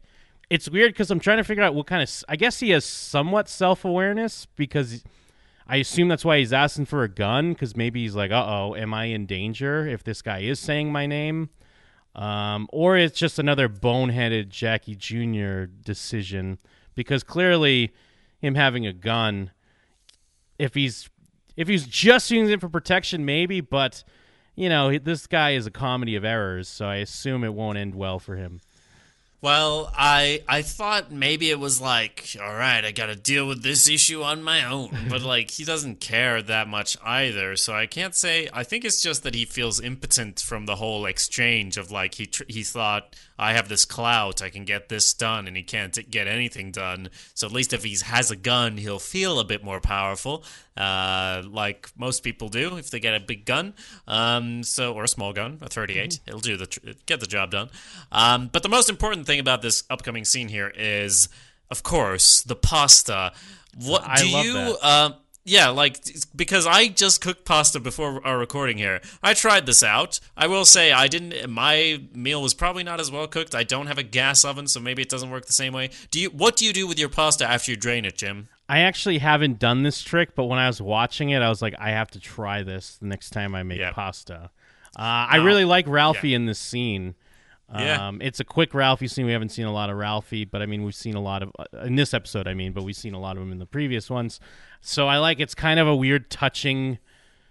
it's 0.49 0.69
weird 0.69 0.93
because 0.93 1.11
I'm 1.11 1.19
trying 1.19 1.37
to 1.37 1.43
figure 1.43 1.63
out 1.63 1.75
what 1.75 1.87
kind 1.87 2.01
of. 2.01 2.23
I 2.29 2.35
guess 2.35 2.59
he 2.59 2.69
has 2.71 2.85
somewhat 2.85 3.49
self 3.49 3.83
awareness 3.83 4.47
because 4.55 5.03
I 5.67 5.77
assume 5.77 6.07
that's 6.07 6.23
why 6.23 6.39
he's 6.39 6.53
asking 6.53 6.85
for 6.85 7.03
a 7.03 7.09
gun 7.09 7.53
because 7.53 7.75
maybe 7.75 8.01
he's 8.01 8.15
like, 8.15 8.31
uh 8.31 8.45
oh, 8.47 8.75
am 8.75 8.93
I 8.93 9.05
in 9.05 9.25
danger 9.25 9.85
if 9.85 10.03
this 10.03 10.21
guy 10.21 10.39
is 10.39 10.59
saying 10.59 10.91
my 10.91 11.05
name? 11.05 11.49
Um, 12.15 12.67
or 12.71 12.97
it's 12.97 13.17
just 13.17 13.37
another 13.37 13.69
boneheaded 13.69 14.49
Jackie 14.49 14.95
Jr. 14.95 15.65
decision 15.65 16.57
because 16.95 17.23
clearly 17.23 17.91
him 18.39 18.55
having 18.55 18.87
a 18.87 18.93
gun, 18.93 19.51
if 20.57 20.73
he's 20.73 21.09
if 21.55 21.67
he's 21.67 21.85
just 21.85 22.31
using 22.31 22.53
it 22.53 22.61
for 22.61 22.69
protection, 22.69 23.25
maybe, 23.25 23.61
but 23.61 24.03
you 24.55 24.69
know 24.69 24.97
this 24.97 25.27
guy 25.27 25.51
is 25.51 25.67
a 25.67 25.71
comedy 25.71 26.15
of 26.15 26.23
errors, 26.23 26.67
so 26.67 26.85
I 26.85 26.97
assume 26.97 27.43
it 27.43 27.53
won't 27.53 27.77
end 27.77 27.93
well 27.93 28.19
for 28.19 28.35
him. 28.35 28.61
Well, 29.39 29.93
I 29.95 30.41
I 30.47 30.63
thought 30.63 31.11
maybe 31.11 31.51
it 31.51 31.59
was 31.59 31.79
like, 31.79 32.35
all 32.41 32.55
right, 32.55 32.83
I 32.83 32.91
got 32.91 33.05
to 33.05 33.15
deal 33.15 33.47
with 33.47 33.61
this 33.61 33.87
issue 33.87 34.23
on 34.23 34.41
my 34.41 34.65
own, 34.65 34.89
but 35.09 35.21
like 35.21 35.51
he 35.51 35.63
doesn't 35.63 35.99
care 35.99 36.41
that 36.41 36.67
much 36.67 36.97
either. 37.03 37.55
So 37.55 37.73
I 37.73 37.85
can't 37.85 38.15
say. 38.15 38.49
I 38.51 38.63
think 38.63 38.83
it's 38.83 38.99
just 38.99 39.21
that 39.23 39.35
he 39.35 39.45
feels 39.45 39.79
impotent 39.79 40.39
from 40.39 40.65
the 40.65 40.77
whole 40.77 41.05
exchange 41.05 41.77
of 41.77 41.91
like 41.91 42.15
he 42.15 42.25
tr- 42.25 42.43
he 42.47 42.63
thought 42.63 43.15
I 43.37 43.53
have 43.53 43.69
this 43.69 43.85
clout, 43.85 44.41
I 44.41 44.49
can 44.49 44.65
get 44.65 44.89
this 44.89 45.13
done, 45.13 45.47
and 45.47 45.55
he 45.55 45.61
can't 45.61 45.93
t- 45.93 46.01
get 46.01 46.27
anything 46.27 46.71
done. 46.71 47.09
So 47.35 47.45
at 47.45 47.53
least 47.53 47.73
if 47.73 47.83
he 47.83 47.95
has 48.05 48.31
a 48.31 48.35
gun, 48.35 48.77
he'll 48.77 48.97
feel 48.97 49.39
a 49.39 49.45
bit 49.45 49.63
more 49.63 49.79
powerful, 49.79 50.43
uh, 50.77 51.43
like 51.49 51.89
most 51.97 52.23
people 52.23 52.49
do 52.49 52.77
if 52.77 52.89
they 52.89 52.99
get 52.99 53.15
a 53.15 53.19
big 53.19 53.45
gun. 53.45 53.73
Um, 54.07 54.63
so 54.63 54.93
or 54.93 55.03
a 55.03 55.07
small 55.07 55.33
gun, 55.33 55.57
a 55.61 55.69
38, 55.69 56.19
it'll 56.27 56.39
do 56.39 56.57
the 56.57 56.67
tr- 56.67 56.79
get 57.05 57.19
the 57.19 57.27
job 57.27 57.51
done. 57.51 57.69
Um, 58.11 58.49
but 58.51 58.63
the 58.63 58.69
most 58.69 58.89
important 58.89 59.25
thing 59.25 59.39
about 59.39 59.61
this 59.61 59.83
upcoming 59.89 60.25
scene 60.25 60.49
here 60.49 60.71
is, 60.75 61.29
of 61.69 61.83
course, 61.83 62.41
the 62.43 62.55
pasta. 62.55 63.33
What 63.75 64.03
I 64.05 64.17
do 64.17 64.27
love 64.29 64.45
you? 64.45 64.53
that. 64.53 64.77
Uh, 64.81 65.11
yeah, 65.47 65.69
like 65.69 66.03
because 66.35 66.67
I 66.67 66.89
just 66.89 67.21
cooked 67.21 67.45
pasta 67.45 67.79
before 67.79 68.25
our 68.27 68.37
recording 68.37 68.77
here. 68.77 68.99
I 69.23 69.33
tried 69.33 69.65
this 69.65 69.81
out. 69.81 70.19
I 70.35 70.47
will 70.47 70.65
say 70.65 70.91
I 70.91 71.07
didn't. 71.07 71.49
My 71.49 72.01
meal 72.13 72.41
was 72.41 72.53
probably 72.53 72.83
not 72.83 72.99
as 72.99 73.09
well 73.09 73.25
cooked. 73.27 73.55
I 73.55 73.63
don't 73.63 73.87
have 73.87 73.97
a 73.97 74.03
gas 74.03 74.43
oven, 74.43 74.67
so 74.67 74.81
maybe 74.81 75.01
it 75.01 75.09
doesn't 75.09 75.29
work 75.29 75.45
the 75.45 75.53
same 75.53 75.71
way. 75.71 75.89
Do 76.11 76.19
you? 76.19 76.29
What 76.31 76.57
do 76.57 76.65
you 76.65 76.73
do 76.73 76.85
with 76.85 76.99
your 76.99 77.07
pasta 77.07 77.49
after 77.49 77.71
you 77.71 77.77
drain 77.77 78.03
it, 78.03 78.17
Jim? 78.17 78.49
I 78.69 78.79
actually 78.79 79.19
haven't 79.19 79.59
done 79.59 79.83
this 79.83 80.01
trick, 80.01 80.35
but 80.35 80.45
when 80.45 80.59
I 80.59 80.67
was 80.67 80.81
watching 80.81 81.29
it, 81.29 81.41
I 81.41 81.49
was 81.49 81.61
like, 81.61 81.75
I 81.79 81.91
have 81.91 82.11
to 82.11 82.19
try 82.19 82.63
this 82.63 82.97
the 82.97 83.05
next 83.07 83.29
time 83.29 83.55
I 83.55 83.63
make 83.63 83.79
Yeah. 83.79 83.91
pasta. 83.93 84.51
Uh, 84.97 85.01
I 85.29 85.37
really 85.37 85.65
like 85.65 85.87
Ralphie 85.87 86.29
yeah. 86.29 86.37
in 86.37 86.45
this 86.47 86.59
scene. 86.59 87.15
Yeah. 87.73 88.07
Um, 88.07 88.21
it's 88.21 88.39
a 88.39 88.45
quick 88.45 88.73
Ralphie 88.73 89.07
scene. 89.07 89.25
We 89.25 89.33
haven't 89.33 89.49
seen 89.49 89.65
a 89.65 89.73
lot 89.73 89.89
of 89.89 89.97
Ralphie, 89.97 90.45
but 90.45 90.61
I 90.61 90.65
mean, 90.65 90.83
we've 90.83 90.95
seen 90.95 91.15
a 91.15 91.21
lot 91.21 91.43
of 91.43 91.51
uh, 91.59 91.65
in 91.79 91.95
this 91.95 92.13
episode. 92.13 92.47
I 92.47 92.53
mean, 92.53 92.71
but 92.71 92.83
we've 92.83 92.95
seen 92.95 93.13
a 93.13 93.19
lot 93.19 93.35
of 93.35 93.43
him 93.43 93.51
in 93.51 93.59
the 93.59 93.65
previous 93.65 94.09
ones. 94.09 94.39
So 94.81 95.07
I 95.07 95.17
like 95.17 95.39
it's 95.41 95.53
kind 95.53 95.79
of 95.79 95.85
a 95.87 95.95
weird, 95.95 96.29
touching 96.29 96.97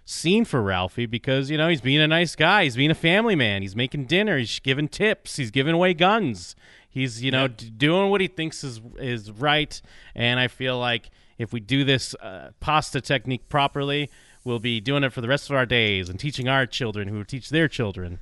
scene 0.05 0.43
for 0.45 0.61
Ralphie 0.61 1.05
because 1.05 1.51
you 1.51 1.57
know 1.57 1.67
he's 1.69 1.81
being 1.81 2.01
a 2.01 2.07
nice 2.07 2.35
guy. 2.35 2.63
He's 2.63 2.75
being 2.75 2.89
a 2.91 2.95
family 2.95 3.35
man. 3.35 3.61
He's 3.61 3.75
making 3.75 4.05
dinner. 4.05 4.37
He's 4.39 4.59
giving 4.59 4.87
tips. 4.87 5.35
He's 5.35 5.51
giving 5.51 5.75
away 5.75 5.93
guns. 5.93 6.55
He's 6.97 7.23
you 7.23 7.29
know 7.29 7.47
d- 7.47 7.69
doing 7.69 8.09
what 8.09 8.21
he 8.21 8.27
thinks 8.27 8.63
is 8.63 8.81
is 8.97 9.31
right. 9.31 9.79
And 10.15 10.39
I 10.39 10.47
feel 10.47 10.79
like 10.79 11.11
if 11.37 11.53
we 11.53 11.59
do 11.59 11.83
this 11.83 12.15
uh, 12.15 12.49
pasta 12.59 13.01
technique 13.01 13.47
properly, 13.49 14.09
we'll 14.43 14.57
be 14.57 14.81
doing 14.81 15.03
it 15.03 15.13
for 15.13 15.21
the 15.21 15.27
rest 15.27 15.49
of 15.49 15.55
our 15.55 15.67
days 15.67 16.09
and 16.09 16.19
teaching 16.19 16.49
our 16.49 16.65
children 16.65 17.07
who 17.07 17.23
teach 17.23 17.49
their 17.49 17.67
children. 17.67 18.19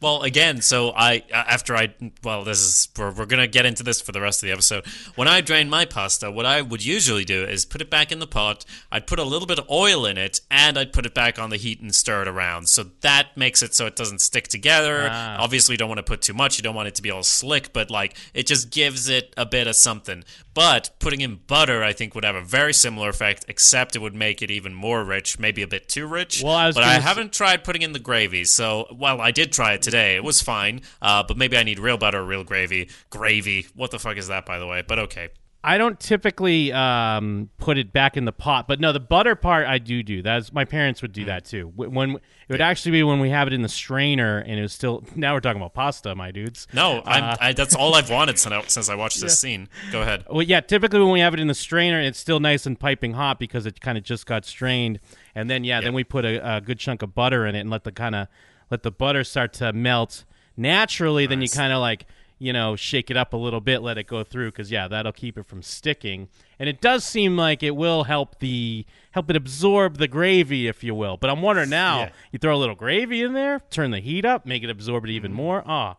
Well, 0.00 0.22
again, 0.22 0.62
so 0.62 0.92
I 0.96 1.24
after 1.32 1.76
I 1.76 1.94
well, 2.22 2.44
this 2.44 2.60
is 2.60 2.88
we're, 2.96 3.10
we're 3.12 3.26
gonna 3.26 3.46
get 3.46 3.66
into 3.66 3.82
this 3.82 4.00
for 4.00 4.12
the 4.12 4.20
rest 4.20 4.42
of 4.42 4.46
the 4.46 4.52
episode. 4.52 4.86
When 5.14 5.28
I 5.28 5.40
drain 5.40 5.68
my 5.68 5.84
pasta, 5.84 6.30
what 6.30 6.46
I 6.46 6.62
would 6.62 6.84
usually 6.84 7.24
do 7.24 7.44
is 7.44 7.64
put 7.64 7.80
it 7.80 7.90
back 7.90 8.10
in 8.10 8.18
the 8.18 8.26
pot. 8.26 8.64
I'd 8.90 9.06
put 9.06 9.18
a 9.18 9.24
little 9.24 9.46
bit 9.46 9.58
of 9.58 9.68
oil 9.70 10.06
in 10.06 10.16
it, 10.16 10.40
and 10.50 10.78
I'd 10.78 10.92
put 10.92 11.06
it 11.06 11.14
back 11.14 11.38
on 11.38 11.50
the 11.50 11.56
heat 11.56 11.80
and 11.80 11.94
stir 11.94 12.22
it 12.22 12.28
around. 12.28 12.68
So 12.68 12.84
that 13.00 13.36
makes 13.36 13.62
it 13.62 13.74
so 13.74 13.86
it 13.86 13.96
doesn't 13.96 14.20
stick 14.20 14.48
together. 14.48 15.08
Ah. 15.10 15.36
Obviously, 15.40 15.74
you 15.74 15.78
don't 15.78 15.88
want 15.88 15.98
to 15.98 16.02
put 16.02 16.22
too 16.22 16.34
much. 16.34 16.56
You 16.56 16.62
don't 16.62 16.74
want 16.74 16.88
it 16.88 16.94
to 16.96 17.02
be 17.02 17.10
all 17.10 17.22
slick, 17.22 17.72
but 17.72 17.90
like 17.90 18.16
it 18.34 18.46
just 18.46 18.70
gives 18.70 19.08
it 19.08 19.34
a 19.36 19.44
bit 19.44 19.66
of 19.66 19.76
something. 19.76 20.24
But 20.52 20.90
putting 20.98 21.20
in 21.20 21.36
butter, 21.46 21.82
I 21.82 21.92
think, 21.92 22.14
would 22.14 22.24
have 22.24 22.34
a 22.34 22.42
very 22.42 22.74
similar 22.74 23.08
effect, 23.08 23.44
except 23.48 23.94
it 23.94 24.00
would 24.00 24.14
make 24.14 24.42
it 24.42 24.50
even 24.50 24.74
more 24.74 25.04
rich, 25.04 25.38
maybe 25.38 25.62
a 25.62 25.68
bit 25.68 25.88
too 25.88 26.06
rich. 26.06 26.42
Well, 26.42 26.54
I 26.54 26.66
was 26.66 26.74
but 26.74 26.84
I 26.84 26.94
haven't 26.94 27.32
tried 27.32 27.62
putting 27.62 27.82
in 27.82 27.92
the 27.92 27.98
gravy. 27.98 28.44
So, 28.44 28.86
well, 28.92 29.20
I 29.20 29.30
did 29.30 29.52
try 29.52 29.74
it 29.74 29.82
today. 29.82 30.16
It 30.16 30.24
was 30.24 30.40
fine. 30.40 30.82
Uh, 31.00 31.22
but 31.22 31.36
maybe 31.36 31.56
I 31.56 31.62
need 31.62 31.78
real 31.78 31.98
butter, 31.98 32.24
real 32.24 32.44
gravy. 32.44 32.88
Gravy. 33.10 33.68
What 33.74 33.92
the 33.92 33.98
fuck 33.98 34.16
is 34.16 34.28
that, 34.28 34.44
by 34.44 34.58
the 34.58 34.66
way? 34.66 34.82
But 34.86 34.98
okay. 34.98 35.28
I 35.62 35.76
don't 35.76 36.00
typically 36.00 36.72
um, 36.72 37.50
put 37.58 37.76
it 37.76 37.92
back 37.92 38.16
in 38.16 38.24
the 38.24 38.32
pot, 38.32 38.66
but 38.66 38.80
no, 38.80 38.92
the 38.92 39.00
butter 39.00 39.34
part 39.34 39.66
I 39.66 39.76
do 39.76 40.02
do. 40.02 40.22
That's 40.22 40.54
my 40.54 40.64
parents 40.64 41.02
would 41.02 41.12
do 41.12 41.26
that 41.26 41.44
too. 41.44 41.70
When 41.76 42.12
it 42.12 42.20
would 42.48 42.62
actually 42.62 42.92
be 42.92 43.02
when 43.02 43.20
we 43.20 43.28
have 43.28 43.46
it 43.46 43.52
in 43.52 43.60
the 43.60 43.68
strainer 43.68 44.38
and 44.38 44.58
it 44.58 44.62
was 44.62 44.72
still. 44.72 45.04
Now 45.16 45.34
we're 45.34 45.40
talking 45.40 45.60
about 45.60 45.74
pasta, 45.74 46.14
my 46.14 46.30
dudes. 46.30 46.66
No, 46.72 47.00
Uh, 47.00 47.02
I'm, 47.04 47.36
I, 47.40 47.52
that's 47.52 47.74
all 47.74 47.94
I've 47.94 48.08
wanted 48.08 48.38
since 48.38 48.54
I, 48.54 48.62
since 48.68 48.88
I 48.88 48.94
watched 48.94 49.20
this 49.20 49.38
scene. 49.38 49.68
Go 49.92 50.00
ahead. 50.00 50.24
Well, 50.30 50.42
yeah, 50.42 50.60
typically 50.60 51.00
when 51.00 51.10
we 51.10 51.20
have 51.20 51.34
it 51.34 51.40
in 51.40 51.46
the 51.48 51.54
strainer, 51.54 52.00
it's 52.00 52.18
still 52.18 52.40
nice 52.40 52.64
and 52.64 52.80
piping 52.80 53.12
hot 53.12 53.38
because 53.38 53.66
it 53.66 53.80
kind 53.82 53.98
of 53.98 54.04
just 54.04 54.24
got 54.24 54.46
strained, 54.46 54.98
and 55.34 55.50
then 55.50 55.64
yeah, 55.64 55.82
then 55.82 55.92
we 55.92 56.04
put 56.04 56.24
a, 56.24 56.56
a 56.56 56.60
good 56.62 56.78
chunk 56.78 57.02
of 57.02 57.14
butter 57.14 57.44
in 57.44 57.54
it 57.54 57.60
and 57.60 57.68
let 57.70 57.84
the 57.84 57.92
kind 57.92 58.14
of 58.14 58.28
let 58.70 58.82
the 58.82 58.90
butter 58.90 59.24
start 59.24 59.52
to 59.54 59.74
melt 59.74 60.24
naturally. 60.56 61.26
Then 61.26 61.42
you 61.42 61.48
kind 61.48 61.72
of 61.72 61.80
like 61.80 62.06
you 62.40 62.52
know 62.52 62.74
shake 62.74 63.10
it 63.10 63.16
up 63.16 63.32
a 63.32 63.36
little 63.36 63.60
bit, 63.60 63.82
let 63.82 63.98
it 63.98 64.08
go 64.08 64.24
through 64.24 64.50
because 64.50 64.70
yeah, 64.72 64.88
that'll 64.88 65.12
keep 65.12 65.38
it 65.38 65.44
from 65.46 65.62
sticking. 65.62 66.28
And 66.58 66.68
it 66.68 66.80
does 66.80 67.04
seem 67.04 67.36
like 67.36 67.62
it 67.62 67.76
will 67.76 68.04
help 68.04 68.40
the 68.40 68.84
help 69.12 69.30
it 69.30 69.36
absorb 69.36 69.98
the 69.98 70.08
gravy, 70.08 70.66
if 70.66 70.82
you 70.82 70.94
will. 70.94 71.16
But 71.16 71.30
I'm 71.30 71.42
wondering 71.42 71.70
now, 71.70 72.00
Yeah. 72.00 72.10
you 72.32 72.38
throw 72.40 72.56
a 72.56 72.58
little 72.58 72.74
gravy 72.74 73.22
in 73.22 73.34
there, 73.34 73.60
turn 73.70 73.92
the 73.92 74.00
heat 74.00 74.24
up, 74.24 74.44
make 74.46 74.62
it 74.64 74.70
absorb 74.70 75.04
it 75.04 75.10
even 75.10 75.32
more. 75.32 75.62
Ah, 75.66 75.96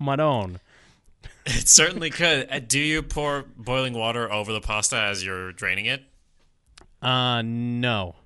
madone. 0.00 0.56
It 1.46 1.68
certainly 1.68 2.08
could. 2.08 2.48
Uh, 2.50 2.58
Do 2.58 2.78
you 2.78 3.02
pour 3.02 3.44
boiling 3.56 3.92
water 3.92 4.32
over 4.32 4.50
the 4.52 4.62
pasta 4.62 4.96
as 4.96 5.22
you're 5.22 5.52
draining 5.52 5.84
it? 5.84 6.02
Uh, 7.02 7.42
no. 7.42 8.16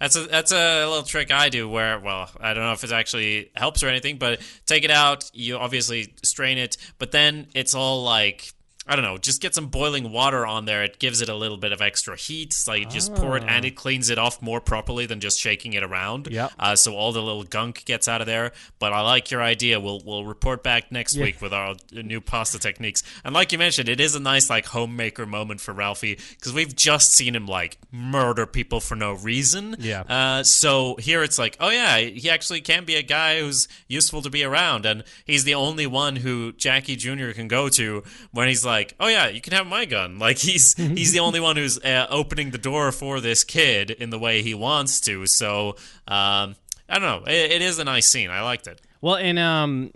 That's 0.00 0.16
a 0.16 0.26
that's 0.26 0.52
a 0.52 0.86
little 0.86 1.02
trick 1.02 1.32
I 1.32 1.48
do 1.48 1.68
where 1.68 1.98
well 1.98 2.30
I 2.40 2.54
don't 2.54 2.64
know 2.64 2.72
if 2.72 2.84
it 2.84 2.92
actually 2.92 3.50
helps 3.56 3.82
or 3.82 3.88
anything 3.88 4.18
but 4.18 4.40
take 4.66 4.84
it 4.84 4.90
out 4.90 5.30
you 5.34 5.56
obviously 5.56 6.14
strain 6.22 6.58
it 6.58 6.76
but 6.98 7.10
then 7.10 7.48
it's 7.54 7.74
all 7.74 8.04
like 8.04 8.52
I 8.88 8.96
don't 8.96 9.04
know 9.04 9.18
just 9.18 9.42
get 9.42 9.54
some 9.54 9.66
boiling 9.66 10.10
water 10.12 10.46
on 10.46 10.64
there. 10.64 10.82
It 10.82 10.98
gives 10.98 11.20
it 11.20 11.28
a 11.28 11.34
little 11.34 11.56
bit 11.56 11.72
of 11.72 11.80
extra 11.82 12.16
heat. 12.16 12.52
So 12.52 12.72
you 12.72 12.86
just 12.86 13.14
pour 13.14 13.36
it 13.36 13.44
and 13.46 13.64
it 13.64 13.76
cleans 13.76 14.10
it 14.10 14.18
off 14.18 14.40
more 14.40 14.60
properly 14.60 15.06
than 15.06 15.20
just 15.20 15.38
shaking 15.38 15.74
it 15.74 15.82
around. 15.82 16.28
Yep. 16.30 16.52
uh, 16.58 16.76
so 16.76 16.94
all 16.94 17.12
the 17.12 17.22
little 17.22 17.44
gunk 17.44 17.84
gets 17.84 18.08
out 18.08 18.20
of 18.20 18.26
there. 18.26 18.52
But 18.78 18.92
I 18.92 19.02
like 19.02 19.30
your 19.30 19.42
idea. 19.42 19.80
We'll 19.80 20.00
we'll 20.04 20.24
report 20.24 20.62
back 20.62 20.90
next 20.90 21.16
week 21.16 21.40
with 21.42 21.52
our 21.52 21.74
new 21.92 22.20
pasta 22.20 22.58
techniques. 22.58 23.02
And 23.24 23.34
like 23.34 23.52
you 23.52 23.58
mentioned 23.58 23.88
it 23.88 24.00
is 24.00 24.14
a 24.14 24.20
nice 24.20 24.48
like 24.48 24.66
homemaker 24.66 25.26
moment 25.26 25.60
for 25.60 25.72
Ralphie 25.74 26.18
because 26.30 26.52
we've 26.52 26.74
just 26.74 27.12
seen 27.12 27.34
him 27.34 27.46
like 27.46 27.78
murder 27.92 28.46
people 28.46 28.80
for 28.80 28.94
no 28.96 29.12
reason. 29.12 29.76
Yeah. 29.78 30.02
uh, 30.08 30.42
so 30.42 30.96
here 30.96 31.22
it's 31.22 31.38
like, 31.38 31.56
oh 31.60 31.70
yeah, 31.70 31.98
he 31.98 32.30
actually 32.30 32.60
can 32.60 32.84
be 32.84 32.94
a 32.96 33.02
guy 33.02 33.40
who's 33.40 33.68
useful 33.88 34.22
to 34.22 34.30
be 34.30 34.44
around, 34.44 34.86
and 34.86 35.04
he's 35.24 35.44
the 35.44 35.54
only 35.54 35.86
one 35.86 36.16
who 36.16 36.52
Jackie 36.52 36.96
Jr. 36.96 37.32
can 37.32 37.48
go 37.48 37.68
to 37.70 38.02
when 38.32 38.48
he's 38.48 38.64
like, 38.64 38.77
oh 39.00 39.08
yeah, 39.08 39.28
you 39.28 39.40
can 39.40 39.52
have 39.52 39.66
my 39.66 39.84
gun. 39.84 40.18
Like 40.28 40.38
he's 40.38 40.74
he's 40.76 41.12
the 41.12 41.20
only 41.20 41.40
one 41.40 41.56
who's 41.56 41.78
uh, 41.78 42.06
opening 42.10 42.50
the 42.50 42.58
door 42.58 42.92
for 42.92 43.20
this 43.20 43.44
kid 43.44 43.90
in 43.90 44.10
the 44.10 44.18
way 44.18 44.42
he 44.42 44.54
wants 44.54 45.00
to. 45.02 45.26
So 45.26 45.70
um, 46.06 46.56
I 46.88 46.98
don't 46.98 47.02
know, 47.02 47.22
it, 47.26 47.52
it 47.52 47.62
is 47.62 47.78
a 47.78 47.84
nice 47.84 48.06
scene. 48.06 48.30
I 48.30 48.42
liked 48.42 48.66
it. 48.66 48.80
Well, 49.00 49.16
and 49.16 49.38
um, 49.38 49.92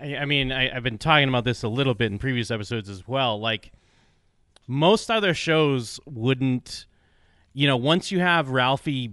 I, 0.00 0.16
I 0.16 0.24
mean, 0.24 0.52
I, 0.52 0.74
I've 0.74 0.82
been 0.82 0.98
talking 0.98 1.28
about 1.28 1.44
this 1.44 1.62
a 1.62 1.68
little 1.68 1.94
bit 1.94 2.12
in 2.12 2.18
previous 2.18 2.50
episodes 2.50 2.88
as 2.88 3.06
well. 3.06 3.40
Like 3.40 3.72
most 4.66 5.10
other 5.10 5.34
shows 5.34 6.00
wouldn't, 6.06 6.86
you 7.52 7.66
know, 7.66 7.76
once 7.76 8.10
you 8.10 8.20
have 8.20 8.50
Ralphie 8.50 9.12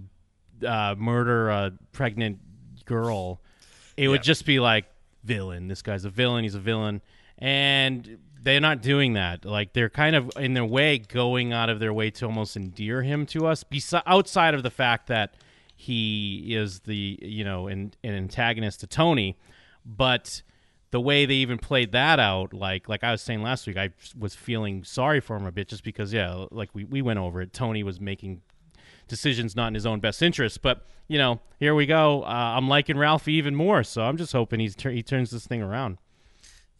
uh, 0.66 0.94
murder 0.98 1.50
a 1.50 1.72
pregnant 1.92 2.38
girl, 2.84 3.40
it 3.96 4.08
would 4.08 4.22
just 4.22 4.44
be 4.44 4.60
like 4.60 4.86
villain. 5.24 5.68
This 5.68 5.82
guy's 5.82 6.04
a 6.04 6.10
villain. 6.10 6.44
He's 6.44 6.54
a 6.54 6.60
villain, 6.60 7.02
and 7.40 8.18
they're 8.42 8.60
not 8.60 8.82
doing 8.82 9.14
that. 9.14 9.44
Like 9.44 9.72
they're 9.72 9.90
kind 9.90 10.16
of 10.16 10.30
in 10.36 10.54
their 10.54 10.64
way 10.64 10.98
going 10.98 11.52
out 11.52 11.68
of 11.68 11.80
their 11.80 11.92
way 11.92 12.10
to 12.12 12.26
almost 12.26 12.56
endear 12.56 13.02
him 13.02 13.26
to 13.26 13.46
us. 13.46 13.64
Besi- 13.64 14.02
outside 14.06 14.54
of 14.54 14.62
the 14.62 14.70
fact 14.70 15.08
that 15.08 15.34
he 15.76 16.54
is 16.54 16.80
the 16.80 17.18
you 17.22 17.44
know 17.44 17.66
an, 17.66 17.94
an 18.04 18.14
antagonist 18.14 18.80
to 18.80 18.86
Tony, 18.86 19.38
but 19.84 20.42
the 20.90 21.00
way 21.00 21.24
they 21.24 21.34
even 21.34 21.58
played 21.58 21.92
that 21.92 22.18
out, 22.18 22.52
like 22.52 22.88
like 22.88 23.04
I 23.04 23.12
was 23.12 23.22
saying 23.22 23.42
last 23.42 23.66
week, 23.66 23.76
I 23.76 23.90
was 24.18 24.34
feeling 24.34 24.84
sorry 24.84 25.20
for 25.20 25.36
him 25.36 25.46
a 25.46 25.52
bit 25.52 25.68
just 25.68 25.84
because 25.84 26.12
yeah, 26.12 26.46
like 26.50 26.70
we 26.74 26.84
we 26.84 27.02
went 27.02 27.18
over 27.18 27.40
it. 27.40 27.52
Tony 27.52 27.82
was 27.82 28.00
making 28.00 28.42
decisions 29.08 29.56
not 29.56 29.68
in 29.68 29.74
his 29.74 29.86
own 29.86 30.00
best 30.00 30.22
interest, 30.22 30.62
but 30.62 30.86
you 31.08 31.18
know 31.18 31.40
here 31.58 31.74
we 31.74 31.86
go. 31.86 32.22
Uh, 32.24 32.54
I'm 32.56 32.68
liking 32.68 32.98
Ralphie 32.98 33.34
even 33.34 33.54
more, 33.54 33.82
so 33.82 34.02
I'm 34.02 34.16
just 34.16 34.32
hoping 34.32 34.60
he's 34.60 34.76
he 34.80 35.02
turns 35.02 35.30
this 35.30 35.46
thing 35.46 35.62
around. 35.62 35.98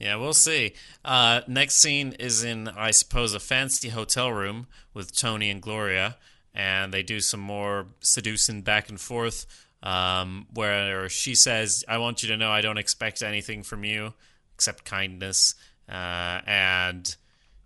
Yeah, 0.00 0.16
we'll 0.16 0.32
see. 0.32 0.72
Uh, 1.04 1.42
next 1.46 1.76
scene 1.76 2.12
is 2.18 2.42
in, 2.42 2.68
I 2.68 2.90
suppose, 2.90 3.34
a 3.34 3.40
fancy 3.40 3.90
hotel 3.90 4.32
room 4.32 4.66
with 4.94 5.14
Tony 5.14 5.50
and 5.50 5.60
Gloria, 5.60 6.16
and 6.54 6.92
they 6.92 7.02
do 7.02 7.20
some 7.20 7.40
more 7.40 7.86
seducing 8.00 8.62
back 8.62 8.88
and 8.88 8.98
forth. 8.98 9.46
Um, 9.82 10.46
where 10.52 11.08
she 11.08 11.34
says, 11.34 11.84
"I 11.88 11.98
want 11.98 12.22
you 12.22 12.28
to 12.30 12.36
know 12.36 12.50
I 12.50 12.60
don't 12.60 12.76
expect 12.76 13.22
anything 13.22 13.62
from 13.62 13.84
you 13.84 14.12
except 14.54 14.84
kindness," 14.84 15.54
uh, 15.88 16.40
and 16.46 17.16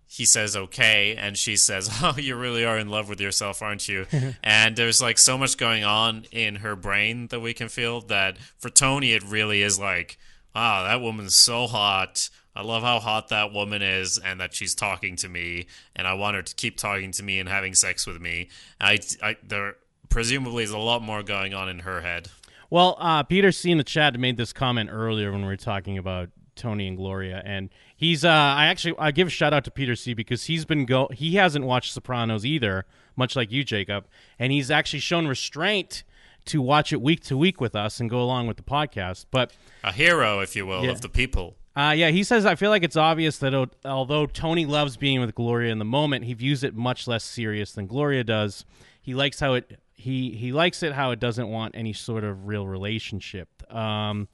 he 0.07 0.23
says 0.23 0.55
okay 0.55 1.15
and 1.17 1.37
she 1.37 1.57
says 1.57 1.89
oh 2.01 2.15
you 2.17 2.35
really 2.37 2.63
are 2.63 2.77
in 2.77 2.87
love 2.87 3.09
with 3.09 3.19
yourself 3.19 3.61
aren't 3.61 3.89
you 3.89 4.05
and 4.43 4.75
there's 4.77 5.01
like 5.01 5.17
so 5.17 5.37
much 5.37 5.57
going 5.57 5.83
on 5.83 6.25
in 6.31 6.57
her 6.57 6.75
brain 6.75 7.27
that 7.27 7.41
we 7.41 7.53
can 7.53 7.67
feel 7.67 7.99
that 7.99 8.37
for 8.57 8.69
tony 8.69 9.11
it 9.11 9.23
really 9.23 9.61
is 9.61 9.77
like 9.77 10.17
wow 10.55 10.83
that 10.83 11.01
woman's 11.01 11.35
so 11.35 11.67
hot 11.67 12.29
i 12.55 12.61
love 12.61 12.81
how 12.81 12.99
hot 12.99 13.27
that 13.29 13.51
woman 13.51 13.81
is 13.81 14.17
and 14.17 14.39
that 14.39 14.53
she's 14.53 14.73
talking 14.73 15.15
to 15.15 15.27
me 15.29 15.67
and 15.95 16.07
i 16.07 16.13
want 16.13 16.35
her 16.35 16.41
to 16.41 16.55
keep 16.55 16.77
talking 16.77 17.11
to 17.11 17.21
me 17.21 17.39
and 17.39 17.49
having 17.49 17.75
sex 17.75 18.07
with 18.07 18.19
me 18.21 18.47
i, 18.79 18.97
I 19.21 19.35
there 19.43 19.75
presumably 20.09 20.63
is 20.63 20.71
a 20.71 20.77
lot 20.77 21.01
more 21.01 21.21
going 21.23 21.53
on 21.53 21.67
in 21.69 21.79
her 21.79 22.01
head 22.01 22.29
Well, 22.69 22.95
uh, 22.99 23.23
Peter 23.23 23.51
C 23.51 23.69
in 23.71 23.77
the 23.77 23.83
chat 23.83 24.19
made 24.19 24.37
this 24.37 24.51
comment 24.53 24.89
earlier 24.91 25.31
when 25.31 25.41
we 25.41 25.47
were 25.47 25.57
talking 25.57 25.97
about 25.97 26.29
Tony 26.55 26.87
and 26.87 26.97
Gloria, 26.97 27.41
and 27.45 27.69
he's. 27.95 28.23
Uh, 28.25 28.29
I 28.29 28.67
actually 28.67 28.95
I 28.97 29.11
give 29.11 29.27
a 29.27 29.29
shout 29.29 29.53
out 29.53 29.65
to 29.65 29.71
Peter 29.71 29.95
C 29.95 30.13
because 30.13 30.45
he's 30.45 30.65
been 30.65 30.85
go. 30.85 31.07
He 31.13 31.35
hasn't 31.35 31.65
watched 31.65 31.93
Sopranos 31.93 32.45
either, 32.45 32.85
much 33.15 33.35
like 33.35 33.51
you, 33.51 33.63
Jacob, 33.63 34.07
and 34.39 34.51
he's 34.51 34.71
actually 34.71 34.99
shown 34.99 35.27
restraint 35.27 36.03
to 36.45 36.61
watch 36.61 36.93
it 36.93 37.01
week 37.01 37.21
to 37.25 37.37
week 37.37 37.59
with 37.59 37.75
us 37.75 37.99
and 37.99 38.09
go 38.09 38.21
along 38.21 38.47
with 38.47 38.57
the 38.57 38.63
podcast. 38.63 39.25
But 39.31 39.53
a 39.83 39.91
hero 39.91 40.39
if 40.39 40.55
you 40.55 40.65
will 40.65 40.83
Yeah. 40.83 40.91
of 40.91 41.01
the 41.01 41.09
people 41.09 41.55
uh, 41.77 41.91
yeah, 41.91 42.09
he 42.09 42.23
says, 42.23 42.45
I 42.45 42.55
feel 42.55 42.69
like 42.69 42.83
it's 42.83 42.95
obvious 42.95 43.37
that 43.39 43.53
o- 43.53 43.67
although 43.83 44.25
Tony 44.27 44.65
loves 44.65 44.95
being 44.95 45.19
with 45.19 45.35
Gloria 45.35 45.73
in 45.73 45.77
the 45.77 45.83
moment, 45.83 46.23
he 46.23 46.33
views 46.33 46.63
it 46.63 46.73
much 46.73 47.05
less 47.05 47.21
serious 47.21 47.73
than 47.73 47.85
Gloria 47.85 48.23
does. 48.23 48.63
He 49.01 49.13
likes 49.13 49.41
how 49.41 49.55
it 49.55 49.77
he 49.93 50.31
he 50.31 50.53
likes 50.53 50.83
it 50.83 50.93
how 50.93 51.11
it 51.11 51.19
doesn't 51.19 51.49
want 51.49 51.75
any 51.75 51.91
sort 51.91 52.23
of 52.23 52.47
real 52.47 52.65
relationship. 52.65 53.49
Um, 53.75 54.29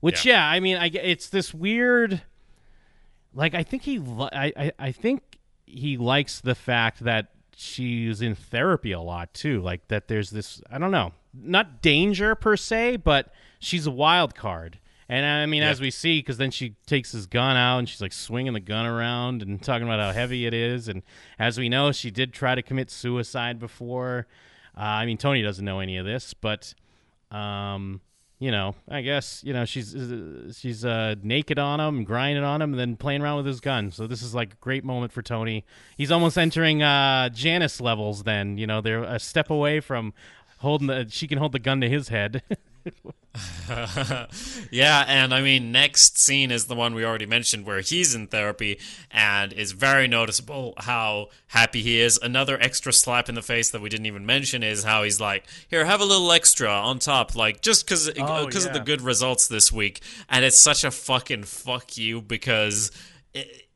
which 0.00 0.24
Yeah. 0.24 0.36
yeah. 0.36 0.46
I 0.56 0.60
mean, 0.60 0.78
I 0.78 0.86
it's 0.86 1.28
this 1.28 1.52
weird. 1.52 2.22
Like 3.34 3.54
I 3.54 3.62
think 3.62 3.82
he 3.82 3.98
I, 4.32 4.52
I 4.56 4.72
I 4.78 4.92
think 4.92 5.38
he 5.66 5.96
likes 5.98 6.40
the 6.40 6.54
fact 6.54 7.00
that 7.04 7.26
she's 7.60 8.22
in 8.22 8.34
therapy 8.34 8.92
a 8.92 9.00
lot 9.00 9.34
too. 9.34 9.60
Like 9.60 9.88
that 9.88 10.08
there's 10.08 10.30
this 10.30 10.62
I 10.70 10.78
don't 10.78 10.90
know, 10.90 11.12
not 11.34 11.82
danger 11.82 12.34
per 12.34 12.56
se, 12.56 12.98
but 12.98 13.32
she's 13.58 13.86
a 13.86 13.90
wild 13.90 14.34
card. 14.34 14.78
And 15.08 15.26
I 15.26 15.44
mean, 15.46 15.64
as 15.64 15.80
we 15.80 15.90
see, 15.90 16.20
because 16.20 16.38
then 16.38 16.52
she 16.52 16.76
takes 16.86 17.10
his 17.10 17.26
gun 17.26 17.56
out 17.56 17.78
and 17.78 17.88
she's 17.88 18.00
like 18.00 18.12
swinging 18.12 18.52
the 18.52 18.60
gun 18.60 18.86
around 18.86 19.42
and 19.42 19.60
talking 19.60 19.86
about 19.86 19.98
how 19.98 20.12
heavy 20.12 20.46
it 20.46 20.54
is. 20.54 20.86
And 20.86 21.02
as 21.36 21.58
we 21.58 21.68
know, 21.68 21.90
she 21.90 22.12
did 22.12 22.32
try 22.32 22.54
to 22.54 22.62
commit 22.62 22.92
suicide 22.92 23.58
before. 23.58 24.28
Uh, 24.76 24.82
I 24.82 25.06
mean, 25.06 25.18
Tony 25.18 25.42
doesn't 25.42 25.64
know 25.64 25.80
any 25.80 25.96
of 25.96 26.06
this, 26.06 26.32
but 26.32 26.74
um, 27.32 28.00
you 28.40 28.50
know, 28.50 28.74
I 28.88 29.02
guess 29.02 29.42
you 29.44 29.52
know 29.52 29.66
she's 29.66 29.94
she's 30.56 30.82
uh, 30.82 31.14
naked 31.22 31.58
on 31.58 31.78
him, 31.78 32.04
grinding 32.04 32.42
on 32.42 32.62
him, 32.62 32.72
and 32.72 32.80
then 32.80 32.96
playing 32.96 33.20
around 33.20 33.36
with 33.36 33.46
his 33.46 33.60
gun. 33.60 33.90
So 33.90 34.06
this 34.06 34.22
is 34.22 34.34
like 34.34 34.54
a 34.54 34.56
great 34.56 34.82
moment 34.82 35.12
for 35.12 35.20
Tony. 35.20 35.66
He's 35.96 36.10
almost 36.10 36.38
entering 36.38 36.82
uh, 36.82 37.28
Janice 37.28 37.82
levels. 37.82 38.22
Then 38.22 38.56
you 38.56 38.66
know 38.66 38.80
they're 38.80 39.04
a 39.04 39.20
step 39.20 39.50
away 39.50 39.78
from 39.80 40.14
holding 40.58 40.86
the. 40.86 41.06
She 41.10 41.28
can 41.28 41.36
hold 41.36 41.52
the 41.52 41.58
gun 41.58 41.82
to 41.82 41.88
his 41.88 42.08
head. 42.08 42.42
yeah, 44.70 45.04
and 45.06 45.32
I 45.32 45.40
mean, 45.40 45.70
next 45.70 46.18
scene 46.18 46.50
is 46.50 46.66
the 46.66 46.74
one 46.74 46.94
we 46.94 47.04
already 47.04 47.26
mentioned 47.26 47.64
where 47.64 47.80
he's 47.80 48.14
in 48.14 48.26
therapy, 48.26 48.78
and 49.10 49.52
it's 49.52 49.72
very 49.72 50.08
noticeable 50.08 50.74
how 50.78 51.28
happy 51.48 51.82
he 51.82 52.00
is. 52.00 52.18
Another 52.20 52.60
extra 52.60 52.92
slap 52.92 53.28
in 53.28 53.34
the 53.34 53.42
face 53.42 53.70
that 53.70 53.80
we 53.80 53.88
didn't 53.88 54.06
even 54.06 54.26
mention 54.26 54.62
is 54.62 54.84
how 54.84 55.04
he's 55.04 55.20
like, 55.20 55.44
"Here, 55.68 55.84
have 55.84 56.00
a 56.00 56.04
little 56.04 56.32
extra 56.32 56.70
on 56.70 56.98
top, 56.98 57.36
like 57.36 57.60
just 57.60 57.84
because 57.86 58.08
Oh, 58.18 58.22
uh, 58.22 58.46
because 58.46 58.66
of 58.66 58.72
the 58.72 58.80
good 58.80 59.00
results 59.00 59.46
this 59.46 59.70
week." 59.70 60.00
And 60.28 60.44
it's 60.44 60.58
such 60.58 60.84
a 60.84 60.90
fucking 60.90 61.44
fuck 61.44 61.96
you 61.96 62.20
because. 62.20 62.90
It, 63.32 63.66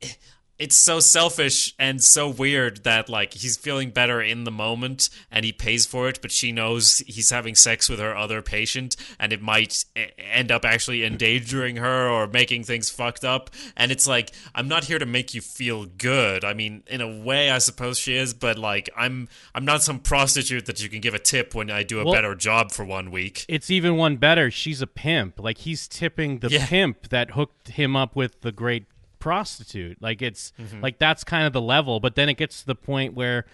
it's 0.59 0.76
so 0.76 1.00
selfish 1.00 1.74
and 1.78 2.02
so 2.02 2.28
weird 2.28 2.84
that 2.84 3.09
like 3.09 3.34
he's 3.34 3.57
feeling 3.57 3.90
better 3.90 4.20
in 4.22 4.44
the 4.44 4.50
moment 4.50 5.09
and 5.30 5.44
he 5.44 5.52
pays 5.52 5.84
for 5.86 6.09
it 6.09 6.20
but 6.22 6.30
she 6.30 6.52
knows 6.52 6.98
he's 7.07 7.30
having 7.30 7.55
sex 7.55 7.88
with 7.88 7.98
her 7.98 8.16
other 8.16 8.40
patient 8.40 8.94
and 9.18 9.32
it 9.32 9.42
might 9.42 9.84
end 10.16 10.52
up 10.52 10.64
actually 10.64 11.02
endangering 11.05 11.76
her 11.76 12.09
or 12.09 12.26
making 12.28 12.62
things 12.62 12.88
fucked 12.90 13.24
up 13.24 13.50
and 13.76 13.90
it's 13.90 14.07
like 14.07 14.30
i'm 14.55 14.68
not 14.68 14.84
here 14.84 14.98
to 14.98 15.07
make 15.07 15.34
you 15.34 15.40
feel 15.40 15.86
good 15.86 16.44
i 16.44 16.55
mean 16.55 16.82
in 16.86 17.00
a 17.00 17.18
way 17.20 17.50
i 17.50 17.59
suppose 17.59 17.98
she 17.98 18.14
is 18.16 18.32
but 18.32 18.57
like 18.59 18.88
i'm 18.96 19.28
i'm 19.55 19.64
not 19.64 19.82
some 19.82 19.98
prostitute 19.98 20.66
that 20.66 20.80
you 20.82 20.88
can 20.88 21.00
give 21.00 21.14
a 21.14 21.18
tip 21.18 21.55
when 21.55 21.70
i 21.70 21.82
do 21.82 22.00
a 22.00 22.05
Well- 22.05 22.14
better 22.14 22.34
job 22.34 22.70
for 22.70 22.84
one 22.84 23.11
week 23.11 23.44
it's 23.48 23.70
even 23.70 23.96
one 23.96 24.16
better. 24.16 24.50
She's 24.50 24.80
a 24.82 24.86
pimp. 24.86 25.38
Like 25.40 25.59
he's 25.59 25.86
tipping 25.88 26.38
the 26.38 26.48
Yeah. 26.50 26.66
pimp 26.66 27.09
that 27.09 27.32
hooked 27.32 27.68
him 27.68 27.94
up 27.96 28.14
with 28.16 28.40
the 28.42 28.52
great 28.52 28.84
prostitute. 29.25 30.01
Like 30.03 30.20
it's 30.22 30.53
Mm-hmm. 30.61 30.81
like 30.83 30.99
that's 30.99 31.25
kind 31.25 31.47
of 31.47 31.53
the 31.53 31.61
level. 31.62 31.99
But 31.99 32.14
then 32.14 32.29
it 32.29 32.35
gets 32.37 32.61
to 32.61 32.66
the 32.66 32.75
point 32.75 33.14
where, 33.14 33.47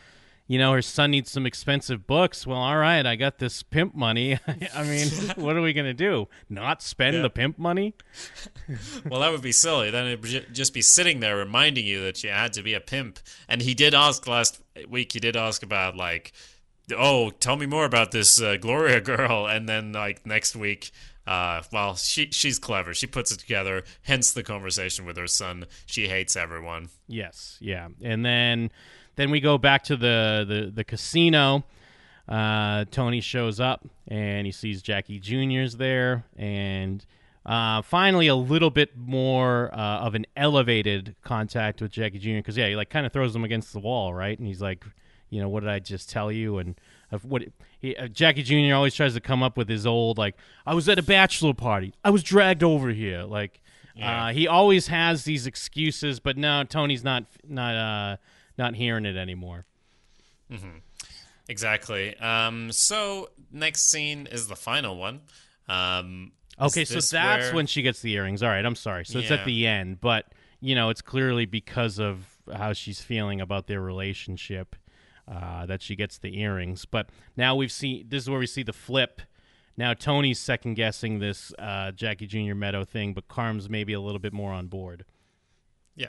you 0.48 0.58
know, 0.58 0.72
her 0.72 0.82
son 0.82 1.12
needs 1.12 1.30
some 1.30 1.46
expensive 1.46 2.06
books. 2.08 2.44
Well, 2.46 2.58
all 2.58 2.76
right, 2.76 3.06
I 3.06 3.14
got 3.16 3.38
this 3.38 3.62
pimp 3.62 3.94
money. 3.94 4.36
I 4.74 4.82
mean, 4.82 5.08
what 5.36 5.56
are 5.56 5.62
we 5.62 5.72
gonna 5.72 5.94
do? 5.94 6.26
Not 6.48 6.82
spend 6.82 7.16
Yeah. 7.16 7.22
the 7.22 7.30
pimp 7.30 7.56
money? 7.58 7.94
Well, 9.08 9.20
that 9.20 9.30
would 9.30 9.42
be 9.42 9.52
silly. 9.52 9.90
Then 9.90 10.06
it 10.08 10.20
would 10.20 10.52
just 10.52 10.74
be 10.74 10.82
sitting 10.82 11.20
there 11.20 11.36
reminding 11.36 11.86
you 11.86 12.02
that 12.02 12.22
you 12.24 12.30
had 12.30 12.52
to 12.54 12.62
be 12.62 12.74
a 12.74 12.80
pimp. 12.80 13.20
And 13.48 13.62
he 13.62 13.74
did 13.74 13.94
ask 13.94 14.26
last 14.26 14.60
week. 14.88 15.12
He 15.12 15.20
did 15.20 15.36
ask 15.36 15.62
about 15.62 15.96
like, 15.96 16.32
oh, 16.96 17.30
tell 17.30 17.56
me 17.56 17.66
more 17.66 17.84
about 17.84 18.10
this 18.10 18.40
uh, 18.42 18.56
Gloria 18.60 19.00
girl. 19.12 19.46
And 19.46 19.68
then 19.68 19.92
like 19.92 20.26
next 20.26 20.56
week, 20.56 20.90
uh, 21.26 21.62
well, 21.72 21.96
she 21.96 22.30
she's 22.30 22.58
clever. 22.58 22.94
She 22.94 23.06
puts 23.06 23.30
it 23.30 23.38
together. 23.38 23.84
Hence 24.02 24.32
the 24.32 24.42
conversation 24.42 25.04
with 25.04 25.16
her 25.16 25.26
son. 25.26 25.66
She 25.86 26.08
hates 26.08 26.36
everyone. 26.36 26.88
Yes, 27.06 27.58
yeah. 27.60 27.88
And 28.02 28.24
then 28.24 28.70
then 29.16 29.30
we 29.30 29.40
go 29.40 29.58
back 29.58 29.84
to 29.84 29.96
the 29.96 30.44
the, 30.48 30.70
the 30.74 30.84
casino. 30.84 31.64
Uh, 32.28 32.84
Tony 32.90 33.20
shows 33.20 33.58
up 33.58 33.84
and 34.06 34.46
he 34.46 34.52
sees 34.52 34.82
Jackie 34.82 35.18
Jr.'s 35.18 35.76
there, 35.76 36.24
and 36.36 37.04
uh, 37.44 37.82
finally 37.82 38.28
a 38.28 38.36
little 38.36 38.70
bit 38.70 38.96
more 38.96 39.74
uh, 39.74 39.98
of 39.98 40.14
an 40.14 40.26
elevated 40.36 41.16
contact 41.22 41.82
with 41.82 41.90
Jackie 41.90 42.18
Jr. 42.18 42.36
Because 42.36 42.56
yeah, 42.56 42.68
he 42.68 42.76
like 42.76 42.90
kind 42.90 43.06
of 43.06 43.12
throws 43.12 43.34
him 43.34 43.44
against 43.44 43.72
the 43.72 43.80
wall, 43.80 44.14
right? 44.14 44.38
And 44.38 44.46
he's 44.46 44.62
like, 44.62 44.84
you 45.28 45.40
know, 45.40 45.48
what 45.48 45.60
did 45.60 45.70
I 45.70 45.78
just 45.78 46.10
tell 46.10 46.30
you? 46.30 46.58
And 46.58 46.76
of 47.10 47.24
what 47.24 47.42
he, 47.80 47.96
uh, 47.96 48.06
Jackie 48.08 48.42
Jr. 48.42 48.74
always 48.74 48.94
tries 48.94 49.14
to 49.14 49.20
come 49.20 49.42
up 49.42 49.56
with 49.56 49.68
his 49.68 49.86
old 49.86 50.18
like, 50.18 50.36
I 50.66 50.74
was 50.74 50.88
at 50.88 50.98
a 50.98 51.02
bachelor 51.02 51.54
party, 51.54 51.94
I 52.04 52.10
was 52.10 52.22
dragged 52.22 52.62
over 52.62 52.90
here, 52.90 53.22
like. 53.24 53.60
Uh, 54.00 54.32
he 54.32 54.48
always 54.48 54.86
has 54.86 55.24
these 55.24 55.46
excuses, 55.46 56.20
but 56.20 56.38
no, 56.38 56.64
Tony's 56.64 57.04
not 57.04 57.24
not 57.46 57.74
uh, 57.74 58.16
not 58.56 58.74
hearing 58.74 59.04
it 59.04 59.14
anymore. 59.14 59.66
Mm-hmm. 60.50 60.78
Exactly. 61.50 62.16
Um, 62.16 62.72
so 62.72 63.28
next 63.52 63.90
scene 63.90 64.26
is 64.30 64.48
the 64.48 64.56
final 64.56 64.96
one. 64.96 65.20
Um, 65.68 66.32
Okay, 66.58 66.84
so 66.86 66.94
that's 66.94 67.12
where- 67.46 67.54
when 67.54 67.66
she 67.66 67.82
gets 67.82 68.00
the 68.00 68.12
earrings. 68.14 68.42
All 68.42 68.48
right, 68.48 68.64
I'm 68.64 68.74
sorry. 68.74 69.04
So 69.04 69.18
it's 69.18 69.30
at 69.30 69.44
the 69.44 69.66
end, 69.66 70.00
but 70.00 70.32
you 70.60 70.74
know, 70.74 70.88
it's 70.90 71.02
clearly 71.02 71.44
because 71.46 71.98
of 71.98 72.26
how 72.54 72.72
she's 72.72 73.00
feeling 73.02 73.40
about 73.40 73.66
their 73.66 73.80
relationship 73.82 74.76
uh, 75.30 75.66
that 75.66 75.82
she 75.82 75.96
gets 75.96 76.18
the 76.18 76.40
earrings. 76.40 76.84
But 76.84 77.08
now 77.36 77.54
we've 77.54 77.72
seen 77.72 78.06
this 78.08 78.24
is 78.24 78.30
where 78.30 78.40
we 78.40 78.46
see 78.46 78.62
the 78.62 78.72
flip. 78.72 79.22
Now 79.76 79.94
Tony's 79.94 80.38
second 80.38 80.74
guessing 80.74 81.18
this 81.18 81.52
uh, 81.58 81.92
Jackie 81.92 82.26
Jr. 82.26 82.54
Meadow 82.54 82.84
thing, 82.84 83.14
but 83.14 83.28
Carm's 83.28 83.68
maybe 83.68 83.92
a 83.92 84.00
little 84.00 84.18
bit 84.18 84.32
more 84.32 84.52
on 84.52 84.66
board. 84.66 85.04
Yeah, 85.94 86.08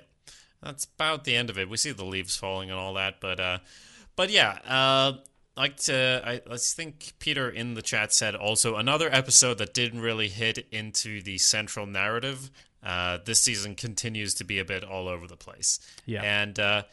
that's 0.61 0.85
about 0.85 1.23
the 1.23 1.35
end 1.35 1.49
of 1.49 1.57
it. 1.57 1.69
We 1.69 1.77
see 1.77 1.91
the 1.91 2.05
leaves 2.05 2.35
falling 2.35 2.69
and 2.69 2.79
all 2.79 2.93
that, 2.95 3.21
but 3.21 3.39
uh, 3.39 3.59
but 4.15 4.29
yeah, 4.29 4.57
uh, 4.67 5.13
like 5.55 5.77
to 5.77 6.21
I, 6.25 6.41
I 6.51 6.57
think 6.57 7.13
Peter 7.19 7.49
in 7.49 7.75
the 7.75 7.81
chat 7.81 8.13
said 8.13 8.35
also 8.35 8.75
another 8.75 9.09
episode 9.11 9.59
that 9.59 9.73
didn't 9.73 10.01
really 10.01 10.29
hit 10.29 10.67
into 10.71 11.21
the 11.21 11.37
central 11.37 11.85
narrative 11.85 12.49
uh, 12.83 13.19
this 13.25 13.39
season 13.39 13.75
continues 13.75 14.33
to 14.35 14.43
be 14.43 14.59
a 14.59 14.65
bit 14.65 14.83
all 14.83 15.07
over 15.07 15.27
the 15.27 15.37
place. 15.37 15.79
Yeah. 16.05 16.23
and 16.23 16.59
uh, 16.59 16.83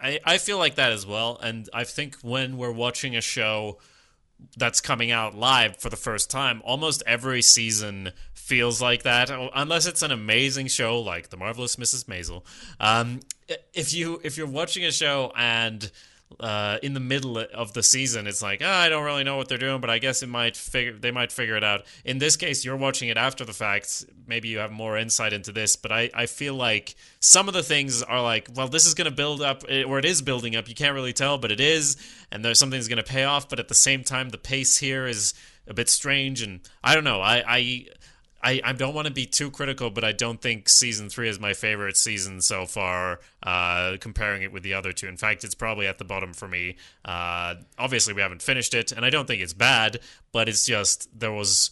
I, 0.00 0.20
I 0.24 0.38
feel 0.38 0.58
like 0.58 0.76
that 0.76 0.92
as 0.92 1.06
well. 1.06 1.38
And 1.42 1.68
I 1.72 1.84
think 1.84 2.16
when 2.22 2.56
we're 2.56 2.72
watching 2.72 3.16
a 3.16 3.20
show 3.20 3.78
that's 4.56 4.80
coming 4.80 5.10
out 5.10 5.34
live 5.34 5.76
for 5.76 5.90
the 5.90 5.96
first 5.96 6.30
time, 6.30 6.62
almost 6.64 7.02
every 7.06 7.42
season 7.42 8.12
feels 8.32 8.80
like 8.80 9.02
that, 9.02 9.30
unless 9.54 9.86
it's 9.86 10.02
an 10.02 10.10
amazing 10.10 10.66
show 10.66 11.00
like 11.00 11.28
The 11.28 11.36
Marvelous 11.36 11.76
Mrs. 11.76 12.04
Maisel. 12.04 12.42
Um, 12.80 13.20
if 13.74 13.92
you 13.94 14.20
if 14.24 14.36
you're 14.36 14.46
watching 14.46 14.84
a 14.84 14.92
show 14.92 15.32
and 15.36 15.90
uh, 16.38 16.78
in 16.82 16.94
the 16.94 17.00
middle 17.00 17.38
of 17.38 17.72
the 17.72 17.82
season, 17.82 18.26
it's 18.26 18.40
like, 18.42 18.62
oh, 18.62 18.68
I 18.68 18.88
don't 18.88 19.04
really 19.04 19.24
know 19.24 19.36
what 19.36 19.48
they're 19.48 19.58
doing, 19.58 19.80
but 19.80 19.90
I 19.90 19.98
guess 19.98 20.22
it 20.22 20.28
might 20.28 20.56
figure 20.56 20.92
they 20.92 21.10
might 21.10 21.32
figure 21.32 21.56
it 21.56 21.64
out. 21.64 21.84
In 22.04 22.18
this 22.18 22.36
case, 22.36 22.64
you're 22.64 22.76
watching 22.76 23.08
it 23.08 23.16
after 23.16 23.44
the 23.44 23.52
fact. 23.52 24.04
Maybe 24.26 24.48
you 24.48 24.58
have 24.58 24.70
more 24.70 24.96
insight 24.96 25.32
into 25.32 25.52
this, 25.52 25.76
but 25.76 25.90
I, 25.90 26.10
I 26.14 26.26
feel 26.26 26.54
like 26.54 26.94
some 27.18 27.48
of 27.48 27.54
the 27.54 27.62
things 27.62 28.02
are 28.02 28.22
like, 28.22 28.48
well, 28.54 28.68
this 28.68 28.86
is 28.86 28.94
going 28.94 29.10
to 29.10 29.14
build 29.14 29.42
up, 29.42 29.64
eh, 29.68 29.82
or 29.82 29.98
it 29.98 30.04
is 30.04 30.22
building 30.22 30.54
up. 30.54 30.68
You 30.68 30.74
can't 30.74 30.94
really 30.94 31.12
tell, 31.12 31.36
but 31.36 31.50
it 31.50 31.60
is, 31.60 31.96
and 32.30 32.44
there's 32.44 32.58
something's 32.58 32.88
going 32.88 33.02
to 33.02 33.10
pay 33.10 33.24
off. 33.24 33.48
But 33.48 33.58
at 33.58 33.68
the 33.68 33.74
same 33.74 34.04
time, 34.04 34.28
the 34.28 34.38
pace 34.38 34.78
here 34.78 35.06
is 35.06 35.34
a 35.66 35.74
bit 35.74 35.88
strange, 35.88 36.42
and 36.42 36.60
I 36.82 36.94
don't 36.94 37.04
know. 37.04 37.20
I 37.20 37.42
I 37.46 37.86
I, 38.42 38.60
I 38.64 38.72
don't 38.72 38.94
want 38.94 39.06
to 39.06 39.12
be 39.12 39.26
too 39.26 39.50
critical, 39.50 39.90
but 39.90 40.02
I 40.02 40.12
don't 40.12 40.40
think 40.40 40.68
season 40.68 41.10
three 41.10 41.28
is 41.28 41.38
my 41.38 41.52
favorite 41.52 41.96
season 41.96 42.40
so 42.40 42.64
far, 42.64 43.20
uh, 43.42 43.96
comparing 44.00 44.42
it 44.42 44.50
with 44.50 44.62
the 44.62 44.72
other 44.74 44.92
two. 44.92 45.08
In 45.08 45.16
fact, 45.18 45.44
it's 45.44 45.54
probably 45.54 45.86
at 45.86 45.98
the 45.98 46.04
bottom 46.04 46.32
for 46.32 46.48
me. 46.48 46.76
Uh, 47.04 47.56
obviously, 47.78 48.14
we 48.14 48.22
haven't 48.22 48.40
finished 48.40 48.72
it, 48.72 48.92
and 48.92 49.04
I 49.04 49.10
don't 49.10 49.26
think 49.26 49.42
it's 49.42 49.52
bad, 49.52 50.00
but 50.32 50.48
it's 50.48 50.64
just 50.64 51.08
there 51.18 51.32
was 51.32 51.70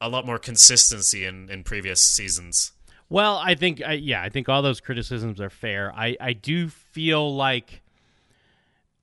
a 0.00 0.08
lot 0.08 0.24
more 0.24 0.38
consistency 0.38 1.24
in, 1.24 1.50
in 1.50 1.62
previous 1.62 2.00
seasons. 2.00 2.72
Well, 3.10 3.36
I 3.36 3.54
think, 3.54 3.82
yeah, 3.86 4.22
I 4.22 4.28
think 4.28 4.48
all 4.48 4.62
those 4.62 4.80
criticisms 4.80 5.40
are 5.40 5.50
fair. 5.50 5.92
I, 5.94 6.16
I 6.20 6.32
do 6.34 6.68
feel 6.68 7.34
like 7.34 7.82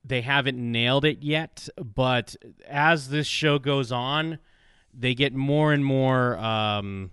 they 0.04 0.20
haven't 0.20 0.58
nailed 0.58 1.04
it 1.04 1.22
yet, 1.22 1.68
but 1.76 2.36
as 2.68 3.08
this 3.08 3.26
show 3.26 3.58
goes 3.58 3.90
on, 3.90 4.38
they 4.98 5.14
get 5.14 5.34
more 5.34 5.72
and 5.72 5.84
more 5.84 6.36
um, 6.38 7.10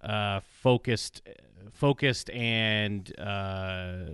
uh, 0.00 0.40
focused, 0.62 1.22
focused, 1.72 2.30
and 2.30 3.12
uh, 3.18 4.04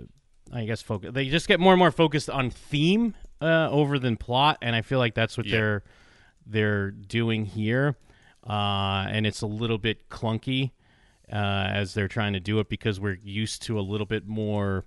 I 0.51 0.65
guess 0.65 0.81
focus. 0.81 1.11
They 1.13 1.27
just 1.29 1.47
get 1.47 1.59
more 1.59 1.73
and 1.73 1.79
more 1.79 1.91
focused 1.91 2.29
on 2.29 2.49
theme 2.49 3.13
uh, 3.41 3.69
over 3.69 3.99
than 3.99 4.17
plot, 4.17 4.57
and 4.61 4.75
I 4.75 4.81
feel 4.81 4.99
like 4.99 5.13
that's 5.15 5.37
what 5.37 5.45
Yeah. 5.45 5.57
they're 5.57 5.83
they're 6.47 6.91
doing 6.91 7.45
here, 7.45 7.95
uh, 8.47 9.05
and 9.09 9.27
it's 9.27 9.41
a 9.41 9.47
little 9.47 9.77
bit 9.77 10.09
clunky 10.09 10.71
uh, 11.31 11.35
as 11.35 11.93
they're 11.93 12.07
trying 12.07 12.33
to 12.33 12.39
do 12.39 12.59
it 12.59 12.67
because 12.67 12.99
we're 12.99 13.19
used 13.21 13.61
to 13.63 13.79
a 13.79 13.81
little 13.81 14.07
bit 14.07 14.27
more 14.27 14.85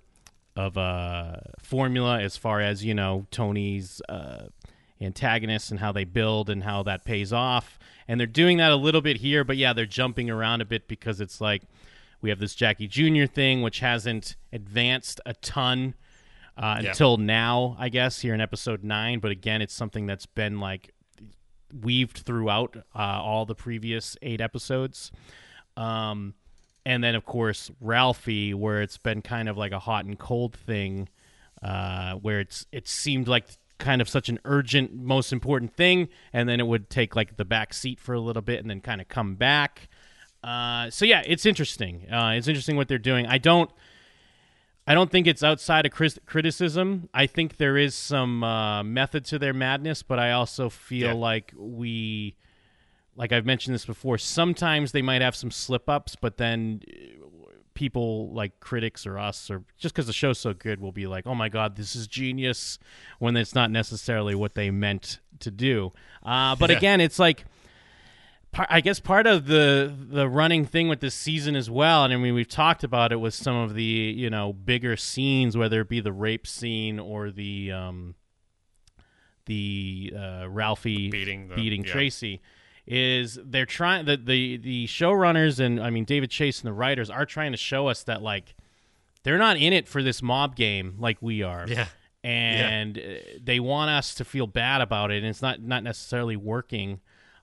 of 0.57 0.77
a 0.77 1.51
formula 1.61 2.19
as 2.21 2.37
far 2.37 2.59
as 2.61 2.83
you 2.83 2.93
know 2.93 3.25
Tony's 3.31 4.01
uh, 4.09 4.43
antagonists 5.01 5.71
and 5.71 5.79
how 5.79 5.91
they 5.91 6.03
build 6.05 6.49
and 6.49 6.63
how 6.63 6.83
that 6.83 7.03
pays 7.05 7.33
off. 7.33 7.77
And 8.07 8.19
they're 8.19 8.27
doing 8.27 8.57
that 8.57 8.71
a 8.71 8.75
little 8.75 9.01
bit 9.01 9.17
here, 9.17 9.43
but 9.43 9.57
yeah, 9.57 9.73
they're 9.73 9.85
jumping 9.85 10.29
around 10.29 10.61
a 10.61 10.65
bit 10.65 10.87
because 10.87 11.19
it's 11.21 11.41
like 11.41 11.63
we 12.21 12.29
have 12.29 12.39
this 12.39 12.55
Jackie 12.55 12.87
Jr. 12.87 13.25
thing, 13.25 13.61
which 13.61 13.79
hasn't 13.79 14.35
advanced 14.53 15.19
a 15.25 15.33
ton 15.33 15.95
uh, 16.57 16.79
Yeah. 16.81 16.89
until 16.89 17.17
now, 17.17 17.75
I 17.77 17.89
guess, 17.89 18.21
here 18.21 18.33
in 18.33 18.41
episode 18.41 18.83
nine. 18.83 19.19
But 19.19 19.31
again, 19.31 19.61
it's 19.61 19.73
something 19.73 20.05
that's 20.05 20.25
been 20.25 20.59
like 20.59 20.91
weaved 21.81 22.19
throughout 22.19 22.77
uh, 22.95 22.99
all 22.99 23.45
the 23.45 23.55
previous 23.55 24.15
eight 24.21 24.39
episodes. 24.39 25.11
Um, 25.75 26.35
and 26.85 27.03
then, 27.03 27.15
of 27.15 27.25
course, 27.25 27.71
Ralphie, 27.81 28.53
where 28.53 28.81
it's 28.81 28.97
been 28.97 29.21
kind 29.21 29.49
of 29.49 29.57
like 29.57 29.71
a 29.71 29.79
hot 29.79 30.05
and 30.05 30.17
cold 30.17 30.55
thing, 30.55 31.09
uh, 31.61 32.13
where 32.15 32.39
it's 32.39 32.65
it 32.71 32.87
seemed 32.87 33.27
like 33.27 33.47
kind 33.77 34.01
of 34.01 34.07
such 34.09 34.29
an 34.29 34.39
urgent, 34.45 34.93
most 34.93 35.33
important 35.33 35.75
thing, 35.75 36.07
and 36.31 36.47
then 36.47 36.59
it 36.59 36.67
would 36.67 36.89
take 36.89 37.15
like 37.15 37.37
the 37.37 37.45
back 37.45 37.73
seat 37.73 37.99
for 37.99 38.13
a 38.13 38.19
little 38.19 38.41
bit, 38.41 38.59
and 38.61 38.69
then 38.69 38.81
kind 38.81 39.01
of 39.01 39.07
come 39.07 39.35
back. 39.35 39.89
Uh, 40.43 40.89
so 40.89 41.05
yeah, 41.05 41.23
it's 41.25 41.45
interesting. 41.45 42.05
Uh, 42.11 42.33
it's 42.35 42.47
interesting 42.47 42.75
what 42.75 42.87
they're 42.87 42.97
doing. 42.97 43.25
I 43.25 43.37
don't. 43.37 43.69
I 44.87 44.93
don't 44.93 45.09
think 45.09 45.25
it's 45.25 45.41
outside 45.41 45.87
of 45.87 45.91
criticism. 46.27 47.09
I 47.11 47.25
think 47.25 47.57
there 47.57 47.75
is 47.75 47.95
some 47.95 48.43
uh, 48.43 48.83
method 48.83 49.25
to 49.25 49.39
their 49.39 49.51
madness, 49.53 50.03
but 50.03 50.19
I 50.19 50.31
also 50.33 50.69
feel 50.69 51.07
Yeah. 51.07 51.13
like 51.13 51.51
we, 51.57 52.35
like 53.15 53.31
I've 53.31 53.47
mentioned 53.47 53.73
this 53.73 53.85
before, 53.87 54.19
sometimes 54.19 54.91
they 54.91 55.01
might 55.01 55.23
have 55.23 55.35
some 55.35 55.49
slip 55.49 55.89
ups, 55.89 56.15
but 56.15 56.37
then 56.37 56.83
people 57.75 58.33
like 58.33 58.59
critics 58.59 59.05
or 59.05 59.19
us, 59.19 59.51
or 59.51 59.63
just 59.77 59.93
because 59.93 60.07
the 60.07 60.13
show's 60.13 60.39
so 60.39 60.53
good, 60.53 60.79
will 60.81 60.91
be 60.91 61.05
like, 61.05 61.27
oh 61.27 61.35
my 61.35 61.49
God, 61.49 61.75
this 61.75 61.95
is 61.95 62.07
genius, 62.07 62.79
when 63.19 63.37
it's 63.37 63.53
not 63.53 63.69
necessarily 63.69 64.33
what 64.33 64.55
they 64.55 64.71
meant 64.71 65.19
to 65.41 65.51
do. 65.51 65.93
Uh, 66.23 66.55
but 66.55 66.71
Yeah. 66.71 66.77
again, 66.77 67.01
it's 67.01 67.19
like, 67.19 67.45
par- 68.51 68.67
I 68.69 68.81
guess 68.81 68.99
part 68.99 69.27
of 69.27 69.45
the 69.47 69.93
the 69.95 70.27
running 70.27 70.65
thing 70.65 70.87
with 70.87 71.01
this 71.01 71.13
season 71.13 71.55
as 71.55 71.69
well, 71.69 72.03
and 72.05 72.13
I 72.13 72.17
mean 72.17 72.33
we've 72.33 72.47
talked 72.47 72.83
about 72.83 73.11
it 73.11 73.17
with 73.17 73.33
some 73.33 73.55
of 73.57 73.75
the 73.75 73.83
you 73.83 74.29
know 74.29 74.53
bigger 74.53 74.95
scenes, 74.97 75.55
whether 75.55 75.81
it 75.81 75.89
be 75.89 75.99
the 75.99 76.13
rape 76.13 76.47
scene 76.47 76.99
or 76.99 77.29
the 77.31 77.71
um, 77.73 78.15
the 79.45 80.13
uh, 80.17 80.47
Ralphie 80.49 81.09
Beating 81.09 81.49
the- 81.49 81.55
beating 81.55 81.83
yeah. 81.85 81.91
Tracee. 81.91 82.41
Is 82.87 83.39
they're 83.43 83.65
trying 83.65 84.05
the, 84.05 84.15
the 84.15 84.57
the 84.57 84.85
showrunners 84.85 85.59
and 85.59 85.79
I 85.81 85.89
mean 85.89 86.03
David 86.05 86.29
Chase 86.29 86.59
and 86.61 86.67
the 86.67 86.73
writers 86.73 87.09
are 87.09 87.25
trying 87.25 87.51
to 87.51 87.57
show 87.57 87.87
us 87.87 88.03
that 88.03 88.21
like 88.21 88.53
they're 89.23 89.39
not 89.39 89.57
in 89.57 89.73
it 89.73 89.87
for 89.87 90.03
this 90.03 90.21
mob 90.21 90.55
game 90.55 90.95
like 90.99 91.17
we 91.19 91.41
are. 91.41 91.65
Yeah. 91.67 91.87
and 92.23 92.97
uh, 92.97 93.01
they 93.43 93.59
want 93.59 93.89
us 93.89 94.13
to 94.15 94.25
feel 94.25 94.45
bad 94.47 94.81
about 94.81 95.09
it 95.11 95.17
and 95.17 95.25
it's 95.27 95.41
not 95.41 95.61
not 95.61 95.83
necessarily 95.83 96.35
working. 96.35 96.99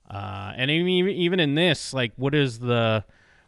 Uh, 0.09 0.53
and 0.55 0.69
I 0.71 0.81
mean, 0.81 1.09
even 1.09 1.39
in 1.41 1.55
this 1.55 1.93
like 1.93 2.13
what 2.15 2.33
is 2.33 2.59
the 2.59 3.03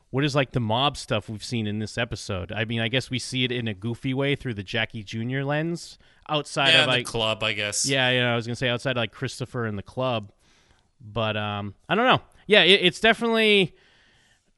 what 0.10 0.24
is 0.26 0.36
like 0.36 0.52
the 0.52 0.60
mob 0.62 0.98
stuff 0.98 1.30
we've 1.30 1.44
seen 1.44 1.66
in 1.68 1.80
this 1.80 1.98
episode? 1.98 2.52
I 2.52 2.66
mean 2.66 2.82
i 2.82 2.90
guess 2.90 3.10
we 3.10 3.20
see 3.20 3.46
it 3.46 3.52
in 3.54 3.68
a 3.70 3.74
goofy 3.74 4.14
way 4.14 4.36
through 4.36 4.54
the 4.56 4.64
jackie 4.64 5.04
jr 5.04 5.42
lens 5.44 5.98
outside 6.28 6.70
Yeah, 6.74 6.82
of 6.82 6.88
like 6.88 7.06
the 7.06 7.12
club, 7.12 7.42
I 7.44 7.54
guess. 7.54 7.86
yeah 7.86 8.10
yeah 8.10 8.34
i 8.34 8.36
was 8.36 8.46
gonna 8.48 8.56
say 8.56 8.68
outside 8.70 8.92
of 8.92 8.98
like 8.98 9.12
christopher 9.12 9.66
and 9.66 9.78
the 9.78 9.84
club 9.84 10.32
but 11.06 11.38
um 11.38 11.74
i 11.88 11.96
don't 11.96 12.06
know. 12.06 12.22
Yeah 12.48 12.64
it, 12.64 12.82
it's 12.84 13.00
definitely 13.00 13.76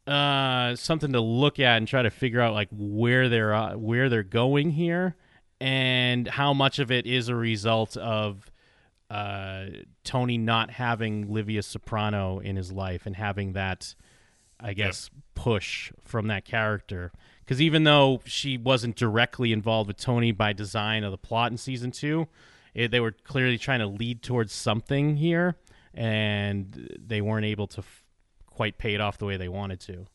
uh 0.05 0.75
something 0.75 1.13
to 1.13 1.21
look 1.21 1.59
at 1.59 1.77
and 1.77 1.87
try 1.87 2.01
to 2.01 2.09
figure 2.09 2.41
out 2.41 2.53
like 2.53 2.69
where 2.71 3.29
they're 3.29 3.53
uh, 3.53 3.75
where 3.75 4.09
they're 4.09 4.23
going 4.23 4.71
here 4.71 5.15
and 5.59 6.27
how 6.27 6.53
much 6.53 6.79
of 6.79 6.91
it 6.91 7.05
is 7.05 7.29
a 7.29 7.35
result 7.35 7.97
of 7.97 8.49
uh 9.09 9.65
tony 10.03 10.37
not 10.37 10.69
having 10.71 11.31
livia 11.33 11.61
soprano 11.63 12.39
in 12.39 12.55
his 12.55 12.71
life 12.71 13.05
and 13.05 13.15
having 13.15 13.53
that 13.53 13.95
i 14.59 14.73
guess 14.73 15.09
push 15.37 15.91
from 16.03 16.27
that 16.27 16.43
character. 16.45 17.11
Because 17.41 17.61
even 17.61 17.83
though 17.83 18.21
she 18.25 18.57
wasn't 18.57 18.95
directly 18.95 19.53
involved 19.53 19.87
with 19.87 19.97
tony 19.97 20.31
by 20.31 20.51
design 20.51 21.03
of 21.03 21.11
the 21.11 21.17
plot 21.17 21.51
in 21.51 21.57
season 21.57 21.91
two 21.91 22.27
it, 22.73 22.91
they 22.91 22.99
were 22.99 23.11
clearly 23.11 23.57
trying 23.57 23.79
to 23.79 23.87
lead 23.87 24.21
towards 24.21 24.51
something 24.51 25.17
here 25.17 25.55
and 25.97 26.95
they 27.05 27.21
weren't 27.21 27.45
able 27.45 27.67
to 27.67 27.79
f- 27.79 28.03
quite 28.45 28.77
pay 28.77 28.93
it 28.93 29.01
off 29.01 29.17
the 29.17 29.25
way 29.25 29.35
they 29.35 29.49
wanted 29.49 29.79
to 29.81 30.05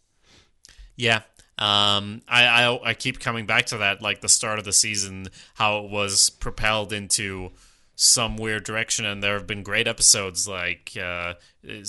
Yeah. 0.97 1.23
Um, 1.59 2.23
I, 2.27 2.47
I 2.47 2.91
I 2.91 2.95
keep 2.95 3.21
coming 3.21 3.47
back 3.47 3.67
to 3.67 3.79
that, 3.79 4.01
like 4.01 4.21
the 4.21 4.29
start 4.29 4.59
of 4.59 4.65
the 4.65 4.73
season, 4.73 5.27
how 5.55 5.85
it 5.85 5.91
was 5.91 6.31
propelled 6.31 6.93
into 6.93 7.51
some 7.95 8.37
weird 8.37 8.65
direction, 8.65 9.05
and 9.05 9.23
there 9.23 9.35
have 9.35 9.47
been 9.47 9.63
great 9.63 9.87
episodes, 9.87 10.49
like 10.49 10.93
uh, 10.97 11.35
a 11.65 11.85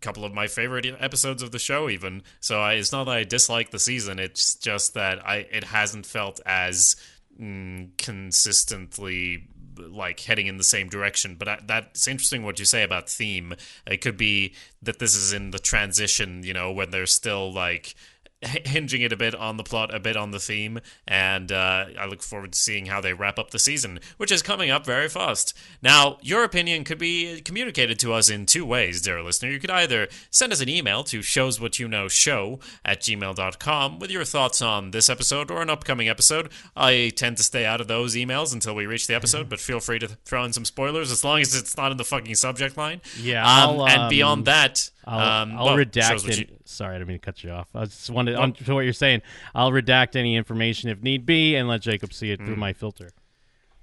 couple 0.00 0.24
of 0.24 0.32
my 0.32 0.46
favorite 0.46 0.86
episodes 1.00 1.42
of 1.42 1.50
the 1.50 1.58
show, 1.58 1.90
even. 1.90 2.22
So 2.38 2.60
I, 2.60 2.74
it's 2.74 2.92
not 2.92 3.04
that 3.04 3.16
I 3.16 3.24
dislike 3.24 3.70
the 3.70 3.78
season; 3.78 4.18
it's 4.18 4.54
just 4.54 4.94
that 4.94 5.26
I 5.26 5.38
it 5.50 5.64
hasn't 5.64 6.06
felt 6.06 6.40
as 6.46 6.96
mm, 7.38 7.90
consistently 7.98 9.48
like 9.80 10.20
heading 10.20 10.46
in 10.46 10.56
the 10.56 10.64
same 10.64 10.88
direction. 10.88 11.36
But 11.36 11.48
I, 11.48 11.58
that's 11.64 12.08
interesting 12.08 12.42
what 12.42 12.58
you 12.58 12.64
say 12.64 12.82
about 12.82 13.08
theme. 13.08 13.54
It 13.86 13.98
could 13.98 14.16
be 14.16 14.54
that 14.82 14.98
this 14.98 15.14
is 15.14 15.32
in 15.32 15.50
the 15.50 15.58
transition, 15.58 16.42
you 16.42 16.52
know, 16.52 16.72
when 16.72 16.90
they're 16.90 17.06
still 17.06 17.52
like 17.52 17.94
hinging 18.42 19.02
it 19.02 19.12
a 19.12 19.16
bit 19.16 19.34
on 19.34 19.56
the 19.58 19.62
plot, 19.62 19.94
a 19.94 20.00
bit 20.00 20.16
on 20.16 20.30
the 20.30 20.38
theme, 20.40 20.80
and 21.06 21.52
uh, 21.52 21.86
I 21.98 22.06
look 22.06 22.22
forward 22.22 22.52
to 22.52 22.58
seeing 22.58 22.86
how 22.86 23.00
they 23.00 23.12
wrap 23.12 23.38
up 23.38 23.50
the 23.50 23.58
season, 23.58 24.00
which 24.16 24.32
is 24.32 24.42
coming 24.42 24.70
up 24.70 24.86
very 24.86 25.08
fast. 25.08 25.56
Now, 25.82 26.18
your 26.22 26.42
opinion 26.44 26.84
could 26.84 26.98
be 26.98 27.40
communicated 27.42 27.98
to 28.00 28.12
us 28.14 28.30
in 28.30 28.46
two 28.46 28.64
ways, 28.64 29.02
dear 29.02 29.22
listener. 29.22 29.50
You 29.50 29.60
could 29.60 29.70
either 29.70 30.08
send 30.30 30.52
us 30.52 30.60
an 30.60 30.68
email 30.68 31.04
to 31.04 31.20
showswhatyouKnowShow 31.20 32.60
at 32.84 33.00
gmail.com 33.00 33.98
with 33.98 34.10
your 34.10 34.24
thoughts 34.24 34.62
on 34.62 34.90
this 34.90 35.08
episode 35.10 35.50
or 35.50 35.62
an 35.62 35.70
upcoming 35.70 36.08
episode. 36.08 36.50
I 36.76 37.12
tend 37.14 37.36
to 37.38 37.42
stay 37.42 37.66
out 37.66 37.80
of 37.80 37.88
those 37.88 38.14
emails 38.14 38.52
until 38.52 38.74
we 38.74 38.86
reach 38.86 39.06
the 39.06 39.14
episode, 39.14 39.48
but 39.48 39.60
feel 39.60 39.80
free 39.80 39.98
to 39.98 40.08
throw 40.08 40.44
in 40.44 40.52
some 40.52 40.64
spoilers 40.64 41.10
as 41.10 41.24
long 41.24 41.40
as 41.40 41.54
it's 41.54 41.76
not 41.76 41.90
in 41.92 41.98
the 41.98 42.04
fucking 42.04 42.34
subject 42.36 42.76
line. 42.76 43.00
Yeah, 43.20 43.44
Um, 43.46 43.80
and 43.80 44.02
um, 44.02 44.08
beyond 44.08 44.44
that, 44.46 44.90
I'll, 45.06 45.42
um, 45.42 45.52
I'll 45.58 45.64
well, 45.66 45.76
redact 45.76 46.28
it. 46.28 46.38
you- 46.50 46.56
Sorry, 46.64 46.94
I 46.94 46.98
didn't 46.98 47.08
mean 47.08 47.18
to 47.18 47.24
cut 47.24 47.42
you 47.42 47.50
off. 47.50 47.68
I 47.74 47.84
just 47.86 48.10
wanted 48.10 48.32
to, 48.32 48.38
on 48.38 48.52
to 48.52 48.74
what 48.74 48.82
you're 48.82 48.92
saying. 48.92 49.22
I'll 49.54 49.70
redact 49.72 50.14
any 50.16 50.36
information 50.36 50.88
if 50.90 51.02
need 51.02 51.26
be 51.26 51.56
and 51.56 51.68
let 51.68 51.80
Jacob 51.82 52.12
see 52.12 52.30
it 52.30 52.40
Mm. 52.40 52.46
through 52.46 52.56
my 52.56 52.72
filter. 52.72 53.10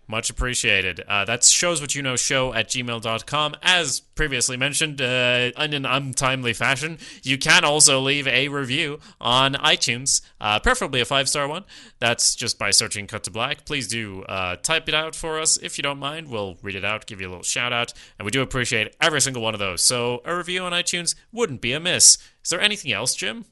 Much 0.10 0.30
appreciated. 0.30 1.02
Uh, 1.06 1.26
that's 1.26 1.50
shows 1.50 1.82
what 1.82 1.94
you 1.94 2.02
know 2.02 2.16
show 2.16 2.54
at 2.54 2.70
gmail.com. 2.70 3.56
As 3.62 4.00
previously 4.00 4.56
mentioned, 4.56 5.02
uh, 5.02 5.52
in 5.58 5.74
an 5.74 5.86
untimely 5.86 6.54
fashion, 6.54 6.98
you 7.24 7.38
can 7.38 7.66
also 7.66 8.00
leave 8.00 8.26
a 8.26 8.48
review 8.48 9.00
on 9.20 9.56
iTunes, 9.56 10.22
uh, 10.40 10.60
preferably 10.60 11.02
a 11.02 11.06
five 11.06 11.28
star 11.28 11.48
one. 11.48 11.66
That's 12.00 12.36
just 12.36 12.58
by 12.58 12.72
searching 12.72 13.06
Cut 13.06 13.24
to 13.26 13.32
Black. 13.32 13.66
Please 13.66 13.90
do 13.90 14.24
uh, 14.24 14.56
type 14.56 14.88
it 14.88 14.96
out 14.96 15.14
for 15.14 15.40
us 15.40 15.58
if 15.58 15.78
you 15.78 15.82
don't 15.82 16.00
mind. 16.00 16.30
We'll 16.30 16.58
read 16.62 16.76
it 16.76 16.86
out, 16.86 17.06
give 17.06 17.20
you 17.20 17.28
a 17.28 17.32
little 17.32 17.44
shout 17.44 17.74
out, 17.74 17.94
and 18.18 18.26
we 18.26 18.32
do 18.32 18.42
appreciate 18.42 18.96
every 19.02 19.20
single 19.20 19.42
one 19.42 19.54
of 19.56 19.60
those. 19.60 19.82
So 19.82 20.22
a 20.24 20.34
review 20.36 20.62
on 20.64 20.72
iTunes 20.72 21.16
wouldn't 21.34 21.60
be 21.60 21.74
amiss. 21.74 22.18
Is 22.44 22.50
there 22.50 22.62
anything 22.62 22.94
else, 22.94 23.14
Jim? 23.14 23.44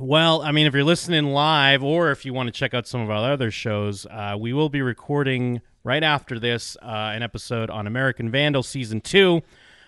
Well, 0.00 0.42
I 0.42 0.52
mean, 0.52 0.66
if 0.66 0.74
you're 0.74 0.84
listening 0.84 1.26
live 1.32 1.82
or 1.82 2.12
if 2.12 2.24
you 2.24 2.32
want 2.32 2.46
to 2.46 2.52
check 2.52 2.72
out 2.72 2.86
some 2.86 3.00
of 3.00 3.10
our 3.10 3.32
other 3.32 3.50
shows, 3.50 4.06
uh, 4.06 4.36
we 4.38 4.52
will 4.52 4.68
be 4.68 4.80
recording 4.80 5.60
right 5.82 6.04
after 6.04 6.38
this 6.38 6.76
uh, 6.82 7.10
an 7.14 7.22
episode 7.24 7.68
on 7.68 7.86
American 7.88 8.30
Vandal 8.30 8.62
Season 8.62 9.00
2. 9.00 9.42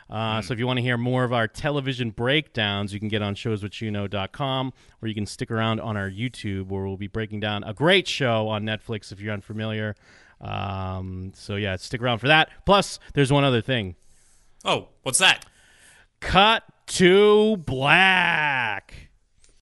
Uh, 0.09 0.43
So 0.43 0.53
if 0.53 0.59
you 0.59 0.67
want 0.67 0.79
to 0.79 0.83
hear 0.83 0.97
more 0.99 1.23
of 1.23 1.33
our 1.33 1.47
television 1.47 2.11
breakdowns, 2.11 2.93
you 2.93 2.99
can 2.99 3.09
get 3.09 3.23
on 3.23 3.37
showswhatyouknow.com 3.37 4.73
or 5.01 5.09
you 5.09 5.15
can 5.15 5.27
stick 5.27 5.49
around 5.49 5.79
on 5.81 5.97
our 5.97 6.11
YouTube 6.11 6.67
where 6.67 6.85
we'll 6.85 6.97
be 6.97 7.07
breaking 7.07 7.39
down 7.39 7.63
a 7.63 7.73
great 7.73 8.09
show 8.09 8.49
on 8.49 8.65
Netflix 8.65 9.13
if 9.13 9.21
you're 9.21 9.33
unfamiliar. 9.33 9.95
Um, 10.41 11.31
so 11.37 11.55
yeah, 11.55 11.77
stick 11.77 12.03
around 12.03 12.19
for 12.19 12.27
that. 12.27 12.51
Plus, 12.67 12.99
there's 13.15 13.33
one 13.33 13.45
other 13.45 13.61
thing. 13.61 13.95
Oh, 14.65 14.89
what's 15.05 15.19
that? 15.19 15.45
Cut 16.19 16.65
to 16.89 17.59
black. 17.59 19.10